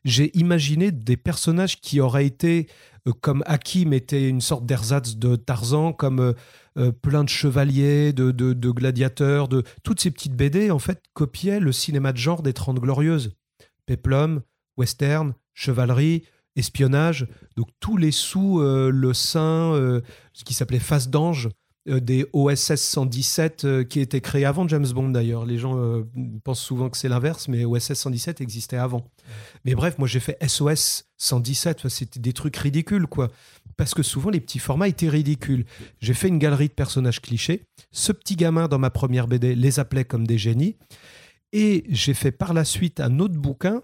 J'ai 0.04 0.36
imaginé 0.36 0.92
des 0.92 1.16
personnages 1.16 1.80
qui 1.80 2.00
auraient 2.00 2.26
été, 2.26 2.68
euh, 3.08 3.12
comme 3.20 3.42
Hakim 3.46 3.92
était 3.92 4.28
une 4.28 4.40
sorte 4.40 4.66
d'ersatz 4.66 5.16
de 5.16 5.36
Tarzan, 5.36 5.92
comme 5.92 6.20
euh, 6.20 6.32
euh, 6.78 6.92
plein 6.92 7.24
de 7.24 7.28
chevaliers, 7.28 8.12
de, 8.12 8.30
de, 8.30 8.70
gladiateurs, 8.70 9.48
de 9.48 9.62
toutes 9.82 10.00
ces 10.00 10.10
petites 10.10 10.34
BD, 10.34 10.70
en 10.70 10.78
fait, 10.78 11.02
copiaient 11.12 11.60
le 11.60 11.72
cinéma 11.72 12.12
de 12.12 12.18
genre 12.18 12.42
des 12.42 12.52
Trente 12.52 12.80
Glorieuses. 12.80 13.32
Peplum, 13.86 14.42
western, 14.76 15.34
chevalerie, 15.52 16.24
espionnage, 16.56 17.26
donc 17.56 17.68
tous 17.80 17.96
les 17.96 18.12
sous 18.12 18.60
le 18.60 19.12
sein, 19.12 20.00
ce 20.32 20.44
qui 20.44 20.54
s'appelait 20.54 20.78
Face 20.78 21.10
d'ange, 21.10 21.48
des 21.86 22.26
OSS 22.32 22.76
117 22.76 23.64
euh, 23.64 23.84
qui 23.84 24.00
étaient 24.00 24.20
créés 24.20 24.44
avant 24.44 24.66
James 24.68 24.86
Bond 24.86 25.10
d'ailleurs. 25.10 25.44
Les 25.44 25.58
gens 25.58 25.78
euh, 25.78 26.04
pensent 26.42 26.60
souvent 26.60 26.88
que 26.88 26.96
c'est 26.96 27.08
l'inverse, 27.08 27.48
mais 27.48 27.64
OSS 27.64 27.94
117 27.94 28.40
existait 28.40 28.76
avant. 28.76 29.04
Mais 29.64 29.74
bref, 29.74 29.98
moi 29.98 30.08
j'ai 30.08 30.20
fait 30.20 30.38
SOS 30.46 31.04
117, 31.18 31.78
Enfin, 31.80 31.88
c'était 31.88 32.20
des 32.20 32.32
trucs 32.32 32.56
ridicules 32.56 33.06
quoi. 33.06 33.30
Parce 33.76 33.92
que 33.92 34.02
souvent 34.02 34.30
les 34.30 34.40
petits 34.40 34.58
formats 34.58 34.88
étaient 34.88 35.08
ridicules. 35.08 35.66
J'ai 36.00 36.14
fait 36.14 36.28
une 36.28 36.38
galerie 36.38 36.68
de 36.68 36.74
personnages 36.74 37.20
clichés. 37.20 37.64
Ce 37.90 38.12
petit 38.12 38.36
gamin 38.36 38.68
dans 38.68 38.78
ma 38.78 38.90
première 38.90 39.26
BD 39.26 39.54
les 39.54 39.78
appelait 39.78 40.04
comme 40.04 40.26
des 40.26 40.38
génies. 40.38 40.76
Et 41.52 41.84
j'ai 41.88 42.14
fait 42.14 42.32
par 42.32 42.54
la 42.54 42.64
suite 42.64 43.00
un 43.00 43.18
autre 43.18 43.34
bouquin 43.34 43.82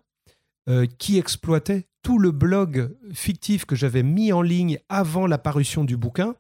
euh, 0.69 0.87
qui 0.99 1.19
exploitait 1.19 1.87
tout 2.03 2.19
le 2.19 2.31
blog 2.31 2.97
fictif 3.13 3.65
que 3.67 3.77
j'avais 3.77 4.03
mis 4.03 4.33
en 4.33 4.41
ligne 4.41 4.79
avant 4.89 5.27
la 5.27 5.39
parution 5.39 5.85
du 5.85 5.97
bouquin 5.97 6.35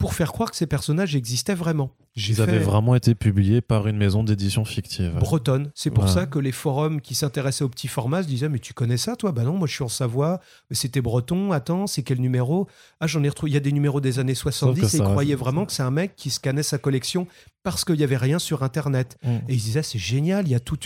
pour 0.00 0.14
faire 0.14 0.32
croire 0.32 0.50
que 0.50 0.56
ces 0.56 0.66
personnages 0.66 1.14
existaient 1.14 1.54
vraiment. 1.54 1.90
Ils 2.16 2.34
fait 2.34 2.42
avaient 2.42 2.58
vraiment 2.58 2.94
été 2.96 3.14
publiés 3.14 3.60
par 3.60 3.86
une 3.86 3.96
maison 3.96 4.24
d'édition 4.24 4.64
fictive. 4.64 5.14
bretonne. 5.20 5.70
C'est 5.76 5.90
pour 5.90 6.04
Ouais. 6.04 6.10
ça 6.10 6.26
que 6.26 6.38
les 6.40 6.50
forums 6.52 7.00
qui 7.00 7.14
s'intéressaient 7.14 7.62
aux 7.64 7.68
petits 7.68 7.86
formats 7.86 8.22
se 8.24 8.28
disaient 8.28 8.48
Mais 8.48 8.58
tu 8.58 8.72
connais 8.74 8.96
ça, 8.96 9.14
toi? 9.14 9.30
Bah 9.30 9.44
non, 9.44 9.56
moi 9.56 9.68
je 9.68 9.74
suis 9.74 9.84
en 9.84 9.88
Savoie. 9.88 10.40
Mais 10.70 10.74
C'était 10.76 11.00
breton. 11.02 11.52
Attends, 11.52 11.86
c'est 11.86 12.02
quel 12.02 12.20
numéro? 12.20 12.66
Ah, 12.98 13.06
j'en 13.06 13.22
ai 13.22 13.28
retrouvé. 13.28 13.52
Il 13.52 13.54
y 13.54 13.58
a 13.58 13.60
des 13.60 13.70
numéros 13.72 14.00
des 14.00 14.18
années 14.18 14.34
70 14.34 14.80
que 14.80 14.86
et 14.86 14.96
ils 14.98 15.02
croyaient 15.04 15.34
vraiment 15.36 15.66
que 15.66 15.72
c'est 15.72 15.82
un 15.84 15.90
mec 15.92 16.16
qui 16.16 16.30
scannait 16.30 16.62
sa 16.64 16.78
collection 16.78 17.26
parce 17.62 17.84
qu'il 17.84 17.96
n'y 17.96 18.02
avait 18.04 18.16
rien 18.16 18.38
sur 18.38 18.62
Internet. 18.62 19.18
Mm. 19.22 19.28
Et 19.48 19.54
ils 19.54 19.60
disaient 19.60 19.82
C'est 19.82 19.98
génial, 19.98 20.46
il 20.48 20.50
y 20.50 20.54
a 20.54 20.60
tout. 20.60 20.78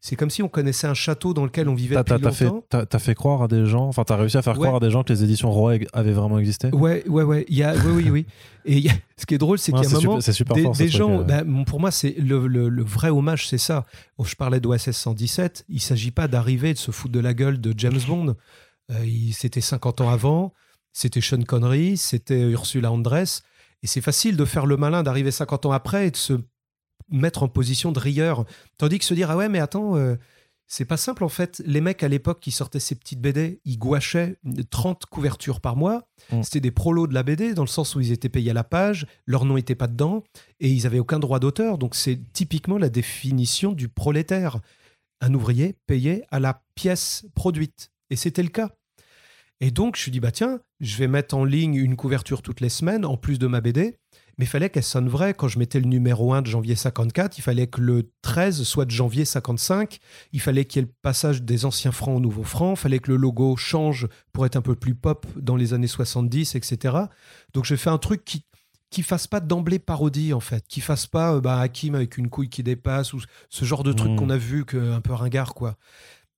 C'est 0.00 0.16
comme 0.16 0.30
si 0.30 0.42
on 0.42 0.48
connaissait 0.48 0.86
un 0.86 0.94
château 0.94 1.34
dans 1.34 1.44
lequel 1.44 1.68
on 1.68 1.74
vivait 1.74 1.94
T'as 1.96 2.02
depuis 2.02 2.22
t'as- 2.22 2.28
t'as 2.30 2.34
fait, 2.34 2.44
longtemps. 2.46 2.66
t'as- 2.68 2.86
t'as 2.86 2.98
fait 2.98 3.14
croire 3.14 3.42
à 3.42 3.48
des 3.48 3.66
gens, 3.66 3.86
enfin 3.88 4.04
t'as 4.04 4.16
réussi 4.16 4.36
à 4.38 4.42
faire 4.42 4.54
Ouais. 4.54 4.60
croire 4.60 4.76
à 4.76 4.80
des 4.80 4.90
gens 4.90 5.02
que 5.04 5.12
les 5.12 5.24
éditions 5.24 5.50
Roy 5.50 5.78
avaient 5.92 6.12
vraiment 6.12 6.38
existé? 6.38 6.68
Ouais, 6.72 7.06
ouais, 7.08 7.22
ouais. 7.22 7.44
Y 7.48 7.62
a, 7.62 7.74
oui, 7.74 7.92
oui, 8.04 8.10
oui. 8.10 8.26
Et 8.64 8.76
il 8.78 8.84
y 8.84 8.88
a- 8.88 8.92
ce 9.16 9.26
qui 9.26 9.34
est 9.34 9.38
drôle, 9.38 9.58
c'est 9.58 9.72
Ouais, 9.72 9.80
qu'il 9.80 9.90
y 9.90 9.94
a 9.94 9.96
un 9.98 10.00
moment. 10.00 10.12
super, 10.20 10.22
c'est 10.22 10.32
super 10.32 10.56
des, 10.56 10.62
fort, 10.62 10.76
des 10.76 10.88
gens, 10.88 11.20
euh. 11.20 11.24
bah, 11.24 11.42
pour 11.66 11.80
moi, 11.80 11.90
c'est 11.90 12.14
le, 12.18 12.46
le- 12.46 12.68
le 12.68 12.82
vrai 12.82 13.10
hommage, 13.10 13.48
c'est 13.48 13.58
ça. 13.58 13.84
Oh, 14.18 14.24
je 14.24 14.34
parlais 14.34 14.60
d'OSS 14.60 14.90
117. 14.92 15.64
Il 15.68 15.80
s'agit 15.80 16.10
pas 16.12 16.28
d'arriver 16.28 16.70
et 16.70 16.74
de 16.74 16.78
se 16.78 16.90
foutre 16.90 17.12
de 17.12 17.20
la 17.20 17.34
gueule 17.34 17.60
de 17.60 17.74
James 17.76 18.00
Bond. 18.06 18.36
Euh, 18.90 19.04
il- 19.04 19.32
c'était 19.34 19.60
50 19.60 20.00
ans 20.00 20.08
avant. 20.10 20.52
C'était 20.94 21.20
Sean 21.20 21.42
Connery. 21.42 21.96
C'était 21.96 22.40
Ursula 22.50 22.90
Andress. 22.92 23.42
Et 23.82 23.86
c'est 23.86 24.00
facile 24.00 24.36
de 24.36 24.44
faire 24.44 24.66
le 24.66 24.76
malin, 24.76 25.02
d'arriver 25.02 25.30
50 25.30 25.66
ans 25.66 25.72
après 25.72 26.08
et 26.08 26.10
de 26.10 26.16
se 26.16 26.34
mettre 27.10 27.42
en 27.42 27.48
position 27.48 27.92
de 27.92 27.98
rieur. 27.98 28.44
Tandis 28.78 28.98
que 28.98 29.04
se 29.04 29.14
dire, 29.14 29.30
ah 29.30 29.36
ouais, 29.36 29.48
mais 29.48 29.58
attends, 29.58 29.96
euh, 29.96 30.16
c'est 30.66 30.86
pas 30.86 30.96
simple 30.96 31.24
en 31.24 31.28
fait. 31.28 31.62
Les 31.66 31.82
mecs 31.82 32.02
à 32.02 32.08
l'époque 32.08 32.40
qui 32.40 32.50
sortaient 32.50 32.80
ces 32.80 32.94
petites 32.94 33.20
BD, 33.20 33.60
ils 33.66 33.78
gouachaient 33.78 34.38
30 34.70 35.04
couvertures 35.06 35.60
par 35.60 35.76
mois. 35.76 36.08
Mm. 36.30 36.42
C'était 36.42 36.60
des 36.60 36.70
prolos 36.70 37.06
de 37.06 37.14
la 37.14 37.22
BD 37.22 37.52
dans 37.52 37.62
le 37.62 37.68
sens 37.68 37.94
où 37.94 38.00
ils 38.00 38.10
étaient 38.10 38.30
payés 38.30 38.52
à 38.52 38.54
la 38.54 38.64
page, 38.64 39.06
leur 39.26 39.44
nom 39.44 39.56
n'était 39.56 39.74
pas 39.74 39.86
dedans 39.86 40.24
et 40.60 40.70
ils 40.70 40.86
avaient 40.86 40.98
aucun 40.98 41.18
droit 41.18 41.40
d'auteur. 41.40 41.76
Donc 41.76 41.94
c'est 41.94 42.18
typiquement 42.32 42.78
la 42.78 42.88
définition 42.88 43.72
du 43.72 43.88
prolétaire. 43.88 44.60
Un 45.20 45.34
ouvrier 45.34 45.76
payé 45.86 46.24
à 46.30 46.40
la 46.40 46.62
pièce 46.74 47.26
produite. 47.34 47.90
Et 48.08 48.16
c'était 48.16 48.42
le 48.42 48.48
cas. 48.48 48.70
Et 49.64 49.70
donc, 49.70 49.94
je 49.94 50.00
me 50.00 50.02
suis 50.02 50.10
dit, 50.10 50.18
bah 50.18 50.32
tiens, 50.32 50.58
je 50.80 50.96
vais 50.96 51.06
mettre 51.06 51.36
en 51.36 51.44
ligne 51.44 51.76
une 51.76 51.94
couverture 51.94 52.42
toutes 52.42 52.60
les 52.60 52.68
semaines, 52.68 53.04
en 53.06 53.16
plus 53.16 53.38
de 53.38 53.46
ma 53.46 53.60
BD. 53.60 53.96
Mais 54.36 54.44
il 54.44 54.48
fallait 54.48 54.70
qu'elle 54.70 54.82
sonne 54.82 55.08
vraie. 55.08 55.34
Quand 55.34 55.46
je 55.46 55.58
mettais 55.58 55.78
le 55.78 55.86
numéro 55.86 56.34
1 56.34 56.42
de 56.42 56.48
janvier 56.48 56.74
54, 56.74 57.38
il 57.38 57.42
fallait 57.42 57.68
que 57.68 57.80
le 57.80 58.10
13 58.22 58.64
soit 58.64 58.86
de 58.86 58.90
janvier 58.90 59.24
55. 59.24 60.00
Il 60.32 60.40
fallait 60.40 60.64
qu'il 60.64 60.80
y 60.80 60.84
ait 60.84 60.88
le 60.88 60.94
passage 61.02 61.42
des 61.42 61.64
anciens 61.64 61.92
francs 61.92 62.16
aux 62.16 62.20
nouveaux 62.20 62.42
francs. 62.42 62.76
Il 62.76 62.80
fallait 62.80 62.98
que 62.98 63.12
le 63.12 63.16
logo 63.16 63.56
change 63.56 64.08
pour 64.32 64.46
être 64.46 64.56
un 64.56 64.62
peu 64.62 64.74
plus 64.74 64.96
pop 64.96 65.26
dans 65.36 65.54
les 65.54 65.74
années 65.74 65.86
70, 65.86 66.56
etc. 66.56 66.96
Donc, 67.54 67.64
je 67.64 67.76
fais 67.76 67.90
un 67.90 67.98
truc 67.98 68.24
qui 68.24 68.44
qui 68.90 69.02
fasse 69.02 69.26
pas 69.26 69.40
d'emblée 69.40 69.78
parodie 69.78 70.34
en 70.34 70.40
fait, 70.40 70.66
qui 70.68 70.82
fasse 70.82 71.06
pas 71.06 71.36
euh, 71.36 71.40
bah, 71.40 71.58
Hakim 71.60 71.94
avec 71.94 72.18
une 72.18 72.28
couille 72.28 72.50
qui 72.50 72.62
dépasse 72.62 73.14
ou 73.14 73.20
ce 73.48 73.64
genre 73.64 73.84
de 73.84 73.92
truc 73.94 74.10
Mm. 74.10 74.16
qu'on 74.16 74.28
a 74.28 74.36
vu 74.36 74.66
que 74.66 74.92
un 74.92 75.00
peu 75.00 75.14
ringard 75.14 75.54
quoi. 75.54 75.78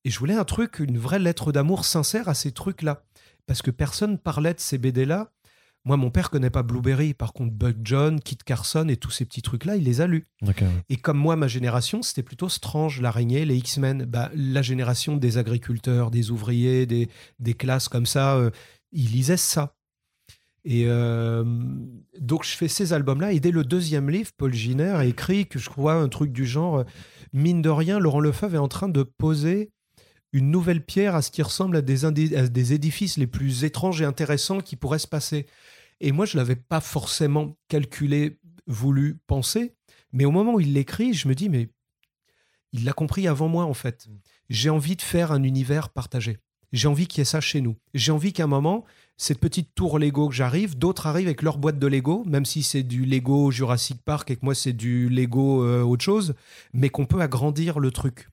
Et 0.04 0.10
je 0.10 0.18
voulais 0.20 0.34
un 0.34 0.44
truc, 0.44 0.78
une 0.78 0.96
vraie 0.96 1.18
lettre 1.18 1.50
d'amour 1.50 1.84
sincère 1.84 2.28
à 2.28 2.34
ces 2.34 2.52
trucs-là. 2.52 3.02
Parce 3.46 3.62
que 3.62 3.70
personne 3.70 4.18
parlait 4.18 4.54
de 4.54 4.60
ces 4.60 4.78
BD-là. 4.78 5.30
Moi, 5.86 5.98
mon 5.98 6.10
père 6.10 6.30
connaît 6.30 6.50
pas 6.50 6.62
Blueberry. 6.62 7.12
Par 7.12 7.34
contre, 7.34 7.52
Buck 7.52 7.76
John, 7.82 8.18
Kit 8.18 8.38
Carson 8.38 8.88
et 8.88 8.96
tous 8.96 9.10
ces 9.10 9.26
petits 9.26 9.42
trucs-là, 9.42 9.76
il 9.76 9.84
les 9.84 10.00
a 10.00 10.06
lus. 10.06 10.26
Et 10.88 10.96
comme 10.96 11.18
moi, 11.18 11.36
ma 11.36 11.46
génération, 11.46 12.00
c'était 12.00 12.22
plutôt 12.22 12.48
Strange, 12.48 13.02
l'araignée, 13.02 13.44
les 13.44 13.56
X-Men. 13.56 14.06
Bah, 14.06 14.30
la 14.34 14.62
génération 14.62 15.18
des 15.18 15.36
agriculteurs, 15.36 16.10
des 16.10 16.30
ouvriers, 16.30 16.86
des, 16.86 17.10
des 17.38 17.54
classes 17.54 17.88
comme 17.88 18.06
ça, 18.06 18.36
euh, 18.36 18.50
ils 18.92 19.10
lisaient 19.10 19.36
ça. 19.36 19.76
Et 20.64 20.84
euh, 20.86 21.44
donc, 22.18 22.44
je 22.44 22.56
fais 22.56 22.68
ces 22.68 22.94
albums-là. 22.94 23.32
Et 23.32 23.40
dès 23.40 23.50
le 23.50 23.62
deuxième 23.64 24.08
livre, 24.08 24.30
Paul 24.38 24.54
Giner 24.54 24.92
a 24.92 25.04
écrit 25.04 25.46
que 25.46 25.58
je 25.58 25.68
crois 25.68 25.94
un 25.94 26.08
truc 26.08 26.32
du 26.32 26.46
genre 26.46 26.78
euh, 26.78 26.84
mine 27.34 27.60
de 27.60 27.68
rien, 27.68 27.98
Laurent 27.98 28.20
Lefebvre 28.20 28.54
est 28.54 28.58
en 28.58 28.68
train 28.68 28.88
de 28.88 29.02
poser 29.02 29.70
une 30.34 30.50
nouvelle 30.50 30.84
pierre 30.84 31.14
à 31.14 31.22
ce 31.22 31.30
qui 31.30 31.42
ressemble 31.42 31.76
à 31.76 31.80
des, 31.80 32.04
indé- 32.04 32.36
à 32.36 32.48
des 32.48 32.72
édifices 32.72 33.16
les 33.16 33.28
plus 33.28 33.64
étranges 33.64 34.02
et 34.02 34.04
intéressants 34.04 34.60
qui 34.60 34.74
pourraient 34.74 34.98
se 34.98 35.06
passer. 35.06 35.46
Et 36.00 36.10
moi, 36.10 36.26
je 36.26 36.36
ne 36.36 36.42
l'avais 36.42 36.56
pas 36.56 36.80
forcément 36.80 37.56
calculé, 37.68 38.40
voulu, 38.66 39.16
pensé. 39.28 39.76
Mais 40.12 40.24
au 40.24 40.32
moment 40.32 40.54
où 40.54 40.60
il 40.60 40.72
l'écrit, 40.72 41.14
je 41.14 41.28
me 41.28 41.36
dis, 41.36 41.48
mais 41.48 41.68
il 42.72 42.84
l'a 42.84 42.92
compris 42.92 43.28
avant 43.28 43.46
moi, 43.46 43.64
en 43.64 43.74
fait. 43.74 44.08
J'ai 44.50 44.70
envie 44.70 44.96
de 44.96 45.02
faire 45.02 45.30
un 45.30 45.44
univers 45.44 45.88
partagé. 45.90 46.38
J'ai 46.72 46.88
envie 46.88 47.06
qu'il 47.06 47.20
y 47.20 47.22
ait 47.22 47.24
ça 47.24 47.40
chez 47.40 47.60
nous. 47.60 47.76
J'ai 47.94 48.10
envie 48.10 48.32
qu'à 48.32 48.42
un 48.42 48.48
moment, 48.48 48.84
cette 49.16 49.38
petite 49.38 49.72
tour 49.76 50.00
Lego 50.00 50.28
que 50.28 50.34
j'arrive, 50.34 50.76
d'autres 50.76 51.06
arrivent 51.06 51.28
avec 51.28 51.42
leur 51.42 51.58
boîte 51.58 51.78
de 51.78 51.86
Lego, 51.86 52.24
même 52.26 52.44
si 52.44 52.64
c'est 52.64 52.82
du 52.82 53.04
Lego 53.04 53.52
Jurassic 53.52 54.02
Park 54.02 54.32
et 54.32 54.36
que 54.36 54.44
moi 54.44 54.56
c'est 54.56 54.72
du 54.72 55.08
Lego 55.08 55.62
euh, 55.62 55.82
autre 55.82 56.02
chose, 56.02 56.34
mais 56.72 56.88
qu'on 56.88 57.06
peut 57.06 57.20
agrandir 57.20 57.78
le 57.78 57.92
truc. 57.92 58.26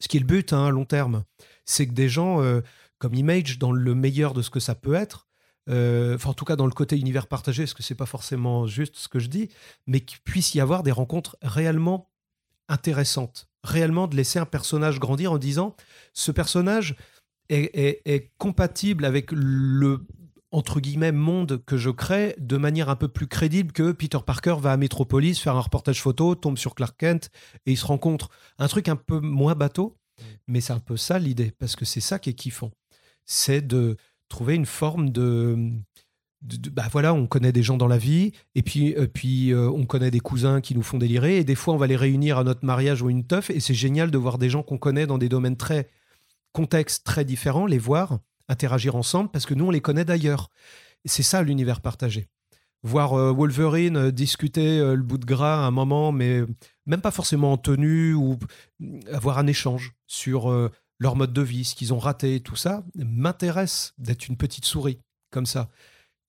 Ce 0.00 0.08
qui 0.08 0.16
est 0.16 0.20
le 0.20 0.26
but 0.26 0.52
hein, 0.52 0.66
à 0.66 0.70
long 0.70 0.84
terme, 0.84 1.24
c'est 1.64 1.86
que 1.86 1.92
des 1.92 2.08
gens 2.08 2.42
euh, 2.42 2.60
comme 2.98 3.14
Image, 3.14 3.58
dans 3.58 3.72
le 3.72 3.94
meilleur 3.94 4.34
de 4.34 4.42
ce 4.42 4.50
que 4.50 4.60
ça 4.60 4.74
peut 4.74 4.94
être, 4.94 5.28
euh, 5.68 6.18
en 6.24 6.34
tout 6.34 6.44
cas 6.44 6.56
dans 6.56 6.66
le 6.66 6.72
côté 6.72 6.98
univers 6.98 7.26
partagé, 7.26 7.62
parce 7.62 7.74
que 7.74 7.82
c'est 7.82 7.94
pas 7.94 8.06
forcément 8.06 8.66
juste 8.66 8.96
ce 8.96 9.08
que 9.08 9.18
je 9.18 9.28
dis, 9.28 9.48
mais 9.86 10.00
qu'il 10.00 10.20
puisse 10.20 10.54
y 10.54 10.60
avoir 10.60 10.82
des 10.82 10.92
rencontres 10.92 11.36
réellement 11.42 12.10
intéressantes, 12.68 13.48
réellement 13.62 14.06
de 14.06 14.16
laisser 14.16 14.38
un 14.38 14.46
personnage 14.46 14.98
grandir 14.98 15.32
en 15.32 15.38
disant 15.38 15.76
ce 16.12 16.32
personnage 16.32 16.96
est 17.48 18.30
compatible 18.38 19.04
avec 19.04 19.32
le 19.32 20.06
entre 20.52 20.80
guillemets 20.80 21.12
monde 21.12 21.62
que 21.64 21.76
je 21.76 21.90
crée 21.90 22.34
de 22.38 22.56
manière 22.56 22.88
un 22.88 22.96
peu 22.96 23.08
plus 23.08 23.26
crédible 23.28 23.72
que 23.72 23.92
Peter 23.92 24.18
Parker 24.24 24.56
va 24.58 24.72
à 24.72 24.76
Metropolis 24.76 25.38
faire 25.38 25.56
un 25.56 25.60
reportage 25.60 26.02
photo, 26.02 26.34
tombe 26.34 26.58
sur 26.58 26.74
Clark 26.74 26.96
Kent 26.98 27.30
et 27.66 27.72
ils 27.72 27.76
se 27.78 27.86
rencontrent. 27.86 28.30
Un 28.58 28.66
truc 28.68 28.88
un 28.88 28.96
peu 28.96 29.20
moins 29.20 29.54
bateau, 29.54 29.96
mais 30.48 30.60
c'est 30.60 30.72
un 30.72 30.80
peu 30.80 30.96
ça 30.96 31.18
l'idée, 31.18 31.52
parce 31.58 31.76
que 31.76 31.84
c'est 31.84 32.00
ça 32.00 32.18
qui 32.18 32.30
est 32.30 32.34
kiffant. 32.34 32.72
C'est 33.24 33.64
de 33.64 33.96
trouver 34.28 34.54
une 34.56 34.66
forme 34.66 35.10
de, 35.10 35.56
de- 36.42 36.56
de- 36.56 36.70
bah 36.70 36.88
voilà, 36.90 37.14
on 37.14 37.26
connaît 37.26 37.52
des 37.52 37.62
gens 37.62 37.76
dans 37.76 37.86
la 37.88 37.98
vie, 37.98 38.32
et 38.54 38.62
puis, 38.62 38.94
euh, 38.96 39.06
puis 39.06 39.52
euh, 39.52 39.70
on 39.70 39.86
connaît 39.86 40.10
des 40.10 40.20
cousins 40.20 40.60
qui 40.60 40.74
nous 40.74 40.82
font 40.82 40.98
délirer, 40.98 41.38
et 41.38 41.44
des 41.44 41.54
fois 41.54 41.74
on 41.74 41.78
va 41.78 41.86
les 41.86 41.96
réunir 41.96 42.38
à 42.38 42.44
notre 42.44 42.64
mariage 42.64 43.02
ou 43.02 43.08
une 43.10 43.24
teuf, 43.26 43.50
et 43.50 43.60
c'est 43.60 43.74
génial 43.74 44.10
de 44.10 44.18
voir 44.18 44.36
des 44.38 44.50
gens 44.50 44.62
qu'on 44.62 44.78
connaît 44.78 45.06
dans 45.06 45.18
des 45.18 45.28
domaines 45.28 45.56
très 45.56 45.88
contextes 46.52 47.04
très 47.06 47.24
différents, 47.24 47.66
les 47.66 47.78
voir 47.78 48.18
interagir 48.50 48.96
ensemble, 48.96 49.30
parce 49.30 49.46
que 49.46 49.54
nous 49.54 49.66
on 49.66 49.70
les 49.70 49.80
connaît 49.80 50.04
d'ailleurs. 50.04 50.50
C'est 51.06 51.22
ça 51.22 51.42
l'univers 51.42 51.80
partagé. 51.80 52.28
Voir 52.82 53.14
euh, 53.14 53.32
Wolverine 53.32 53.96
euh, 53.96 54.10
discuter 54.10 54.78
euh, 54.78 54.94
le 54.94 55.02
bout 55.02 55.18
de 55.18 55.24
gras 55.24 55.64
à 55.64 55.66
un 55.66 55.70
moment, 55.70 56.12
mais 56.12 56.42
même 56.86 57.00
pas 57.00 57.10
forcément 57.10 57.52
en 57.52 57.56
tenue, 57.56 58.14
ou 58.14 58.38
avoir 59.12 59.38
un 59.38 59.46
échange 59.46 59.92
sur 60.06 60.50
leur 60.98 61.16
mode 61.16 61.32
de 61.32 61.42
vie, 61.42 61.64
ce 61.64 61.74
qu'ils 61.74 61.94
ont 61.94 61.98
raté, 61.98 62.40
tout 62.40 62.56
ça, 62.56 62.84
m'intéresse 62.96 63.94
d'être 63.98 64.28
une 64.28 64.36
petite 64.36 64.64
souris 64.64 64.98
comme 65.30 65.46
ça. 65.46 65.70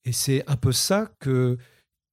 Et 0.06 0.12
c'est 0.12 0.44
un 0.48 0.56
peu 0.56 0.72
ça 0.72 1.12
que, 1.20 1.58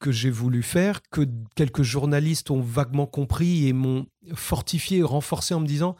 que 0.01 0.11
j'ai 0.11 0.31
voulu 0.31 0.63
faire, 0.63 1.03
que 1.11 1.29
quelques 1.55 1.83
journalistes 1.83 2.51
ont 2.51 2.61
vaguement 2.61 3.07
compris 3.07 3.67
et 3.67 3.73
m'ont 3.73 4.07
fortifié, 4.35 5.03
renforcé 5.03 5.55
en 5.55 5.61
me 5.61 5.67
disant 5.67 5.97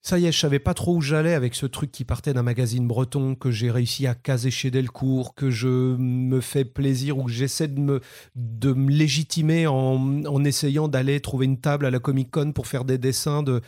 ça 0.00 0.18
y 0.18 0.26
est, 0.26 0.32
je 0.32 0.38
savais 0.38 0.58
pas 0.60 0.74
trop 0.74 0.96
où 0.96 1.00
j'allais 1.00 1.34
avec 1.34 1.54
ce 1.54 1.66
truc 1.66 1.90
qui 1.90 2.04
partait 2.04 2.32
d'un 2.32 2.42
magazine 2.42 2.86
breton, 2.86 3.34
que 3.34 3.50
j'ai 3.50 3.70
réussi 3.70 4.06
à 4.06 4.14
caser 4.14 4.50
chez 4.50 4.70
Delcourt, 4.70 5.34
que 5.34 5.50
je 5.50 5.68
me 5.96 6.40
fais 6.40 6.64
plaisir 6.64 7.18
ou 7.18 7.24
que 7.24 7.32
j'essaie 7.32 7.68
de 7.68 7.80
me, 7.80 8.00
de 8.36 8.72
me 8.72 8.90
légitimer 8.90 9.66
en, 9.66 10.24
en 10.24 10.44
essayant 10.44 10.88
d'aller 10.88 11.20
trouver 11.20 11.46
une 11.46 11.58
table 11.60 11.84
à 11.84 11.90
la 11.90 11.98
Comic 11.98 12.30
Con 12.30 12.52
pour 12.52 12.66
faire 12.68 12.84
des 12.84 12.96
dessins 12.96 13.42
de, 13.42 13.60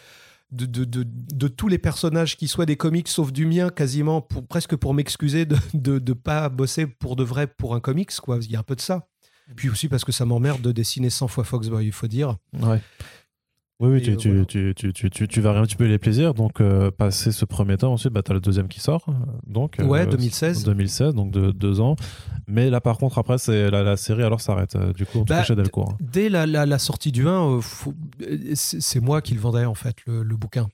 de, 0.52 0.66
de, 0.66 0.84
de- 0.84 1.04
de 1.06 1.48
tous 1.48 1.68
les 1.68 1.78
personnages 1.78 2.36
qui 2.36 2.48
soient 2.48 2.66
des 2.66 2.76
comics, 2.76 3.08
sauf 3.08 3.32
du 3.32 3.44
mien, 3.44 3.68
quasiment, 3.70 4.20
pour, 4.22 4.46
presque 4.46 4.76
pour 4.76 4.94
m'excuser 4.94 5.46
de 5.46 5.56
ne 5.74 6.12
pas 6.12 6.48
bosser 6.48 6.86
pour 6.86 7.16
de 7.16 7.24
vrai 7.24 7.48
pour 7.48 7.74
un 7.74 7.80
comics. 7.80 8.12
Quoi. 8.22 8.38
Il 8.42 8.50
y 8.52 8.56
a 8.56 8.60
un 8.60 8.64
peu 8.64 8.76
de 8.76 8.80
ça. 8.80 9.06
Puis 9.56 9.68
aussi 9.68 9.88
parce 9.88 10.04
que 10.04 10.12
ça 10.12 10.24
m'emmerde 10.24 10.62
de 10.62 10.70
dessiner 10.70 11.10
100 11.10 11.26
fois 11.26 11.42
Foxboy, 11.42 11.84
il 11.86 11.92
faut 11.92 12.06
dire. 12.06 12.36
Ouais. 12.62 12.80
Oui, 13.80 13.88
oui, 13.88 14.02
tu, 14.02 14.10
euh, 14.10 14.44
tu, 14.44 14.74
tu, 14.74 14.74
tu, 14.74 14.92
tu, 14.92 15.10
tu, 15.10 15.26
tu 15.28 15.40
varies 15.40 15.58
un 15.58 15.62
petit 15.62 15.76
peu 15.76 15.86
les 15.86 15.98
plaisirs. 15.98 16.34
Donc, 16.34 16.60
euh, 16.60 16.90
passer 16.90 17.32
ce 17.32 17.46
premier 17.46 17.78
temps, 17.78 17.92
ensuite, 17.94 18.12
bah, 18.12 18.22
tu 18.22 18.30
as 18.30 18.34
le 18.34 18.40
deuxième 18.40 18.68
qui 18.68 18.78
sort. 18.78 19.06
Donc, 19.46 19.76
Ouais, 19.80 20.02
euh, 20.02 20.06
2016. 20.06 20.64
2016, 20.64 21.14
donc 21.14 21.30
de 21.30 21.50
deux 21.50 21.80
ans. 21.80 21.96
Mais 22.46 22.68
là, 22.68 22.82
par 22.82 22.98
contre, 22.98 23.16
après, 23.18 23.38
c'est 23.38 23.70
la, 23.70 23.82
la 23.82 23.96
série 23.96 24.22
alors 24.22 24.40
s'arrête. 24.42 24.76
euh, 24.76 24.92
Du 24.92 25.06
coup, 25.06 25.20
tout 25.20 25.24
Bah, 25.24 25.44
chez 25.44 25.56
Delcourt. 25.56 25.92
hein. 25.92 25.96
Dès 26.00 26.28
la, 26.28 26.44
la- 26.46 26.66
la 26.66 26.78
sortie 26.78 27.10
du 27.10 27.26
1, 27.26 27.56
euh, 27.56 27.60
faut- 27.62 27.94
euh, 28.22 28.52
c'est 28.54 28.82
c'est 28.82 29.00
moi 29.00 29.22
qui 29.22 29.32
le 29.32 29.40
vendais 29.40 29.64
en 29.64 29.74
fait, 29.74 29.96
le, 30.06 30.22
le 30.22 30.36
bouquin. 30.36 30.68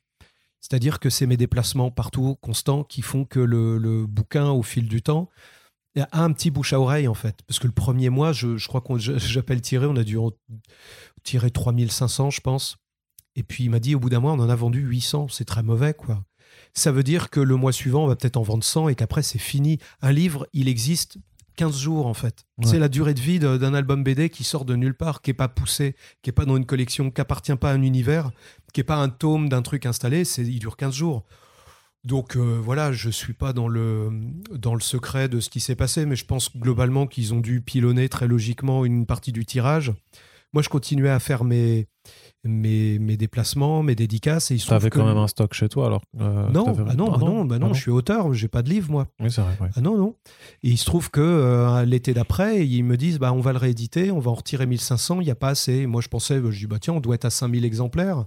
C'est-à-dire 0.61 0.99
que 0.99 1.09
c'est 1.11 1.27
mes 1.27 1.37
déplacements 1.37 1.93
partout 1.93 2.35
constants 2.41 2.83
qui 2.83 3.03
font 3.03 3.25
que 3.25 3.39
le, 3.39 3.79
le 3.79 4.05
bouquin, 4.07 4.51
au 4.51 4.65
fil 4.65 4.89
du 4.89 5.01
temps, 5.01 5.29
a 5.97 6.23
un 6.25 6.33
petit 6.33 6.51
bouche 6.51 6.73
à 6.73 6.81
oreille 6.81 7.07
en 7.07 7.15
fait. 7.15 7.39
Parce 7.47 7.61
que 7.61 7.69
le 7.69 7.73
premier 7.73 8.11
mois, 8.11 8.33
je, 8.33 8.57
je 8.57 8.67
crois 8.67 8.81
qu'on 8.81 8.99
j'appelle 8.99 9.61
tirer, 9.61 9.87
on 9.87 9.95
a 9.97 10.03
dû 10.03 10.19
en 10.19 10.33
tirer 11.23 11.51
3500, 11.53 12.31
je 12.31 12.41
pense. 12.41 12.79
Et 13.37 13.43
puis 13.43 13.64
il 13.64 13.70
m'a 13.70 13.78
dit, 13.78 13.95
au 13.95 14.01
bout 14.01 14.11
d'un 14.11 14.20
mois, 14.20 14.32
on 14.32 14.41
en 14.41 14.49
a 14.49 14.57
vendu 14.57 14.80
800. 14.80 15.28
C'est 15.28 15.45
très 15.45 15.62
mauvais, 15.62 15.95
quoi. 15.95 16.24
Ça 16.74 16.91
veut 16.91 17.03
dire 17.03 17.30
que 17.30 17.41
le 17.41 17.57
mois 17.57 17.72
suivant, 17.72 18.05
on 18.05 18.07
va 18.07 18.16
peut-être 18.16 18.37
en 18.37 18.43
vendre 18.43 18.64
100 18.64 18.89
et 18.89 18.95
qu'après, 18.95 19.22
c'est 19.22 19.39
fini. 19.39 19.78
Un 20.01 20.12
livre, 20.12 20.47
il 20.53 20.68
existe 20.68 21.18
15 21.57 21.78
jours, 21.78 22.07
en 22.07 22.14
fait. 22.14 22.47
Ouais. 22.59 22.66
C'est 22.66 22.78
la 22.78 22.89
durée 22.89 23.14
de 23.14 23.20
vie 23.20 23.39
d'un 23.39 23.74
album 23.74 24.03
BD 24.03 24.30
qui 24.30 24.45
sort 24.45 24.64
de 24.64 24.74
nulle 24.74 24.97
part, 24.97 25.22
qui 25.22 25.30
n'est 25.30 25.34
pas 25.34 25.49
poussé, 25.49 25.97
qui 26.22 26.28
n'est 26.28 26.34
pas 26.34 26.45
dans 26.45 26.57
une 26.57 26.66
collection, 26.66 27.11
qui 27.11 27.20
appartient 27.20 27.55
pas 27.57 27.70
à 27.70 27.74
un 27.74 27.82
univers, 27.82 28.30
qui 28.72 28.80
n'est 28.80 28.84
pas 28.84 28.97
un 28.97 29.09
tome 29.09 29.49
d'un 29.49 29.62
truc 29.62 29.87
installé. 29.87 30.24
C'est, 30.24 30.43
il 30.43 30.59
dure 30.59 30.76
15 30.76 30.95
jours. 30.95 31.24
Donc 32.05 32.37
euh, 32.37 32.61
voilà, 32.62 32.93
je 32.93 33.11
suis 33.11 33.32
pas 33.32 33.53
dans 33.53 33.66
le, 33.66 34.11
dans 34.53 34.74
le 34.74 34.80
secret 34.80 35.28
de 35.28 35.41
ce 35.41 35.51
qui 35.51 35.59
s'est 35.59 35.74
passé, 35.74 36.07
mais 36.07 36.14
je 36.14 36.24
pense 36.24 36.57
globalement 36.57 37.09
qu'ils 37.09 37.34
ont 37.34 37.41
dû 37.41 37.61
pilonner 37.61 38.09
très 38.09 38.28
logiquement 38.28 38.84
une 38.84 39.07
partie 39.07 39.32
du 39.32 39.45
tirage. 39.45 39.93
Moi, 40.53 40.62
je 40.62 40.68
continuais 40.68 41.11
à 41.11 41.18
faire 41.18 41.43
mes, 41.43 41.89
mes, 42.45 42.99
mes 42.99 43.17
déplacements, 43.17 43.83
mes 43.83 43.95
dédicaces, 43.95 44.51
et 44.51 44.55
il 44.55 44.59
se 44.59 44.65
Tu 44.65 44.67
trouve 44.69 44.77
avais 44.77 44.91
que- 44.91 44.99
quand 44.99 45.07
même 45.07 45.17
un 45.17 45.27
stock 45.29 45.53
chez 45.55 45.69
toi 45.69 45.87
alors 45.87 46.03
euh, 46.21 46.49
non, 46.51 46.65
t'avais- 46.65 46.85
ah 46.91 46.95
non, 46.95 47.11
bah 47.11 47.19
non, 47.19 47.45
bah 47.45 47.59
non, 47.59 47.69
Ah 47.71 47.73
je 47.75 47.81
suis 47.81 47.91
auteur, 47.91 48.33
j'ai 48.35 48.49
pas 48.49 48.63
de 48.63 48.71
livre 48.71 48.91
moi. 48.91 49.09
Oui, 49.21 49.31
c'est 49.31 49.41
vrai. 49.41 49.57
ouais. 49.61 49.69
Ah 49.75 49.81
non, 49.81 49.97
non. 49.99 50.15
Et 50.63 50.71
il 50.71 50.77
se 50.79 50.85
trouve 50.85 51.11
que 51.11 51.21
euh, 51.21 51.85
l'été 51.85 52.15
d'après, 52.15 52.67
ils 52.67 52.83
me 52.85 52.97
disent 52.97 53.19
bah, 53.19 53.33
on 53.33 53.41
va 53.41 53.53
le 53.53 53.59
rééditer, 53.59 54.11
on 54.11 54.21
va 54.21 54.31
en 54.31 54.35
retirer 54.35 54.67
1500, 54.67 55.21
il 55.21 55.25
n'y 55.25 55.31
a 55.31 55.35
pas 55.35 55.49
assez. 55.49 55.73
Et 55.75 55.87
moi, 55.87 56.01
je 56.01 56.09
pensais, 56.09 56.41
je 56.51 56.59
dis 56.59 56.67
bah, 56.67 56.79
tiens, 56.81 56.95
on 56.95 57.01
doit 57.01 57.15
être 57.17 57.25
à 57.25 57.31
5000 57.31 57.65
exemplaires. 57.65 58.25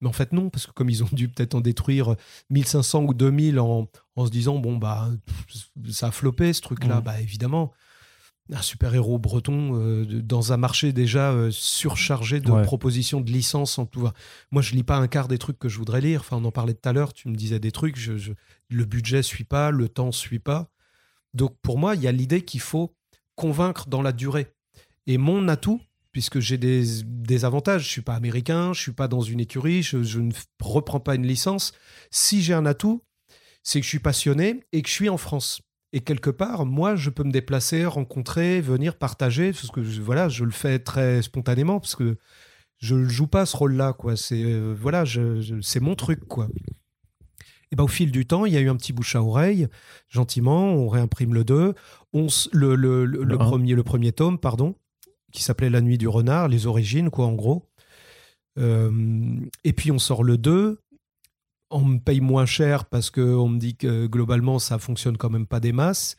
Mais 0.00 0.08
en 0.08 0.12
fait, 0.12 0.32
non, 0.32 0.50
parce 0.50 0.66
que 0.66 0.72
comme 0.72 0.90
ils 0.90 1.04
ont 1.04 1.08
dû 1.12 1.28
peut-être 1.28 1.54
en 1.54 1.60
détruire 1.60 2.16
1500 2.50 3.04
ou 3.04 3.14
2000 3.14 3.60
en, 3.60 3.86
en 4.16 4.26
se 4.26 4.30
disant 4.32 4.58
bon, 4.58 4.76
bah, 4.76 5.08
ça 5.90 6.08
a 6.08 6.10
floppé 6.10 6.52
ce 6.52 6.60
truc-là, 6.60 6.96
Mhm. 6.96 7.02
bah 7.02 7.20
évidemment. 7.20 7.72
Un 8.50 8.60
super-héros 8.62 9.18
breton 9.18 9.78
euh, 9.80 10.04
dans 10.04 10.52
un 10.52 10.56
marché 10.56 10.92
déjà 10.92 11.30
euh, 11.32 11.50
surchargé 11.50 12.40
de 12.40 12.50
Ouais. 12.50 12.62
propositions 12.62 13.20
de 13.20 13.30
licences 13.30 13.78
en 13.78 13.86
pouvoir. 13.86 14.14
Moi, 14.50 14.62
je 14.62 14.74
lis 14.74 14.82
pas 14.82 14.96
un 14.96 15.06
quart 15.08 15.28
des 15.28 15.38
trucs 15.38 15.58
que 15.58 15.68
je 15.68 15.78
voudrais 15.78 16.00
lire. 16.00 16.20
Enfin, 16.20 16.36
on 16.38 16.44
en 16.44 16.50
parlait 16.52 16.74
tout 16.74 16.88
à 16.88 16.92
l'heure, 16.92 17.12
tu 17.12 17.28
me 17.28 17.36
disais 17.36 17.60
des 17.60 17.70
trucs, 17.72 17.96
je, 17.98 18.16
je- 18.16 18.32
le 18.68 18.84
budget 18.84 19.22
suit 19.22 19.44
pas, 19.44 19.70
le 19.70 19.88
temps 19.88 20.12
suit 20.12 20.38
pas. 20.40 20.70
Donc 21.34 21.56
pour 21.62 21.78
moi, 21.78 21.94
il 21.94 22.02
y 22.02 22.08
a 22.08 22.12
l'idée 22.12 22.42
qu'il 22.44 22.60
faut 22.60 22.94
convaincre 23.36 23.88
dans 23.88 24.02
la 24.02 24.12
durée. 24.12 24.52
Et 25.06 25.18
mon 25.18 25.48
atout, 25.48 25.80
puisque 26.10 26.40
j'ai 26.40 26.58
des, 26.58 26.84
des 27.04 27.44
avantages, 27.44 27.84
je 27.84 27.88
suis 27.88 28.02
pas 28.02 28.14
américain, 28.14 28.72
je 28.74 28.80
suis 28.80 28.92
pas 28.92 29.08
dans 29.08 29.22
une 29.22 29.40
écurie, 29.40 29.82
je, 29.82 30.02
je 30.02 30.20
ne 30.20 30.32
reprends 30.60 31.00
pas 31.00 31.14
une 31.14 31.26
licence. 31.26 31.72
Si 32.10 32.42
j'ai 32.42 32.52
un 32.54 32.66
atout, 32.66 33.02
c'est 33.62 33.80
que 33.80 33.84
je 33.84 33.88
suis 33.88 33.98
passionné 33.98 34.64
et 34.72 34.82
que 34.82 34.88
je 34.88 34.94
suis 34.94 35.08
en 35.08 35.16
France. 35.16 35.62
Et 35.92 36.00
quelque 36.00 36.30
part, 36.30 36.64
moi, 36.64 36.96
je 36.96 37.10
peux 37.10 37.22
me 37.24 37.30
déplacer, 37.32 37.84
rencontrer, 37.84 38.60
venir 38.60 38.96
partager, 38.96 39.52
parce 39.52 39.70
que 39.70 39.82
je, 39.82 40.00
voilà, 40.00 40.28
je 40.28 40.44
le 40.44 40.50
fais 40.50 40.78
très 40.78 41.20
spontanément, 41.22 41.80
parce 41.80 41.96
que 41.96 42.16
je 42.78 42.94
ne 42.94 43.08
joue 43.08 43.26
pas 43.26 43.44
ce 43.46 43.56
rôle-là, 43.56 43.92
quoi. 43.92 44.16
C'est 44.16 44.42
euh, 44.42 44.74
voilà, 44.78 45.04
je- 45.04 45.40
je- 45.40 45.60
c'est 45.60 45.80
mon 45.80 45.94
truc, 45.94 46.20
quoi. 46.26 46.48
Et 47.70 47.76
ben, 47.76 47.84
au 47.84 47.88
fil 47.88 48.10
du 48.10 48.26
temps, 48.26 48.44
il 48.46 48.52
y 48.52 48.56
a 48.56 48.60
eu 48.60 48.68
un 48.70 48.76
petit 48.76 48.92
bouche 48.92 49.16
à 49.16 49.22
oreille, 49.22 49.68
gentiment, 50.08 50.72
on 50.74 50.88
réimprime 50.88 51.34
le 51.34 51.44
2, 51.44 51.74
on 52.12 52.26
s- 52.26 52.48
le, 52.52 52.74
le, 52.74 53.04
le- 53.04 53.18
Le 53.18 53.24
le 53.24 53.34
un. 53.34 53.38
premier, 53.38 53.74
le 53.74 53.82
premier 53.82 54.12
tome, 54.12 54.38
pardon, 54.38 54.74
qui 55.32 55.42
s'appelait 55.42 55.70
La 55.70 55.80
nuit 55.82 55.98
du 55.98 56.08
renard, 56.08 56.48
les 56.48 56.66
origines, 56.66 57.10
quoi, 57.10 57.26
en 57.26 57.32
gros. 57.34 57.68
Euh, 58.58 59.36
et 59.64 59.72
puis 59.72 59.90
on 59.90 59.98
sort 59.98 60.24
le 60.24 60.36
2, 60.38 60.80
on 61.72 61.84
me 61.84 61.98
paye 61.98 62.20
moins 62.20 62.46
cher 62.46 62.84
parce 62.84 63.10
qu'on 63.10 63.48
me 63.48 63.58
dit 63.58 63.76
que 63.76 64.06
globalement 64.06 64.58
ça 64.58 64.78
fonctionne 64.78 65.16
quand 65.16 65.30
même 65.30 65.46
pas 65.46 65.60
des 65.60 65.72
masses. 65.72 66.16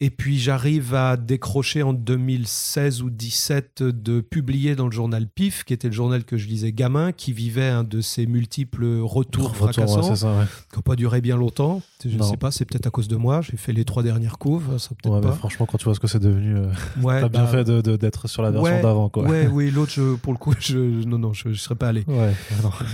Et 0.00 0.10
puis 0.10 0.38
j'arrive 0.38 0.94
à 0.94 1.16
décrocher 1.16 1.82
en 1.82 1.92
2016 1.92 3.02
ou 3.02 3.10
17 3.10 3.82
de 3.82 4.20
publier 4.20 4.76
dans 4.76 4.86
le 4.86 4.92
journal 4.92 5.26
PIF, 5.26 5.64
qui 5.64 5.72
était 5.74 5.88
le 5.88 5.92
journal 5.94 6.22
que 6.22 6.36
je 6.36 6.46
lisais 6.46 6.70
gamin, 6.72 7.10
qui 7.10 7.32
vivait 7.32 7.66
un 7.68 7.82
de 7.82 8.00
ces 8.00 8.26
multiples 8.26 8.84
retours 9.02 9.18
Retour, 9.18 9.50
ouais, 9.50 9.72
fracassants, 9.72 10.02
c'est 10.04 10.14
ça, 10.16 10.38
ouais. 10.38 10.44
qui 10.70 10.76
n'ont 10.76 10.82
pas 10.82 10.94
duré 10.94 11.20
bien 11.20 11.36
longtemps. 11.36 11.82
Je 12.04 12.16
ne 12.16 12.22
sais 12.22 12.36
pas, 12.36 12.52
c'est 12.52 12.64
peut-être 12.64 12.86
à 12.86 12.90
cause 12.90 13.08
de 13.08 13.16
moi. 13.16 13.40
J'ai 13.40 13.56
fait 13.56 13.72
les 13.72 13.84
trois 13.84 14.04
dernières 14.04 14.38
couves, 14.38 14.78
ça 14.78 14.90
peut-être 14.90 15.26
Ouais, 15.26 15.32
franchement, 15.34 15.66
quand 15.66 15.78
tu 15.78 15.84
vois 15.86 15.96
ce 15.96 16.00
que 16.00 16.06
c'est 16.06 16.20
devenu, 16.20 16.54
euh, 16.56 16.70
Ouais, 17.02 17.20
t'as 17.20 17.28
bien 17.28 17.42
bah, 17.42 17.48
fait 17.48 17.64
de- 17.64 17.80
de- 17.80 17.96
d'être 17.96 18.28
sur 18.28 18.42
la 18.42 18.52
version 18.52 18.72
ouais, 18.76 18.80
d'avant, 18.82 19.08
quoi. 19.08 19.24
Ouais, 19.24 19.48
oui, 19.52 19.72
l'autre, 19.72 20.00
pour 20.22 20.32
le 20.32 20.38
coup, 20.38 20.54
je, 20.60 20.78
non, 20.78 21.18
non, 21.18 21.32
je 21.32 21.48
ne 21.48 21.54
serais 21.54 21.74
pas 21.74 21.88
allé. 21.88 22.04
Ouais. 22.06 22.32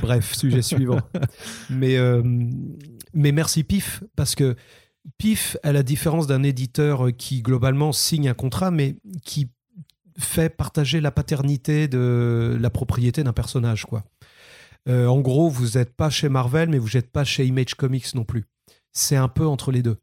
Bref, 0.01 0.35
sujet 0.35 0.63
suivant. 0.63 1.01
Mais, 1.69 1.97
euh, 1.99 2.23
mais 3.13 3.31
merci 3.31 3.63
PIF, 3.63 4.03
parce 4.17 4.35
que 4.35 4.57
PIF, 5.19 5.57
à 5.63 5.73
la 5.73 5.83
différence 5.83 6.27
d'un 6.27 6.43
éditeur 6.43 7.09
qui 7.17 7.43
globalement 7.43 7.93
signe 7.93 8.29
un 8.29 8.35
contrat, 8.35 8.71
mais 8.71 8.97
qui 9.25 9.51
fait 10.19 10.49
partager 10.49 11.01
la 11.01 11.11
paternité 11.11 11.89
de 11.89 12.57
la 12.61 12.71
propriété 12.71 13.25
d'un 13.25 13.33
personnage. 13.33 13.85
Quoi. 13.85 14.05
Euh, 14.89 15.07
en 15.07 15.21
gros, 15.21 15.49
vous 15.49 15.77
n'êtes 15.77 15.95
pas 15.95 16.11
chez 16.11 16.29
Marvel, 16.29 16.69
mais 16.69 16.79
vous 16.79 16.91
n'êtes 16.95 17.11
pas 17.11 17.25
chez 17.25 17.47
Image 17.47 17.75
Comics 17.75 18.15
non 18.15 18.25
plus. 18.25 18.45
C'est 18.93 19.17
un 19.17 19.29
peu 19.29 19.47
entre 19.47 19.73
les 19.73 19.83
deux. 19.83 19.97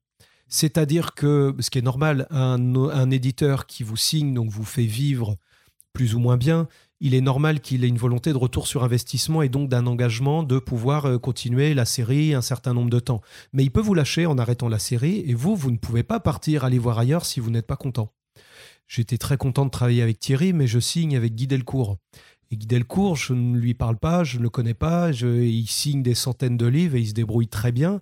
C'est-à-dire 0.48 1.14
que, 1.14 1.56
ce 1.60 1.70
qui 1.70 1.80
est 1.80 1.84
normal, 1.84 2.28
un 2.30 3.10
éditeur 3.10 3.68
qui 3.68 3.84
vous 3.84 3.96
signe, 3.96 4.34
donc 4.34 4.50
vous 4.50 4.66
fait 4.66 4.86
vivre 4.86 5.38
plus 5.94 6.14
ou 6.14 6.20
moins 6.20 6.36
bien, 6.36 6.68
il 7.02 7.16
est 7.16 7.22
normal 7.22 7.60
qu'il 7.60 7.84
ait 7.84 7.88
une 7.88 7.98
volonté 7.98 8.32
de 8.32 8.38
retour 8.38 8.68
sur 8.68 8.84
investissement 8.84 9.42
et 9.42 9.50
donc 9.50 9.68
d'un 9.68 9.88
engagement 9.88 10.44
de 10.44 10.60
pouvoir 10.60 11.06
euh, 11.06 11.18
continuer 11.18 11.74
la 11.74 11.86
série 11.86 12.36
un 12.36 12.42
certain 12.42 12.76
nombre 12.76 12.92
de 12.92 13.00
temps. 13.00 13.22
Mais 13.54 13.64
il 13.64 13.72
peut 13.72 13.82
vous 13.82 13.96
lâcher 13.96 14.28
en 14.28 14.38
arrêtant 14.38 14.70
la 14.70 14.80
série 14.80 15.24
et 15.26 15.34
vous, 15.34 15.56
vous 15.56 15.72
ne 15.72 15.78
pouvez 15.78 16.04
pas 16.04 16.20
partir 16.20 16.64
aller 16.64 16.78
voir 16.78 17.00
ailleurs 17.00 17.26
si 17.26 17.40
vous 17.40 17.50
n'êtes 17.50 17.66
pas 17.66 17.76
content. 17.76 18.14
J'étais 18.88 19.18
très 19.18 19.38
content 19.38 19.66
de 19.66 19.72
travailler 19.72 20.04
avec 20.04 20.20
Thierry, 20.20 20.54
mais 20.54 20.68
je 20.68 20.80
signe 20.80 21.18
avec 21.18 21.34
Guy 21.34 21.48
Delcourt. 21.48 21.98
Et 22.52 22.58
Guy 22.58 22.68
Delcourt, 22.68 23.16
je 23.16 23.34
ne 23.34 23.58
lui 23.58 23.74
parle 23.74 23.98
pas, 23.98 24.24
je 24.24 24.38
ne 24.38 24.44
le 24.44 24.50
connais 24.50 24.74
pas, 24.76 25.12
il 25.12 25.68
signe 25.68 26.04
des 26.04 26.14
centaines 26.14 26.58
de 26.58 26.68
livres 26.68 26.98
et 26.98 27.00
il 27.00 27.08
se 27.08 27.14
débrouille 27.14 27.48
très 27.48 27.72
bien. 27.72 28.00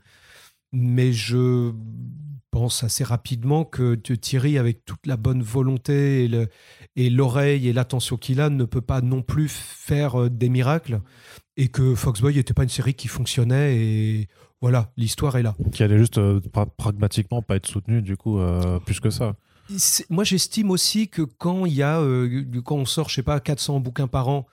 Mais 0.74 1.14
je 1.14 1.72
pense 2.52 2.84
assez 2.84 3.04
rapidement 3.04 3.64
que 3.66 3.96
Thierry, 3.96 4.58
avec 4.58 4.84
toute 4.86 5.06
la 5.06 5.18
bonne 5.18 5.42
volonté 5.44 6.24
et 6.24 6.28
le, 6.28 6.48
et 6.96 7.10
l'oreille 7.10 7.68
et 7.68 7.74
l'attention 7.74 8.18
qu'il 8.18 8.42
a 8.42 8.50
ne 8.50 8.64
peut 8.66 8.82
pas 8.82 9.02
non 9.02 9.22
plus 9.22 9.50
faire 9.50 10.20
euh, 10.22 10.30
des 10.30 10.50
miracles 10.50 11.02
et 11.58 11.68
que 11.68 11.96
Foxboy 11.96 12.36
n'était 12.36 12.54
pas 12.54 12.64
une 12.64 12.70
série 12.70 12.94
qui 12.94 13.08
fonctionnait 13.08 13.76
et 13.78 14.28
voilà 14.62 14.92
l'histoire 14.98 15.38
est 15.38 15.44
là 15.44 15.56
Qui 15.72 15.84
allait 15.84 15.98
juste 15.98 16.18
euh, 16.18 16.40
pra- 16.54 16.70
pragmatiquement 16.76 17.42
pas 17.42 17.56
être 17.56 17.68
soutenu, 17.68 18.02
du 18.02 18.18
coup, 18.18 18.40
euh, 18.40 18.80
plus 18.80 19.00
que 19.00 19.10
ça. 19.10 19.36
Moi 20.10 20.24
j'estime 20.24 20.72
aussi 20.72 21.10
que 21.10 21.22
quand 21.22 21.68
il 21.68 21.74
y 21.74 21.84
a 21.84 22.00
euh, 22.00 22.44
quand 22.66 22.76
on 22.78 22.86
sort 22.86 23.08
je 23.10 23.16
sais 23.16 23.24
pas 23.24 23.40
400 23.40 23.80
bouquins 23.80 24.08
par 24.08 24.28
an 24.28 24.48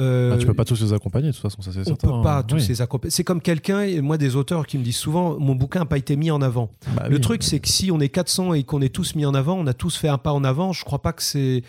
euh, 0.00 0.32
Ah, 0.34 0.38
tu 0.38 0.46
peux 0.46 0.54
pas 0.54 0.64
tous 0.64 0.80
les 0.82 0.92
accompagner, 0.92 1.28
de 1.28 1.32
toute 1.32 1.42
façon, 1.42 1.62
ça 1.62 1.72
c'est 1.72 1.80
on 1.80 1.84
certain. 1.84 2.08
peut 2.08 2.22
pas 2.22 2.38
hein. 2.38 2.42
tous 2.42 2.56
Oui. 2.56 2.66
les 2.68 2.82
accompagner. 2.82 3.10
C'est 3.10 3.24
comme 3.24 3.40
quelqu'un, 3.40 3.80
et 3.82 4.00
moi 4.00 4.18
des 4.18 4.36
auteurs 4.36 4.66
qui 4.66 4.76
me 4.78 4.82
disent 4.84 4.96
souvent, 4.96 5.38
mon 5.38 5.54
bouquin 5.54 5.80
n'a 5.80 5.86
pas 5.86 5.98
été 5.98 6.16
mis 6.16 6.30
en 6.30 6.42
avant. 6.42 6.70
Bah 6.94 7.08
Le 7.08 7.16
oui. 7.16 7.20
truc, 7.20 7.42
c'est 7.42 7.60
que 7.60 7.68
si 7.68 7.90
on 7.90 8.00
est 8.00 8.08
400 8.08 8.54
et 8.54 8.64
qu'on 8.64 8.80
est 8.82 8.94
tous 8.94 9.14
mis 9.14 9.24
en 9.26 9.34
avant, 9.34 9.56
on 9.58 9.66
a 9.66 9.74
tous 9.74 9.96
fait 9.96 10.08
un 10.08 10.18
pas 10.18 10.32
en 10.32 10.44
avant. 10.44 10.72
Je 10.72 10.84
crois 10.84 11.00
pas 11.02 11.12
que 11.12 11.22
c'est. 11.22 11.62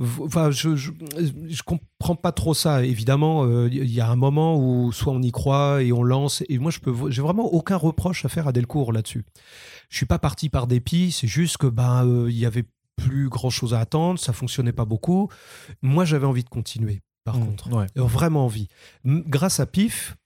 Enfin, 0.00 0.52
je, 0.52 0.76
je, 0.76 0.92
je 1.48 1.62
comprends 1.64 2.14
pas 2.14 2.30
trop 2.30 2.54
ça. 2.54 2.84
Évidemment, 2.84 3.44
euh, 3.44 3.68
il 3.72 3.90
y 3.92 4.00
a 4.00 4.08
un 4.08 4.14
moment 4.14 4.56
où 4.56 4.92
soit 4.92 5.12
on 5.12 5.20
y 5.20 5.32
croit 5.32 5.82
et 5.82 5.92
on 5.92 6.04
lance. 6.04 6.44
Et 6.48 6.58
moi, 6.58 6.70
je 6.70 6.78
peux, 6.78 6.94
j'ai 7.10 7.20
vraiment 7.20 7.46
aucun 7.52 7.74
reproche 7.76 8.24
à 8.24 8.28
faire 8.28 8.46
à 8.46 8.52
Delcourt 8.52 8.92
là-dessus. 8.92 9.24
Je 9.88 9.96
suis 9.96 10.06
pas 10.06 10.20
parti 10.20 10.50
par 10.50 10.68
dépit. 10.68 11.10
C'est 11.10 11.26
juste 11.26 11.56
que 11.56 11.66
ben, 11.66 12.06
euh, 12.06 12.30
il 12.30 12.38
y 12.38 12.46
avait 12.46 12.62
plus 12.94 13.28
grand 13.28 13.50
chose 13.50 13.74
à 13.74 13.80
attendre. 13.80 14.20
Ça 14.20 14.32
fonctionnait 14.32 14.70
pas 14.72 14.84
beaucoup. 14.84 15.30
Moi, 15.82 16.04
j'avais 16.04 16.26
envie 16.26 16.44
de 16.44 16.48
continuer. 16.48 17.00
Par 17.32 17.38
Mmh, 17.38 17.46
contre, 17.46 17.72
ouais. 17.72 17.86
Vraiment 17.96 18.44
envie. 18.44 18.68
Grâce 19.04 19.60
à 19.60 19.66
PIF, 19.66 20.16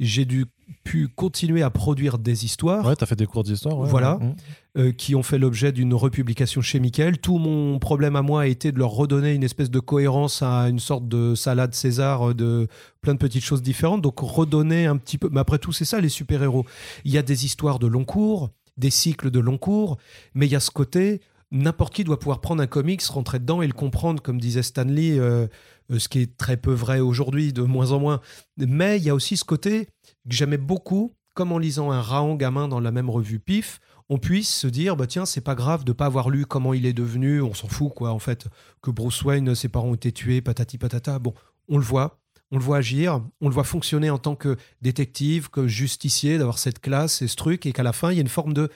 j'ai 0.00 0.24
dû 0.24 0.46
pu 0.84 1.08
continuer 1.08 1.62
à 1.62 1.70
produire 1.70 2.18
des 2.18 2.44
histoires 2.44 2.84
Ouais, 2.86 2.96
t'as 2.96 3.06
fait 3.06 3.16
des 3.16 3.26
cours 3.26 3.42
d'histoire. 3.44 3.78
ouais, 3.78 3.88
Voilà. 3.88 4.16
ouais. 4.18 4.26
Mmh. 4.26 4.34
euh, 4.78 4.92
qui 4.92 5.14
ont 5.14 5.22
fait 5.22 5.38
l'objet 5.38 5.70
d'une 5.72 5.92
republication 5.94 6.60
chez 6.62 6.80
Michael. 6.80 7.18
Tout 7.18 7.38
mon 7.38 7.78
problème 7.78 8.16
à 8.16 8.22
moi 8.22 8.42
a 8.42 8.46
été 8.46 8.72
de 8.72 8.78
leur 8.78 8.90
redonner 8.90 9.32
une 9.34 9.44
espèce 9.44 9.70
de 9.70 9.80
cohérence 9.80 10.42
à 10.42 10.68
une 10.68 10.78
sorte 10.78 11.08
de 11.08 11.34
salade 11.34 11.74
César 11.74 12.30
euh, 12.30 12.34
de 12.34 12.68
plein 13.02 13.12
de 13.14 13.18
petites 13.18 13.44
choses 13.44 13.62
différentes. 13.62 14.02
Donc 14.02 14.18
redonner 14.20 14.86
un 14.86 14.96
petit 14.96 15.18
peu. 15.18 15.28
Mais 15.30 15.40
après 15.40 15.58
tout, 15.58 15.72
c'est 15.72 15.84
ça 15.84 16.00
les 16.00 16.08
super-héros. 16.08 16.64
Il 17.04 17.12
y 17.12 17.18
a 17.18 17.22
des 17.22 17.44
histoires 17.44 17.78
de 17.78 17.86
long 17.86 18.04
cours, 18.04 18.50
des 18.78 18.90
cycles 18.90 19.30
de 19.30 19.40
long 19.40 19.58
cours, 19.58 19.98
mais 20.34 20.46
il 20.46 20.52
y 20.52 20.56
a 20.56 20.60
ce 20.60 20.70
côté. 20.70 21.20
N'importe 21.52 21.92
qui 21.94 22.02
doit 22.02 22.18
pouvoir 22.18 22.40
prendre 22.40 22.62
un 22.62 22.66
comics, 22.66 23.02
rentrer 23.02 23.38
dedans 23.38 23.60
et 23.60 23.66
le 23.66 23.74
comprendre, 23.74 24.22
comme 24.22 24.40
disait 24.40 24.62
Stanley, 24.62 25.18
euh, 25.18 25.46
euh, 25.90 25.98
ce 25.98 26.08
qui 26.08 26.20
est 26.20 26.36
très 26.38 26.56
peu 26.56 26.72
vrai 26.72 27.00
aujourd'hui, 27.00 27.52
de 27.52 27.60
moins 27.60 27.92
en 27.92 28.00
moins. 28.00 28.22
Mais 28.56 28.96
il 28.96 29.04
y 29.04 29.10
a 29.10 29.14
aussi 29.14 29.36
ce 29.36 29.44
côté 29.44 29.84
que 29.84 30.34
j'aimais 30.34 30.56
beaucoup, 30.56 31.14
comme 31.34 31.52
en 31.52 31.58
lisant 31.58 31.90
un 31.90 32.00
Raon 32.00 32.36
gamin 32.36 32.68
dans 32.68 32.80
la 32.80 32.90
même 32.90 33.10
revue 33.10 33.38
PIF, 33.38 33.80
on 34.08 34.16
puisse 34.18 34.52
se 34.52 34.66
dire 34.66 34.96
bah 34.96 35.06
tiens 35.06 35.24
c'est 35.24 35.40
pas 35.40 35.54
grave 35.54 35.84
de 35.84 35.92
pas 35.92 36.06
avoir 36.06 36.28
lu 36.28 36.44
comment 36.44 36.74
il 36.74 36.84
est 36.84 36.92
devenu 36.92 37.40
on 37.40 37.54
s'en 37.54 37.68
fout 37.68 37.94
quoi 37.94 38.10
en 38.10 38.18
fait 38.18 38.46
que 38.82 38.90
Bruce 38.90 39.22
Wayne 39.22 39.54
ses 39.54 39.68
parents 39.68 39.88
ont 39.88 39.94
été 39.94 40.12
tués 40.12 40.42
patati 40.42 40.76
patata 40.76 41.18
bon 41.18 41.32
on 41.68 41.78
le 41.78 41.84
voit 41.84 42.18
on 42.50 42.58
le 42.58 42.62
voit 42.62 42.78
agir 42.78 43.22
on 43.40 43.48
le 43.48 43.54
voit 43.54 43.64
fonctionner 43.64 44.10
en 44.10 44.18
tant 44.18 44.34
que 44.34 44.56
détective 44.82 45.48
que 45.48 45.66
justicier 45.66 46.36
d'avoir 46.36 46.58
cette 46.58 46.80
classe 46.80 47.22
et 47.22 47.28
ce 47.28 47.36
truc 47.36 47.64
et 47.64 47.72
qu'à 47.72 47.82
la 47.82 47.94
fin 47.94 48.10
il 48.10 48.16
y 48.16 48.18
a 48.18 48.22
une 48.22 48.28
forme 48.28 48.52
de 48.52 48.68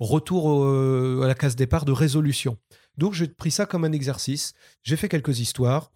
retour 0.00 0.46
au- 0.46 1.22
à 1.22 1.26
la 1.28 1.34
case 1.34 1.54
départ 1.56 1.84
de 1.84 1.92
résolution 1.92 2.56
donc 2.98 3.12
j'ai 3.14 3.28
pris 3.28 3.50
ça 3.52 3.66
comme 3.66 3.84
un 3.84 3.92
exercice 3.92 4.54
j'ai 4.82 4.96
fait 4.96 5.08
quelques 5.08 5.38
histoires 5.40 5.92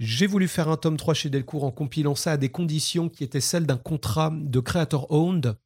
j'ai 0.00 0.26
voulu 0.26 0.48
faire 0.48 0.68
un 0.68 0.76
tome 0.76 0.96
3 0.96 1.14
chez 1.14 1.30
Delcourt 1.30 1.62
en 1.64 1.70
compilant 1.70 2.14
ça 2.16 2.32
à 2.32 2.36
des 2.36 2.48
conditions 2.48 3.08
qui 3.08 3.22
étaient 3.22 3.40
celles 3.40 3.66
d'un 3.66 3.76
contrat 3.76 4.32
de 4.34 4.60
creator 4.60 5.06
owned 5.12 5.56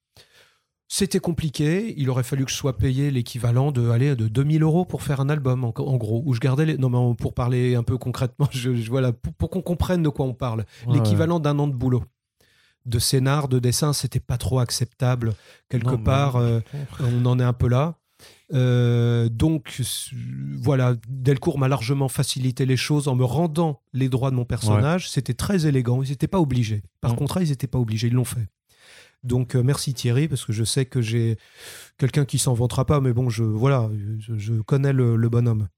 c'était 0.91 1.19
compliqué. 1.21 1.93
Il 1.99 2.09
aurait 2.09 2.23
fallu 2.23 2.47
que 2.47 2.51
je 2.51 2.57
sois 2.57 2.79
payé 2.79 3.11
l'équivalent 3.11 3.73
de, 3.73 3.91
allez, 3.91 4.17
de 4.17 4.27
2000 4.27 4.63
euros 4.63 4.87
pour 4.87 5.03
faire 5.03 5.21
un 5.21 5.29
album, 5.29 5.63
en, 5.65 5.75
en 5.77 5.97
gros. 5.99 6.23
Où 6.25 6.33
je 6.33 6.41
gardais 6.41 6.65
les. 6.65 6.79
Non, 6.79 6.89
mais 6.89 7.15
pour 7.17 7.35
parler 7.35 7.75
un 7.75 7.83
peu 7.83 7.99
concrètement, 7.99 8.49
je, 8.53 8.75
je- 8.75 8.89
voilà, 8.89 9.13
pour, 9.13 9.35
pour 9.35 9.51
qu'on 9.51 9.61
comprenne 9.61 10.03
de 10.03 10.09
quoi 10.09 10.25
on 10.25 10.33
parle. 10.33 10.65
Ouais, 10.87 10.95
l'équivalent 10.95 11.41
d'un 11.41 11.59
an 11.59 11.67
de 11.69 11.75
boulot. 11.75 12.05
De 12.87 12.99
scénar, 12.99 13.49
de 13.49 13.59
dessin, 13.59 13.93
c'était 13.93 14.21
pas 14.21 14.39
trop 14.39 14.61
acceptable. 14.61 15.35
Quelque 15.69 15.91
Non, 15.91 15.99
part, 15.99 16.37
euh, 16.37 16.61
on 17.01 17.27
en 17.27 17.39
est 17.39 17.45
un 17.45 17.53
peu 17.53 17.69
là. 17.69 17.99
Euh, 18.55 19.29
donc 19.29 19.83
voilà, 20.57 20.97
Delcourt 21.09 21.59
m'a 21.59 21.69
largement 21.69 22.09
facilité 22.09 22.65
les 22.65 22.79
choses 22.79 23.07
en 23.07 23.15
me 23.15 23.25
rendant 23.25 23.83
les 23.93 24.09
droits 24.09 24.31
de 24.31 24.37
mon 24.37 24.47
personnage. 24.47 25.11
C'était 25.11 25.35
très 25.35 25.67
élégant. 25.67 26.03
Ils 26.03 26.11
n'étaient 26.11 26.29
pas 26.29 26.41
obligés. 26.41 26.83
Par 27.01 27.15
contrat, 27.15 27.43
ils 27.43 27.51
n'étaient 27.51 27.67
pas 27.67 27.79
obligés. 27.79 28.09
Ils 28.09 28.15
l'ont 28.15 28.25
fait. 28.25 28.49
Donc 29.25 29.55
euh, 29.57 29.63
merci 29.63 29.95
Thierry 29.95 30.29
parce 30.29 30.45
que 30.45 30.53
je 30.53 30.65
sais 30.65 30.87
que 30.87 31.03
j'ai 31.03 31.37
quelqu'un 31.99 32.25
qui 32.25 32.39
s'en 32.39 32.55
vantera 32.55 32.87
pas, 32.87 33.01
mais 33.01 33.13
bon, 33.13 33.29
je 33.29 33.43
voilà, 33.43 33.91
je, 34.19 34.39
je 34.39 34.55
connais 34.63 34.93
le, 34.93 35.17
le 35.17 35.29
bonhomme. 35.29 35.69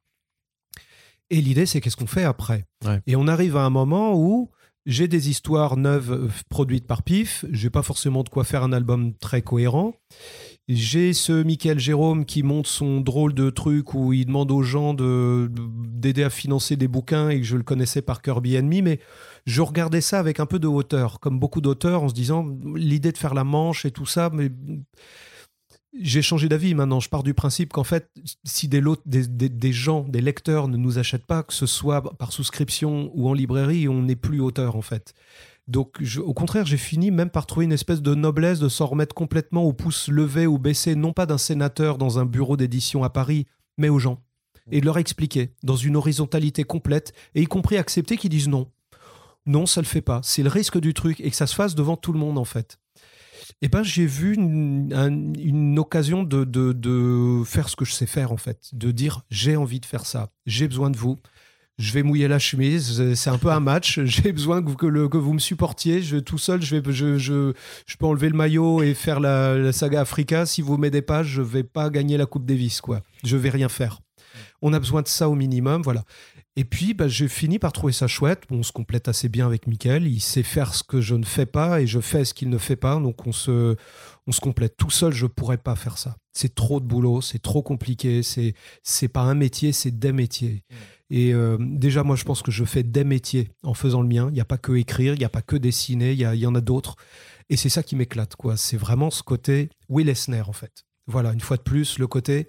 Et 1.30 1.40
l'idée, 1.40 1.64
c'est 1.64 1.80
qu'est-ce 1.80 1.96
qu'on 1.96 2.06
fait 2.06 2.24
après? 2.24 2.66
Ouais. 2.84 3.00
Et 3.06 3.16
on 3.16 3.26
arrive 3.28 3.56
à 3.56 3.64
un 3.64 3.70
moment 3.70 4.14
où 4.14 4.50
j'ai 4.86 5.08
des 5.08 5.28
histoires 5.28 5.76
neuves 5.76 6.12
euh, 6.12 6.28
produites 6.48 6.86
par 6.86 7.02
Pif. 7.02 7.44
J'ai 7.50 7.70
pas 7.70 7.82
forcément 7.82 8.22
de 8.22 8.28
quoi 8.28 8.44
faire 8.44 8.62
un 8.62 8.72
album 8.72 9.14
très 9.14 9.42
cohérent. 9.42 9.94
J'ai 10.68 11.12
ce 11.12 11.42
Michael 11.42 11.78
Jérôme 11.78 12.24
qui 12.24 12.42
monte 12.42 12.66
son 12.66 13.00
drôle 13.00 13.34
de 13.34 13.50
truc 13.50 13.94
où 13.94 14.12
il 14.12 14.26
demande 14.26 14.50
aux 14.52 14.62
gens 14.62 14.94
de, 14.94 15.50
d'aider 15.50 16.22
à 16.22 16.30
financer 16.30 16.76
des 16.76 16.88
bouquins 16.88 17.28
et 17.28 17.40
que 17.40 17.46
je 17.46 17.56
le 17.56 17.62
connaissais 17.62 18.02
par 18.02 18.22
Kirby 18.22 18.56
Enemy, 18.56 18.82
mais 18.82 19.00
je 19.46 19.62
regardais 19.62 20.00
ça 20.00 20.18
avec 20.18 20.38
un 20.38 20.46
peu 20.46 20.58
de 20.58 20.68
hauteur, 20.68 21.18
comme 21.18 21.40
beaucoup 21.40 21.60
d'auteurs, 21.60 22.04
en 22.04 22.08
se 22.08 22.14
disant 22.14 22.46
l'idée 22.76 23.10
de 23.10 23.18
faire 23.18 23.34
la 23.34 23.44
manche 23.44 23.84
et 23.84 23.90
tout 23.90 24.06
ça, 24.06 24.30
mais 24.32 24.50
j'ai 25.98 26.22
changé 26.22 26.48
d'avis 26.48 26.74
maintenant. 26.74 27.00
Je 27.00 27.08
pars 27.08 27.22
du 27.22 27.34
principe 27.34 27.72
qu'en 27.72 27.84
fait, 27.84 28.10
si 28.44 28.68
des, 28.68 28.82
des, 29.06 29.72
gens, 29.72 30.02
des 30.02 30.20
lecteurs 30.20 30.68
ne 30.68 30.76
nous 30.76 30.98
achètent 30.98 31.26
pas, 31.26 31.42
que 31.42 31.52
ce 31.52 31.66
soit 31.66 32.16
par 32.16 32.32
souscription 32.32 33.10
ou 33.14 33.28
en 33.28 33.32
librairie, 33.32 33.88
on 33.88 34.02
n'est 34.02 34.16
plus 34.16 34.40
auteur 34.40 34.76
en 34.76 34.82
fait. 34.82 35.14
Donc, 35.68 36.02
au 36.18 36.34
contraire, 36.34 36.66
j'ai 36.66 36.76
fini 36.76 37.12
même 37.12 37.30
par 37.30 37.46
trouver 37.46 37.64
une 37.64 37.72
espèce 37.72 38.02
de 38.02 38.14
noblesse 38.14 38.58
de 38.58 38.68
s'en 38.68 38.86
remettre 38.86 39.14
complètement 39.14 39.62
au 39.62 39.72
pouce 39.72 40.08
levé 40.08 40.46
ou 40.46 40.58
baissé, 40.58 40.96
non 40.96 41.12
pas 41.12 41.26
d'un 41.26 41.38
sénateur 41.38 41.96
dans 41.96 42.18
un 42.18 42.24
bureau 42.24 42.56
d'édition 42.56 43.04
à 43.04 43.10
Paris, 43.10 43.46
mais 43.78 43.88
aux 43.88 44.00
gens. 44.00 44.20
Et 44.72 44.80
de 44.80 44.86
leur 44.86 44.98
expliquer, 44.98 45.54
dans 45.62 45.76
une 45.76 45.96
horizontalité 45.96 46.64
complète, 46.64 47.12
et 47.36 47.42
y 47.42 47.46
compris 47.46 47.76
accepter 47.76 48.16
qu'ils 48.16 48.30
disent 48.30 48.48
non. 48.48 48.68
Non, 49.46 49.64
ça 49.64 49.80
le 49.80 49.86
fait 49.86 50.00
pas. 50.00 50.20
C'est 50.24 50.42
le 50.42 50.48
risque 50.48 50.80
du 50.80 50.92
truc, 50.92 51.20
et 51.20 51.30
que 51.30 51.36
ça 51.36 51.46
se 51.46 51.54
fasse 51.54 51.76
devant 51.76 51.96
tout 51.96 52.12
le 52.12 52.18
monde, 52.18 52.38
en 52.38 52.44
fait. 52.44 52.80
Eh 53.62 53.68
ben, 53.68 53.82
j'ai 53.82 54.06
vu 54.06 54.34
une, 54.34 55.78
occasion 55.78 56.22
de, 56.22 56.44
de, 56.44 57.42
faire 57.44 57.68
ce 57.68 57.76
que 57.76 57.84
je 57.84 57.92
sais 57.92 58.06
faire, 58.06 58.32
en 58.32 58.36
fait. 58.36 58.70
De 58.72 58.90
dire, 58.90 59.22
j'ai 59.30 59.56
envie 59.56 59.80
de 59.80 59.86
faire 59.86 60.06
ça, 60.06 60.30
j'ai 60.46 60.68
besoin 60.68 60.90
de 60.90 60.96
vous 60.96 61.18
je 61.80 61.92
vais 61.92 62.02
mouiller 62.02 62.28
la 62.28 62.38
chemise. 62.38 63.14
C'est 63.14 63.30
un 63.30 63.38
peu 63.38 63.48
un 63.48 63.60
match. 63.60 64.00
J'ai 64.04 64.32
besoin 64.32 64.62
que, 64.62 65.06
que, 65.06 65.16
vous 65.16 65.32
me 65.32 65.38
supportiez. 65.38 66.02
Je, 66.02 66.18
tout 66.18 66.38
seul, 66.38 66.60
je, 66.62 66.76
vais, 66.76 66.92
je, 66.92 67.16
je, 67.16 67.52
je 67.86 67.96
peux 67.96 68.06
enlever 68.06 68.28
le 68.28 68.36
maillot 68.36 68.82
et 68.82 68.94
faire 68.94 69.18
la, 69.18 69.72
saga 69.72 70.02
Africa. 70.02 70.46
Si 70.46 70.60
vous 70.60 70.76
m'aidez 70.76 71.02
pas, 71.02 71.22
je 71.22 71.40
vais 71.40 71.62
pas 71.62 71.88
gagner 71.90 72.18
la 72.18 72.26
Coupe 72.26 72.44
Davis. 72.44 72.80
Quoi. 72.80 73.00
Je 73.24 73.36
vais 73.36 73.50
rien 73.50 73.68
faire. 73.68 74.00
On 74.62 74.72
a 74.74 74.78
besoin 74.78 75.00
de 75.02 75.08
ça 75.08 75.28
au 75.28 75.34
minimum. 75.34 75.80
Voilà. 75.82 76.04
Et 76.56 76.64
puis, 76.64 76.94
bah, 76.94 77.06
j'ai 77.06 77.28
fini 77.28 77.58
par 77.58 77.72
trouver 77.72 77.92
ça 77.92 78.08
chouette. 78.08 78.42
on 78.50 78.62
se 78.62 78.72
complète 78.72 79.08
assez 79.08 79.28
bien 79.28 79.46
avec 79.46 79.66
Michael. 79.66 80.06
Il 80.06 80.20
sait 80.20 80.42
faire 80.42 80.74
ce 80.74 80.82
que 80.82 81.00
je 81.00 81.14
ne 81.14 81.24
fais 81.24 81.46
pas 81.46 81.80
et 81.80 81.86
je 81.86 82.00
fais 82.00 82.24
ce 82.24 82.34
qu'il 82.34 82.48
ne 82.48 82.58
fait 82.58 82.76
pas. 82.76 82.96
Donc, 82.96 83.26
on 83.26 83.32
se, 83.32 83.76
on 84.26 84.32
se 84.32 84.40
complète. 84.40 84.76
Tout 84.76 84.90
seul, 84.90 85.12
je 85.12 85.26
pourrais 85.26 85.58
pas 85.58 85.76
faire 85.76 85.96
ça. 85.96 86.16
C'est 86.32 86.54
trop 86.54 86.80
de 86.80 86.86
boulot, 86.86 87.20
c'est 87.20 87.38
trop 87.38 87.62
compliqué. 87.62 88.22
C'est, 88.22 88.54
c'est 88.82 89.08
pas 89.08 89.22
un 89.22 89.34
métier, 89.34 89.72
c'est 89.72 89.96
des 89.96 90.12
métiers. 90.12 90.64
Et 91.08 91.34
euh, 91.34 91.56
déjà, 91.60 92.02
moi, 92.02 92.16
je 92.16 92.24
pense 92.24 92.42
que 92.42 92.50
je 92.50 92.64
fais 92.64 92.82
des 92.82 93.04
métiers 93.04 93.48
en 93.62 93.74
faisant 93.74 94.02
le 94.02 94.08
mien. 94.08 94.26
Il 94.28 94.34
n'y 94.34 94.40
a 94.40 94.44
pas 94.44 94.58
que 94.58 94.72
écrire, 94.72 95.14
il 95.14 95.18
n'y 95.18 95.24
a 95.24 95.30
pas 95.30 95.42
que 95.42 95.56
dessiner, 95.56 96.12
il 96.12 96.18
y, 96.18 96.38
y 96.38 96.46
en 96.46 96.54
a 96.54 96.60
d'autres. 96.60 96.96
Et 97.48 97.56
c'est 97.56 97.68
ça 97.68 97.82
qui 97.82 97.96
m'éclate, 97.96 98.36
quoi. 98.36 98.56
C'est 98.56 98.76
vraiment 98.76 99.10
ce 99.10 99.22
côté 99.22 99.70
Will 99.88 100.08
Eisner, 100.08 100.42
en 100.46 100.52
fait. 100.52 100.84
Voilà, 101.06 101.32
une 101.32 101.40
fois 101.40 101.56
de 101.56 101.62
plus, 101.62 101.98
le 101.98 102.06
côté 102.06 102.48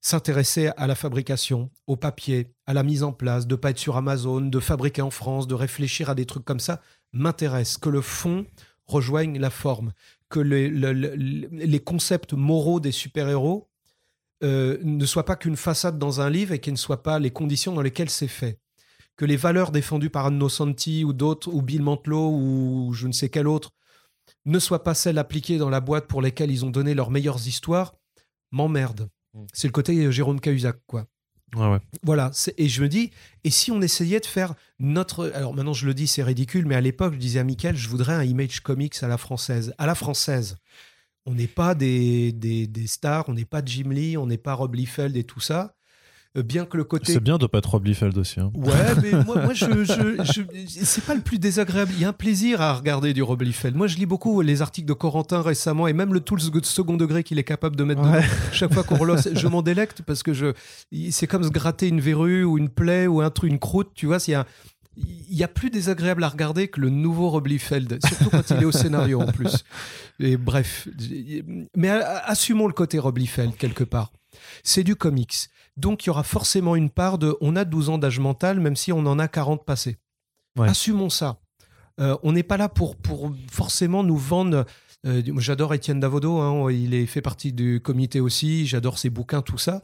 s'intéresser 0.00 0.70
à 0.76 0.86
la 0.86 0.94
fabrication, 0.94 1.70
au 1.86 1.96
papier, 1.96 2.48
à 2.66 2.74
la 2.74 2.82
mise 2.82 3.02
en 3.02 3.12
place, 3.12 3.46
de 3.46 3.54
pas 3.54 3.70
être 3.70 3.78
sur 3.78 3.96
Amazon, 3.96 4.40
de 4.40 4.60
fabriquer 4.60 5.02
en 5.02 5.10
France, 5.10 5.46
de 5.46 5.54
réfléchir 5.54 6.08
à 6.08 6.14
des 6.14 6.26
trucs 6.26 6.44
comme 6.44 6.60
ça, 6.60 6.80
m'intéresse. 7.12 7.76
Que 7.76 7.90
le 7.90 8.00
fond 8.00 8.46
rejoigne 8.86 9.38
la 9.38 9.50
forme, 9.50 9.92
que 10.28 10.40
les, 10.40 11.80
concepts 11.80 12.32
moraux 12.32 12.80
des 12.80 12.92
super-héros 12.92 13.68
euh, 14.42 14.78
ne 14.82 15.04
soit 15.04 15.26
pas 15.26 15.36
qu'une 15.36 15.56
façade 15.56 15.98
dans 15.98 16.20
un 16.20 16.30
livre 16.30 16.52
et 16.52 16.60
qu'elles 16.60 16.74
ne 16.74 16.78
soient 16.78 17.02
pas 17.02 17.18
les 17.18 17.30
conditions 17.30 17.74
dans 17.74 17.82
lesquelles 17.82 18.10
c'est 18.10 18.28
fait. 18.28 18.58
Que 19.16 19.26
les 19.26 19.36
valeurs 19.36 19.70
défendues 19.70 20.08
par 20.08 20.26
Anno 20.26 20.48
Santi 20.48 21.04
ou 21.04 21.12
d'autres, 21.12 21.52
ou 21.52 21.60
Bill 21.60 21.82
Mantlo 21.82 22.30
ou 22.30 22.92
je 22.94 23.06
ne 23.06 23.12
sais 23.12 23.28
quel 23.28 23.46
autre, 23.46 23.72
ne 24.46 24.58
soient 24.58 24.82
pas 24.82 24.94
celles 24.94 25.18
appliquées 25.18 25.58
dans 25.58 25.68
la 25.68 25.80
boîte 25.80 26.06
pour 26.06 26.22
lesquelles 26.22 26.50
ils 26.50 26.64
ont 26.64 26.70
donné 26.70 26.94
leurs 26.94 27.10
meilleures 27.10 27.46
histoires, 27.46 27.94
m'emmerde. 28.50 29.10
Mm. 29.34 29.44
C'est 29.52 29.68
le 29.68 29.72
côté 29.72 29.96
euh, 30.04 30.10
Jérôme 30.10 30.40
Cahuzac, 30.40 30.78
quoi. 30.86 31.06
Voilà, 32.04 32.30
et 32.58 32.68
je 32.68 32.80
me 32.80 32.88
dis, 32.88 33.10
et 33.42 33.50
si 33.50 33.72
on 33.72 33.82
essayait 33.82 34.20
de 34.20 34.26
faire 34.26 34.54
notre. 34.78 35.32
Alors 35.34 35.52
maintenant, 35.52 35.72
je 35.72 35.84
le 35.84 35.94
dis, 35.94 36.06
c'est 36.06 36.22
ridicule, 36.22 36.64
mais 36.64 36.76
à 36.76 36.80
l'époque, 36.80 37.14
je 37.14 37.18
disais 37.18 37.40
à 37.40 37.44
Michael, 37.44 37.76
je 37.76 37.88
voudrais 37.88 38.12
un 38.14 38.22
Image 38.22 38.60
Comics 38.60 39.02
à 39.02 39.08
la 39.08 39.16
française. 39.16 39.74
À 39.76 39.86
la 39.86 39.96
française 39.96 40.58
on 41.26 41.34
n'est 41.34 41.46
pas 41.46 41.74
des, 41.74 42.32
des, 42.32 42.86
stars, 42.86 43.28
on 43.28 43.34
n'est 43.34 43.44
pas 43.44 43.62
Jim 43.64 43.90
Lee, 43.90 44.16
on 44.16 44.26
n'est 44.26 44.38
pas 44.38 44.54
Rob 44.54 44.74
Liefeld 44.74 45.16
et 45.16 45.24
tout 45.24 45.40
ça. 45.40 45.76
Euh, 46.38 46.42
bien 46.44 46.64
que 46.64 46.76
le 46.76 46.84
côté. 46.84 47.12
C'est 47.12 47.20
bien 47.20 47.38
de 47.38 47.46
pas 47.46 47.58
être 47.58 47.70
Rob 47.70 47.84
Liefeld 47.84 48.16
aussi. 48.16 48.38
Hein. 48.38 48.52
Ouais, 48.54 48.72
mais 49.02 49.24
moi, 49.24 49.42
moi 49.42 49.52
je, 49.52 49.66
je, 49.84 50.42
c'est 50.68 51.04
pas 51.04 51.14
le 51.14 51.22
plus 51.22 51.38
désagréable. 51.40 51.90
Il 51.96 52.00
y 52.00 52.04
a 52.04 52.10
un 52.10 52.12
plaisir 52.12 52.60
à 52.60 52.74
regarder 52.74 53.12
du 53.12 53.22
Rob 53.22 53.42
Liefeld. 53.42 53.74
Moi, 53.74 53.88
je 53.88 53.96
lis 53.96 54.06
beaucoup 54.06 54.40
les 54.40 54.62
articles 54.62 54.86
de 54.86 54.92
Corentin 54.92 55.42
récemment 55.42 55.88
et 55.88 55.92
même 55.92 56.14
le 56.14 56.20
tout 56.20 56.36
le 56.36 56.42
second 56.62 56.96
degré 56.96 57.24
qu'il 57.24 57.38
est 57.38 57.44
capable 57.44 57.74
de 57.74 57.82
mettre 57.82 58.02
dedans. 58.02 58.22
Chaque 58.52 58.72
fois 58.72 58.84
qu'on 58.84 58.96
relance, 58.96 59.28
je 59.34 59.48
m'en 59.48 59.62
délecte 59.62 60.02
parce 60.02 60.22
que 60.22 60.32
je, 60.32 60.52
c'est 61.10 61.26
comme 61.26 61.42
se 61.42 61.50
gratter 61.50 61.88
une 61.88 62.00
verrue 62.00 62.44
ou 62.44 62.58
une 62.58 62.68
plaie 62.68 63.08
ou 63.08 63.20
un 63.20 63.30
truc, 63.30 63.50
une 63.50 63.58
croûte. 63.58 63.90
Tu 63.94 64.06
vois, 64.06 64.18
y 64.28 64.34
a 64.34 64.46
il 64.96 65.36
y 65.36 65.44
a 65.44 65.48
plus 65.48 65.70
désagréable 65.70 66.22
à 66.24 66.28
regarder 66.28 66.68
que 66.68 66.80
le 66.80 66.90
nouveau 66.90 67.30
Rob 67.30 67.46
Liefeld, 67.46 67.98
surtout 68.04 68.30
quand 68.30 68.50
il 68.50 68.62
est 68.62 68.64
au 68.64 68.72
scénario 68.72 69.20
en 69.20 69.32
plus. 69.32 69.64
Et 70.18 70.36
bref, 70.36 70.88
mais 71.76 71.88
assumons 71.88 72.66
le 72.66 72.72
côté 72.72 72.98
Rob 72.98 73.16
Liefeld 73.16 73.56
quelque 73.56 73.84
part. 73.84 74.12
C'est 74.62 74.84
du 74.84 74.96
comics. 74.96 75.48
Donc 75.76 76.04
il 76.04 76.08
y 76.08 76.10
aura 76.10 76.22
forcément 76.22 76.76
une 76.76 76.90
part 76.90 77.18
de 77.18 77.36
on 77.40 77.56
a 77.56 77.64
12 77.64 77.90
ans 77.90 77.98
d'âge 77.98 78.18
mental 78.18 78.60
même 78.60 78.76
si 78.76 78.92
on 78.92 79.00
en 79.00 79.18
a 79.18 79.28
40 79.28 79.64
passés. 79.64 79.98
Assumons 80.58 81.10
ça. 81.10 81.40
Euh, 82.00 82.16
on 82.22 82.32
n'est 82.32 82.42
pas 82.42 82.56
là 82.56 82.68
pour, 82.68 82.96
pour 82.96 83.32
forcément 83.50 84.02
nous 84.02 84.16
vendre. 84.16 84.66
Euh, 85.06 85.22
j'adore 85.38 85.72
Étienne 85.74 86.00
Davodo, 86.00 86.38
hein, 86.38 86.70
il 86.70 86.92
est 86.92 87.06
fait 87.06 87.22
partie 87.22 87.52
du 87.52 87.80
comité 87.80 88.20
aussi, 88.20 88.66
j'adore 88.66 88.98
ses 88.98 89.10
bouquins, 89.10 89.42
tout 89.42 89.58
ça. 89.58 89.82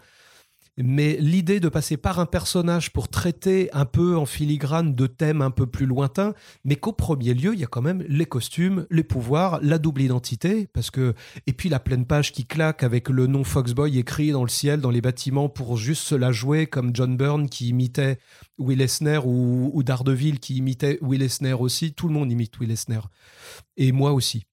Mais 0.78 1.16
l'idée 1.20 1.58
de 1.58 1.70
passer 1.70 1.96
par 1.96 2.18
un 2.18 2.26
personnage 2.26 2.92
pour 2.92 3.08
traiter 3.08 3.70
un 3.72 3.86
peu 3.86 4.14
en 4.14 4.26
filigrane 4.26 4.94
de 4.94 5.06
thèmes 5.06 5.40
un 5.40 5.50
peu 5.50 5.66
plus 5.66 5.86
lointains, 5.86 6.34
mais 6.64 6.76
qu'au 6.76 6.92
premier 6.92 7.32
lieu, 7.32 7.54
il 7.54 7.60
y 7.60 7.64
a 7.64 7.66
quand 7.66 7.80
même 7.80 8.04
les 8.08 8.26
costumes, 8.26 8.86
les 8.90 9.02
pouvoirs, 9.02 9.58
la 9.62 9.78
double 9.78 10.02
identité, 10.02 10.66
parce 10.74 10.90
que 10.90 11.14
et 11.46 11.54
puis 11.54 11.70
la 11.70 11.80
pleine 11.80 12.04
page 12.04 12.30
qui 12.32 12.44
claque 12.44 12.82
avec 12.82 13.08
le 13.08 13.26
nom 13.26 13.42
Foxboy 13.42 13.98
écrit 13.98 14.32
dans 14.32 14.42
le 14.42 14.50
ciel, 14.50 14.82
dans 14.82 14.90
les 14.90 15.00
bâtiments, 15.00 15.48
pour 15.48 15.78
juste 15.78 16.02
se 16.02 16.14
la 16.14 16.30
jouer 16.30 16.66
comme 16.66 16.94
John 16.94 17.16
Byrne 17.16 17.48
qui 17.48 17.68
imitait 17.68 18.18
Will 18.58 18.82
Eisner 18.82 19.20
ou, 19.24 19.70
ou 19.72 19.82
Daredevil 19.82 20.40
qui 20.40 20.56
imitait 20.56 20.98
Will 21.00 21.22
Eisner 21.22 21.54
aussi. 21.54 21.94
Tout 21.94 22.08
le 22.08 22.14
monde 22.14 22.30
imite 22.30 22.58
Will 22.60 22.70
Eisner 22.70 23.00
et 23.78 23.92
moi 23.92 24.12
aussi. 24.12 24.44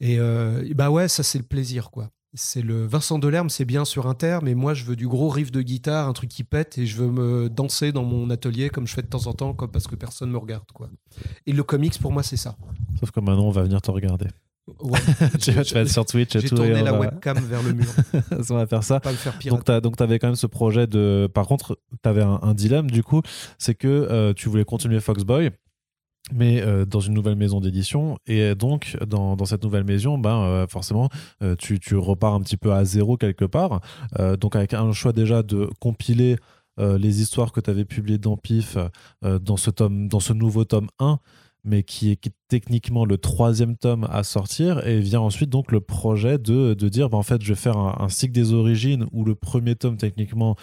Et 0.00 0.18
euh, 0.18 0.66
bah 0.74 0.90
ouais, 0.90 1.08
ça 1.08 1.22
c'est 1.22 1.38
le 1.38 1.44
plaisir 1.44 1.90
quoi 1.90 2.10
c'est 2.34 2.62
le 2.62 2.86
Vincent 2.86 3.18
Delerme, 3.18 3.50
c'est 3.50 3.64
bien 3.64 3.84
sur 3.84 4.06
Inter, 4.06 4.38
mais 4.42 4.54
moi 4.54 4.74
je 4.74 4.84
veux 4.84 4.96
du 4.96 5.08
gros 5.08 5.28
riff 5.28 5.50
de 5.50 5.62
guitare, 5.62 6.08
un 6.08 6.12
truc 6.12 6.30
qui 6.30 6.44
pète, 6.44 6.78
et 6.78 6.86
je 6.86 6.96
veux 6.96 7.10
me 7.10 7.48
danser 7.48 7.92
dans 7.92 8.04
mon 8.04 8.30
atelier 8.30 8.70
comme 8.70 8.86
je 8.86 8.94
fais 8.94 9.02
de 9.02 9.08
temps 9.08 9.26
en 9.26 9.32
temps, 9.32 9.54
comme 9.54 9.70
parce 9.70 9.86
que 9.86 9.96
personne 9.96 10.30
me 10.30 10.38
regarde, 10.38 10.70
quoi. 10.72 10.88
Et 11.46 11.52
le 11.52 11.62
comics 11.62 11.98
pour 11.98 12.12
moi 12.12 12.22
c'est 12.22 12.36
ça. 12.36 12.56
Sauf 12.98 13.10
que 13.10 13.20
maintenant 13.20 13.46
on 13.46 13.50
va 13.50 13.62
venir 13.62 13.82
te 13.82 13.90
regarder. 13.90 14.26
Ouais, 14.80 14.98
tu, 15.40 15.50
vas, 15.50 15.62
être 15.62 15.88
sur 15.88 16.04
Twitch 16.04 16.36
et 16.36 16.40
tout. 16.40 16.48
J'ai 16.48 16.48
tourné 16.50 16.82
la 16.82 16.98
webcam 16.98 17.38
vers 17.38 17.62
le 17.62 17.72
mur. 17.72 17.88
on 18.50 18.54
va 18.54 18.66
faire 18.66 18.84
ça. 18.84 19.00
Pas 19.00 19.10
le 19.10 19.16
faire 19.16 19.80
donc 19.80 19.96
tu 19.96 20.02
avais 20.02 20.18
quand 20.18 20.28
même 20.28 20.36
ce 20.36 20.46
projet 20.46 20.86
de. 20.86 21.28
Par 21.32 21.46
contre, 21.46 21.78
tu 22.02 22.08
avais 22.08 22.22
un, 22.22 22.54
dilemme 22.54 22.90
du 22.90 23.02
coup, 23.02 23.22
c'est 23.58 23.74
que 23.74 23.88
euh, 23.88 24.32
tu 24.34 24.48
voulais 24.48 24.64
continuer 24.64 25.00
Foxboy 25.00 25.50
mais 26.32 26.60
euh, 26.60 26.84
dans 26.84 27.00
une 27.00 27.14
nouvelle 27.14 27.36
maison 27.36 27.60
d'édition. 27.60 28.18
Et 28.26 28.54
donc, 28.54 28.96
dans, 29.06 29.36
cette 29.44 29.64
nouvelle 29.64 29.84
maison, 29.84 30.18
ben, 30.18 30.42
euh, 30.42 30.66
forcément, 30.66 31.08
euh, 31.42 31.56
tu, 31.56 31.96
repars 31.96 32.34
un 32.34 32.40
petit 32.40 32.56
peu 32.56 32.72
à 32.72 32.84
zéro 32.84 33.16
quelque 33.16 33.44
part. 33.44 33.80
donc, 34.38 34.56
avec 34.56 34.74
un 34.74 34.92
choix 34.92 35.12
déjà 35.12 35.42
de 35.42 35.68
compiler 35.80 36.36
les 36.78 37.20
histoires 37.20 37.52
que 37.52 37.60
tu 37.60 37.68
avais 37.68 37.84
publiées 37.84 38.18
dans 38.18 38.36
PIF 38.36 38.78
dans, 39.22 39.56
ce 39.56 39.70
tome, 39.70 40.08
dans 40.08 40.20
ce 40.20 40.32
nouveau 40.32 40.64
tome 40.64 40.88
1 40.98 41.18
mais 41.62 41.82
qui 41.82 42.10
est, 42.10 42.32
techniquement 42.48 43.04
le 43.04 43.18
troisième 43.18 43.76
tome 43.76 44.08
à 44.10 44.22
sortir, 44.22 44.86
et 44.86 44.98
vient 45.00 45.20
ensuite 45.20 45.50
donc 45.50 45.72
le 45.72 45.80
projet 45.80 46.38
de, 46.38 46.72
de 46.72 46.88
dire, 46.88 47.10
ben, 47.10 47.18
en 47.18 47.22
fait, 47.22 47.42
je 47.42 47.48
vais 47.48 47.60
faire 47.60 47.76
un, 47.76 47.96
un, 48.00 48.08
cycle 48.08 48.32
des 48.32 48.54
origines 48.54 49.06
où 49.12 49.24
le 49.24 49.34
premier 49.34 49.76
tome 49.76 49.98
techniquement 49.98 50.56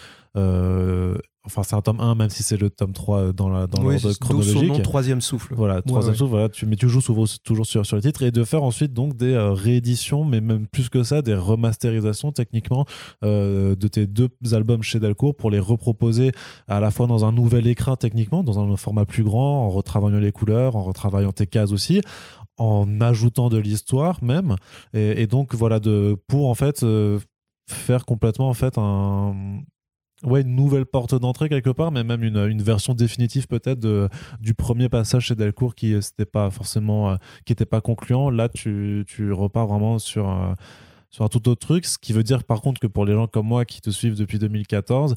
Enfin, 1.48 1.62
c'est 1.62 1.74
un 1.74 1.80
tome 1.80 2.00
1, 2.00 2.14
même 2.14 2.28
si 2.28 2.42
c'est 2.42 2.56
le 2.56 2.68
tome 2.68 2.92
3 2.92 3.32
dans 3.32 3.48
l'ordre 3.48 3.78
dans 3.78 3.84
oui, 3.84 3.96
chronologique. 4.20 4.54
Son 4.54 4.64
nom, 4.64 4.78
troisième 4.80 5.20
souffle. 5.22 5.54
Voilà, 5.54 5.80
troisième 5.82 6.14
souffle, 6.14 6.30
voilà, 6.30 6.48
tu, 6.50 6.66
mais 6.66 6.76
tu 6.76 6.88
joues 6.88 7.00
souvent, 7.00 7.24
toujours 7.42 7.66
sur, 7.66 7.86
sur 7.86 7.96
les 7.96 8.02
titres 8.02 8.22
et 8.22 8.30
de 8.30 8.44
faire 8.44 8.62
ensuite 8.62 8.92
donc 8.92 9.16
des 9.16 9.32
euh, 9.32 9.52
rééditions, 9.52 10.24
mais 10.24 10.40
même 10.40 10.66
plus 10.66 10.88
que 10.90 11.02
ça, 11.02 11.22
des 11.22 11.34
remasterisations 11.34 12.32
techniquement 12.32 12.84
euh, 13.24 13.74
de 13.74 13.88
tes 13.88 14.06
deux 14.06 14.28
albums 14.52 14.82
chez 14.82 15.00
Delcourt 15.00 15.34
pour 15.34 15.50
les 15.50 15.58
reproposer 15.58 16.32
à 16.66 16.80
la 16.80 16.90
fois 16.90 17.06
dans 17.06 17.24
un 17.24 17.32
nouvel 17.32 17.66
écran 17.66 17.96
techniquement, 17.96 18.42
dans 18.42 18.58
un 18.60 18.76
format 18.76 19.06
plus 19.06 19.24
grand, 19.24 19.64
en 19.64 19.70
retravaillant 19.70 20.18
les 20.18 20.32
couleurs, 20.32 20.76
en 20.76 20.82
retravaillant 20.82 21.32
tes 21.32 21.46
cases 21.46 21.72
aussi, 21.72 22.02
en 22.58 23.00
ajoutant 23.00 23.48
de 23.48 23.58
l'histoire 23.58 24.22
même. 24.22 24.56
Et, 24.92 25.26
donc 25.26 25.54
voilà, 25.54 25.80
de, 25.80 26.16
pour 26.26 26.48
en 26.48 26.54
fait 26.54 26.82
euh, 26.82 27.18
faire 27.68 28.04
complètement 28.04 28.48
en 28.48 28.54
fait 28.54 28.78
un 28.78 29.60
ouais, 30.24 30.42
une 30.42 30.54
nouvelle 30.54 30.86
porte 30.86 31.14
d'entrée 31.14 31.48
quelque 31.48 31.70
part, 31.70 31.90
mais 31.90 32.04
même 32.04 32.22
une, 32.22 32.62
version 32.62 32.94
définitive 32.94 33.46
peut-être 33.46 34.08
du 34.40 34.54
premier 34.54 34.88
passage 34.88 35.26
chez 35.26 35.34
Delcourt 35.34 35.74
qui 35.74 35.94
n'était 35.94 36.26
pas 36.26 36.50
forcément, 36.50 37.10
euh, 37.10 37.16
qui 37.44 37.54
pas 37.54 37.80
concluant. 37.80 38.30
Là, 38.30 38.48
tu, 38.48 39.04
repars 39.32 39.66
vraiment 39.66 39.98
sur, 39.98 40.56
sur 41.10 41.24
un 41.24 41.28
tout 41.28 41.48
autre 41.48 41.66
truc. 41.66 41.86
Ce 41.86 41.98
qui 41.98 42.12
veut 42.12 42.22
dire 42.22 42.44
par 42.44 42.60
contre 42.60 42.80
que 42.80 42.86
pour 42.86 43.04
les 43.04 43.14
gens 43.14 43.26
comme 43.26 43.46
moi 43.46 43.64
qui 43.64 43.80
te 43.80 43.90
suivent 43.90 44.16
depuis 44.16 44.38
2014, 44.38 45.14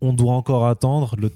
on 0.00 0.12
doit 0.12 0.34
encore 0.34 0.66
attendre 0.66 1.14
le 1.16 1.30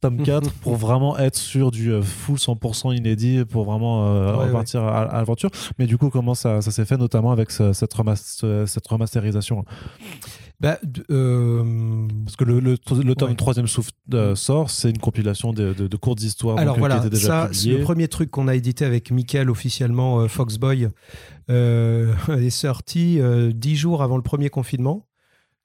tome 0.00 0.22
4 0.24 0.52
pour 0.60 0.76
vraiment 0.76 1.18
être 1.18 1.36
sur 1.36 1.70
du 1.70 1.92
euh, 1.92 2.02
full 2.02 2.36
100% 2.36 2.96
inédit 2.96 3.44
pour 3.44 3.64
vraiment 3.64 4.06
euh, 4.06 4.36
Ouais, 4.36 4.46
repartir 4.46 4.82
à, 4.84 5.02
à 5.02 5.18
l'aventure. 5.18 5.50
Mais 5.78 5.86
du 5.86 5.98
coup, 5.98 6.10
comment 6.10 6.34
ça, 6.34 6.60
ça 6.62 6.70
s'est 6.70 6.84
fait, 6.84 6.96
notamment 6.96 7.32
avec 7.32 7.50
ce- 7.50 7.72
cette, 7.72 7.92
remas- 7.94 8.66
cette 8.66 8.86
remasterisation 8.86 9.64
Bah, 10.60 10.78
euh, 11.10 12.06
Parce 12.24 12.36
que 12.36 12.44
le, 12.44 12.60
le, 12.60 12.76
le 13.04 13.14
tome 13.14 13.30
Ouais. 13.30 13.34
3 13.36 13.66
souffle 13.66 13.90
euh, 14.14 14.34
sort, 14.36 14.70
c'est 14.70 14.90
une 14.90 14.98
compilation 14.98 15.52
de, 15.52 15.72
de- 15.72 15.86
de 15.88 15.96
courtes 15.96 16.22
histoires 16.22 16.58
Alors 16.58 16.74
donc, 16.74 16.80
voilà, 16.80 17.00
qui 17.00 17.10
déjà 17.10 17.26
ça, 17.26 17.48
c'est 17.52 17.60
publiées. 17.62 17.78
le 17.78 17.84
premier 17.84 18.08
truc 18.08 18.30
qu'on 18.30 18.48
a 18.48 18.54
édité 18.54 18.84
avec 18.84 19.10
Michael 19.10 19.50
officiellement, 19.50 20.26
Foxboy, 20.28 20.88
est 21.48 22.50
sorti 22.50 23.18
dix 23.54 23.76
jours 23.76 24.02
avant 24.02 24.16
le 24.16 24.22
premier 24.22 24.48
confinement. 24.48 25.06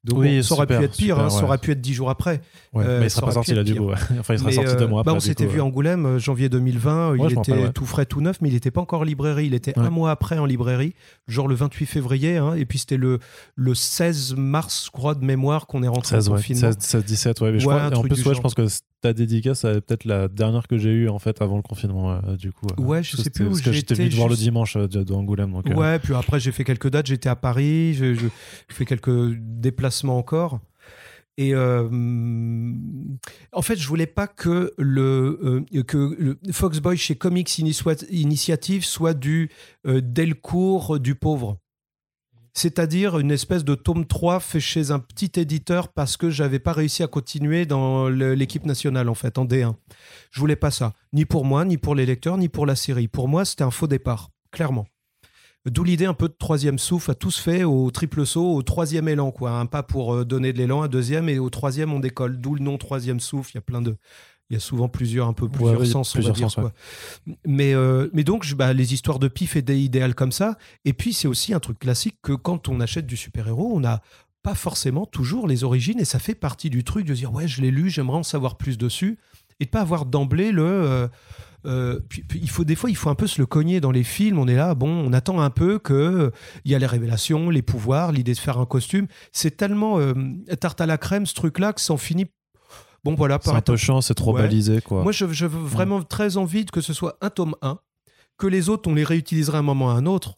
Donc 0.03 0.19
Oui, 0.19 0.43
ça 0.43 0.53
aurait 0.53 0.63
super, 0.63 0.79
pu 0.79 0.85
être 0.85 0.91
pire, 0.95 1.15
super, 1.15 1.25
hein, 1.25 1.29
ça 1.29 1.43
aurait 1.43 1.57
pu 1.57 1.71
être 1.71 1.81
dix 1.81 1.93
jours 1.93 2.09
après. 2.09 2.41
Ouais, 2.73 2.85
euh, 2.85 2.99
mais 2.99 3.07
il 3.07 3.09
sera 3.09 3.25
pas 3.25 3.33
sorti 3.33 3.53
là 3.53 3.63
du 3.63 3.75
coup. 3.75 3.85
ouais. 3.85 3.95
Enfin, 4.19 4.35
il 4.35 4.39
sera 4.39 4.49
Mais, 4.49 4.55
sorti 4.55 4.75
deux 4.75 4.83
euh, 4.83 4.87
mois 4.87 5.01
après. 5.01 5.11
bah, 5.11 5.17
on 5.17 5.19
s'était 5.19 5.45
vu 5.45 5.59
à. 5.59 5.65
Angoulême, 5.65 6.05
euh, 6.05 6.19
janvier 6.19 6.47
2020, 6.49 7.11
Ouais, 7.11 7.17
il 7.29 7.31
était 7.39 7.51
rappelle, 7.51 7.73
tout 7.73 7.85
frais, 7.85 8.05
tout 8.05 8.21
neuf, 8.21 8.37
mais 8.41 8.47
il 8.49 8.53
n'était 8.53 8.71
pas 8.71 8.79
encore 8.79 9.01
en 9.01 9.03
librairie. 9.03 9.47
Il 9.47 9.53
était 9.53 9.77
un 9.77 9.89
mois 9.89 10.11
après 10.11 10.37
en 10.37 10.45
librairie, 10.45 10.93
genre 11.27 11.47
le 11.47 11.55
28 11.55 11.85
février, 11.87 12.37
hein, 12.37 12.53
et 12.53 12.65
puis 12.65 12.79
c'était 12.79 12.95
le, 12.97 13.19
le 13.55 13.75
16 13.75 14.35
mars, 14.37 14.83
je 14.85 14.91
crois, 14.91 15.13
de 15.15 15.25
mémoire 15.25 15.67
qu'on 15.67 15.83
est 15.83 15.87
rentré 15.89 16.15
16, 16.15 16.29
en 16.29 16.31
ouais. 16.31 16.37
confinement. 16.37 16.61
16, 16.71 16.77
16, 16.79 17.03
17, 17.05 17.41
ouais. 17.41 17.51
Mais 17.51 17.59
je 17.59 17.65
crois, 17.67 17.85
en 17.93 18.01
plus, 18.01 18.25
ouais, 18.25 18.35
je 18.35 18.41
pense 18.41 18.53
que 18.53 18.67
ta 19.01 19.13
dédicace, 19.13 19.61
c'est 19.61 19.81
peut-être 19.81 20.05
la 20.05 20.27
dernière 20.27 20.67
que 20.67 20.77
j'ai 20.77 20.91
eue 20.91 21.09
en 21.09 21.19
fait 21.19 21.41
avant 21.41 21.57
le 21.57 21.61
confinement, 21.61 22.13
euh, 22.13 22.35
du 22.35 22.51
coup. 22.51 22.65
euh, 22.79 22.81
Ouais, 22.81 23.03
je 23.03 23.15
sais 23.17 23.29
plus 23.29 23.45
où 23.45 23.49
Parce 23.49 23.61
que 23.61 23.71
j'étais 23.71 23.93
venu 23.93 24.09
te 24.09 24.15
voir 24.15 24.27
le 24.27 24.35
dimanche 24.35 24.75
euh, 24.75 24.87
de, 24.87 25.03
de 25.03 25.13
Angoulême. 25.13 25.51
Donc, 25.51 25.69
euh, 25.69 25.75
Ouais, 25.75 25.99
puis 25.99 26.15
après 26.15 26.39
j'ai 26.39 26.51
fait 26.51 26.63
quelques 26.63 26.89
dates, 26.89 27.07
j'étais 27.07 27.29
à 27.29 27.35
Paris, 27.35 27.93
je 27.93 28.15
fais 28.69 28.85
quelques 28.85 29.35
déplacements 29.39 30.17
encore. 30.17 30.59
Et 31.39 31.55
en 31.55 31.91
fait, 33.61 33.75
je 33.75 33.87
voulais 33.87 34.07
pas 34.07 34.25
que 34.25 34.73
le 34.79 35.63
que 35.85 36.15
le 36.19 36.39
Foxboy 36.51 36.97
chez 36.97 37.15
Comics 37.15 37.59
Initiative 38.09 38.83
soit 38.83 39.13
du 39.13 39.51
Delcourt 39.85 40.99
du 40.99 41.13
pauvre. 41.13 41.59
C'est-à-dire 42.57 43.19
une 43.19 43.29
espèce 43.29 43.63
de 43.63 43.75
tome 43.75 44.07
3 44.07 44.39
fait 44.39 44.59
chez 44.59 44.89
un 44.89 44.97
petit 44.97 45.39
éditeur 45.39 45.89
parce 45.89 46.17
que 46.17 46.31
j'avais 46.31 46.57
pas 46.57 46.73
réussi 46.73 47.03
à 47.03 47.07
continuer 47.07 47.67
dans 47.67 48.09
l'équipe 48.09 48.65
nationale 48.65 49.09
en 49.09 49.13
fait 49.13 49.37
en 49.37 49.45
D1. 49.45 49.75
Je 50.31 50.39
voulais 50.39 50.55
pas 50.55 50.71
ça, 50.71 50.93
ni 51.13 51.25
pour 51.25 51.45
moi, 51.45 51.65
ni 51.65 51.77
pour 51.77 51.93
les 51.93 52.07
lecteurs, 52.07 52.35
ni 52.35 52.49
pour 52.49 52.65
la 52.65 52.75
série. 52.75 53.07
Pour 53.07 53.27
moi, 53.27 53.45
c'était 53.45 53.63
un 53.63 53.69
faux 53.69 53.85
départ, 53.85 54.31
clairement. 54.49 54.87
D'où 55.67 55.83
l'idée 55.83 56.05
un 56.05 56.15
peu 56.15 56.29
de 56.29 56.35
troisième 56.39 56.79
souffle, 56.79 57.11
à 57.11 57.13
tous 57.13 57.37
fait 57.37 57.63
au 57.63 57.91
triple 57.91 58.25
saut, 58.25 58.55
au 58.55 58.63
troisième 58.63 59.07
élan, 59.07 59.29
quoi. 59.29 59.51
Un 59.51 59.67
pas 59.67 59.83
pour 59.83 60.15
euh, 60.15 60.25
donner 60.25 60.51
de 60.51 60.57
l'élan, 60.57 60.81
un 60.81 60.87
deuxième, 60.87 61.29
et 61.29 61.37
au 61.37 61.51
troisième, 61.51 61.93
on 61.93 61.99
décolle. 61.99 62.39
D'où 62.39 62.55
le 62.55 62.63
nom 62.63 62.79
troisième 62.79 63.19
souffle. 63.19 63.51
Il 63.53 63.55
y 63.55 63.59
a 63.59 63.61
plein 63.61 63.83
de. 63.83 63.97
Il 64.49 64.53
y 64.53 64.57
a 64.57 64.59
souvent 64.59 64.87
plusieurs, 64.87 65.27
un 65.27 65.33
peu 65.33 65.49
plusieurs 65.49 65.81
oui, 65.81 65.87
sens, 65.87 66.13
plusieurs 66.13 66.31
on 66.31 66.33
va 66.33 66.37
dire. 66.39 66.51
sens, 66.51 66.63
ouais. 66.63 66.71
quoi. 67.25 67.33
Mais, 67.45 67.73
euh, 67.73 68.09
mais 68.13 68.23
donc, 68.23 68.43
je- 68.45 68.55
bah, 68.55 68.71
les 68.73 68.93
histoires 68.93 69.19
de 69.19 69.27
pif 69.27 69.55
et 69.57 69.61
des 69.61 69.77
idéales 69.77 70.15
comme 70.15 70.31
ça. 70.31 70.57
Et 70.85 70.93
puis, 70.93 71.11
c'est 71.13 71.27
aussi 71.27 71.53
un 71.53 71.59
truc 71.59 71.79
classique 71.79 72.15
que 72.21 72.31
quand 72.33 72.69
on 72.69 72.79
achète 72.79 73.05
du 73.05 73.17
super-héros, 73.17 73.71
on 73.75 73.81
n'a 73.81 74.01
pas 74.43 74.55
forcément 74.55 75.05
toujours 75.05 75.47
les 75.47 75.65
origines, 75.65 75.99
et 75.99 76.05
ça 76.05 76.19
fait 76.19 76.35
partie 76.35 76.69
du 76.69 76.85
truc 76.85 77.05
de 77.05 77.13
dire, 77.13 77.33
ouais, 77.33 77.47
je 77.47 77.61
l'ai 77.61 77.71
lu, 77.71 77.89
j'aimerais 77.89 78.19
en 78.19 78.23
savoir 78.23 78.55
plus 78.55 78.77
dessus, 78.77 79.17
et 79.59 79.65
de 79.65 79.69
pas 79.69 79.81
avoir 79.81 80.05
d'emblée 80.05 80.51
le. 80.53 80.63
euh, 80.63 81.07
euh, 81.65 81.99
puis, 82.07 82.23
puis 82.23 82.39
il 82.41 82.49
faut 82.49 82.63
des 82.63 82.75
fois 82.75 82.89
il 82.91 82.95
faut 82.95 83.09
un 83.09 83.15
peu 83.15 83.25
se 83.25 83.41
le 83.41 83.47
cogner 83.47 83.81
dans 83.81 83.91
les 83.91 84.03
films 84.03 84.37
on 84.37 84.47
est 84.47 84.55
là 84.55 84.75
bon 84.75 84.87
on 84.89 85.11
attend 85.11 85.41
un 85.41 85.49
peu 85.49 85.79
que 85.79 85.91
euh, 85.93 86.31
il 86.65 86.71
y 86.71 86.75
a 86.75 86.79
les 86.79 86.85
révélations 86.85 87.49
les 87.49 87.63
pouvoirs 87.63 88.11
l'idée 88.11 88.33
de 88.33 88.37
faire 88.37 88.59
un 88.59 88.67
costume 88.67 89.07
c'est 89.31 89.57
tellement 89.57 89.99
tarte 90.61 90.79
à 90.81 90.85
la 90.85 90.99
crème 90.99 91.25
ce 91.25 91.33
truc 91.33 91.57
là 91.57 91.73
que 91.73 91.81
ça 91.81 91.93
en 91.93 91.97
finit 91.97 92.27
bon 93.11 93.15
voilà 93.15 93.39
C'est 93.43 93.51
un 93.51 93.61
peu 93.61 93.77
chiant, 93.77 94.01
c'est 94.01 94.13
trop 94.15 94.33
Ouais. 94.33 94.41
balisé, 94.41 94.81
quoi. 94.81 95.03
moi, 95.03 95.11
je, 95.11 95.25
je 95.31 95.45
veux 95.45 95.59
vraiment 95.59 96.01
très 96.03 96.37
envie 96.37 96.65
que 96.65 96.81
ce 96.81 96.93
soit 96.93 97.17
un 97.21 97.29
tome 97.29 97.55
1, 97.61 97.79
que 98.37 98.47
les 98.47 98.69
autres, 98.69 98.89
on 98.89 98.93
les 98.95 99.03
réutiliserait 99.03 99.57
à 99.57 99.59
un 99.59 99.63
moment 99.63 99.89
à 99.91 99.93
un 99.93 100.05
autre. 100.05 100.37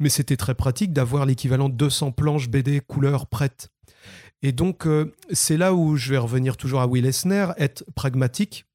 Mais 0.00 0.08
c'était 0.08 0.36
très 0.36 0.54
pratique 0.54 0.92
d'avoir 0.92 1.24
l'équivalent 1.26 1.68
de 1.68 1.74
200 1.76 2.12
planches 2.12 2.48
BD 2.48 2.80
couleurs 2.80 3.26
prêtes. 3.26 3.68
Et 4.42 4.50
donc, 4.52 4.86
euh, 4.86 5.14
c'est 5.32 5.56
là 5.56 5.72
où 5.72 5.96
je 5.96 6.10
vais 6.10 6.18
revenir 6.18 6.56
toujours 6.56 6.80
à 6.80 6.86
Will 6.86 7.06
Eisner, 7.06 7.48
être 7.58 7.84
pragmatique, 7.94 8.66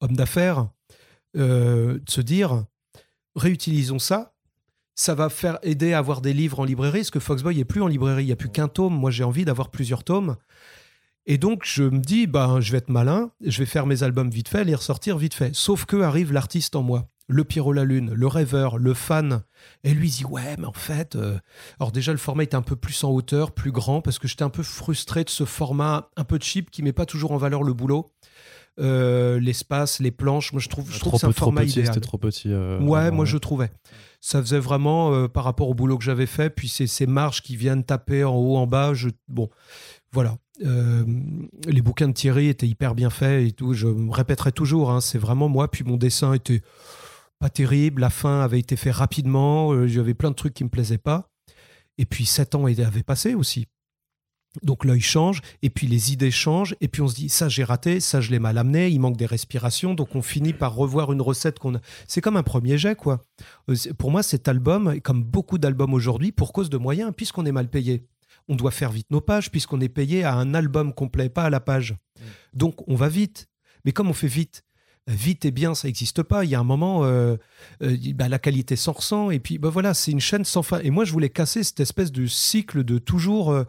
homme 0.00 0.16
d'affaires, 0.16 0.68
euh, 1.36 1.98
de 1.98 2.10
se 2.10 2.20
dire, 2.20 2.64
réutilisons 3.36 3.98
ça. 3.98 4.34
Ça 4.94 5.14
va 5.14 5.28
faire 5.30 5.58
aider 5.62 5.92
à 5.94 5.98
avoir 5.98 6.20
des 6.20 6.32
livres 6.34 6.60
en 6.60 6.64
librairie, 6.64 7.00
parce 7.00 7.10
que 7.10 7.20
Foxboy 7.20 7.56
n'est 7.56 7.64
plus 7.64 7.80
en 7.82 7.86
librairie, 7.86 8.24
il 8.24 8.26
n'y 8.26 8.32
a 8.32 8.36
plus 8.36 8.50
qu'un 8.50 8.68
tome. 8.68 8.94
Moi, 8.94 9.10
j'ai 9.10 9.24
envie 9.24 9.44
d'avoir 9.44 9.70
plusieurs 9.70 10.04
tomes. 10.04 10.36
Et 11.26 11.38
donc, 11.38 11.62
je 11.64 11.84
me 11.84 12.00
dis, 12.00 12.26
ben, 12.26 12.60
je 12.60 12.72
vais 12.72 12.78
être 12.78 12.88
malin, 12.88 13.30
je 13.44 13.58
vais 13.60 13.66
faire 13.66 13.86
mes 13.86 14.02
albums 14.02 14.28
vite 14.30 14.48
fait, 14.48 14.64
les 14.64 14.74
ressortir 14.74 15.16
vite 15.18 15.34
fait. 15.34 15.54
Sauf 15.54 15.84
que 15.84 15.96
arrive 16.02 16.32
l'artiste 16.32 16.74
en 16.74 16.82
moi, 16.82 17.08
le 17.28 17.44
Pierrot 17.44 17.72
la 17.72 17.84
Lune, 17.84 18.12
le 18.12 18.26
rêveur, 18.26 18.76
le 18.78 18.92
fan. 18.92 19.42
Et 19.84 19.94
lui 19.94 20.08
il 20.08 20.10
dit, 20.12 20.24
ouais, 20.24 20.56
mais 20.58 20.66
en 20.66 20.72
fait. 20.72 21.14
euh, 21.14 21.38
Alors, 21.78 21.92
déjà, 21.92 22.10
le 22.12 22.18
format 22.18 22.42
était 22.42 22.56
un 22.56 22.62
peu 22.62 22.74
plus 22.76 23.04
en 23.04 23.10
hauteur, 23.10 23.52
plus 23.52 23.70
grand, 23.70 24.00
parce 24.02 24.18
que 24.18 24.26
j'étais 24.26 24.42
un 24.42 24.50
peu 24.50 24.64
frustré 24.64 25.22
de 25.22 25.30
ce 25.30 25.44
format 25.44 26.10
un 26.16 26.24
peu 26.24 26.38
cheap 26.40 26.70
qui 26.70 26.82
met 26.82 26.92
pas 26.92 27.06
toujours 27.06 27.30
en 27.32 27.36
valeur 27.36 27.62
le 27.62 27.72
boulot. 27.72 28.10
Euh, 28.80 29.38
L'espace, 29.38 30.00
les 30.00 30.10
planches, 30.10 30.52
moi, 30.52 30.60
je 30.60 30.68
trouve, 30.68 30.90
je 30.90 30.98
trouve 30.98 31.12
que 31.12 31.18
c'est 31.18 31.26
un 31.26 31.30
trop 31.32 31.44
format 31.46 31.60
petit, 31.62 31.72
idéal. 31.78 31.86
c'était 31.94 32.00
trop 32.00 32.18
petit. 32.18 32.48
euh, 32.52 32.78
Ouais, 32.80 33.00
vraiment, 33.02 33.16
moi 33.18 33.24
je 33.26 33.36
trouvais. 33.36 33.70
Ça 34.20 34.40
faisait 34.40 34.58
vraiment 34.58 35.12
euh, 35.12 35.28
par 35.28 35.44
rapport 35.44 35.68
au 35.68 35.74
boulot 35.74 35.98
que 35.98 36.04
j'avais 36.04 36.26
fait, 36.26 36.48
puis 36.50 36.68
ces, 36.68 36.86
ces 36.86 37.06
marges 37.06 37.42
qui 37.42 37.54
viennent 37.56 37.84
taper 37.84 38.24
en 38.24 38.34
haut, 38.34 38.56
en 38.56 38.66
bas. 38.66 38.94
Je, 38.94 39.10
bon, 39.28 39.50
voilà. 40.12 40.36
Euh, 40.62 41.04
les 41.66 41.80
bouquins 41.80 42.08
de 42.08 42.12
Thierry 42.12 42.48
étaient 42.48 42.68
hyper 42.68 42.94
bien 42.94 43.10
faits 43.10 43.48
et 43.48 43.52
tout. 43.52 43.72
Je 43.72 43.86
me 43.86 44.10
répéterai 44.12 44.52
toujours, 44.52 44.90
hein, 44.90 45.00
c'est 45.00 45.18
vraiment 45.18 45.48
moi. 45.48 45.70
Puis 45.70 45.84
mon 45.84 45.96
dessin 45.96 46.34
était 46.34 46.60
pas 47.38 47.48
terrible. 47.48 48.02
La 48.02 48.10
fin 48.10 48.40
avait 48.40 48.60
été 48.60 48.76
fait 48.76 48.90
rapidement. 48.90 49.72
euh, 49.72 49.86
J'avais 49.86 50.14
plein 50.14 50.30
de 50.30 50.36
trucs 50.36 50.54
qui 50.54 50.64
me 50.64 50.68
plaisaient 50.68 50.98
pas. 50.98 51.30
Et 51.98 52.06
puis 52.06 52.26
sept 52.26 52.54
ans 52.54 52.66
avaient 52.66 53.02
passé 53.02 53.34
aussi. 53.34 53.66
Donc 54.62 54.84
l'œil 54.84 55.00
change, 55.00 55.40
et 55.62 55.70
puis 55.70 55.86
les 55.86 56.12
idées 56.12 56.30
changent, 56.30 56.76
et 56.82 56.88
puis 56.88 57.00
on 57.00 57.08
se 57.08 57.14
dit 57.14 57.30
ça 57.30 57.48
j'ai 57.48 57.64
raté, 57.64 58.00
ça 58.00 58.20
je 58.20 58.30
l'ai 58.30 58.38
mal 58.38 58.58
amené, 58.58 58.88
il 58.90 59.00
manque 59.00 59.16
des 59.16 59.24
respirations, 59.24 59.94
donc 59.94 60.14
on 60.14 60.20
finit 60.20 60.52
par 60.52 60.74
revoir 60.74 61.10
une 61.10 61.22
recette 61.22 61.58
qu'on 61.58 61.76
a. 61.76 61.80
C'est 62.06 62.20
comme 62.20 62.36
un 62.36 62.42
premier 62.42 62.76
jet 62.76 62.94
quoi. 62.94 63.24
Euh, 63.70 63.74
Pour 63.96 64.10
moi 64.10 64.22
cet 64.22 64.48
album, 64.48 65.00
comme 65.00 65.24
beaucoup 65.24 65.56
d'albums 65.56 65.94
aujourd'hui, 65.94 66.32
pour 66.32 66.52
cause 66.52 66.68
de 66.68 66.76
moyens, 66.76 67.14
puisqu'on 67.16 67.46
est 67.46 67.52
mal 67.52 67.70
payé, 67.70 68.04
on 68.48 68.56
doit 68.56 68.70
faire 68.70 68.92
vite 68.92 69.10
nos 69.10 69.20
pages, 69.20 69.50
puisqu'on 69.50 69.80
est 69.80 69.88
payé 69.88 70.24
à 70.24 70.34
un 70.34 70.54
album 70.54 70.92
complet, 70.92 71.28
pas 71.28 71.44
à 71.44 71.50
la 71.50 71.60
page. 71.60 71.94
Donc 72.54 72.86
on 72.88 72.94
va 72.94 73.08
vite. 73.08 73.48
Mais 73.84 73.92
comme 73.92 74.08
on 74.08 74.14
fait 74.14 74.26
vite, 74.28 74.64
vite 75.06 75.44
et 75.44 75.50
bien, 75.50 75.74
ça 75.74 75.88
n'existe 75.88 76.22
pas. 76.22 76.44
Il 76.44 76.50
y 76.50 76.54
a 76.54 76.60
un 76.60 76.64
moment, 76.64 77.04
euh, 77.04 77.36
euh, 77.82 77.96
bah, 78.14 78.28
la 78.28 78.38
qualité 78.38 78.76
s'en 78.76 78.92
ressent, 78.92 79.30
et 79.30 79.40
puis 79.40 79.58
bah, 79.58 79.70
voilà, 79.70 79.94
c'est 79.94 80.12
une 80.12 80.20
chaîne 80.20 80.44
sans 80.44 80.62
fin. 80.62 80.80
Et 80.80 80.90
moi 80.90 81.04
je 81.04 81.12
voulais 81.12 81.30
casser 81.30 81.64
cette 81.64 81.80
espèce 81.80 82.12
de 82.12 82.26
cycle 82.26 82.84
de 82.84 82.98
toujours. 82.98 83.50
euh, 83.52 83.64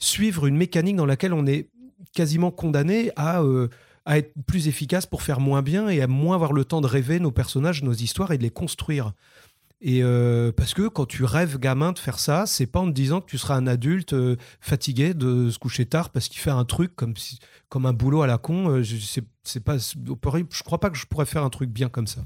suivre 0.00 0.46
une 0.46 0.56
mécanique 0.56 0.94
dans 0.94 1.06
laquelle 1.06 1.32
on 1.32 1.44
est 1.44 1.70
quasiment 2.14 2.52
condamné 2.52 3.10
à, 3.16 3.42
à 4.04 4.18
être 4.18 4.32
plus 4.46 4.68
efficace 4.68 5.06
pour 5.06 5.22
faire 5.22 5.40
moins 5.40 5.60
bien 5.60 5.88
et 5.88 6.00
à 6.00 6.06
moins 6.06 6.36
avoir 6.36 6.52
le 6.52 6.64
temps 6.64 6.80
de 6.80 6.86
rêver 6.86 7.18
nos 7.18 7.32
personnages, 7.32 7.82
nos 7.82 7.92
histoires 7.92 8.30
et 8.30 8.38
de 8.38 8.44
les 8.44 8.50
construire. 8.50 9.12
Et 9.80 10.02
euh, 10.02 10.50
parce 10.50 10.74
que 10.74 10.88
quand 10.88 11.06
tu 11.06 11.22
rêves 11.22 11.58
gamin 11.58 11.92
de 11.92 11.98
faire 11.98 12.18
ça, 12.18 12.46
c'est 12.46 12.66
pas 12.66 12.80
en 12.80 12.86
te 12.86 12.92
disant 12.92 13.20
que 13.20 13.26
tu 13.26 13.38
seras 13.38 13.54
un 13.54 13.68
adulte 13.68 14.12
euh, 14.12 14.36
fatigué 14.60 15.14
de 15.14 15.50
se 15.50 15.58
coucher 15.58 15.86
tard 15.86 16.10
parce 16.10 16.28
qu'il 16.28 16.40
fait 16.40 16.50
un 16.50 16.64
truc 16.64 16.96
comme 16.96 17.14
comme 17.68 17.86
un 17.86 17.92
boulot 17.92 18.22
à 18.22 18.26
la 18.26 18.38
con. 18.38 18.70
euh, 18.70 18.82
je 18.82 18.96
c'est 19.44 19.60
pas, 19.60 19.78
je 19.78 20.62
crois 20.64 20.80
pas 20.80 20.90
que 20.90 20.98
je 20.98 21.06
pourrais 21.06 21.26
faire 21.26 21.44
un 21.44 21.50
truc 21.50 21.70
bien 21.70 21.88
comme 21.88 22.08
ça. 22.08 22.22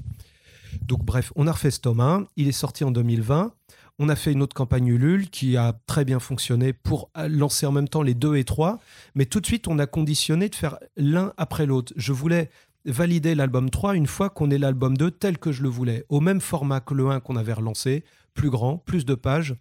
Donc 0.81 1.05
bref, 1.05 1.31
on 1.35 1.45
a 1.45 1.51
refait 1.51 1.69
ce 1.69 1.79
tome 1.79 1.99
1, 1.99 2.25
il 2.37 2.47
est 2.47 2.51
sorti 2.51 2.83
en 2.83 2.91
2020. 2.91 3.53
On 3.99 4.09
a 4.09 4.15
fait 4.15 4.31
une 4.31 4.41
autre 4.41 4.55
campagne 4.55 4.87
Ulule 4.87 5.29
qui 5.29 5.55
a 5.55 5.79
très 5.85 6.03
bien 6.03 6.19
fonctionné 6.19 6.73
pour 6.73 7.11
lancer 7.15 7.67
en 7.67 7.71
même 7.71 7.87
temps 7.87 8.01
les 8.01 8.15
2 8.15 8.37
et 8.37 8.43
3. 8.43 8.79
Mais 9.13 9.27
tout 9.27 9.39
de 9.39 9.45
suite, 9.45 9.67
on 9.67 9.77
a 9.77 9.85
conditionné 9.85 10.49
de 10.49 10.55
faire 10.55 10.79
l'un 10.97 11.31
après 11.37 11.67
l'autre. 11.67 11.93
Je 11.95 12.11
voulais 12.11 12.49
valider 12.85 13.35
l'album 13.35 13.69
3 13.69 13.95
une 13.95 14.07
fois 14.07 14.29
qu'on 14.29 14.51
ait 14.51 14.57
l'album 14.57 14.97
2 14.97 15.11
tel 15.11 15.37
que 15.37 15.51
je 15.51 15.63
le 15.63 15.69
voulais, 15.69 16.05
au 16.09 16.19
même 16.19 16.41
format 16.41 16.79
que 16.81 16.93
le 16.93 17.07
1 17.09 17.19
qu'on 17.21 17.35
avait 17.35 17.53
relancé, 17.53 18.03
plus 18.33 18.49
grand, 18.49 18.77
plus 18.77 19.05
de 19.05 19.15
pages, 19.15 19.55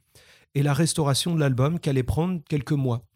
et 0.55 0.63
la 0.63 0.75
restauration 0.75 1.35
de 1.35 1.41
l'album 1.41 1.79
qui 1.79 1.89
allait 1.89 2.03
prendre 2.03 2.41
quelques 2.49 2.73
mois. 2.73 3.07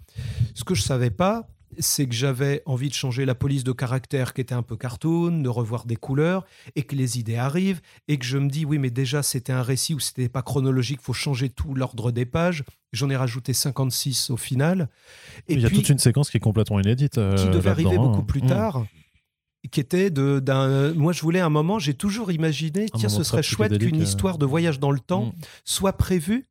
Ce 0.54 0.64
que 0.64 0.74
je 0.74 0.82
savais 0.82 1.10
pas, 1.10 1.48
c'est 1.78 2.06
que 2.06 2.14
j'avais 2.14 2.62
envie 2.64 2.88
de 2.88 2.94
changer 2.94 3.26
la 3.26 3.34
police 3.34 3.64
de 3.64 3.72
caractère 3.72 4.32
qui 4.32 4.40
était 4.40 4.54
un 4.54 4.62
peu 4.62 4.76
cartoon, 4.76 5.42
de 5.42 5.48
revoir 5.48 5.84
des 5.84 5.96
couleurs, 5.96 6.46
et 6.76 6.84
que 6.84 6.94
les 6.94 7.18
idées 7.18 7.36
arrivent, 7.36 7.80
et 8.08 8.16
que 8.16 8.24
je 8.24 8.38
me 8.38 8.48
dis, 8.48 8.64
oui, 8.64 8.78
mais 8.78 8.88
déjà, 8.90 9.22
c'était 9.22 9.52
un 9.52 9.60
récit 9.62 9.92
où 9.92 10.00
c'était 10.00 10.28
pas 10.30 10.40
chronologique, 10.42 11.00
faut 11.02 11.12
changer 11.12 11.50
tout 11.50 11.74
l'ordre 11.74 12.12
des 12.12 12.24
pages. 12.24 12.62
J'en 12.92 13.10
ai 13.10 13.16
rajouté 13.16 13.52
56 13.52 14.30
au 14.30 14.36
final. 14.38 14.88
Et 15.48 15.54
Il 15.54 15.60
y 15.60 15.66
a 15.66 15.70
toute 15.70 15.88
une 15.90 15.98
séquence 15.98 16.30
qui 16.30 16.38
est 16.38 16.40
complètement 16.40 16.80
inédite. 16.80 17.18
euh, 17.18 17.34
qui 17.36 17.48
devait 17.50 17.68
arriver 17.70 17.96
beaucoup 17.98 18.20
hein. 18.20 18.24
plus 18.26 18.42
Mmh. 18.42 18.46
tard. 18.46 18.86
Qui 19.70 19.80
était 19.80 20.10
de, 20.10 20.38
d'un. 20.38 20.92
Moi, 20.94 21.12
je 21.12 21.22
voulais 21.22 21.40
un 21.40 21.48
moment, 21.48 21.78
j'ai 21.78 21.94
toujours 21.94 22.30
imaginé, 22.30 22.86
tiens, 22.94 23.08
ce 23.08 23.22
serait 23.22 23.42
chouette 23.42 23.78
qu'une 23.78 24.00
euh. 24.00 24.04
histoire 24.04 24.38
de 24.38 24.46
voyage 24.46 24.78
dans 24.78 24.90
le 24.90 25.00
temps 25.00 25.16
Mmh. 25.16 25.32
soit 25.64 25.92
prévue 25.94 26.46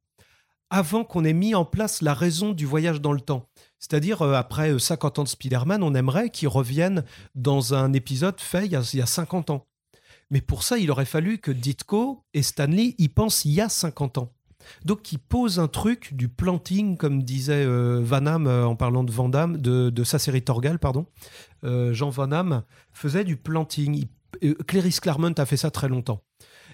avant 0.70 1.04
qu'on 1.04 1.24
ait 1.24 1.34
mis 1.34 1.56
en 1.56 1.66
place 1.66 2.02
la 2.02 2.14
raison 2.14 2.52
du 2.52 2.66
voyage 2.66 3.02
dans 3.02 3.14
le 3.14 3.22
temps. 3.22 3.48
C'est-à-dire, 3.80 4.22
euh, 4.22 4.34
après 4.34 4.78
50 4.78 5.20
ans 5.20 5.24
de 5.24 5.30
Spider-Man, 5.30 5.84
on 5.84 5.94
aimerait 5.94 6.30
qu'il 6.30 6.48
revienne 6.48 7.04
dans 7.36 7.74
un 7.74 7.94
épisode 7.94 8.40
fait 8.40 8.66
il 8.66 8.72
y, 8.72 8.76
a, 8.76 8.90
il 8.94 9.00
y 9.00 9.02
a 9.02 9.06
50 9.06 9.52
ans. 9.52 9.68
Mais 10.32 10.42
pour 10.42 10.64
ça, 10.64 10.78
il 10.78 10.90
aurait 10.90 11.06
fallu 11.06 11.38
que 11.38 11.52
Ditko 11.52 12.24
et 12.34 12.42
Stanley 12.42 12.96
y 12.98 13.10
pensent 13.10 13.46
il 13.46 13.52
y 13.52 13.62
a 13.62 13.70
50 13.70 14.18
ans. 14.18 14.34
Donc, 14.84 15.12
il 15.12 15.20
pose 15.20 15.60
un 15.60 15.68
truc 15.68 16.14
du 16.14 16.28
planting, 16.30 16.98
comme 16.98 17.24
disait 17.24 17.66
euh, 17.66 18.02
Van 18.04 18.22
Damme 18.22 18.48
euh, 18.48 18.66
en 18.66 18.76
parlant 18.76 19.04
de 19.04 19.12
Van 19.12 19.30
de, 19.30 19.90
de 19.90 20.04
sa 20.04 20.20
série 20.20 20.42
Torgal, 20.44 20.80
pardon. 20.80 21.06
Euh, 21.64 21.94
Jean 21.94 22.10
Van 22.10 22.28
Damme 22.28 22.64
faisait 22.94 23.24
du 23.24 23.38
planting. 23.38 23.96
Il- 24.42 24.56
Cléris 24.68 24.98
Claremont 25.02 25.34
a 25.38 25.46
fait 25.46 25.56
ça 25.58 25.72
très 25.72 25.88
longtemps. 25.88 26.22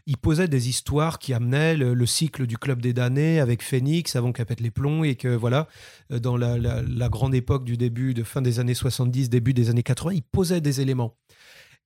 Il 0.07 0.17
posait 0.17 0.47
des 0.47 0.67
histoires 0.67 1.19
qui 1.19 1.31
amenaient 1.31 1.77
le, 1.77 1.93
le 1.93 2.05
cycle 2.07 2.47
du 2.47 2.57
club 2.57 2.81
des 2.81 2.91
damnés 2.91 3.39
avec 3.39 3.61
Phoenix 3.61 4.15
avant 4.15 4.31
qu'elle 4.31 4.47
pète 4.47 4.59
les 4.61 4.71
plombs 4.71 5.03
et 5.03 5.13
que 5.13 5.27
voilà, 5.27 5.67
dans 6.09 6.37
la- 6.37 6.57
la 6.57 7.09
grande 7.09 7.35
époque 7.35 7.63
du 7.63 7.77
début, 7.77 8.15
de 8.15 8.23
fin 8.23 8.41
des 8.41 8.59
années 8.59 8.73
70, 8.73 9.29
début 9.29 9.53
des 9.53 9.69
années 9.69 9.83
80, 9.83 10.13
il 10.15 10.23
posait 10.23 10.59
des 10.59 10.81
éléments. 10.81 11.15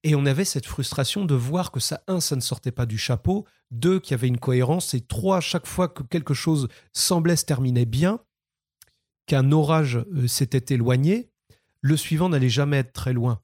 Et 0.07 0.13
on 0.13 0.27
avait 0.27 0.45
cette 0.45 0.67
frustration 0.67 1.25
de 1.25 1.33
voir 1.33 1.71
que 1.71 1.79
ça, 1.79 2.03
un, 2.07 2.19
ça 2.19 2.35
ne 2.35 2.41
sortait 2.41 2.71
pas 2.71 2.85
du 2.85 2.95
chapeau, 2.95 3.47
deux, 3.71 3.99
qu'il 3.99 4.11
y 4.11 4.13
avait 4.13 4.27
une 4.27 4.37
cohérence, 4.37 4.93
et 4.93 5.01
trois, 5.01 5.41
chaque 5.41 5.65
fois 5.65 5.87
que 5.87 6.03
quelque 6.03 6.35
chose 6.35 6.67
semblait 6.93 7.35
se 7.35 7.43
terminer 7.43 7.85
bien, 7.85 8.19
qu'un 9.25 9.51
orage 9.51 9.97
euh, 10.13 10.27
s'était 10.27 10.75
éloigné, 10.75 11.31
le 11.81 11.97
suivant 11.97 12.29
n'allait 12.29 12.49
jamais 12.49 12.77
être 12.77 12.93
très 12.93 13.13
loin. 13.13 13.41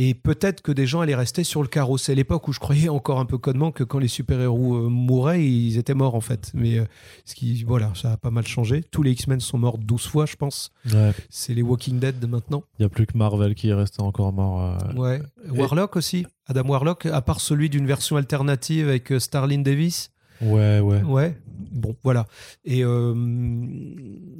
Et 0.00 0.14
peut-être 0.14 0.62
que 0.62 0.70
des 0.70 0.86
gens 0.86 1.00
allaient 1.00 1.16
rester 1.16 1.42
sur 1.42 1.60
le 1.60 1.66
carreau. 1.66 1.98
C'est 1.98 2.14
l'époque 2.14 2.46
où 2.46 2.52
je 2.52 2.60
croyais 2.60 2.88
encore 2.88 3.18
un 3.18 3.24
peu 3.26 3.36
connement 3.36 3.72
que 3.72 3.82
quand 3.82 3.98
les 3.98 4.06
super-héros 4.06 4.76
euh, 4.76 4.88
mouraient, 4.88 5.44
ils 5.44 5.76
étaient 5.76 5.92
morts 5.92 6.14
en 6.14 6.20
fait. 6.20 6.52
Mais 6.54 6.78
euh, 6.78 6.84
ce 7.24 7.34
qui, 7.34 7.64
voilà, 7.64 7.90
ça 7.96 8.12
a 8.12 8.16
pas 8.16 8.30
mal 8.30 8.46
changé. 8.46 8.84
Tous 8.92 9.02
les 9.02 9.10
X-Men 9.10 9.40
sont 9.40 9.58
morts 9.58 9.76
12 9.76 10.06
fois, 10.06 10.24
je 10.24 10.36
pense. 10.36 10.70
Ouais. 10.94 11.10
C'est 11.30 11.52
les 11.52 11.62
Walking 11.62 11.98
Dead 11.98 12.20
de 12.20 12.26
maintenant. 12.28 12.62
Il 12.78 12.82
n'y 12.82 12.86
a 12.86 12.88
plus 12.88 13.06
que 13.06 13.18
Marvel 13.18 13.56
qui 13.56 13.70
est 13.70 13.74
resté 13.74 14.00
encore 14.00 14.32
mort. 14.32 14.62
euh. 14.80 14.92
Ouais. 14.94 15.20
Warlock 15.50 15.96
aussi. 15.96 16.24
Adam 16.46 16.68
Warlock, 16.68 17.06
à 17.06 17.20
part 17.20 17.40
celui 17.40 17.68
d'une 17.68 17.86
version 17.86 18.16
alternative 18.16 18.88
avec 18.88 19.12
Starlin 19.18 19.62
Davis. 19.62 20.12
Ouais, 20.40 20.78
ouais. 20.78 21.02
Ouais. 21.02 21.36
Bon, 21.72 21.96
voilà. 22.04 22.26
Et 22.64 22.84
euh, 22.84 23.14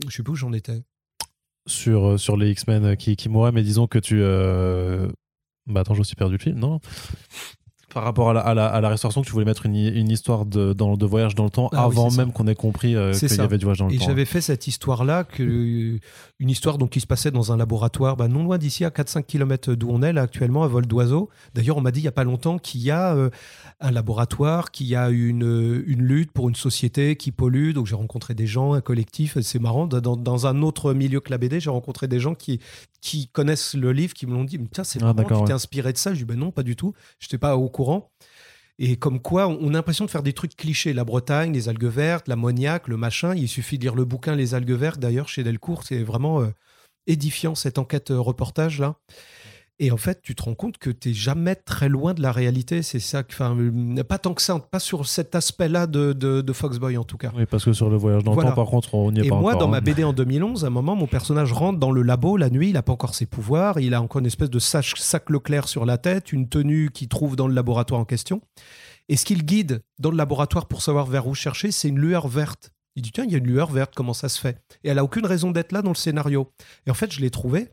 je 0.08 0.14
sais 0.14 0.22
plus 0.22 0.34
où 0.34 0.36
j'en 0.36 0.52
étais. 0.52 0.82
Sur, 1.66 2.18
sur 2.20 2.36
les 2.36 2.50
X-Men 2.52 2.96
qui, 2.96 3.16
qui 3.16 3.28
mouraient, 3.28 3.50
mais 3.52 3.64
disons 3.64 3.88
que 3.88 3.98
tu. 3.98 4.20
euh, 4.22 5.08
Bah 5.68 5.80
attends, 5.80 5.94
j'ai 5.94 6.00
aussi 6.00 6.16
perdu 6.16 6.34
le 6.36 6.42
film, 6.42 6.58
non 6.58 6.80
Par 7.92 8.02
rapport 8.04 8.30
à 8.30 8.32
la, 8.34 8.40
à, 8.40 8.52
la, 8.54 8.66
à 8.66 8.80
la 8.82 8.88
restauration, 8.90 9.22
que 9.22 9.26
tu 9.26 9.32
voulais 9.32 9.46
mettre 9.46 9.64
une, 9.64 9.74
une 9.74 10.10
histoire 10.10 10.44
de, 10.44 10.74
dans, 10.74 10.96
de 10.96 11.06
voyage 11.06 11.34
dans 11.34 11.44
le 11.44 11.50
temps 11.50 11.70
Ah 11.72 11.84
avant 11.84 12.10
même 12.10 12.32
qu'on 12.32 12.46
ait 12.46 12.54
compris 12.54 12.94
euh, 12.94 13.12
qu'il 13.12 13.34
y 13.34 13.40
avait 13.40 13.56
du 13.56 13.64
voyage 13.64 13.78
dans 13.78 13.86
le 13.88 13.94
Et 13.94 13.98
temps. 13.98 14.04
j'avais 14.04 14.26
fait 14.26 14.42
cette 14.42 14.66
histoire-là, 14.66 15.24
que, 15.24 15.98
une 16.38 16.50
histoire 16.50 16.76
donc, 16.76 16.90
qui 16.90 17.00
se 17.00 17.06
passait 17.06 17.30
dans 17.30 17.50
un 17.50 17.56
laboratoire 17.56 18.16
bah, 18.16 18.28
non 18.28 18.44
loin 18.44 18.58
d'ici, 18.58 18.84
à 18.84 18.90
4-5 18.90 19.24
km 19.24 19.74
d'où 19.74 19.88
on 19.90 20.02
est 20.02 20.12
là 20.12 20.22
actuellement, 20.22 20.64
à 20.64 20.68
vol 20.68 20.86
d'oiseau. 20.86 21.30
D'ailleurs, 21.54 21.78
on 21.78 21.80
m'a 21.80 21.90
dit 21.90 22.00
il 22.00 22.04
n'y 22.04 22.08
a 22.08 22.12
pas 22.12 22.24
longtemps 22.24 22.58
qu'il 22.58 22.82
y 22.82 22.90
a 22.90 23.14
euh, 23.14 23.30
un 23.80 23.90
laboratoire, 23.90 24.70
qu'il 24.70 24.86
y 24.86 24.94
a 24.94 25.08
une, 25.08 25.82
une 25.86 26.02
lutte 26.02 26.32
pour 26.32 26.48
une 26.50 26.56
société 26.56 27.16
qui 27.16 27.32
pollue. 27.32 27.72
Donc 27.72 27.86
j'ai 27.86 27.96
rencontré 27.96 28.34
des 28.34 28.46
gens, 28.46 28.74
un 28.74 28.80
collectif, 28.82 29.38
c'est 29.40 29.58
marrant. 29.60 29.86
Dans, 29.86 30.16
dans 30.16 30.46
un 30.46 30.60
autre 30.62 30.92
milieu 30.92 31.20
que 31.20 31.30
la 31.30 31.38
BD, 31.38 31.58
j'ai 31.58 31.70
rencontré 31.70 32.06
des 32.06 32.20
gens 32.20 32.34
qui, 32.34 32.60
qui 33.00 33.28
connaissent 33.28 33.74
le 33.74 33.92
livre, 33.92 34.14
qui 34.14 34.26
me 34.26 34.32
l'ont 34.32 34.44
dit, 34.44 34.58
mais 34.58 34.68
tiens, 34.72 34.84
c'est 34.84 35.02
Ah, 35.02 35.12
d'accord, 35.12 35.40
tu 35.40 35.44
t'es 35.44 35.50
ouais. 35.50 35.54
inspiré 35.54 35.92
de 35.92 35.98
ça? 35.98 36.12
Je 36.14 36.18
dis, 36.18 36.24
ben 36.24 36.38
non, 36.38 36.50
pas 36.50 36.62
du 36.62 36.76
tout. 36.76 36.94
Je 37.18 37.26
n'étais 37.26 37.38
pas 37.38 37.56
au 37.56 37.68
courant. 37.68 38.10
Et 38.80 38.96
comme 38.96 39.20
quoi, 39.20 39.48
on 39.48 39.68
a 39.70 39.72
l'impression 39.72 40.04
de 40.04 40.10
faire 40.10 40.22
des 40.22 40.32
trucs 40.32 40.56
clichés. 40.56 40.92
La 40.92 41.04
Bretagne, 41.04 41.52
les 41.52 41.68
algues 41.68 41.84
vertes, 41.86 42.28
l'ammoniac, 42.28 42.86
le 42.86 42.96
machin. 42.96 43.34
Il 43.34 43.48
suffit 43.48 43.76
de 43.76 43.82
lire 43.82 43.96
le 43.96 44.04
bouquin 44.04 44.36
Les 44.36 44.54
algues 44.54 44.70
vertes, 44.70 45.00
d'ailleurs, 45.00 45.28
chez 45.28 45.42
Delcourt. 45.42 45.82
C'est 45.82 46.02
vraiment 46.04 46.42
euh, 46.42 46.50
édifiant, 47.08 47.54
cette 47.56 47.78
enquête 47.78 48.12
euh, 48.12 48.20
reportage 48.20 48.78
là. 48.78 48.96
Et 49.80 49.92
en 49.92 49.96
fait, 49.96 50.20
tu 50.22 50.34
te 50.34 50.42
rends 50.42 50.54
compte 50.56 50.76
que 50.78 50.90
tu 50.90 51.14
jamais 51.14 51.54
très 51.54 51.88
loin 51.88 52.12
de 52.12 52.20
la 52.20 52.32
réalité. 52.32 52.82
C'est 52.82 52.98
ça, 52.98 53.22
que- 53.22 53.32
enfin, 53.32 53.56
euh, 53.56 54.02
pas 54.02 54.18
tant 54.18 54.34
que 54.34 54.42
ça, 54.42 54.58
pas 54.58 54.80
sur 54.80 55.06
cet 55.06 55.36
aspect-là 55.36 55.86
de, 55.86 56.12
de, 56.12 56.40
de 56.40 56.52
Foxboy 56.52 56.96
en 56.96 57.04
tout 57.04 57.16
cas. 57.16 57.30
Oui, 57.36 57.46
parce 57.46 57.64
que 57.64 57.72
sur 57.72 57.88
le 57.88 57.96
voyage 57.96 58.24
dans 58.24 58.32
Voilà. 58.32 58.50
le 58.50 58.54
temps, 58.56 58.62
par 58.62 58.70
contre, 58.70 58.94
on 58.94 59.12
n'y 59.12 59.20
est 59.20 59.26
Et 59.26 59.28
pas 59.28 59.36
moi, 59.36 59.52
encore. 59.52 59.60
dans 59.66 59.68
ma 59.68 59.76
hein. 59.76 59.80
BD 59.80 60.02
en 60.02 60.12
2011, 60.12 60.64
à 60.64 60.66
un 60.66 60.70
moment, 60.70 60.96
mon 60.96 61.06
personnage 61.06 61.52
rentre 61.52 61.78
dans 61.78 61.92
le 61.92 62.02
labo 62.02 62.36
la 62.36 62.50
nuit. 62.50 62.70
Il 62.70 62.72
n'a 62.72 62.82
pas 62.82 62.92
encore 62.92 63.14
ses 63.14 63.26
pouvoirs. 63.26 63.78
Il 63.78 63.94
a 63.94 64.02
encore 64.02 64.18
une 64.18 64.26
espèce 64.26 64.50
de 64.50 64.58
sac, 64.58 64.84
sac 64.96 65.30
Leclerc 65.30 65.68
sur 65.68 65.86
la 65.86 65.96
tête, 65.96 66.32
une 66.32 66.48
tenue 66.48 66.90
qu'il 66.90 67.06
trouve 67.08 67.36
dans 67.36 67.46
le 67.46 67.54
laboratoire 67.54 68.00
en 68.00 68.04
question. 68.04 68.40
Et 69.08 69.16
ce 69.16 69.24
qu'il 69.24 69.44
guide 69.44 69.82
dans 70.00 70.10
le 70.10 70.16
laboratoire 70.16 70.66
pour 70.66 70.82
savoir 70.82 71.06
vers 71.06 71.28
où 71.28 71.34
chercher, 71.34 71.70
c'est 71.70 71.88
une 71.88 71.98
lueur 72.00 72.26
verte. 72.26 72.70
Il 72.96 73.02
dit 73.02 73.12
tiens, 73.12 73.24
il 73.24 73.30
y 73.30 73.36
a 73.36 73.38
une 73.38 73.46
lueur 73.46 73.70
verte, 73.70 73.92
comment 73.94 74.12
ça 74.12 74.28
se 74.28 74.40
fait? 74.40 74.58
Et 74.82 74.88
elle 74.88 74.98
a 74.98 75.04
aucune 75.04 75.24
raison 75.24 75.52
d'être 75.52 75.70
là 75.70 75.82
dans 75.82 75.90
le 75.92 75.96
scénario. 75.96 76.50
Et 76.84 76.90
en 76.90 76.94
fait, 76.94 77.12
je 77.12 77.20
l'ai 77.20 77.30
trouvé 77.30 77.68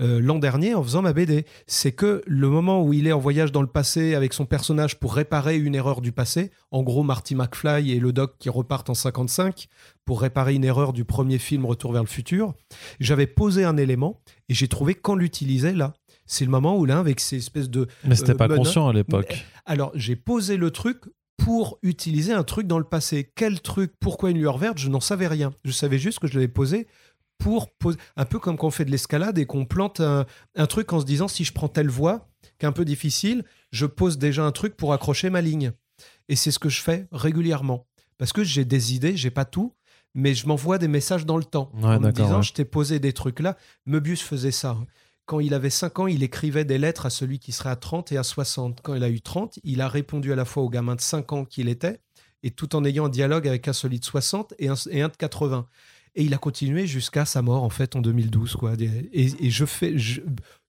euh, 0.00 0.20
l'an 0.20 0.38
dernier 0.38 0.74
en 0.74 0.82
faisant 0.82 1.02
ma 1.02 1.12
BD. 1.12 1.46
C'est 1.66 1.92
que 1.92 2.22
le 2.26 2.48
moment 2.48 2.82
où 2.82 2.92
il 2.92 3.06
est 3.06 3.12
en 3.12 3.18
voyage 3.18 3.52
dans 3.52 3.62
le 3.62 3.66
passé 3.66 4.14
avec 4.14 4.32
son 4.32 4.44
personnage 4.44 4.98
pour 4.98 5.14
réparer 5.14 5.56
une 5.56 5.74
erreur 5.74 6.00
du 6.00 6.12
passé, 6.12 6.50
en 6.70 6.82
gros 6.82 7.02
Marty 7.02 7.34
McFly 7.34 7.92
et 7.92 8.00
le 8.00 8.12
doc 8.12 8.36
qui 8.38 8.50
repartent 8.50 8.90
en 8.90 8.94
55 8.94 9.68
pour 10.04 10.20
réparer 10.20 10.54
une 10.54 10.64
erreur 10.64 10.92
du 10.92 11.04
premier 11.04 11.38
film 11.38 11.64
Retour 11.64 11.92
vers 11.92 12.02
le 12.02 12.08
futur, 12.08 12.54
j'avais 13.00 13.26
posé 13.26 13.64
un 13.64 13.76
élément 13.76 14.20
et 14.48 14.54
j'ai 14.54 14.68
trouvé 14.68 14.94
qu'on 14.94 15.16
l'utilisait 15.16 15.72
là. 15.72 15.94
C'est 16.26 16.44
le 16.44 16.50
moment 16.50 16.76
où 16.76 16.84
là, 16.84 16.98
avec 16.98 17.20
ces 17.20 17.36
espèces 17.36 17.70
de... 17.70 17.86
Mais 18.04 18.16
c'était 18.16 18.32
euh, 18.32 18.36
pas 18.36 18.48
conscient 18.48 18.88
à 18.88 18.92
l'époque. 18.92 19.44
Alors, 19.64 19.92
j'ai 19.94 20.16
posé 20.16 20.56
le 20.56 20.70
truc 20.72 20.98
pour 21.36 21.78
utiliser 21.82 22.32
un 22.32 22.42
truc 22.42 22.66
dans 22.66 22.78
le 22.78 22.84
passé. 22.84 23.30
Quel 23.34 23.60
truc? 23.60 23.92
Pourquoi 24.00 24.30
une 24.30 24.38
lueur 24.38 24.58
verte? 24.58 24.78
Je 24.78 24.88
n'en 24.88 25.00
savais 25.00 25.28
rien. 25.28 25.52
Je 25.64 25.70
savais 25.70 25.98
juste 25.98 26.18
que 26.18 26.26
je 26.26 26.34
l'avais 26.34 26.48
posé 26.48 26.88
pour 27.38 27.70
poser. 27.70 27.98
Un 28.16 28.24
peu 28.24 28.38
comme 28.38 28.56
quand 28.56 28.68
on 28.68 28.70
fait 28.70 28.84
de 28.84 28.90
l'escalade 28.90 29.38
et 29.38 29.46
qu'on 29.46 29.64
plante 29.64 30.00
un, 30.00 30.26
un 30.54 30.66
truc 30.66 30.92
en 30.92 31.00
se 31.00 31.04
disant 31.04 31.28
si 31.28 31.44
je 31.44 31.52
prends 31.52 31.68
telle 31.68 31.88
voie, 31.90 32.28
qui 32.58 32.66
est 32.66 32.68
un 32.68 32.72
peu 32.72 32.84
difficile, 32.84 33.44
je 33.72 33.86
pose 33.86 34.18
déjà 34.18 34.44
un 34.44 34.52
truc 34.52 34.76
pour 34.76 34.92
accrocher 34.92 35.30
ma 35.30 35.40
ligne. 35.40 35.72
Et 36.28 36.36
c'est 36.36 36.50
ce 36.50 36.58
que 36.58 36.68
je 36.68 36.82
fais 36.82 37.06
régulièrement. 37.12 37.86
Parce 38.18 38.32
que 38.32 38.44
j'ai 38.44 38.64
des 38.64 38.94
idées, 38.94 39.16
j'ai 39.16 39.30
pas 39.30 39.44
tout, 39.44 39.74
mais 40.14 40.34
je 40.34 40.46
m'envoie 40.46 40.78
des 40.78 40.88
messages 40.88 41.26
dans 41.26 41.36
le 41.36 41.44
temps. 41.44 41.70
Ouais, 41.74 41.84
en 41.84 42.00
me 42.00 42.10
disant 42.10 42.38
ouais. 42.38 42.42
je 42.42 42.52
t'ai 42.52 42.64
posé 42.64 42.98
des 42.98 43.12
trucs 43.12 43.40
là. 43.40 43.56
Möbius 43.84 44.22
faisait 44.22 44.50
ça. 44.50 44.76
Quand 45.26 45.40
il 45.40 45.54
avait 45.54 45.70
5 45.70 45.98
ans, 45.98 46.06
il 46.06 46.22
écrivait 46.22 46.64
des 46.64 46.78
lettres 46.78 47.06
à 47.06 47.10
celui 47.10 47.38
qui 47.38 47.52
serait 47.52 47.70
à 47.70 47.76
30 47.76 48.12
et 48.12 48.16
à 48.16 48.22
60. 48.22 48.80
Quand 48.82 48.94
il 48.94 49.02
a 49.02 49.10
eu 49.10 49.20
30, 49.20 49.58
il 49.64 49.80
a 49.80 49.88
répondu 49.88 50.32
à 50.32 50.36
la 50.36 50.44
fois 50.44 50.62
au 50.62 50.70
gamin 50.70 50.94
de 50.94 51.00
5 51.00 51.32
ans 51.32 51.44
qu'il 51.44 51.68
était, 51.68 52.00
et 52.44 52.52
tout 52.52 52.76
en 52.76 52.84
ayant 52.84 53.06
un 53.06 53.08
dialogue 53.08 53.48
avec 53.48 53.66
un 53.66 53.72
celui 53.72 53.98
de 53.98 54.04
60 54.04 54.54
et 54.58 54.68
un, 54.68 54.74
et 54.90 55.02
un 55.02 55.08
de 55.08 55.16
80. 55.16 55.66
Et 56.16 56.24
il 56.24 56.34
a 56.34 56.38
continué 56.38 56.86
jusqu'à 56.86 57.24
sa 57.24 57.42
mort, 57.42 57.62
en 57.62 57.70
fait, 57.70 57.94
en 57.94 58.00
2012. 58.00 58.56
Quoi. 58.56 58.72
Et, 59.12 59.46
et 59.46 59.50
je 59.50 59.64
fais, 59.64 59.96
je- 59.98 60.22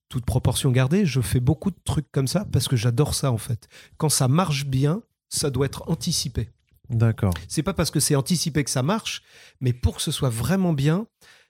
toute 0.10 0.26
proportion 0.26 0.72
gardée, 0.72 1.06
je 1.06 1.20
fais 1.22 1.40
beaucoup 1.40 1.72
de 1.72 1.78
trucs 1.84 2.12
comme 2.12 2.28
ça 2.28 2.46
parce 2.52 2.68
que 2.68 2.76
j'adore 2.76 3.14
ça, 3.14 3.32
en 3.32 3.38
fait. 3.38 3.68
Quand 3.98 4.10
ça 4.10 4.28
marche 4.28 4.66
bien, 4.66 5.02
ça 5.30 5.50
doit 5.50 5.66
être 5.66 5.84
anticipé. 5.90 6.50
D'accord. 6.90 7.34
C'est 7.50 7.64
pas 7.64 7.74
parce 7.74 7.92
que 7.92 8.00
c'est 8.00 8.16
anticipé 8.16 8.64
que 8.64 8.70
ça 8.70 8.84
marche, 8.84 9.22
mais 9.60 9.74
pour 9.74 9.98
que 9.98 10.02
ce 10.02 10.12
soit 10.12 10.30
vraiment 10.30 10.72
bien, 10.72 11.08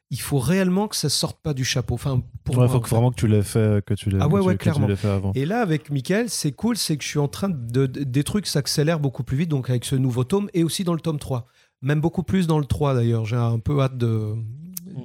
il 0.10 0.20
faut 0.22 0.40
réellement 0.40 0.88
que 0.88 0.96
ça 0.96 1.10
sorte 1.10 1.40
pas 1.44 1.54
du 1.54 1.66
chapeau. 1.66 1.94
Enfin, 1.96 2.24
pour 2.44 2.56
Il 2.56 2.58
moi, 2.60 2.68
faut 2.70 2.78
en 2.78 2.80
que 2.80 2.88
fait. 2.88 2.96
vraiment 2.96 3.12
que 3.12 3.20
tu 3.20 3.28
l'aies 3.28 3.44
fait, 3.44 3.84
que 3.86 3.94
tu 3.94 4.10
l'aies 4.10 4.18
Ah 4.22 4.28
ouais, 4.28 4.40
ouais, 4.42 4.58
clairement. 4.58 4.88
fait 4.96 5.08
avant. 5.10 5.34
Et 5.36 5.46
là, 5.46 5.62
avec 5.62 5.92
Michael, 5.92 6.30
c'est 6.30 6.54
cool, 6.54 6.78
c'est 6.78 6.98
que 6.98 7.04
je 7.04 7.10
suis 7.10 7.20
en 7.20 7.28
train 7.28 7.50
de, 7.50 7.86
de- 7.86 8.04
des 8.04 8.24
trucs 8.24 8.48
s'accélèrent 8.48 9.00
beaucoup 9.02 9.24
plus 9.24 9.38
vite, 9.38 9.50
donc 9.50 9.70
avec 9.70 9.86
ce 9.86 9.96
nouveau 9.96 10.24
tome 10.24 10.50
et 10.56 10.64
aussi 10.64 10.84
dans 10.84 10.94
le 10.94 11.02
tome 11.02 11.20
3. 11.20 11.46
Même 11.82 12.02
beaucoup 12.02 12.24
plus 12.24 12.48
dans 12.48 12.60
le 12.60 12.66
3 12.66 12.94
d'ailleurs. 12.96 13.26
J'ai 13.26 13.36
un 13.36 13.60
peu 13.60 13.80
hâte 13.82 13.98
de. 13.98 14.34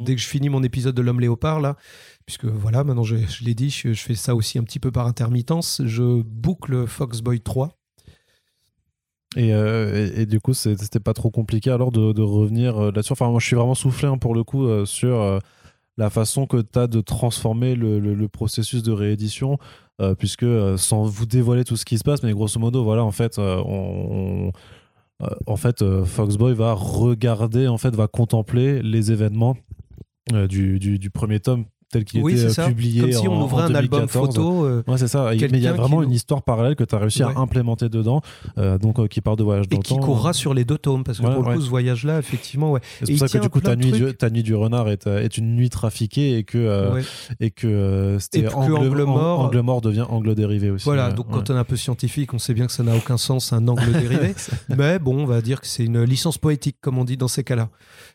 Dès 0.04 0.14
que 0.14 0.20
je 0.20 0.26
finis 0.28 0.48
mon 0.48 0.62
épisode 0.62 0.94
de 0.94 1.02
l'homme 1.02 1.20
léopard, 1.20 1.60
là, 1.60 1.76
puisque 2.24 2.46
voilà, 2.46 2.82
maintenant 2.82 3.02
je, 3.02 3.16
je 3.16 3.44
l'ai 3.44 3.54
dit, 3.54 3.68
je, 3.68 3.92
je 3.92 4.02
fais 4.02 4.14
ça 4.14 4.34
aussi 4.34 4.58
un 4.58 4.62
petit 4.64 4.78
peu 4.78 4.90
par 4.90 5.06
intermittence. 5.06 5.82
Je 5.84 6.22
boucle 6.22 6.86
Foxboy 6.86 7.40
3. 7.40 7.76
Et, 9.36 9.52
euh, 9.54 10.10
et, 10.16 10.22
et 10.22 10.26
du 10.26 10.40
coup, 10.40 10.52
c'était 10.54 11.00
pas 11.00 11.14
trop 11.14 11.30
compliqué 11.30 11.70
alors 11.70 11.90
de, 11.90 12.12
de 12.12 12.22
revenir 12.22 12.76
euh, 12.78 12.86
là-dessus. 12.92 13.12
Enfin, 13.12 13.30
moi, 13.30 13.40
je 13.40 13.46
suis 13.46 13.56
vraiment 13.56 13.74
soufflé 13.74 14.08
hein, 14.08 14.18
pour 14.18 14.34
le 14.34 14.44
coup 14.44 14.66
euh, 14.66 14.84
sur 14.84 15.20
euh, 15.20 15.38
la 15.96 16.10
façon 16.10 16.46
que 16.46 16.58
tu 16.60 16.78
as 16.78 16.86
de 16.86 17.00
transformer 17.00 17.74
le, 17.74 17.98
le- 17.98 18.14
le 18.14 18.28
processus 18.28 18.82
de 18.82 18.92
réédition, 18.92 19.58
euh, 20.00 20.14
puisque 20.14 20.42
euh, 20.42 20.76
sans 20.76 21.04
vous 21.04 21.24
dévoiler 21.26 21.64
tout 21.64 21.76
ce 21.76 21.84
qui 21.86 21.96
se 21.98 22.04
passe, 22.04 22.22
mais 22.22 22.32
grosso 22.32 22.58
modo, 22.60 22.84
voilà, 22.84 23.04
en 23.04 23.10
fait, 23.12 23.38
euh, 23.38 23.56
on, 23.64 24.48
on- 24.48 24.52
en 25.46 25.56
fait, 25.56 25.82
euh, 25.82 26.04
Foxboy 26.04 26.54
va 26.54 26.72
regarder, 26.72 27.68
en 27.68 27.78
fait, 27.78 27.94
va 27.94 28.08
contempler 28.08 28.82
les 28.82 29.12
événements 29.12 29.56
euh, 30.32 30.46
du, 30.46 30.78
du, 30.78 30.98
du 30.98 31.10
premier 31.10 31.40
tome 31.40 31.64
tel 31.92 32.04
qu'il 32.04 32.20
Oui, 32.22 32.32
était 32.32 32.46
euh, 32.46 32.48
ça. 32.50 32.66
publié 32.66 33.00
Comme 33.02 33.12
si 33.12 33.28
en, 33.28 33.32
on 33.34 33.44
ouvrait 33.44 33.62
en 33.62 33.66
un 33.66 33.74
album 33.76 34.00
2014. 34.00 34.26
photo. 34.34 34.64
euh, 34.64 34.82
Ouais, 34.88 34.98
c'est 34.98 35.06
ça. 35.06 35.30
Mais 35.30 35.36
il 35.36 35.58
y 35.60 35.66
a 35.68 35.72
vraiment 35.72 36.00
qui 36.00 36.06
une 36.06 36.12
histoire 36.12 36.42
parallèle 36.42 36.74
que 36.74 36.82
tu 36.84 36.94
as 36.94 36.98
réussi 36.98 37.22
Ouais. 37.22 37.32
à 37.36 37.38
implémenter 37.38 37.88
dedans, 37.88 38.20
euh, 38.58 38.78
donc 38.78 38.98
euh, 38.98 39.06
qui 39.06 39.20
part 39.20 39.36
de 39.36 39.44
voyage 39.44 39.68
dans 39.68 39.76
et 39.76 39.80
qui 39.80 39.96
courra 39.98 40.32
sur 40.32 40.54
les 40.54 40.64
deux 40.64 40.78
tomes, 40.78 41.04
parce 41.04 41.18
que 41.20 41.26
pour 41.26 41.48
le 41.48 41.54
coup, 41.56 41.60
ce 41.60 41.68
voyage-là, 41.70 42.18
effectivement, 42.18 42.72
ouais. 42.72 42.80
C'est 43.04 43.12
pour 43.16 43.28
ça 43.28 43.38
que 43.38 43.42
du 43.44 43.48
coup, 43.48 43.60
ta 43.60 43.76
nuit, 43.76 43.92
du, 43.92 44.00
trucs. 44.02 44.18
ta 44.18 44.30
nuit 44.30 44.42
du 44.42 44.54
renard 44.54 44.88
est, 44.88 45.06
est 45.06 45.38
une 45.38 45.54
nuit 45.54 45.70
trafiquée 45.70 46.38
et 46.38 46.44
que, 46.44 46.90
et 47.38 47.50
que 47.50 48.16
c'était 48.18 48.48
angle, 48.52 48.74
angle 48.76 49.02
an- 49.02 49.06
mort- 49.06 49.40
angle 49.40 49.60
mort 49.60 49.80
devient 49.82 50.06
angle 50.08 50.34
dérivé 50.34 50.70
aussi. 50.70 50.84
Voilà, 50.84 51.12
donc 51.12 51.26
quand 51.30 51.50
on 51.50 51.54
est 51.54 51.58
un 51.58 51.64
peu 51.64 51.76
scientifique, 51.76 52.32
on 52.34 52.38
sait 52.38 52.54
bien 52.54 52.66
que 52.66 52.72
ça 52.72 52.82
n'a 52.82 52.96
aucun 52.96 53.16
sens, 53.18 53.52
un 53.52 53.66
angle 53.68 53.92
dérivé. 53.92 54.34
Mais 54.76 54.98
bon, 54.98 55.18
on 55.22 55.26
va 55.26 55.40
dire 55.42 55.60
que 55.60 55.66
c'est 55.66 55.84
une 55.84 56.02
licence 56.02 56.38
poétique, 56.38 56.76
comme 56.80 56.98
on 56.98 57.04
dit 57.04 57.16
dans 57.16 57.28
ces 57.28 57.44
cas-là. 57.44 57.68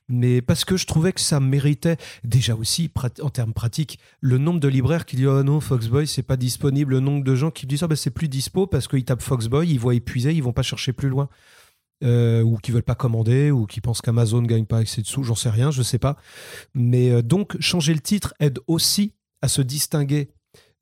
Mais 0.10 0.42
parce 0.42 0.66
que 0.66 0.78
je 0.78 0.86
trouvais 0.86 1.14
que 1.14 1.20
ça 1.20 1.40
méritait 1.40 1.98
déjà 2.24 2.56
aussi 2.56 2.92
en 3.22 3.30
termes 3.30 3.54
pratiques 3.54 4.00
le 4.22 4.38
nombre 4.38 4.60
de 4.60 4.68
libraires 4.68 5.06
qui 5.06 5.16
disent 5.16 5.28
oh 5.28 5.44
non 5.44 5.60
Foxboy 5.60 6.08
c'est 6.08 6.24
pas 6.24 6.38
disponible, 6.38 6.94
le 6.94 7.00
nombre 7.00 7.24
de 7.24 7.36
gens 7.36 7.52
qui 7.52 7.68
disent 7.68 7.84
oh, 7.84 7.88
ben, 7.88 7.96
c'est 7.96 8.12
plus 8.12 8.30
dispo 8.30 8.68
parce 8.68 8.88
qu'ils 8.88 9.06
tapent 9.06 9.22
Foxboy, 9.22 9.68
ils 9.68 9.80
voient 9.80 9.96
épuisé, 9.96 10.34
ils 10.34 10.44
vont 10.44 10.54
pas 10.54 10.64
chercher 10.64 10.94
plus 10.94 11.10
loin. 11.10 11.30
Euh, 12.04 12.44
ou 12.44 12.58
qui 12.58 12.72
veulent 12.72 12.84
pas 12.84 12.94
commander, 12.94 13.50
ou 13.50 13.66
qui 13.66 13.82
pensent 13.82 14.02
qu'Amazon 14.02 14.44
gagne 14.44 14.66
pas 14.66 14.78
assez 14.78 15.02
de 15.02 15.08
sous, 15.08 15.24
j'en 15.24 15.34
sais 15.34 15.50
rien, 15.50 15.72
je 15.72 15.82
sais 15.82 15.98
pas. 15.98 16.16
Mais 16.76 17.10
euh, 17.10 17.24
donc 17.24 17.60
changer 17.60 17.92
le 17.96 18.02
titre 18.02 18.36
aide 18.40 18.60
aussi 18.68 19.14
à 19.42 19.48
se 19.48 19.64
distinguer 19.64 20.30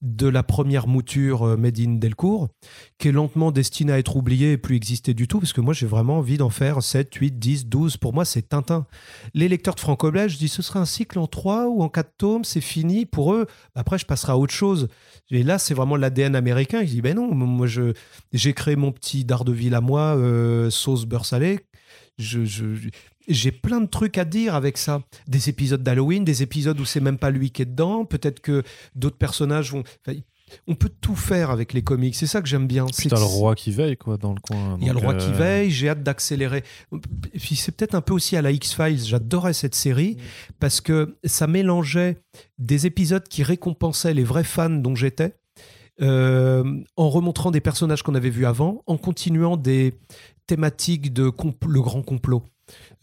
de 0.02 0.28
la 0.28 0.44
première 0.44 0.88
mouture 0.88 1.44
euh, 1.44 1.58
Made 1.58 1.80
in 1.80 1.94
Delcourt, 1.94 2.50
qui 2.98 3.08
est 3.08 3.12
lentement 3.12 3.52
destinée 3.52 3.94
à 3.94 4.00
être 4.00 4.16
oubliée 4.16 4.54
et 4.54 4.58
plus 4.58 4.76
exister 4.76 5.14
du 5.14 5.28
tout, 5.28 5.40
parce 5.40 5.54
que 5.54 5.62
moi 5.62 5.74
j'ai 5.74 5.86
vraiment 5.86 6.18
envie 6.18 6.38
d'en 6.38 6.50
faire 6.50 6.84
7, 6.84 7.14
8, 7.14 7.40
10, 7.40 7.68
12. 7.68 7.98
Pour 7.98 8.14
moi, 8.14 8.26
c'est 8.26 8.50
Tintin. 8.50 8.86
Les 9.34 9.48
lecteurs 9.48 9.76
de 9.76 9.80
franco-belge 9.80 10.38
disent 10.38 10.54
ce 10.54 10.62
serait 10.62 10.80
un 10.80 10.86
cycle 10.86 11.20
en 11.20 11.28
3 11.28 11.68
ou 11.68 11.82
en 11.82 11.90
4 11.90 12.12
tomes, 12.18 12.44
c'est 12.44 12.62
fini. 12.62 13.06
Pour 13.06 13.34
eux, 13.34 13.48
après, 13.74 13.98
je 13.98 14.06
passerai 14.06 14.34
à 14.34 14.38
autre 14.38 14.54
chose. 14.54 14.88
Et 15.32 15.44
là, 15.44 15.58
c'est 15.58 15.74
vraiment 15.74 15.96
l'ADN 15.96 16.36
américain. 16.36 16.82
Ils 16.82 16.90
disent 16.90 17.02
ben 17.02 17.16
non, 17.16 17.34
moi 17.34 17.68
j'ai 17.68 18.54
créé 18.54 18.76
mon 18.76 18.92
petit 18.92 19.26
Daredevil 19.26 19.74
à 19.74 19.82
moi, 19.82 20.16
euh, 20.18 20.70
sauce 20.70 21.06
beurre 21.06 21.26
salé. 21.26 21.60
Je, 22.18 22.46
je, 22.46 22.66
j'ai 23.28 23.52
plein 23.52 23.82
de 23.82 23.88
trucs 23.88 24.18
à 24.18 24.26
dire 24.26 24.56
avec 24.56 24.78
ça. 24.78 25.02
Des 25.28 25.50
épisodes 25.50 25.82
d'Halloween, 25.82 26.24
des 26.24 26.44
épisodes 26.44 26.80
où 26.80 26.86
c'est 26.86 27.00
même 27.00 27.18
pas 27.18 27.30
lui 27.30 27.52
qui 27.52 27.62
est 27.62 27.66
dedans. 27.66 28.06
Peut-être 28.06 28.40
que 28.40 28.64
d'autres 28.96 29.18
personnages 29.18 29.72
vont. 29.72 29.84
on 30.68 30.76
peut 30.76 30.92
tout 31.02 31.16
faire 31.16 31.52
avec 31.52 31.74
les 31.74 31.82
comics. 31.82 32.16
C'est 32.16 32.28
ça 32.28 32.42
que 32.42 32.48
j'aime 32.48 32.68
bien. 32.68 32.86
C'est 32.92 33.12
le 33.12 33.18
roi 33.18 33.56
qui 33.56 33.72
veille 33.72 33.98
quoi 33.98 34.18
dans 34.18 34.34
le 34.34 34.40
coin. 34.40 34.78
Il 34.80 34.88
y 34.88 34.90
a 34.90 34.94
le 34.94 35.00
roi 35.00 35.16
qui 35.16 35.30
euh, 35.30 35.34
veille. 35.34 35.72
J'ai 35.72 35.90
hâte 35.90 36.04
d'accélérer. 36.04 36.64
Puis 37.34 37.56
c'est 37.56 37.72
peut-être 37.72 37.96
un 37.96 38.02
peu 38.02 38.14
aussi 38.14 38.38
à 38.38 38.42
la 38.42 38.52
X 38.52 38.74
Files. 38.74 39.04
J'adorais 39.04 39.54
cette 39.54 39.76
série 39.76 40.18
parce 40.60 40.82
que 40.82 41.18
ça 41.24 41.48
mélangeait 41.48 42.18
des 42.58 42.86
épisodes 42.86 43.28
qui 43.28 43.44
récompensaient 43.44 44.14
les 44.14 44.24
vrais 44.24 44.44
fans 44.44 44.70
dont 44.70 44.96
j'étais. 44.96 45.36
Euh, 46.02 46.84
en 46.98 47.10
remontrant 47.10 47.52
des 47.52 47.62
personnages 47.62 48.04
qu'on 48.04 48.16
avait 48.16 48.30
vus 48.30 48.46
avant, 48.46 48.84
en 48.86 48.98
continuant 48.98 49.56
des 49.56 49.94
thématiques 50.46 51.14
de 51.14 51.32
le 51.68 51.82
grand 51.82 52.02
complot. 52.02 52.44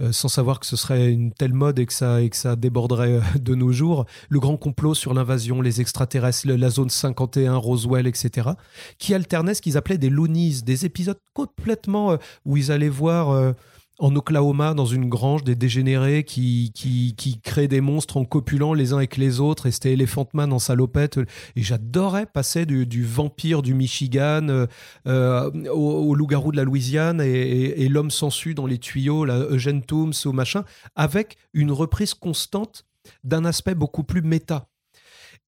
Euh, 0.01 0.11
sans 0.11 0.29
savoir 0.29 0.59
que 0.59 0.67
ce 0.67 0.75
serait 0.75 1.13
une 1.13 1.33
telle 1.33 1.53
mode 1.53 1.79
et 1.79 1.87
que 1.87 1.93
ça, 1.93 2.21
et 2.21 2.31
que 2.31 2.37
ça 2.37 2.57
déborderait 2.57 3.13
euh, 3.13 3.21
de 3.39 3.55
nos 3.55 3.73
jours. 3.73 4.07
Le 4.29 4.41
grand 4.41 4.57
complot 4.57 4.95
sur 4.95 5.15
l'invasion, 5.15 5.61
les 5.61 5.81
extraterrestres, 5.81 6.49
la 6.49 6.71
zone 6.71 6.91
51, 6.91 7.57
Roswell, 7.57 8.07
etc., 8.07 8.51
qui 8.99 9.15
alternaient 9.15 9.55
ce 9.55 9.63
qu'ils 9.63 9.77
appelaient 9.77 9.99
des 9.99 10.11
loonies, 10.11 10.63
des 10.63 10.87
épisodes 10.87 11.19
complètement 11.35 12.13
euh, 12.13 12.17
où 12.45 12.57
ils 12.57 12.73
allaient 12.73 12.89
voir 12.89 13.55
en 14.03 14.17
Oklahoma, 14.17 14.75
dans 14.75 14.85
une 14.85 15.09
grange, 15.09 15.45
des 15.45 15.55
dégénérés 15.55 16.25
qui, 16.25 16.73
qui, 16.75 17.15
qui 17.17 17.41
créent 17.41 17.69
des 17.69 17.81
monstres 17.81 18.17
en 18.17 18.25
copulant 18.25 18.75
les 18.75 18.93
uns 18.93 18.97
avec 18.97 19.17
les 19.17 19.39
autres, 19.39 19.67
et 19.67 19.71
c'était 19.71 19.93
Elephant 19.93 20.29
Man 20.35 20.53
en 20.53 20.59
salopette. 20.59 21.21
Et 21.55 21.63
j'adorais 21.63 22.27
passer 22.27 22.67
du, 22.67 23.05
vampire 23.05 23.63
du 23.63 23.75
Michigan 23.75 24.49
euh, 24.49 24.67
euh, 25.07 25.51
au, 25.71 26.17
loup-garou 26.17 26.51
de 26.51 26.57
la 26.57 26.65
Louisiane 26.65 27.21
et, 27.21 27.89
l'homme 27.89 28.11
sensu 28.11 28.55
dans 28.55 28.67
les 28.67 28.79
tuyaux, 28.79 29.25
là, 29.25 29.39
Eugene 29.39 29.83
Toombs 29.83 30.27
ou 30.27 30.33
machin, 30.33 30.65
avec 30.97 31.37
une 31.55 31.71
reprise 31.71 32.15
constante 32.15 32.85
d'un 33.23 33.45
aspect 33.45 33.77
beaucoup 33.77 34.03
plus 34.03 34.23
méta. 34.23 34.67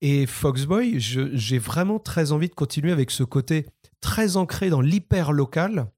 Et 0.01 0.27
Foxboy, 0.27 1.01
j'ai 1.01 1.59
vraiment 1.59 1.99
très 1.99 2.31
envie 2.31 2.49
de 2.49 2.55
continuer 2.55 2.93
avec 2.93 3.11
ce 3.11 3.25
côté 3.25 3.67
très 4.01 4.37
ancré 4.37 4.71
dans 4.71 4.81
l'hyper 4.81 5.33
local 5.33 5.89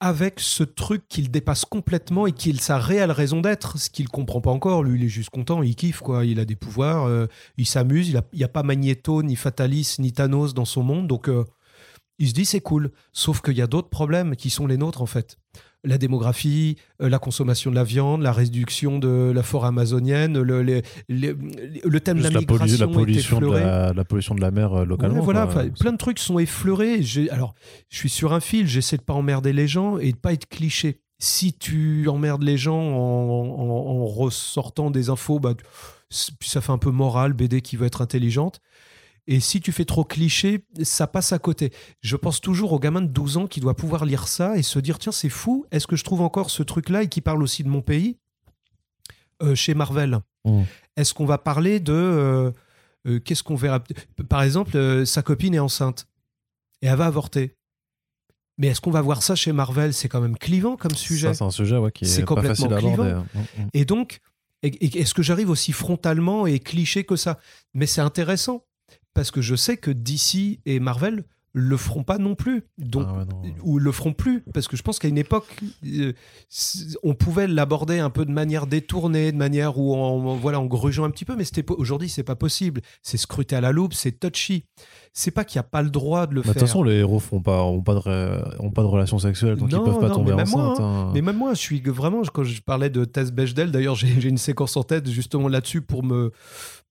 avec 0.00 0.38
ce 0.38 0.62
truc 0.62 1.08
qu'il 1.08 1.30
dépasse 1.30 1.64
complètement 1.64 2.26
et 2.26 2.32
qu'il 2.32 2.60
sa 2.60 2.78
réelle 2.78 3.10
raison 3.10 3.40
d'être, 3.40 3.78
ce 3.78 3.90
qu'il 3.90 4.08
comprend 4.08 4.40
pas 4.40 4.50
encore. 4.50 4.84
Lui, 4.84 4.98
il 4.98 5.04
est 5.04 5.08
juste 5.08 5.30
content, 5.30 5.62
il 5.62 5.74
kiffe 5.74 6.00
quoi. 6.00 6.24
Il 6.24 6.38
a 6.38 6.44
des 6.44 6.56
pouvoirs, 6.56 7.06
euh, 7.06 7.26
il 7.56 7.66
s'amuse. 7.66 8.08
Il 8.08 8.22
n'y 8.32 8.44
a, 8.44 8.48
pas 8.48 8.62
Magneto, 8.62 9.22
ni 9.22 9.34
Fatalis, 9.36 9.96
ni 9.98 10.12
Thanos 10.12 10.54
dans 10.54 10.64
son 10.64 10.82
monde, 10.82 11.08
donc 11.08 11.28
euh, 11.28 11.44
il 12.18 12.28
se 12.28 12.34
dit 12.34 12.44
c'est 12.44 12.60
cool. 12.60 12.92
Sauf 13.12 13.40
qu'il 13.40 13.56
y 13.56 13.62
a 13.62 13.66
d'autres 13.66 13.90
problèmes 13.90 14.36
qui 14.36 14.50
sont 14.50 14.66
les 14.66 14.76
nôtres 14.76 15.02
en 15.02 15.06
fait 15.06 15.38
la 15.84 15.98
démographie, 15.98 16.76
euh, 17.00 17.08
la 17.08 17.18
consommation 17.18 17.70
de 17.70 17.76
la 17.76 17.84
viande, 17.84 18.22
la 18.22 18.32
réduction 18.32 18.98
de 18.98 19.32
la 19.34 19.42
forêt 19.42 19.68
amazonienne, 19.68 20.40
le, 20.40 20.62
le 21.08 22.00
thème 22.00 22.18
de 22.18 22.22
la, 22.22 22.30
migration 22.30 22.86
la 22.86 22.92
pollution, 22.92 23.40
de 23.40 23.46
la, 23.46 24.04
pollution 24.04 24.34
de 24.34 24.40
la 24.40 24.50
mer 24.50 24.72
euh, 24.72 24.84
localement. 24.84 25.22
voilà, 25.22 25.46
plein 25.46 25.92
de 25.92 25.96
trucs 25.96 26.18
sont 26.18 26.38
effleurés. 26.38 27.00
Alors, 27.30 27.54
je 27.88 27.96
suis 27.96 28.08
sur 28.08 28.32
un 28.32 28.40
fil, 28.40 28.66
j'essaie 28.66 28.96
de 28.96 29.02
pas 29.02 29.14
emmerder 29.14 29.52
les 29.52 29.68
gens 29.68 29.98
et 29.98 30.12
de 30.12 30.16
pas 30.16 30.32
être 30.32 30.48
cliché. 30.48 31.00
Si 31.20 31.52
tu 31.52 32.08
emmerdes 32.08 32.42
les 32.42 32.56
gens 32.56 32.80
en, 32.80 34.06
ressortant 34.06 34.90
des 34.90 35.10
infos, 35.10 35.40
bah, 35.40 35.54
ça 36.10 36.60
fait 36.60 36.72
un 36.72 36.78
peu 36.78 36.90
moral, 36.90 37.32
BD 37.32 37.60
qui 37.60 37.76
veut 37.76 37.86
être 37.86 38.02
intelligente. 38.02 38.60
Et 39.30 39.40
si 39.40 39.60
tu 39.60 39.72
fais 39.72 39.84
trop 39.84 40.04
cliché, 40.04 40.64
ça 40.82 41.06
passe 41.06 41.34
à 41.34 41.38
côté. 41.38 41.70
Je 42.00 42.16
pense 42.16 42.40
toujours 42.40 42.72
au 42.72 42.78
gamin 42.78 43.02
de 43.02 43.08
12 43.08 43.36
ans 43.36 43.46
qui 43.46 43.60
doit 43.60 43.76
pouvoir 43.76 44.06
lire 44.06 44.26
ça 44.26 44.56
et 44.56 44.62
se 44.62 44.78
dire 44.78 44.98
tiens, 44.98 45.12
c'est 45.12 45.28
fou, 45.28 45.66
est-ce 45.70 45.86
que 45.86 45.96
je 45.96 46.02
trouve 46.02 46.22
encore 46.22 46.48
ce 46.48 46.62
truc-là 46.62 47.02
et 47.02 47.08
qui 47.08 47.20
parle 47.20 47.42
aussi 47.42 47.62
de 47.62 47.68
mon 47.68 47.82
pays 47.82 48.16
euh, 49.42 49.54
chez 49.54 49.74
Marvel? 49.74 50.20
Mmh. 50.46 50.62
Est-ce 50.96 51.12
qu'on 51.12 51.26
va 51.26 51.36
parler 51.36 51.78
de. 51.78 51.92
Euh, 51.92 52.52
euh, 53.06 53.20
qu'est-ce 53.20 53.42
qu'on 53.42 53.54
verra? 53.54 53.84
Par 54.30 54.42
exemple, 54.42 55.04
sa 55.04 55.20
copine 55.20 55.54
est 55.54 55.58
enceinte 55.58 56.08
et 56.80 56.86
elle 56.86 56.96
va 56.96 57.04
avorter. 57.04 57.54
Mais 58.56 58.68
est-ce 58.68 58.80
qu'on 58.80 58.90
va 58.90 59.02
voir 59.02 59.22
ça 59.22 59.34
chez 59.34 59.52
Marvel? 59.52 59.92
C'est 59.92 60.08
quand 60.08 60.22
même 60.22 60.38
clivant 60.38 60.76
comme 60.76 60.94
sujet. 60.94 61.34
c'est 61.34 61.44
un 61.44 61.50
sujet 61.50 61.76
qui 61.94 62.06
est, 62.06 62.24
complètement 62.24 62.68
clivant. 62.68 63.04
Hein. 63.04 63.26
Mmh, 63.34 63.38
mmh. 63.40 63.68
Et 63.74 63.84
donc, 63.84 64.20
est-ce 64.62 65.12
que 65.12 65.22
j'arrive 65.22 65.50
aussi 65.50 65.72
frontalement 65.72 66.46
et 66.46 66.60
cliché 66.60 67.04
que 67.04 67.14
ça? 67.14 67.38
Mais 67.74 67.84
c'est 67.84 68.00
intéressant 68.00 68.64
parce 69.14 69.30
que 69.30 69.40
je 69.40 69.54
sais 69.54 69.76
que 69.76 69.90
DC 69.90 70.60
et 70.66 70.80
Marvel 70.80 71.24
le 71.52 71.76
feront 71.76 72.04
pas 72.04 72.18
non 72.18 72.34
plus. 72.34 72.62
Donc 72.78 73.06
ah 73.08 73.24
ou 73.62 73.78
le 73.78 73.92
feront 73.92 74.12
plus 74.12 74.42
parce 74.52 74.68
que 74.68 74.76
je 74.76 74.82
pense 74.82 74.98
qu'à 74.98 75.08
une 75.08 75.18
époque 75.18 75.46
euh, 75.86 76.12
on 77.02 77.14
pouvait 77.14 77.46
l'aborder 77.46 77.98
un 77.98 78.10
peu 78.10 78.24
de 78.24 78.30
manière 78.30 78.66
détournée 78.66 79.32
de 79.32 79.36
manière 79.36 79.78
où 79.78 79.94
en 79.94 80.36
voilà 80.36 80.60
en 80.60 80.66
grugeant 80.66 81.04
un 81.04 81.10
petit 81.10 81.24
peu 81.24 81.36
mais 81.36 81.44
c'était 81.44 81.64
aujourd'hui 81.72 82.08
c'est 82.08 82.22
pas 82.22 82.36
possible. 82.36 82.80
C'est 83.02 83.16
scruté 83.16 83.56
à 83.56 83.60
la 83.60 83.72
loupe 83.72 83.94
c'est 83.94 84.12
touchy 84.12 84.66
c'est 85.12 85.30
pas 85.30 85.44
qu'il 85.44 85.58
n'y 85.58 85.66
a 85.66 85.68
pas 85.68 85.82
le 85.82 85.90
droit 85.90 86.26
de 86.26 86.34
le 86.34 86.42
faire. 86.42 86.54
De 86.54 86.58
toute 86.58 86.68
façon, 86.68 86.82
les 86.82 86.96
héros 86.96 87.18
font 87.18 87.40
pas, 87.40 87.62
ont 87.62 87.82
pas 87.82 87.94
de, 87.94 88.62
ont 88.62 88.70
pas 88.70 88.82
de 88.82 88.86
relation 88.86 89.18
sexuelle, 89.18 89.56
donc 89.56 89.70
ils 89.72 89.78
peuvent 89.78 90.00
pas 90.00 90.10
tomber 90.10 90.32
enceinte. 90.32 90.80
Hein. 90.80 91.08
Hein. 91.08 91.10
Mais 91.14 91.22
même 91.22 91.36
moi, 91.36 91.54
je 91.54 91.60
suis 91.60 91.80
vraiment, 91.80 92.22
quand 92.32 92.44
je 92.44 92.60
parlais 92.62 92.90
de 92.90 93.04
Tess 93.04 93.32
Bechdel, 93.32 93.70
d'ailleurs, 93.70 93.94
j'ai 93.94 94.28
une 94.28 94.38
séquence 94.38 94.76
en 94.76 94.82
tête 94.82 95.08
justement 95.08 95.48
là-dessus 95.48 95.80
pour 95.80 96.02
me 96.02 96.32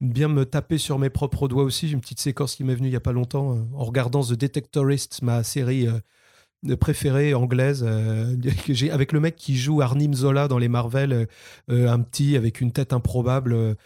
bien 0.02 0.28
me 0.28 0.46
taper 0.46 0.78
sur 0.78 1.00
mes 1.00 1.10
propres 1.10 1.48
doigts 1.48 1.64
aussi. 1.64 1.88
J'ai 1.88 1.94
une 1.94 2.02
petite 2.02 2.20
séquence 2.20 2.56
qui 2.56 2.64
m'est 2.64 2.76
venue 2.76 2.88
il 2.88 2.94
y 2.94 2.98
a 2.98 3.02
pas 3.02 3.14
longtemps 3.14 3.56
euh, 3.56 3.62
en 3.76 3.84
regardant 3.84 4.22
The 4.24 4.34
Detectorist, 4.34 5.22
ma 5.22 5.44
série. 5.44 5.88
Euh, 5.88 6.00
préférée 6.82 7.36
anglaise 7.36 7.86
euh, 7.88 8.36
avec 8.92 9.12
le 9.12 9.20
mec 9.20 9.36
qui 9.36 9.56
joue 9.56 9.82
Arnim 9.82 10.14
Zola 10.16 10.48
dans 10.48 10.58
les 10.58 10.68
Marvel 10.68 11.28
un 11.70 12.00
petit 12.00 12.36
avec 12.36 12.62
une 12.62 12.72
tête 12.72 12.94
improbable 12.94 13.78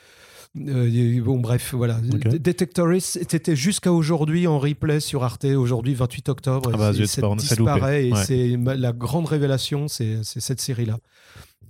euh, 0.57 1.22
bon, 1.23 1.40
bref, 1.40 1.73
voilà. 1.73 1.99
Okay. 2.14 2.40
Detectorist, 2.40 3.19
c'était 3.30 3.56
jusqu'à 3.56 3.94
aujourd'hui 3.94 4.48
en 4.48 4.60
replay 4.60 4.99
sur 4.99 5.23
Arte, 5.23 5.45
aujourd'hui 5.45 5.94
28 5.94 6.30
octobre. 6.30 6.72
Ah 6.73 6.78
bah, 6.78 6.94
ça 7.06 7.22
disparaît 7.36 8.07
et 8.07 8.15
c'est 8.26 8.57
la 8.57 8.91
grande 8.91 9.28
révélation, 9.28 9.88
c'est 9.88 10.23
cette 10.23 10.61
série-là 10.61 10.99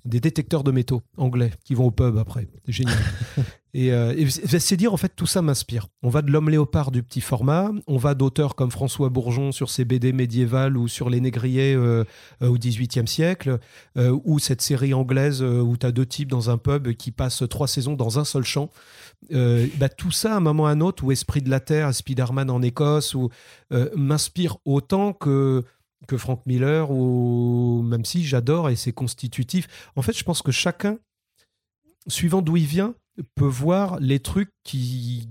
des 0.05 0.19
détecteurs 0.19 0.63
de 0.63 0.71
métaux 0.71 1.01
anglais 1.17 1.51
qui 1.63 1.75
vont 1.75 1.85
au 1.85 1.91
pub 1.91 2.17
après. 2.17 2.47
Génial. 2.67 2.97
et, 3.73 3.91
euh, 3.91 4.27
c'est 4.27 4.77
dire, 4.77 4.93
en 4.93 4.97
fait, 4.97 5.13
tout 5.15 5.27
ça 5.27 5.41
m'inspire. 5.41 5.87
On 6.01 6.09
va 6.09 6.21
de 6.21 6.31
l'homme 6.31 6.49
léopard 6.49 6.91
du 6.91 7.03
petit 7.03 7.21
format, 7.21 7.71
on 7.87 7.97
va 7.97 8.15
d'auteurs 8.15 8.55
comme 8.55 8.71
François 8.71 9.09
Bourgeon 9.09 9.51
sur 9.51 9.69
ses 9.69 9.85
BD 9.85 10.11
médiévales 10.11 10.75
ou 10.75 10.87
sur 10.87 11.09
les 11.09 11.21
négriers 11.21 11.75
euh, 11.75 12.03
euh, 12.41 12.47
au 12.47 12.57
XVIIIe 12.57 13.07
siècle, 13.07 13.59
ou 13.95 14.39
cette 14.39 14.61
série 14.61 14.93
anglaise 14.93 15.41
où 15.41 15.77
tu 15.77 15.85
as 15.85 15.91
deux 15.91 16.05
types 16.05 16.29
dans 16.29 16.49
un 16.49 16.57
pub 16.57 16.93
qui 16.93 17.11
passent 17.11 17.43
trois 17.49 17.67
saisons 17.67 17.95
dans 17.95 18.19
un 18.19 18.25
seul 18.25 18.43
champ. 18.43 18.69
Bah, 19.29 19.89
tout 19.89 20.11
ça, 20.11 20.33
à 20.33 20.37
un 20.37 20.39
moment 20.39 20.63
ou 20.63 20.65
à 20.65 20.71
un 20.71 20.81
autre, 20.81 21.03
ou 21.03 21.11
Esprit 21.11 21.41
de 21.41 21.49
la 21.49 21.59
Terre, 21.59 21.93
Spider-Man 21.93 22.49
en 22.49 22.61
Écosse, 22.61 23.13
ou 23.13 23.29
m'inspire 23.95 24.57
autant 24.65 25.13
que 25.13 25.63
que 26.07 26.17
Frank 26.17 26.41
Miller, 26.45 26.91
ou 26.91 27.81
même 27.83 28.05
si 28.05 28.23
j'adore 28.23 28.69
et 28.69 28.75
c'est 28.75 28.91
constitutif. 28.91 29.67
En 29.95 30.01
fait, 30.01 30.17
je 30.17 30.23
pense 30.23 30.41
que 30.41 30.51
chacun, 30.51 30.97
suivant 32.07 32.41
d'où 32.41 32.57
il 32.57 32.65
vient, 32.65 32.95
peut 33.35 33.45
voir 33.45 33.99
les 33.99 34.19
trucs 34.19 34.51
qui. 34.63 35.27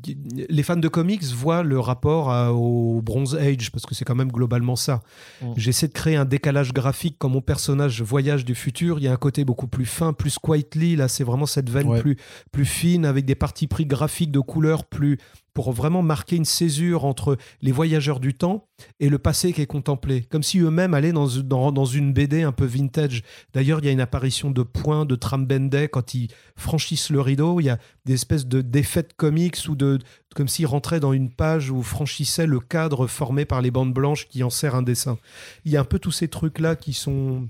Les 0.48 0.62
fans 0.62 0.76
de 0.76 0.88
comics 0.88 1.24
voient 1.24 1.62
le 1.62 1.78
rapport 1.80 2.28
au 2.54 3.00
Bronze 3.02 3.36
Age, 3.36 3.70
parce 3.72 3.86
que 3.86 3.94
c'est 3.94 4.04
quand 4.04 4.14
même 4.14 4.30
globalement 4.30 4.76
ça. 4.76 5.02
Mm. 5.42 5.52
J'essaie 5.56 5.88
de 5.88 5.92
créer 5.92 6.16
un 6.16 6.24
décalage 6.24 6.72
graphique 6.72 7.16
quand 7.18 7.28
mon 7.28 7.40
personnage 7.40 8.02
voyage 8.02 8.44
du 8.44 8.54
futur. 8.54 8.98
Il 8.98 9.04
y 9.04 9.08
a 9.08 9.12
un 9.12 9.16
côté 9.16 9.44
beaucoup 9.44 9.66
plus 9.66 9.86
fin, 9.86 10.12
plus 10.12 10.38
quietly. 10.38 10.96
Là, 10.96 11.08
c'est 11.08 11.24
vraiment 11.24 11.46
cette 11.46 11.70
veine 11.70 11.98
plus, 12.00 12.16
plus 12.52 12.66
fine, 12.66 13.04
avec 13.04 13.24
des 13.24 13.34
parties 13.34 13.66
pris 13.66 13.86
graphiques 13.86 14.32
de 14.32 14.40
couleurs 14.40 14.84
plus, 14.84 15.18
pour 15.54 15.72
vraiment 15.72 16.02
marquer 16.02 16.36
une 16.36 16.44
césure 16.44 17.04
entre 17.04 17.36
les 17.62 17.72
voyageurs 17.72 18.20
du 18.20 18.34
temps 18.34 18.66
et 18.98 19.08
le 19.08 19.18
passé 19.18 19.52
qui 19.52 19.60
est 19.60 19.66
contemplé. 19.66 20.22
Comme 20.22 20.42
si 20.42 20.58
eux-mêmes 20.58 20.94
allaient 20.94 21.12
dans, 21.12 21.84
une 21.84 22.12
BD 22.12 22.42
un 22.42 22.52
peu 22.52 22.64
vintage. 22.64 23.22
D'ailleurs, 23.52 23.80
il 23.80 23.86
y 23.86 23.88
a 23.88 23.92
une 23.92 24.00
apparition 24.00 24.50
de 24.50 24.62
points, 24.62 25.04
de 25.04 25.16
Trambenday, 25.16 25.88
quand 25.88 26.14
ils 26.14 26.28
franchissent 26.56 27.10
le 27.10 27.20
rideau. 27.20 27.60
Il 27.60 27.64
y 27.64 27.70
a 27.70 27.78
des 28.04 28.14
espèces 28.14 28.46
de 28.46 28.60
de 28.62 29.12
comics 29.16 29.58
ou 29.68 29.74
de, 29.74 29.98
comme 30.34 30.48
s'ils 30.48 30.66
rentraient 30.66 31.00
dans 31.00 31.12
une 31.12 31.30
page 31.30 31.70
où 31.70 31.82
franchissaient 31.82 32.46
le 32.46 32.60
cadre 32.60 33.06
formé 33.06 33.44
par 33.44 33.62
les 33.62 33.70
bandes 33.70 33.92
blanches 33.92 34.28
qui 34.28 34.42
en 34.42 34.50
sert 34.50 34.74
un 34.74 34.82
dessin. 34.82 35.18
Il 35.64 35.72
y 35.72 35.76
a 35.76 35.80
un 35.80 35.84
peu 35.84 35.98
tous 35.98 36.12
ces 36.12 36.28
trucs-là 36.28 36.76
qui 36.76 36.92
sont, 36.92 37.48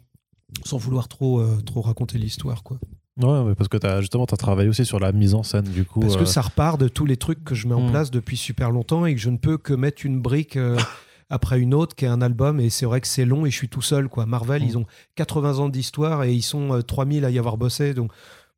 sans 0.65 0.79
vouloir 0.79 1.09
trop, 1.09 1.41
euh, 1.41 1.61
trop 1.65 1.81
raconter 1.81 2.19
l'histoire, 2.19 2.63
quoi. 2.63 2.79
Ouais, 3.23 3.45
mais 3.45 3.55
parce 3.55 3.69
que 3.69 3.85
as, 3.87 4.01
justement, 4.01 4.27
tu 4.27 4.35
as 4.35 4.37
travaillé 4.37 4.69
aussi 4.69 4.85
sur 4.85 4.99
la 5.01 5.13
mise 5.13 5.35
en 5.35 5.43
scène, 5.43 5.65
du 5.65 5.85
coup. 5.85 6.01
Parce 6.01 6.17
que 6.17 6.23
euh, 6.23 6.27
ça 6.27 6.41
repart 6.43 6.81
de 6.81 6.89
tous 6.89 7.07
les 7.07 7.17
trucs 7.17 7.45
que 7.45 7.55
je 7.55 7.67
mets 7.69 7.75
en 7.75 7.87
Mm. 7.87 7.91
place 7.91 8.11
depuis 8.11 8.37
super 8.37 8.71
longtemps 8.71 9.05
et 9.07 9.15
que 9.15 9.21
je 9.21 9.31
ne 9.31 9.37
peux 9.37 9.59
que 9.59 9.75
mettre 9.75 10.07
une 10.07 10.21
brique 10.21 10.57
euh, 10.57 10.77
après 11.31 11.61
une 11.61 11.75
autre 11.75 11.95
qui 11.95 12.05
est 12.05 12.09
un 12.09 12.23
album. 12.23 12.61
Et 12.61 12.71
c'est 12.71 12.87
vrai 12.87 13.01
que 13.01 13.07
c'est 13.09 13.25
long 13.25 13.47
et 13.47 13.51
je 13.51 13.57
suis 13.57 13.69
tout 13.69 13.83
seul, 13.83 14.09
quoi. 14.09 14.27
Marvel, 14.27 14.63
Mm. 14.63 14.67
ils 14.67 14.79
ont 14.79 14.87
80 15.17 15.59
ans 15.59 15.69
d'histoire 15.69 16.25
et 16.25 16.33
ils 16.33 16.43
sont 16.43 16.73
euh, 16.75 16.83
3000 16.83 17.25
à 17.25 17.31
y 17.31 17.39
avoir 17.39 17.57
bossé. 17.57 17.95
Donc, 17.95 18.11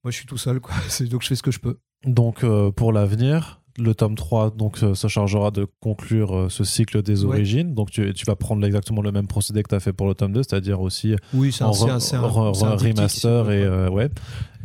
moi, 0.05 0.11
je 0.11 0.17
suis 0.17 0.27
tout 0.27 0.39
seul, 0.39 0.61
quoi. 0.61 0.75
C'est- 0.89 1.07
Donc, 1.07 1.23
je 1.23 1.29
fais 1.29 1.35
ce 1.37 1.43
que 1.43 1.51
je 1.51 1.61
peux. 1.61 1.79
Donc, 2.05 2.43
euh, 2.45 2.71
pour 2.73 2.93
l'avenir, 2.93 3.62
le 3.79 3.95
tome 3.95 4.15
3 4.15 4.51
donc, 4.51 4.83
euh, 4.83 4.95
se 4.95 5.09
chargera 5.09 5.51
de 5.51 5.67
conclure 5.81 6.37
euh, 6.37 6.49
ce 6.49 6.65
cycle 6.65 7.03
des 7.03 7.25
Ouais. 7.25 7.35
origines. 7.37 7.75
Donc, 7.75 7.91
tu, 7.91 8.13
tu 8.15 8.25
vas 8.27 8.37
prendre 8.37 8.65
exactement 8.67 9.03
le 9.03 9.13
même 9.13 9.27
procédé 9.27 9.63
que 9.63 9.69
tu 9.69 9.75
as 9.75 9.81
fait 9.81 9.93
pour 9.93 10.07
le 10.09 10.15
tome 10.15 10.33
2, 10.33 10.43
c'est-à-dire 10.43 10.81
aussi 10.81 11.15
Oui, 11.35 11.55
un, 11.61 11.67
remaster 11.67 13.51
et, 13.51 13.63
euh, 13.65 13.89
ouais. 13.91 14.11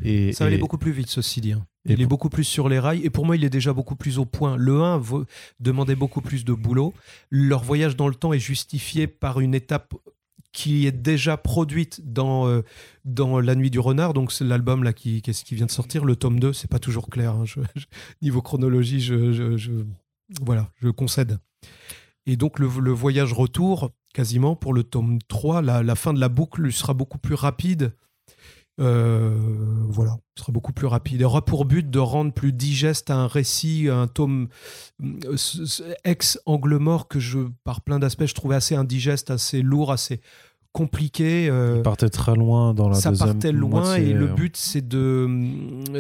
Et, 0.04 0.34
Ça 0.34 0.46
allait 0.46 0.56
et- 0.56 0.60
beaucoup 0.60 0.78
plus 0.78 0.92
vite, 0.92 1.10
ceci 1.10 1.42
dit. 1.42 1.54
hein. 1.54 1.66
Il 1.90 1.94
est 1.94 1.98
pour- 2.04 2.10
beaucoup 2.10 2.30
plus 2.30 2.44
sur 2.44 2.68
les 2.68 2.80
rails. 2.80 3.02
Et 3.06 3.10
pour 3.10 3.26
moi, 3.26 3.38
il 3.38 3.46
est 3.46 3.50
déjà 3.50 3.72
beaucoup 3.72 3.96
plus 3.96 4.20
au 4.20 4.26
point. 4.26 4.58
Le 4.58 4.82
1 4.82 4.98
vo- 4.98 5.24
demandait 5.62 5.96
beaucoup 5.96 6.20
plus 6.22 6.44
de 6.44 6.52
boulot. 6.54 6.94
Leur 7.30 7.64
voyage 7.64 7.96
dans 7.96 8.10
le 8.10 8.16
temps 8.16 8.34
est 8.34 8.40
justifié 8.40 9.08
par 9.08 9.40
une 9.40 9.56
étape 9.56 9.94
qui 10.58 10.88
est 10.88 10.92
déjà 10.92 11.38
produite 11.38 12.12
dans, 12.12 12.48
euh, 12.48 12.64
dans 13.06 13.40
La 13.40 13.54
Nuit 13.54 13.70
du 13.70 13.78
Renard. 13.78 14.16
Donc, 14.16 14.32
c'est 14.32 14.44
l'album 14.44 14.84
là 14.84 14.92
qui, 14.92 15.22
qui, 15.22 15.32
qui 15.32 15.54
vient 15.54 15.68
de 15.68 15.72
sortir. 15.72 16.04
Le 16.04 16.16
tome 16.16 16.40
2, 16.40 16.52
c'est 16.52 16.68
pas 16.68 16.80
toujours 16.80 17.12
clair. 17.12 17.36
hein. 17.36 17.44
Niveau 18.24 18.42
chronologie, 18.42 19.00
je, 19.00 19.84
voilà, 20.42 20.72
je 20.82 20.90
concède. 20.90 21.38
Et 22.26 22.38
donc, 22.38 22.58
le, 22.58 22.66
voyage 22.66 23.34
retour, 23.34 23.92
quasiment, 24.16 24.56
pour 24.56 24.74
le 24.74 24.82
tome 24.82 25.20
3, 25.28 25.62
la, 25.62 25.94
fin 25.94 26.12
de 26.12 26.20
la 26.20 26.28
boucle 26.28 26.72
sera 26.72 26.96
beaucoup 26.96 27.20
plus 27.20 27.36
rapide. 27.36 27.94
Euh, 28.80 29.36
voilà, 29.90 30.18
sera 30.36 30.52
beaucoup 30.52 30.74
plus 30.74 30.88
rapide. 30.88 31.20
Il 31.20 31.24
aura 31.24 31.46
pour 31.46 31.66
but 31.66 31.88
de 31.88 32.00
rendre 32.00 32.32
plus 32.34 32.52
digeste 32.52 33.12
un 33.12 33.28
récit, 33.28 33.90
un 33.90 34.08
tome 34.08 34.50
euh, 35.04 35.36
ex-angle 36.04 36.78
mort 36.78 37.08
que 37.08 37.20
je, 37.20 37.40
par 37.64 37.82
plein 37.82 38.00
d'aspects, 38.00 38.26
je 38.26 38.36
trouvais 38.36 38.56
assez 38.56 38.76
indigeste, 38.76 39.32
assez 39.32 39.62
lourd, 39.62 39.92
assez 39.92 40.22
compliqué. 40.72 41.48
euh, 41.50 41.82
partait 41.82 42.10
très 42.10 42.36
loin 42.36 42.74
dans 42.74 42.90
la 42.90 42.96
ça 42.96 43.10
deuxième 43.10 43.34
partait 43.34 43.52
loin 43.52 43.82
moitié, 43.82 44.10
et 44.10 44.14
le 44.14 44.30
euh, 44.30 44.34
but 44.34 44.56
c'est 44.56 44.88
de, 44.88 45.28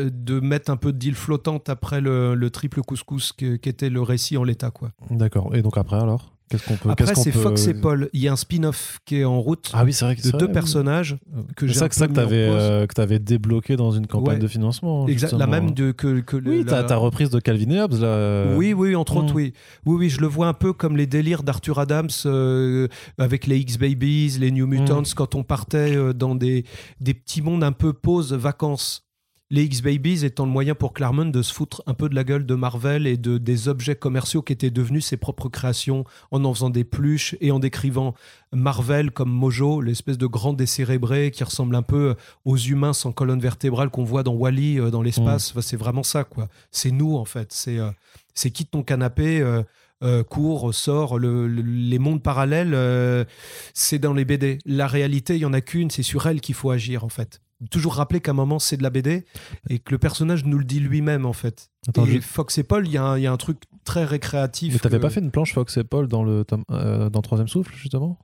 de 0.09 0.39
mettre 0.39 0.71
un 0.71 0.77
peu 0.77 0.93
d'île 0.93 1.15
flottante 1.15 1.69
après 1.69 2.01
le, 2.01 2.35
le 2.35 2.49
triple 2.49 2.81
couscous 2.81 3.33
qu'était 3.33 3.89
le 3.89 4.01
récit 4.01 4.37
en 4.37 4.43
l'état. 4.43 4.71
quoi. 4.71 4.91
D'accord. 5.09 5.55
Et 5.55 5.61
donc 5.61 5.77
après, 5.77 5.97
alors? 5.97 6.36
Qu'est-ce 6.49 6.65
qu'on 6.65 6.75
peut. 6.77 6.89
Après 6.89 7.13
c'est 7.15 7.31
peut- 7.31 7.39
Fox 7.39 7.67
et 7.67 7.73
Paul. 7.73 8.09
Il 8.13 8.21
y 8.21 8.27
a 8.27 8.31
un 8.31 8.37
spin-off 8.37 8.99
qui 9.05 9.17
est 9.17 9.25
en 9.25 9.39
route 9.41 9.69
Ah 9.73 9.83
oui, 9.83 9.91
c'est 9.91 10.05
vrai 10.05 10.15
que 10.15 10.21
de 10.21 10.27
c'est 10.27 10.37
deux 10.37 10.49
personnages 10.51 11.17
que 11.57 11.67
C'est 11.67 11.73
j'ai 11.73 11.87
que 11.89 11.95
ça 11.95 12.07
que 12.07 12.13
t'avais 12.13 12.47
pause. 12.47 12.55
euh, 12.57 13.19
débloqué 13.19 13.75
dans 13.75 13.91
une 13.91 14.07
campagne 14.07 14.35
Ouais. 14.35 14.39
de 14.39 14.47
financement. 14.47 15.07
Exact, 15.07 15.33
la 15.33 15.47
même 15.47 15.71
de, 15.71 15.91
que, 15.91 16.19
que 16.21 16.37
Oui, 16.37 16.63
la- 16.65 16.83
ta, 16.83 16.95
reprise 16.95 17.29
de 17.29 17.39
Calvin 17.39 17.69
et 17.71 17.81
Hobbes 17.81 17.99
là. 17.99 18.53
Oui, 18.55 18.73
oui, 18.73 18.95
entre 18.95 19.15
Hmm. 19.15 19.17
autres, 19.25 19.35
oui. 19.35 19.53
Oui, 19.85 19.95
oui, 19.97 20.09
je 20.09 20.21
le 20.21 20.27
vois 20.27 20.47
un 20.47 20.53
peu 20.53 20.71
comme 20.73 20.95
les 20.95 21.07
délires 21.07 21.43
d'Arthur 21.43 21.79
Adams 21.79 22.07
euh, 22.25 22.87
avec 23.17 23.45
les 23.47 23.57
X-Babies, 23.57 24.37
les 24.39 24.51
New 24.51 24.67
Mutants, 24.67 25.03
quand 25.15 25.35
on 25.35 25.43
partait 25.43 25.95
euh, 25.95 26.13
dans 26.13 26.35
des, 26.35 26.63
des 27.01 27.13
petits 27.13 27.41
mondes 27.41 27.63
un 27.63 27.71
peu 27.73 27.93
pause, 27.93 28.33
vacances. 28.33 29.06
Les 29.49 29.63
X-Babies 29.63 30.25
étant 30.25 30.45
le 30.45 30.51
moyen 30.51 30.75
pour 30.75 30.91
Claremont 30.91 31.25
de 31.29 31.41
se 31.41 31.53
foutre 31.53 31.81
un 31.87 31.93
peu 31.93 32.09
de 32.09 32.15
la 32.15 32.25
gueule 32.25 32.45
de 32.45 32.53
Marvel 32.53 33.07
et 33.07 33.15
de, 33.15 33.37
des 33.37 33.69
objets 33.69 33.95
commerciaux 33.95 34.41
qui 34.41 34.51
étaient 34.51 34.71
devenus 34.71 35.05
ses 35.05 35.15
propres 35.15 35.47
créations 35.47 36.03
en 36.31 36.43
en 36.43 36.53
faisant 36.53 36.69
des 36.69 36.83
pluches 36.83 37.33
et 37.39 37.51
en 37.51 37.59
décrivant 37.59 38.13
Marvel 38.51 39.09
comme 39.11 39.29
Mojo, 39.31 39.79
l'espèce 39.79 40.17
de 40.17 40.25
grand 40.27 40.51
décérébré 40.51 41.31
qui 41.31 41.45
ressemble 41.45 41.75
un 41.77 41.81
peu 41.81 42.15
aux 42.43 42.57
humains 42.57 42.91
sans 42.91 43.13
colonne 43.13 43.39
vertébrale 43.39 43.89
qu'on 43.89 44.03
voit 44.03 44.23
dans 44.23 44.33
Wally 44.33 44.79
dans 44.91 45.01
l'espace. 45.01 45.51
Enfin, 45.51 45.61
c'est 45.61 45.77
vraiment 45.77 46.03
ça, 46.03 46.25
quoi. 46.25 46.49
C'est 46.71 46.91
nous, 46.91 47.15
en 47.15 47.23
fait. 47.25 47.53
C'est 47.53 47.77
euh, 47.79 47.89
c'est 48.33 48.51
quitte 48.51 48.71
ton 48.71 48.83
canapé, 48.83 49.39
euh, 49.39 49.63
euh, 50.03 50.23
cours, 50.23 50.73
sort. 50.75 51.17
Le, 51.19 51.47
le- 51.47 51.61
les 51.61 51.99
mondes 51.99 52.21
parallèles, 52.21 52.73
euh, 52.73 53.23
c'est 53.73 53.97
dans 53.97 54.13
les 54.13 54.25
BD. 54.25 54.59
La 54.65 54.87
réalité, 54.87 55.35
il 55.35 55.39
y 55.41 55.45
en 55.45 55.53
a 55.53 55.61
qu'une, 55.61 55.89
c'est 55.89 56.03
sur 56.03 56.27
elle 56.27 56.41
qu'il 56.41 56.53
faut 56.53 56.69
agir, 56.69 57.05
en 57.05 57.09
fait. 57.09 57.39
Toujours 57.71 57.95
rappeler 57.95 58.21
qu'à 58.21 58.31
un 58.31 58.35
moment, 58.35 58.59
c'est 58.59 58.77
de 58.77 58.83
la 58.83 58.89
BD 58.91 59.25
et 59.69 59.79
que 59.79 59.91
le 59.91 59.97
personnage 59.97 60.45
nous 60.45 60.59
le 60.59 60.63
dit 60.63 60.79
lui-même, 60.79 61.25
en 61.25 61.33
fait. 61.33 61.69
Attends, 61.87 62.05
et 62.05 62.11
je- 62.15 62.19
Fox 62.19 62.57
et 62.59 62.63
Paul, 62.63 62.85
il 62.87 62.93
y, 62.93 62.97
a 62.97 63.03
un- 63.03 63.17
il 63.17 63.23
y 63.23 63.27
a 63.27 63.31
un 63.31 63.37
truc 63.37 63.57
très 63.83 64.03
récréatif. 64.05 64.73
Mais 64.73 64.79
t'avais 64.79 64.97
que- 64.97 65.01
pas 65.01 65.09
fait 65.09 65.21
une 65.21 65.31
planche 65.31 65.53
Fox 65.53 65.75
et 65.77 65.83
Paul 65.83 66.07
dans 66.07 66.23
le 66.23 66.45
euh, 66.71 67.09
dans 67.09 67.21
Troisième 67.21 67.47
Souffle 67.47 67.73
justement? 67.75 68.19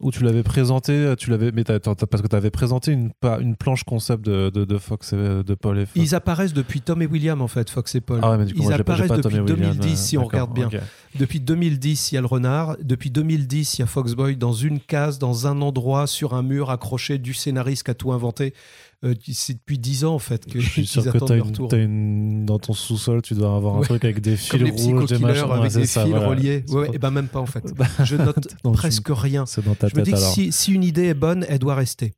Ou 0.00 0.10
tu 0.10 0.24
l'avais 0.24 0.42
présenté, 0.42 1.14
tu 1.18 1.30
l'avais, 1.30 1.52
mais 1.52 1.64
parce 1.64 2.22
que 2.22 2.26
t'avais 2.26 2.50
présenté 2.50 2.92
une, 2.92 3.10
planche 3.56 3.84
concept 3.84 4.24
de, 4.24 4.50
de, 4.50 4.64
de 4.64 4.78
Fox 4.78 5.12
et 5.12 5.16
de 5.16 5.54
Paul 5.54 5.78
et 5.78 5.86
Fox. 5.86 5.96
Ils 5.96 6.14
apparaissent 6.14 6.54
depuis 6.54 6.80
Tom 6.80 7.02
et 7.02 7.06
William, 7.06 7.40
en 7.42 7.48
fait, 7.48 7.68
Fox 7.68 7.94
et 7.94 8.00
Paul. 8.00 8.20
ah 8.22 8.30
ouais, 8.30 8.38
mais 8.38 8.46
du 8.46 8.54
coup, 8.54 8.60
Ils 8.62 8.68
moi, 8.68 8.74
apparaissent 8.74 9.08
pas 9.08 9.16
depuis 9.18 9.36
Tom 9.36 9.48
et 9.48 9.52
William, 9.52 9.76
2010, 9.76 9.92
euh, 9.92 9.96
si 9.96 10.16
on 10.16 10.22
d'accord, 10.22 10.48
regarde 10.48 10.70
bien. 10.70 10.80
Depuis 11.18 11.40
2010, 11.40 12.12
il 12.12 12.14
y 12.14 12.18
a 12.18 12.20
le 12.20 12.26
renard. 12.26 12.76
Depuis 12.82 13.10
2010, 13.10 13.78
il 13.78 13.80
y 13.80 13.82
a 13.82 13.86
Foxboy 13.86 14.36
dans 14.36 14.52
une 14.52 14.80
case, 14.80 15.18
dans 15.18 15.46
un 15.46 15.60
endroit, 15.60 16.06
sur 16.06 16.34
un 16.34 16.42
mur 16.42 16.70
accroché 16.70 17.18
du 17.18 17.34
scénariste 17.34 17.84
qui 17.84 17.90
a 17.90 17.94
tout 17.94 18.12
inventé. 18.12 18.54
Euh, 19.02 19.14
c'est 19.32 19.54
depuis 19.54 19.78
10 19.78 20.04
ans, 20.04 20.14
en 20.14 20.18
fait, 20.18 20.44
que, 20.44 20.60
Je 20.60 20.68
suis 20.68 20.86
sûr 20.86 21.02
que 21.02 21.74
une, 21.74 21.80
une- 21.80 22.44
dans 22.44 22.58
ton 22.58 22.74
sous-sol, 22.74 23.22
tu 23.22 23.32
dois 23.34 23.56
avoir 23.56 23.76
un 23.76 23.78
Ouais. 23.80 23.86
truc 23.86 24.04
avec 24.04 24.20
des 24.20 24.36
fils 24.36 24.52
rouges, 24.82 25.06
des 25.08 25.18
machins. 25.18 25.50
avec 25.50 25.72
des 25.72 25.86
ça, 25.86 26.02
fils 26.02 26.10
voilà. 26.10 26.28
reliés. 26.28 26.64
Ouais, 26.68 26.90
et 26.92 26.98
ben 26.98 27.10
même 27.10 27.28
pas, 27.28 27.40
en 27.40 27.46
fait. 27.46 27.64
Je 28.04 28.16
note 28.16 28.54
presque 28.74 29.08
rien. 29.10 29.46
C'est 29.46 29.64
dans 29.64 29.74
ta 29.74 29.88
Je 29.88 29.96
me 29.96 30.02
dis 30.02 30.10
que 30.12 30.18
si, 30.18 30.52
si 30.52 30.72
une 30.74 30.84
idée 30.84 31.04
est 31.06 31.14
bonne, 31.14 31.46
elle 31.48 31.58
doit 31.60 31.74
rester. 31.76 32.12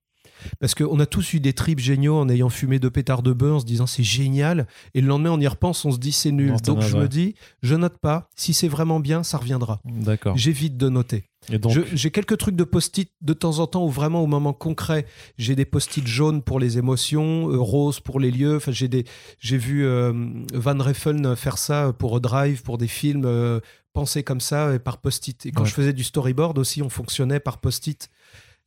Parce 0.59 0.75
qu'on 0.75 0.99
a 0.99 1.07
tous 1.07 1.35
eu 1.35 1.41
des 1.41 1.53
trips 1.53 1.79
géniaux 1.79 2.17
en 2.17 2.29
ayant 2.29 2.49
fumé 2.49 2.81
deux 2.81 2.91
pétards 2.91 3.23
de 3.23 3.33
bœuf 3.33 3.53
en 3.53 3.61
se 3.61 3.65
disant 3.65 3.87
c'est 3.87 4.03
génial. 4.03 4.67
Et 4.93 5.01
le 5.01 5.07
lendemain, 5.07 5.31
on 5.31 5.39
y 5.39 5.47
repense, 5.47 5.85
on 5.85 5.93
se 5.93 5.99
dit 5.99 6.11
c'est 6.11 6.33
nul. 6.33 6.51
Non, 6.51 6.57
Donc 6.65 6.81
je 6.81 6.97
me 6.97 7.07
dis, 7.07 7.37
je 7.63 7.77
note 7.77 7.99
pas. 7.99 8.29
Si 8.35 8.53
c'est 8.53 8.67
vraiment 8.67 8.99
bien, 8.99 9.23
ça 9.23 9.39
reviendra. 9.39 9.81
D'accord. 9.85 10.37
J'évite 10.37 10.77
de 10.77 10.89
noter. 10.89 11.25
Et 11.51 11.59
J'ai 11.95 12.11
quelques 12.13 12.39
trucs 12.39 12.55
de 12.55 12.63
post-it 12.65 13.11
de 13.21 13.33
temps 13.33 13.59
en 13.59 13.67
temps 13.67 13.85
où 13.85 13.89
vraiment 13.91 14.23
au 14.23 14.27
moment 14.29 14.53
concret, 14.53 15.07
j'ai 15.39 15.57
des 15.57 15.65
post-it 15.65 16.07
jaunes 16.07 16.41
pour 16.43 16.61
les 16.61 16.79
émotions, 16.79 17.51
euh, 17.51 17.57
roses 17.59 17.99
pour 18.01 18.21
les 18.21 18.31
lieux. 18.31 18.57
Enfin, 18.57 18.71
j'ai 18.73 18.87
des, 18.89 19.05
j'ai 19.41 19.57
vu 19.59 19.85
euh, 19.85 20.13
Van 20.55 20.79
Reffen 20.79 21.35
faire 21.35 21.59
ça 21.59 21.93
pour 21.99 22.21
Drive, 22.21 22.63
pour 22.63 22.79
des 22.79 22.87
films, 22.87 23.25
euh, 23.25 23.59
penser 23.93 24.23
comme 24.23 24.41
ça 24.41 24.69
euh, 24.69 24.79
par 24.79 24.99
post-it. 24.99 25.47
Et 25.47 25.51
quand 25.51 25.63
Ouais. 25.65 25.69
je 25.69 25.75
faisais 25.75 25.93
du 25.93 26.05
storyboard 26.05 26.59
aussi, 26.59 26.81
on 26.83 26.89
fonctionnait 26.89 27.41
par 27.41 27.59
post-it. 27.59 28.09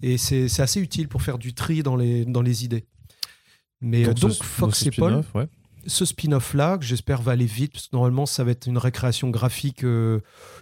Et 0.02 0.18
c'est 0.18 0.60
assez 0.60 0.82
utile 0.82 1.08
pour 1.08 1.22
faire 1.22 1.38
du 1.38 1.54
tri 1.54 1.82
dans 1.82 1.96
les, 1.96 2.26
dans 2.26 2.42
les 2.42 2.66
idées. 2.66 2.86
Mais 3.80 4.04
euh, 4.04 4.08
donc, 4.08 4.20
donc, 4.20 4.32
ce- 4.34 4.44
Fox 4.44 4.86
et 4.86 4.92
Paul, 4.92 5.24
ouais. 5.34 5.48
Ce 5.88 6.06
spin-off-là, 6.06 6.78
que 6.78 6.86
j'espère 6.86 7.22
va 7.22 7.34
aller 7.34 7.46
vite, 7.46 7.74
parce 7.74 7.88
que 7.88 7.96
normalement, 7.96 8.26
ça 8.26 8.44
va 8.44 8.52
être 8.52 8.66
une 8.68 8.78
récréation 8.78 9.30
graphique 9.30 9.84
euh, 9.84 10.20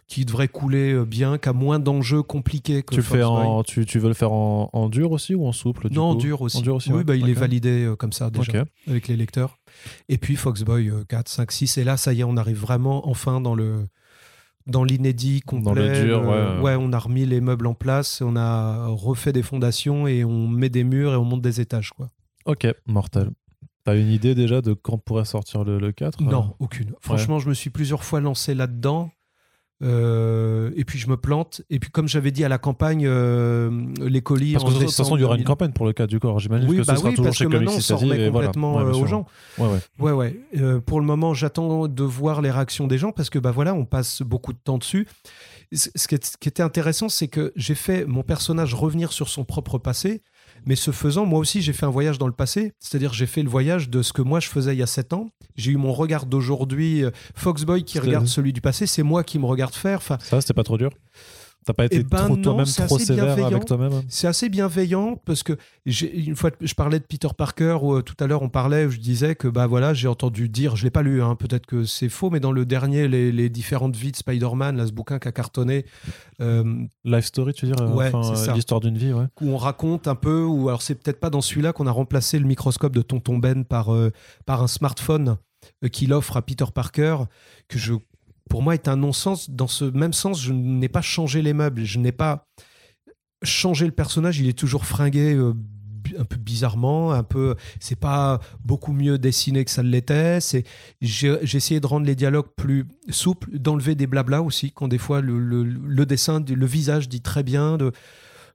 qui 0.07 0.25
devrait 0.25 0.47
couler 0.47 0.93
euh, 0.93 1.05
bien, 1.05 1.37
qui 1.37 1.49
a 1.49 1.53
moins 1.53 1.79
d'enjeux 1.79 2.23
compliqués 2.23 2.83
que 2.83 2.95
Tu, 2.95 3.01
fais 3.01 3.23
en, 3.23 3.63
tu, 3.63 3.85
tu 3.85 3.99
veux 3.99 4.09
le 4.09 4.13
faire 4.13 4.31
en, 4.33 4.69
en 4.73 4.89
dur 4.89 5.11
aussi 5.11 5.33
ou 5.35 5.45
en 5.47 5.51
souple 5.51 5.89
du 5.89 5.95
Non, 5.95 6.09
en 6.11 6.15
dur 6.15 6.41
aussi. 6.41 6.57
En 6.57 6.61
dur 6.61 6.75
aussi, 6.75 6.89
oui, 6.91 6.97
ouais. 6.97 7.03
bah, 7.03 7.15
il 7.15 7.29
est 7.29 7.33
validé 7.33 7.83
euh, 7.85 7.95
comme 7.95 8.11
ça 8.13 8.29
déjà 8.29 8.65
avec 8.87 9.07
les 9.07 9.15
lecteurs. 9.15 9.57
Et 10.09 10.17
puis 10.17 10.35
Foxboy 10.35 10.89
euh, 10.89 11.03
4, 11.07 11.29
5, 11.29 11.51
6. 11.51 11.77
Et 11.77 11.83
là, 11.83 11.97
ça 11.97 12.13
y 12.13 12.21
est, 12.21 12.23
on 12.23 12.37
arrive 12.37 12.59
vraiment 12.59 13.07
enfin 13.09 13.39
dans 13.41 13.55
le 13.55 13.85
dans 14.65 14.83
l'inédit 14.85 15.41
complet. 15.41 15.63
Dans 15.65 15.73
le 15.73 16.05
dur, 16.05 16.19
Euh, 16.31 16.61
ouais. 16.61 16.75
on 16.79 16.93
a 16.93 16.99
remis 16.99 17.25
les 17.25 17.41
meubles 17.41 17.67
en 17.67 17.73
place, 17.73 18.21
on 18.21 18.35
a 18.37 18.87
refait 18.87 19.33
des 19.33 19.43
fondations 19.43 20.07
et 20.07 20.23
on 20.23 20.47
met 20.47 20.69
des 20.69 20.83
murs 20.85 21.11
et 21.13 21.17
on 21.17 21.25
monte 21.25 21.41
des 21.41 21.59
étages. 21.59 21.89
quoi. 21.91 22.07
Ok, 22.45 22.67
mortel. 22.87 23.29
T'as 23.85 23.95
une 23.97 24.09
idée 24.09 24.33
déjà 24.35 24.61
de 24.61 24.73
quand 24.73 24.97
pourrait 24.97 25.25
sortir 25.25 25.63
le, 25.63 25.77
le 25.79 25.91
4 25.91 26.21
Non, 26.21 26.27
alors 26.29 26.55
aucune. 26.59 26.93
Franchement, 27.01 27.39
je 27.39 27.49
me 27.49 27.53
suis 27.53 27.69
plusieurs 27.69 28.03
fois 28.03 28.21
lancé 28.21 28.53
là-dedans. 28.53 29.11
euh, 29.81 30.71
et 30.77 30.85
puis 30.85 30.97
je 30.99 31.09
me 31.09 31.17
plante. 31.17 31.61
Et 31.69 31.79
puis 31.79 31.89
comme 31.91 32.07
j'avais 32.07 32.31
dit 32.31 32.45
à 32.45 32.49
la 32.49 32.57
campagne, 32.57 33.03
euh, 33.05 33.69
les 33.99 34.21
colis. 34.21 34.53
Parce 34.53 34.63
que 34.63 34.69
en 34.69 34.73
de 34.79 34.85
toute 34.85 34.93
façon, 34.93 35.17
il 35.17 35.21
y 35.21 35.23
aura 35.25 35.33
une 35.35 35.39
2000. 35.39 35.47
campagne 35.47 35.71
pour 35.73 35.85
le 35.85 35.91
4 35.93 36.09
du 36.09 36.19
corps. 36.19 36.39
J'imagine 36.39 36.69
Oui, 36.69 36.77
que 36.77 36.83
ce 36.83 36.87
bah 36.87 36.95
sera 36.95 37.09
oui, 37.09 37.15
toujours 37.15 37.25
parce 37.25 37.37
chez 37.37 37.45
que 37.45 37.49
maintenant 37.49 37.71
on 37.73 37.95
remet 37.97 38.15
et 38.15 38.29
voilà. 38.29 38.47
complètement 38.47 38.75
Ouais, 38.77 38.83
euh, 38.83 38.93
aux 38.93 39.05
gens. 39.05 39.25
Ouais, 39.57 39.67
ouais. 39.67 39.79
Ouais, 39.99 40.11
ouais. 40.11 40.39
Euh, 40.57 40.79
pour 40.79 41.01
le 41.01 41.05
moment, 41.05 41.33
j'attends 41.33 41.87
de 41.89 42.03
voir 42.03 42.41
les 42.41 42.51
réactions 42.51 42.87
des 42.87 42.97
gens 42.97 43.11
parce 43.11 43.29
que, 43.29 43.39
bah 43.39 43.51
voilà, 43.51 43.73
on 43.73 43.83
passe 43.85 44.21
beaucoup 44.21 44.53
de 44.53 44.59
temps 44.63 44.77
dessus. 44.77 45.07
C- 45.73 45.91
Ce 45.95 46.07
qui, 46.07 46.15
est- 46.15 46.25
ce 46.25 46.37
qui 46.37 46.47
était 46.47 46.63
intéressant, 46.63 47.09
c'est 47.09 47.27
que 47.27 47.51
j'ai 47.57 47.75
fait 47.75 48.05
mon 48.05 48.23
personnage 48.23 48.73
revenir 48.75 49.11
sur 49.11 49.27
son 49.27 49.43
propre 49.43 49.79
passé, 49.79 50.21
Mais 50.65 50.75
ce 50.75 50.91
faisant, 50.91 51.25
moi 51.25 51.39
aussi, 51.39 51.61
j'ai 51.61 51.73
fait 51.73 51.85
un 51.85 51.89
voyage 51.89 52.17
dans 52.17 52.27
le 52.27 52.33
passé. 52.33 52.73
C'est-à-dire, 52.79 53.13
j'ai 53.13 53.25
fait 53.25 53.43
le 53.43 53.49
voyage 53.49 53.89
de 53.89 54.01
ce 54.01 54.13
que 54.13 54.21
moi 54.21 54.39
je 54.39 54.47
faisais 54.47 54.73
il 54.75 54.79
y 54.79 54.83
a 54.83 54.87
7 54.87 55.13
ans. 55.13 55.29
J'ai 55.55 55.71
eu 55.71 55.77
mon 55.77 55.93
regard 55.93 56.25
d'aujourd'hui. 56.25 57.03
Foxboy 57.35 57.83
qui 57.83 57.99
regarde 57.99 58.27
celui 58.27 58.53
du 58.53 58.61
passé, 58.61 58.87
c'est 58.87 59.03
moi 59.03 59.23
qui 59.23 59.39
me 59.39 59.45
regarde 59.45 59.73
faire. 59.73 59.97
Enfin, 59.97 60.17
ça, 60.21 60.41
c'était 60.41 60.53
pas 60.53 60.63
trop 60.63 60.77
dur? 60.77 60.91
T'as 61.65 61.73
pas 61.73 61.85
été 61.85 61.97
eh 61.97 62.03
ben 62.03 62.25
trop 62.25 62.35
toi-même 62.37 62.65
trop 62.65 62.99
sévère 62.99 63.45
avec 63.45 63.65
toi-même 63.65 64.01
C'est 64.09 64.27
assez 64.27 64.49
bienveillant 64.49 65.15
parce 65.25 65.43
que 65.43 65.57
une 65.85 66.35
fois 66.35 66.51
je 66.59 66.73
parlais 66.73 66.99
de 66.99 67.05
Peter 67.05 67.29
Parker 67.37 67.77
ou 67.81 67.95
euh, 67.95 68.01
tout 68.01 68.15
à 68.19 68.27
l'heure 68.27 68.41
on 68.41 68.49
parlait, 68.49 68.89
je 68.89 68.99
disais 68.99 69.35
que 69.35 69.47
bah 69.47 69.67
voilà 69.67 69.93
j'ai 69.93 70.07
entendu 70.07 70.49
dire, 70.49 70.75
je 70.75 70.83
l'ai 70.83 70.91
pas 70.91 71.01
lu, 71.03 71.21
hein, 71.21 71.35
peut-être 71.35 71.65
que 71.65 71.85
c'est 71.85 72.09
faux, 72.09 72.29
mais 72.29 72.39
dans 72.39 72.51
le 72.51 72.65
dernier 72.65 73.07
les, 73.07 73.49
différentes 73.49 73.95
vies 73.95 74.11
de 74.11 74.17
Spider-Man, 74.17 74.77
là 74.77 74.87
ce 74.87 74.91
bouquin 74.91 75.19
qui 75.19 75.27
a 75.27 75.31
cartonné, 75.31 75.85
euh, 76.41 76.85
Life 77.05 77.25
Story 77.25 77.53
tu 77.53 77.65
veux 77.65 77.73
dire, 77.73 77.95
ouais, 77.95 78.11
l'histoire 78.53 78.79
d'une 78.79 78.97
vie, 78.97 79.13
ouais. 79.13 79.25
où 79.41 79.49
on 79.49 79.57
raconte 79.57 80.07
un 80.07 80.15
peu, 80.15 80.43
ou 80.43 80.69
alors 80.69 80.81
c'est 80.81 80.95
peut-être 80.95 81.19
pas 81.19 81.29
dans 81.29 81.41
celui-là 81.41 81.73
qu'on 81.73 81.87
a 81.87 81.91
remplacé 81.91 82.39
le 82.39 82.45
microscope 82.45 82.93
de 82.93 83.01
Tonton 83.01 83.37
Ben 83.37 83.63
par 83.63 83.93
euh, 83.93 84.11
par 84.45 84.63
un 84.63 84.67
smartphone 84.67 85.37
qu'il 85.91 86.11
offre 86.11 86.35
à 86.35 86.41
Peter 86.41 86.65
Parker 86.73 87.17
que 87.69 87.77
je 87.77 87.93
pour 88.53 88.61
moi, 88.61 88.75
est 88.75 88.87
un 88.87 88.97
non-sens. 88.97 89.49
Dans 89.49 89.65
ce 89.65 89.83
même 89.83 90.13
sens, 90.13 90.39
je 90.39 90.53
n'ai 90.53 90.87
pas 90.87 91.01
changé 91.01 91.41
les 91.41 91.53
meubles, 91.53 91.85
je 91.85 91.97
n'ai 91.97 92.11
pas 92.11 92.45
changé 93.41 93.87
le 93.87 93.91
personnage, 93.91 94.37
il 94.39 94.47
est 94.47 94.53
toujours 94.55 94.85
fringué 94.85 95.33
euh, 95.33 95.55
un 96.19 96.23
peu 96.23 96.37
bizarrement, 96.37 97.13
un 97.13 97.23
peu. 97.23 97.55
C'est 97.79 97.99
pas 97.99 98.39
beaucoup 98.63 98.93
mieux 98.93 99.17
dessiné 99.17 99.65
que 99.65 99.71
ça 99.71 99.81
l'était. 99.81 100.39
C'est 100.39 100.65
j'ai 101.01 101.33
essayé 101.41 101.79
de 101.79 101.87
rendre 101.87 102.05
les 102.05 102.13
dialogues 102.13 102.49
plus 102.55 102.85
souples, 103.09 103.57
d'enlever 103.57 103.95
des 103.95 104.05
blabla 104.05 104.43
aussi, 104.43 104.71
quand 104.71 104.87
des 104.87 104.99
fois 104.99 105.19
le, 105.19 105.39
le, 105.39 106.05
dessin, 106.05 106.39
le 106.47 106.65
visage 106.67 107.09
dit 107.09 107.21
très 107.21 107.41
bien, 107.41 107.77
de 107.77 107.91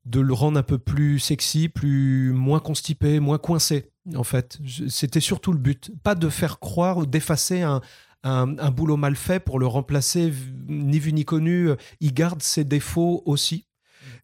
de 0.04 0.20
le 0.20 0.32
rendre 0.32 0.60
un 0.60 0.62
peu 0.62 0.78
plus 0.78 1.18
sexy, 1.18 1.68
plus 1.68 2.32
moins 2.32 2.60
constipé, 2.60 3.18
moins 3.18 3.38
coincé. 3.38 3.90
En 4.14 4.22
fait, 4.22 4.58
c'était 4.88 5.20
surtout 5.20 5.52
le 5.52 5.58
but, 5.58 5.90
pas 6.04 6.14
de 6.14 6.28
faire 6.28 6.60
croire 6.60 6.98
ou 6.98 7.04
d'effacer 7.04 7.62
un, 7.62 7.82
un, 8.24 8.70
boulot 8.70 8.96
mal 8.96 9.16
fait 9.16 9.40
pour 9.40 9.58
le 9.58 9.66
remplacer, 9.66 10.32
ni 10.68 10.98
vu 10.98 11.12
ni 11.12 11.24
connu. 11.24 11.70
Il 12.00 12.12
garde 12.12 12.42
ses 12.42 12.64
défauts 12.64 13.22
aussi. 13.26 13.66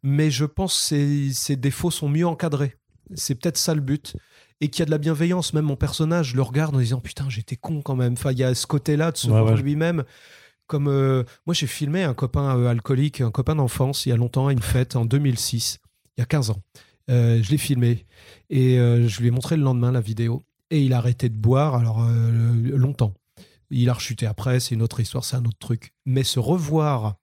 Mais 0.03 0.31
je 0.31 0.45
pense 0.45 0.91
que 0.91 1.33
ses, 1.33 1.57
défauts 1.57 1.91
sont 1.91 2.09
mieux 2.09 2.27
encadrés. 2.27 2.77
C'est 3.15 3.35
peut-être 3.35 3.57
ça 3.57 3.75
le 3.75 3.81
but. 3.81 4.16
Et 4.61 4.69
qu'il 4.69 4.81
y 4.81 4.83
a 4.83 4.87
de 4.87 4.91
la 4.91 4.99
bienveillance. 4.99 5.53
Même 5.55 5.65
mon 5.65 5.77
personnage 5.77 6.35
le 6.35 6.43
regarde 6.43 6.75
en 6.77 6.79
disant 6.79 7.01
Putain, 7.01 7.29
j'étais 7.29 7.57
con 7.57 7.83
quand 7.83 7.97
même. 7.97 8.12
Enfin, 8.12 8.33
il 8.33 8.39
y 8.39 8.45
a 8.45 8.55
ce 8.55 8.66
côté-là 8.66 9.12
de 9.12 9.16
se 9.16 9.29
voir 9.29 9.57
lui-même. 9.57 10.05
Comme 10.66 10.89
euh, 10.89 11.25
moi, 11.47 11.55
j'ai 11.55 11.66
filmé 11.66 12.03
un 12.05 12.15
copain 12.15 12.59
euh, 12.59 12.69
alcoolique, 12.69 13.21
un 13.21 13.31
copain 13.31 13.55
d'enfance, 13.55 14.07
il 14.07 14.11
y 14.11 14.12
a 14.12 14.16
longtemps, 14.16 14.47
à 14.47 14.53
une 14.53 14.62
fête 14.62 14.97
en 14.97 15.05
2006, 15.05 15.79
il 16.16 16.21
y 16.21 16.23
a 16.23 16.27
15 16.27 16.51
ans. 16.51 16.62
Euh, 17.11 17.43
je 17.43 17.51
l'ai 17.51 17.59
filmé 17.59 18.07
et 18.49 18.77
je 18.77 19.21
lui 19.21 19.29
ai 19.29 19.31
montré 19.31 19.57
le 19.57 19.62
lendemain 19.62 19.93
la 19.93 20.01
vidéo. 20.01 20.43
Et 20.71 20.81
il 20.81 20.95
a 20.95 20.99
arrêté 20.99 21.29
de 21.29 21.37
boire, 21.37 21.75
alors 21.75 22.07
longtemps. 22.09 23.15
Il 23.70 23.89
a 23.89 23.95
rechuté 23.95 24.27
après, 24.27 24.61
c'est 24.61 24.74
une 24.74 24.82
autre 24.82 25.01
histoire, 25.01 25.24
c'est 25.24 25.36
un 25.36 25.45
autre 25.45 25.59
truc. 25.59 25.93
Mais 26.07 26.24
se 26.24 26.39
revoir, 26.39 27.16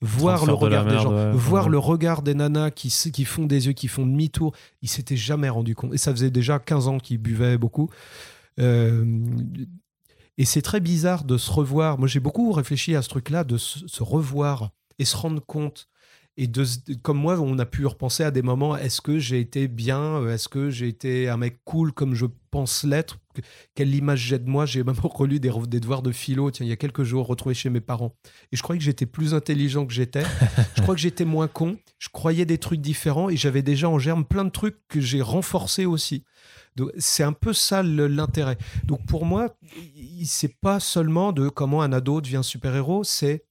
voir 0.00 0.46
le 0.46 0.52
regard 0.52 0.84
des 0.84 0.98
gens, 0.98 1.32
voir 1.32 1.68
le 1.68 1.78
regard 1.78 2.22
des 2.22 2.34
nanas 2.34 2.70
qui, 2.70 2.88
qui 3.12 3.24
font 3.24 3.46
des 3.46 3.66
yeux, 3.66 3.72
qui 3.72 3.88
font 3.88 4.06
demi-tour, 4.06 4.54
il 4.82 4.88
s'était 4.88 5.16
jamais 5.16 5.48
rendu 5.48 5.74
compte. 5.74 5.94
Et 5.94 5.98
ça 5.98 6.12
faisait 6.12 6.30
déjà 6.30 6.58
15 6.58 6.88
ans 6.88 6.98
qu'il 6.98 7.18
buvait 7.18 7.58
beaucoup. 7.58 7.90
Euh, 8.60 9.04
et 10.36 10.44
c'est 10.44 10.62
très 10.62 10.80
bizarre 10.80 11.24
de 11.24 11.38
se 11.38 11.50
revoir. 11.50 11.98
Moi, 11.98 12.08
j'ai 12.08 12.20
beaucoup 12.20 12.52
réfléchi 12.52 12.94
à 12.96 13.02
ce 13.02 13.08
truc-là, 13.08 13.44
de 13.44 13.56
se, 13.56 14.02
revoir 14.02 14.70
et 14.98 15.04
se 15.04 15.16
rendre 15.16 15.44
compte. 15.44 15.88
Et 16.36 16.48
de, 16.48 16.64
comme 17.02 17.18
moi, 17.18 17.38
on 17.38 17.58
a 17.60 17.66
pu 17.66 17.86
repenser 17.86 18.24
à 18.24 18.32
des 18.32 18.42
moments. 18.42 18.76
Est-ce 18.76 19.00
que 19.00 19.18
j'ai 19.18 19.38
été 19.38 19.68
bien 19.68 20.26
Est-ce 20.28 20.48
que 20.48 20.70
j'ai 20.70 20.88
été 20.88 21.28
un 21.28 21.36
mec 21.36 21.60
cool 21.64 21.92
comme 21.92 22.14
je 22.14 22.26
pense 22.50 22.82
l'être? 22.82 23.18
Quelle 23.74 23.94
image 23.94 24.20
j'ai 24.20 24.38
de 24.38 24.48
moi. 24.48 24.66
J'ai 24.66 24.82
même 24.82 24.94
relu 25.02 25.40
des, 25.40 25.50
des, 25.68 25.80
devoirs 25.80 26.02
de 26.02 26.12
philo, 26.12 26.50
tiens, 26.50 26.66
il 26.66 26.68
y 26.68 26.72
a 26.72 26.76
quelques 26.76 27.02
jours, 27.02 27.26
retrouvés 27.26 27.54
chez 27.54 27.70
mes 27.70 27.80
parents. 27.80 28.14
Et 28.52 28.56
je 28.56 28.62
croyais 28.62 28.78
que 28.78 28.84
j'étais 28.84 29.06
plus 29.06 29.34
intelligent 29.34 29.86
que 29.86 29.92
j'étais. 29.92 30.24
je 30.76 30.82
crois 30.82 30.94
que 30.94 31.00
j'étais 31.00 31.24
moins 31.24 31.48
con. 31.48 31.76
Je 31.98 32.08
croyais 32.08 32.44
des 32.44 32.58
trucs 32.58 32.80
différents 32.80 33.30
et 33.30 33.36
j'avais 33.36 33.62
déjà 33.62 33.88
en 33.88 33.98
germe 33.98 34.24
plein 34.24 34.44
de 34.44 34.50
trucs 34.50 34.76
que 34.88 35.00
j'ai 35.00 35.22
renforcés 35.22 35.86
aussi. 35.86 36.24
C'est 36.98 37.22
un 37.22 37.32
peu 37.32 37.52
ça 37.52 37.82
l'intérêt. 37.82 38.58
Donc 38.84 39.06
pour 39.06 39.24
moi, 39.24 39.56
c'est 40.24 40.60
pas 40.60 40.80
seulement 40.80 41.32
de 41.32 41.48
comment 41.48 41.82
un 41.82 41.92
ado 41.92 42.20
devient 42.20 42.42
super-héros, 42.42 43.04
c'est 43.04 43.44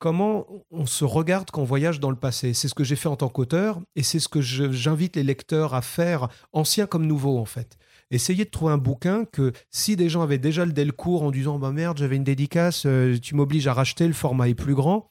comment 0.00 0.46
on 0.70 0.86
se 0.86 1.04
regarde 1.04 1.50
quand 1.50 1.60
on 1.60 1.64
voyage 1.66 2.00
dans 2.00 2.10
le 2.10 2.16
passé. 2.16 2.54
C'est 2.54 2.66
ce 2.66 2.74
que 2.74 2.82
j'ai 2.84 2.96
fait 2.96 3.08
en 3.08 3.16
tant 3.16 3.28
qu'auteur 3.28 3.80
et 3.94 4.02
c'est 4.02 4.18
ce 4.18 4.28
que 4.28 4.40
j'invite 4.40 5.14
les 5.14 5.22
lecteurs 5.22 5.74
à 5.74 5.82
faire, 5.82 6.28
anciens 6.52 6.86
comme 6.86 7.06
nouveaux 7.06 7.38
en 7.38 7.44
fait. 7.44 7.78
Essayez 8.10 8.44
de 8.44 8.50
trouver 8.50 8.72
un 8.72 8.78
bouquin 8.78 9.24
que 9.24 9.52
si 9.70 9.94
des 9.96 10.08
gens 10.08 10.22
avaient 10.22 10.38
déjà 10.38 10.64
le 10.64 10.72
Delcourt 10.72 11.22
en 11.22 11.30
disant 11.30 11.58
bah 11.58 11.70
merde, 11.70 11.98
j'avais 11.98 12.16
une 12.16 12.24
dédicace, 12.24 12.84
euh, 12.86 13.16
tu 13.20 13.34
m'obliges 13.34 13.68
à 13.68 13.72
racheter, 13.72 14.06
le 14.06 14.12
format 14.12 14.48
est 14.48 14.54
plus 14.54 14.74
grand, 14.74 15.10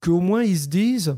qu'au 0.00 0.20
moins 0.20 0.42
ils 0.42 0.58
se 0.58 0.68
disent 0.68 1.16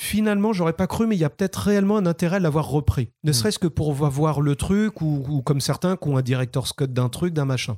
finalement, 0.00 0.54
j'aurais 0.54 0.72
pas 0.72 0.86
cru, 0.86 1.06
mais 1.06 1.14
il 1.14 1.18
y 1.18 1.24
a 1.24 1.30
peut-être 1.30 1.56
réellement 1.56 1.98
un 1.98 2.06
intérêt 2.06 2.36
à 2.36 2.40
l'avoir 2.40 2.68
repris. 2.68 3.10
Ne 3.22 3.30
mm. 3.30 3.34
serait-ce 3.34 3.58
que 3.58 3.66
pour 3.66 3.92
voir 3.92 4.40
le 4.40 4.56
truc 4.56 5.02
ou, 5.02 5.42
comme 5.44 5.60
certains 5.60 5.96
qui 5.96 6.08
ont 6.08 6.16
un 6.16 6.22
director's 6.22 6.72
cut 6.72 6.88
d'un 6.88 7.10
truc, 7.10 7.34
d'un 7.34 7.44
machin. 7.44 7.76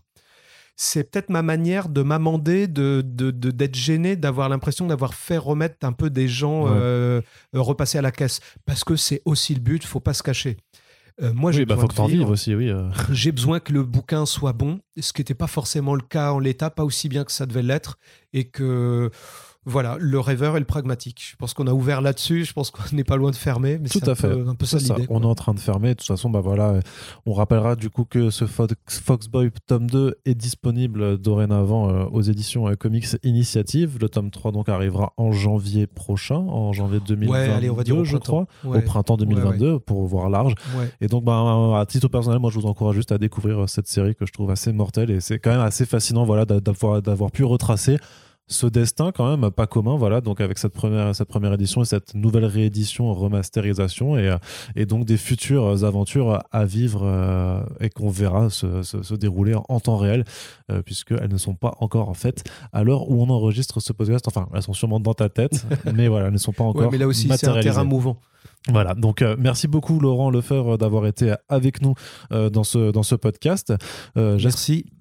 C'est 0.76 1.10
peut-être 1.10 1.30
ma 1.30 1.42
manière 1.42 1.88
de 1.88 2.02
m'amender, 2.02 2.68
de, 2.68 3.02
d'être 3.02 3.74
gêné, 3.74 4.16
d'avoir 4.16 4.48
l'impression 4.48 4.86
d'avoir 4.86 5.14
fait 5.14 5.36
remettre 5.36 5.84
un 5.84 5.92
peu 5.92 6.10
des 6.10 6.28
gens 6.28 6.66
euh, 6.68 7.20
repasser 7.52 7.98
à 7.98 8.02
la 8.02 8.12
caisse. 8.12 8.40
Parce 8.64 8.84
que 8.84 8.96
c'est 8.96 9.20
aussi 9.24 9.54
le 9.54 9.60
but, 9.60 9.84
faut 9.84 10.00
pas 10.00 10.14
se 10.14 10.22
cacher. 10.22 10.56
Euh, 11.20 11.32
moi, 11.34 11.52
j'ai 11.52 11.66
bah, 11.66 11.74
besoin 11.74 11.88
faut 11.88 12.06
que 12.06 12.30
aussi, 12.30 12.54
oui. 12.54 12.70
Euh. 12.70 12.88
J'ai 13.12 13.32
besoin 13.32 13.60
que 13.60 13.72
le 13.72 13.82
bouquin 13.82 14.24
soit 14.24 14.52
bon, 14.52 14.80
ce 14.98 15.12
qui 15.12 15.20
n'était 15.20 15.34
pas 15.34 15.46
forcément 15.46 15.94
le 15.94 16.00
cas 16.00 16.32
en 16.32 16.38
l'état, 16.38 16.70
pas 16.70 16.84
aussi 16.84 17.08
bien 17.08 17.24
que 17.24 17.32
ça 17.32 17.44
devait 17.44 17.62
l'être, 17.62 17.98
et 18.32 18.44
que 18.44 19.10
voilà, 19.64 19.96
le 20.00 20.18
rêveur 20.18 20.56
et 20.56 20.60
le 20.60 20.66
pragmatique. 20.66 21.24
Je 21.30 21.36
pense 21.36 21.54
qu'on 21.54 21.66
a 21.66 21.72
ouvert 21.72 22.00
là-dessus. 22.00 22.44
Je 22.44 22.52
pense 22.52 22.70
qu'on 22.70 22.82
n'est 22.94 23.04
pas 23.04 23.16
loin 23.16 23.30
de 23.30 23.36
fermer. 23.36 23.78
Mais 23.78 23.88
Tout 23.88 24.00
à 24.06 24.14
fait. 24.14 24.32
un 24.32 24.54
peu 24.54 24.66
ça, 24.66 24.78
l'idée. 24.78 25.06
On 25.08 25.22
est 25.22 25.26
en 25.26 25.34
train 25.34 25.54
de 25.54 25.60
fermer. 25.60 25.90
De 25.90 25.94
toute 25.94 26.06
façon, 26.06 26.30
bah 26.30 26.40
voilà, 26.40 26.80
on 27.26 27.32
rappellera 27.32 27.76
du 27.76 27.88
coup 27.90 28.04
que 28.04 28.30
ce 28.30 28.44
Foxboy 28.46 29.50
tome 29.66 29.88
2 29.88 30.16
est 30.24 30.34
disponible 30.34 31.18
dorénavant 31.18 31.90
euh, 31.90 32.04
aux 32.10 32.22
éditions 32.22 32.68
euh, 32.68 32.74
Comics 32.74 33.06
Initiative. 33.22 33.98
Le 34.00 34.08
tome 34.08 34.30
3 34.30 34.52
donc 34.52 34.68
arrivera 34.68 35.12
en 35.16 35.32
janvier 35.32 35.86
prochain, 35.86 36.36
en 36.36 36.72
janvier 36.72 37.00
2022, 37.06 37.70
on 37.70 37.74
va 37.74 37.84
dire 37.84 38.04
je 38.04 38.16
crois, 38.16 38.46
au 38.64 38.80
printemps 38.80 39.16
2022 39.16 39.78
pour 39.78 40.06
voir 40.06 40.28
large. 40.28 40.54
Et 41.00 41.06
donc, 41.06 41.24
bah, 41.24 41.78
à 41.78 41.86
titre 41.86 42.08
personnel, 42.08 42.38
moi, 42.38 42.50
je 42.50 42.58
vous 42.58 42.66
encourage 42.66 42.96
juste 42.96 43.12
à 43.12 43.18
découvrir 43.18 43.62
euh, 43.62 43.66
cette 43.66 43.86
série 43.86 44.14
que 44.14 44.26
je 44.26 44.32
trouve 44.32 44.50
assez 44.50 44.72
mortelle 44.72 45.10
et 45.10 45.20
c'est 45.20 45.38
quand 45.38 45.50
même 45.50 45.60
assez 45.60 45.86
fascinant, 45.86 46.24
voilà, 46.24 46.44
d'avoir 46.44 47.30
pu 47.30 47.44
retracer 47.44 47.98
ce 48.48 48.66
destin 48.66 49.12
quand 49.12 49.36
même 49.36 49.50
pas 49.50 49.66
commun 49.66 49.96
voilà 49.96 50.20
donc 50.20 50.40
avec 50.40 50.58
cette 50.58 50.72
première 50.72 51.14
cette 51.14 51.28
première 51.28 51.52
édition 51.52 51.82
et 51.82 51.84
cette 51.84 52.14
nouvelle 52.14 52.44
réédition 52.44 53.12
remasterisation 53.14 54.18
et, 54.18 54.28
euh, 54.28 54.38
et 54.76 54.84
donc 54.86 55.04
des 55.04 55.16
futures 55.16 55.84
aventures 55.84 56.42
à 56.50 56.64
vivre 56.64 57.02
euh, 57.04 57.62
et 57.80 57.88
qu'on 57.88 58.10
verra 58.10 58.50
se, 58.50 58.82
se, 58.82 59.14
dérouler 59.14 59.54
en 59.68 59.80
temps 59.80 59.96
réel 59.96 60.24
euh, 60.70 60.82
puisqu'elles 60.82 61.30
ne 61.30 61.38
sont 61.38 61.54
pas 61.54 61.74
encore 61.78 62.14
faites 62.16 62.44
à 62.72 62.82
l'heure 62.82 63.10
où 63.10 63.22
on 63.22 63.28
enregistre 63.28 63.80
ce 63.80 63.92
podcast. 63.92 64.26
Enfin 64.28 64.48
elles 64.54 64.62
sont 64.62 64.72
sûrement 64.72 65.00
dans 65.00 65.14
ta 65.14 65.28
tête 65.28 65.66
mais 65.94 66.08
voilà 66.08 66.26
elles 66.26 66.32
ne 66.32 66.38
sont 66.38 66.52
pas 66.52 66.64
encore 66.64 66.90
mais 66.90 66.98
là 66.98 67.06
aussi 67.06 67.28
c'est 67.36 67.48
un 67.48 67.60
terrain 67.60 67.84
mouvant 67.84 68.18
voilà, 68.68 68.94
donc 68.94 69.22
euh, 69.22 69.34
merci 69.38 69.66
beaucoup 69.66 69.98
Laurent 69.98 70.30
Lefebvre 70.30 70.78
d'avoir 70.78 71.06
été 71.06 71.34
avec 71.48 71.82
nous 71.82 71.94
euh, 72.30 72.48
dans, 72.48 72.62
ce, 72.62 72.92
dans 72.92 73.02
ce 73.02 73.16
podcast. 73.16 73.74
Euh. 74.16 74.38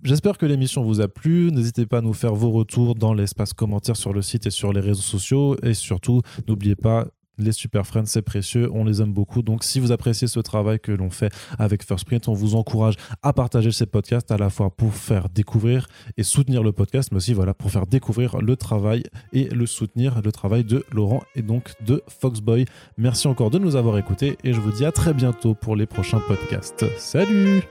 J'espère 0.03 0.39
que 0.39 0.47
l'émission 0.47 0.83
vous 0.83 0.99
a 0.99 1.07
plu. 1.07 1.51
N'hésitez 1.51 1.85
pas 1.85 1.99
à 1.99 2.01
nous 2.01 2.13
faire 2.13 2.33
vos 2.33 2.49
retours 2.49 2.95
dans 2.95 3.13
l'espace 3.13 3.53
commentaires 3.53 3.97
sur 3.97 4.13
le 4.13 4.23
site 4.23 4.47
et 4.47 4.49
sur 4.49 4.73
les 4.73 4.79
réseaux 4.79 5.01
sociaux. 5.01 5.55
Et 5.61 5.75
surtout, 5.75 6.21
n'oubliez 6.47 6.75
pas, 6.75 7.05
les 7.41 7.51
Super 7.51 7.85
Friends, 7.85 8.05
c'est 8.05 8.21
précieux, 8.21 8.69
on 8.73 8.83
les 8.83 9.01
aime 9.01 9.13
beaucoup. 9.13 9.41
Donc, 9.41 9.63
si 9.63 9.79
vous 9.79 9.91
appréciez 9.91 10.27
ce 10.27 10.39
travail 10.39 10.79
que 10.79 10.91
l'on 10.91 11.09
fait 11.09 11.31
avec 11.57 11.83
First 11.83 12.05
Print, 12.05 12.27
on 12.27 12.33
vous 12.33 12.55
encourage 12.55 12.95
à 13.21 13.33
partager 13.33 13.71
ces 13.71 13.85
podcasts 13.85 14.31
à 14.31 14.37
la 14.37 14.49
fois 14.49 14.69
pour 14.69 14.93
faire 14.93 15.29
découvrir 15.29 15.87
et 16.17 16.23
soutenir 16.23 16.63
le 16.63 16.71
podcast, 16.71 17.09
mais 17.11 17.17
aussi 17.17 17.33
voilà, 17.33 17.53
pour 17.53 17.71
faire 17.71 17.87
découvrir 17.87 18.39
le 18.39 18.55
travail 18.55 19.03
et 19.33 19.45
le 19.45 19.65
soutenir, 19.65 20.21
le 20.23 20.31
travail 20.31 20.63
de 20.63 20.85
Laurent 20.91 21.23
et 21.35 21.41
donc 21.41 21.71
de 21.85 22.03
Foxboy. 22.07 22.65
Merci 22.97 23.27
encore 23.27 23.49
de 23.49 23.59
nous 23.59 23.75
avoir 23.75 23.97
écoutés 23.97 24.37
et 24.43 24.53
je 24.53 24.59
vous 24.59 24.71
dis 24.71 24.85
à 24.85 24.91
très 24.91 25.13
bientôt 25.13 25.53
pour 25.53 25.75
les 25.75 25.85
prochains 25.85 26.21
podcasts. 26.27 26.85
Salut! 26.97 27.61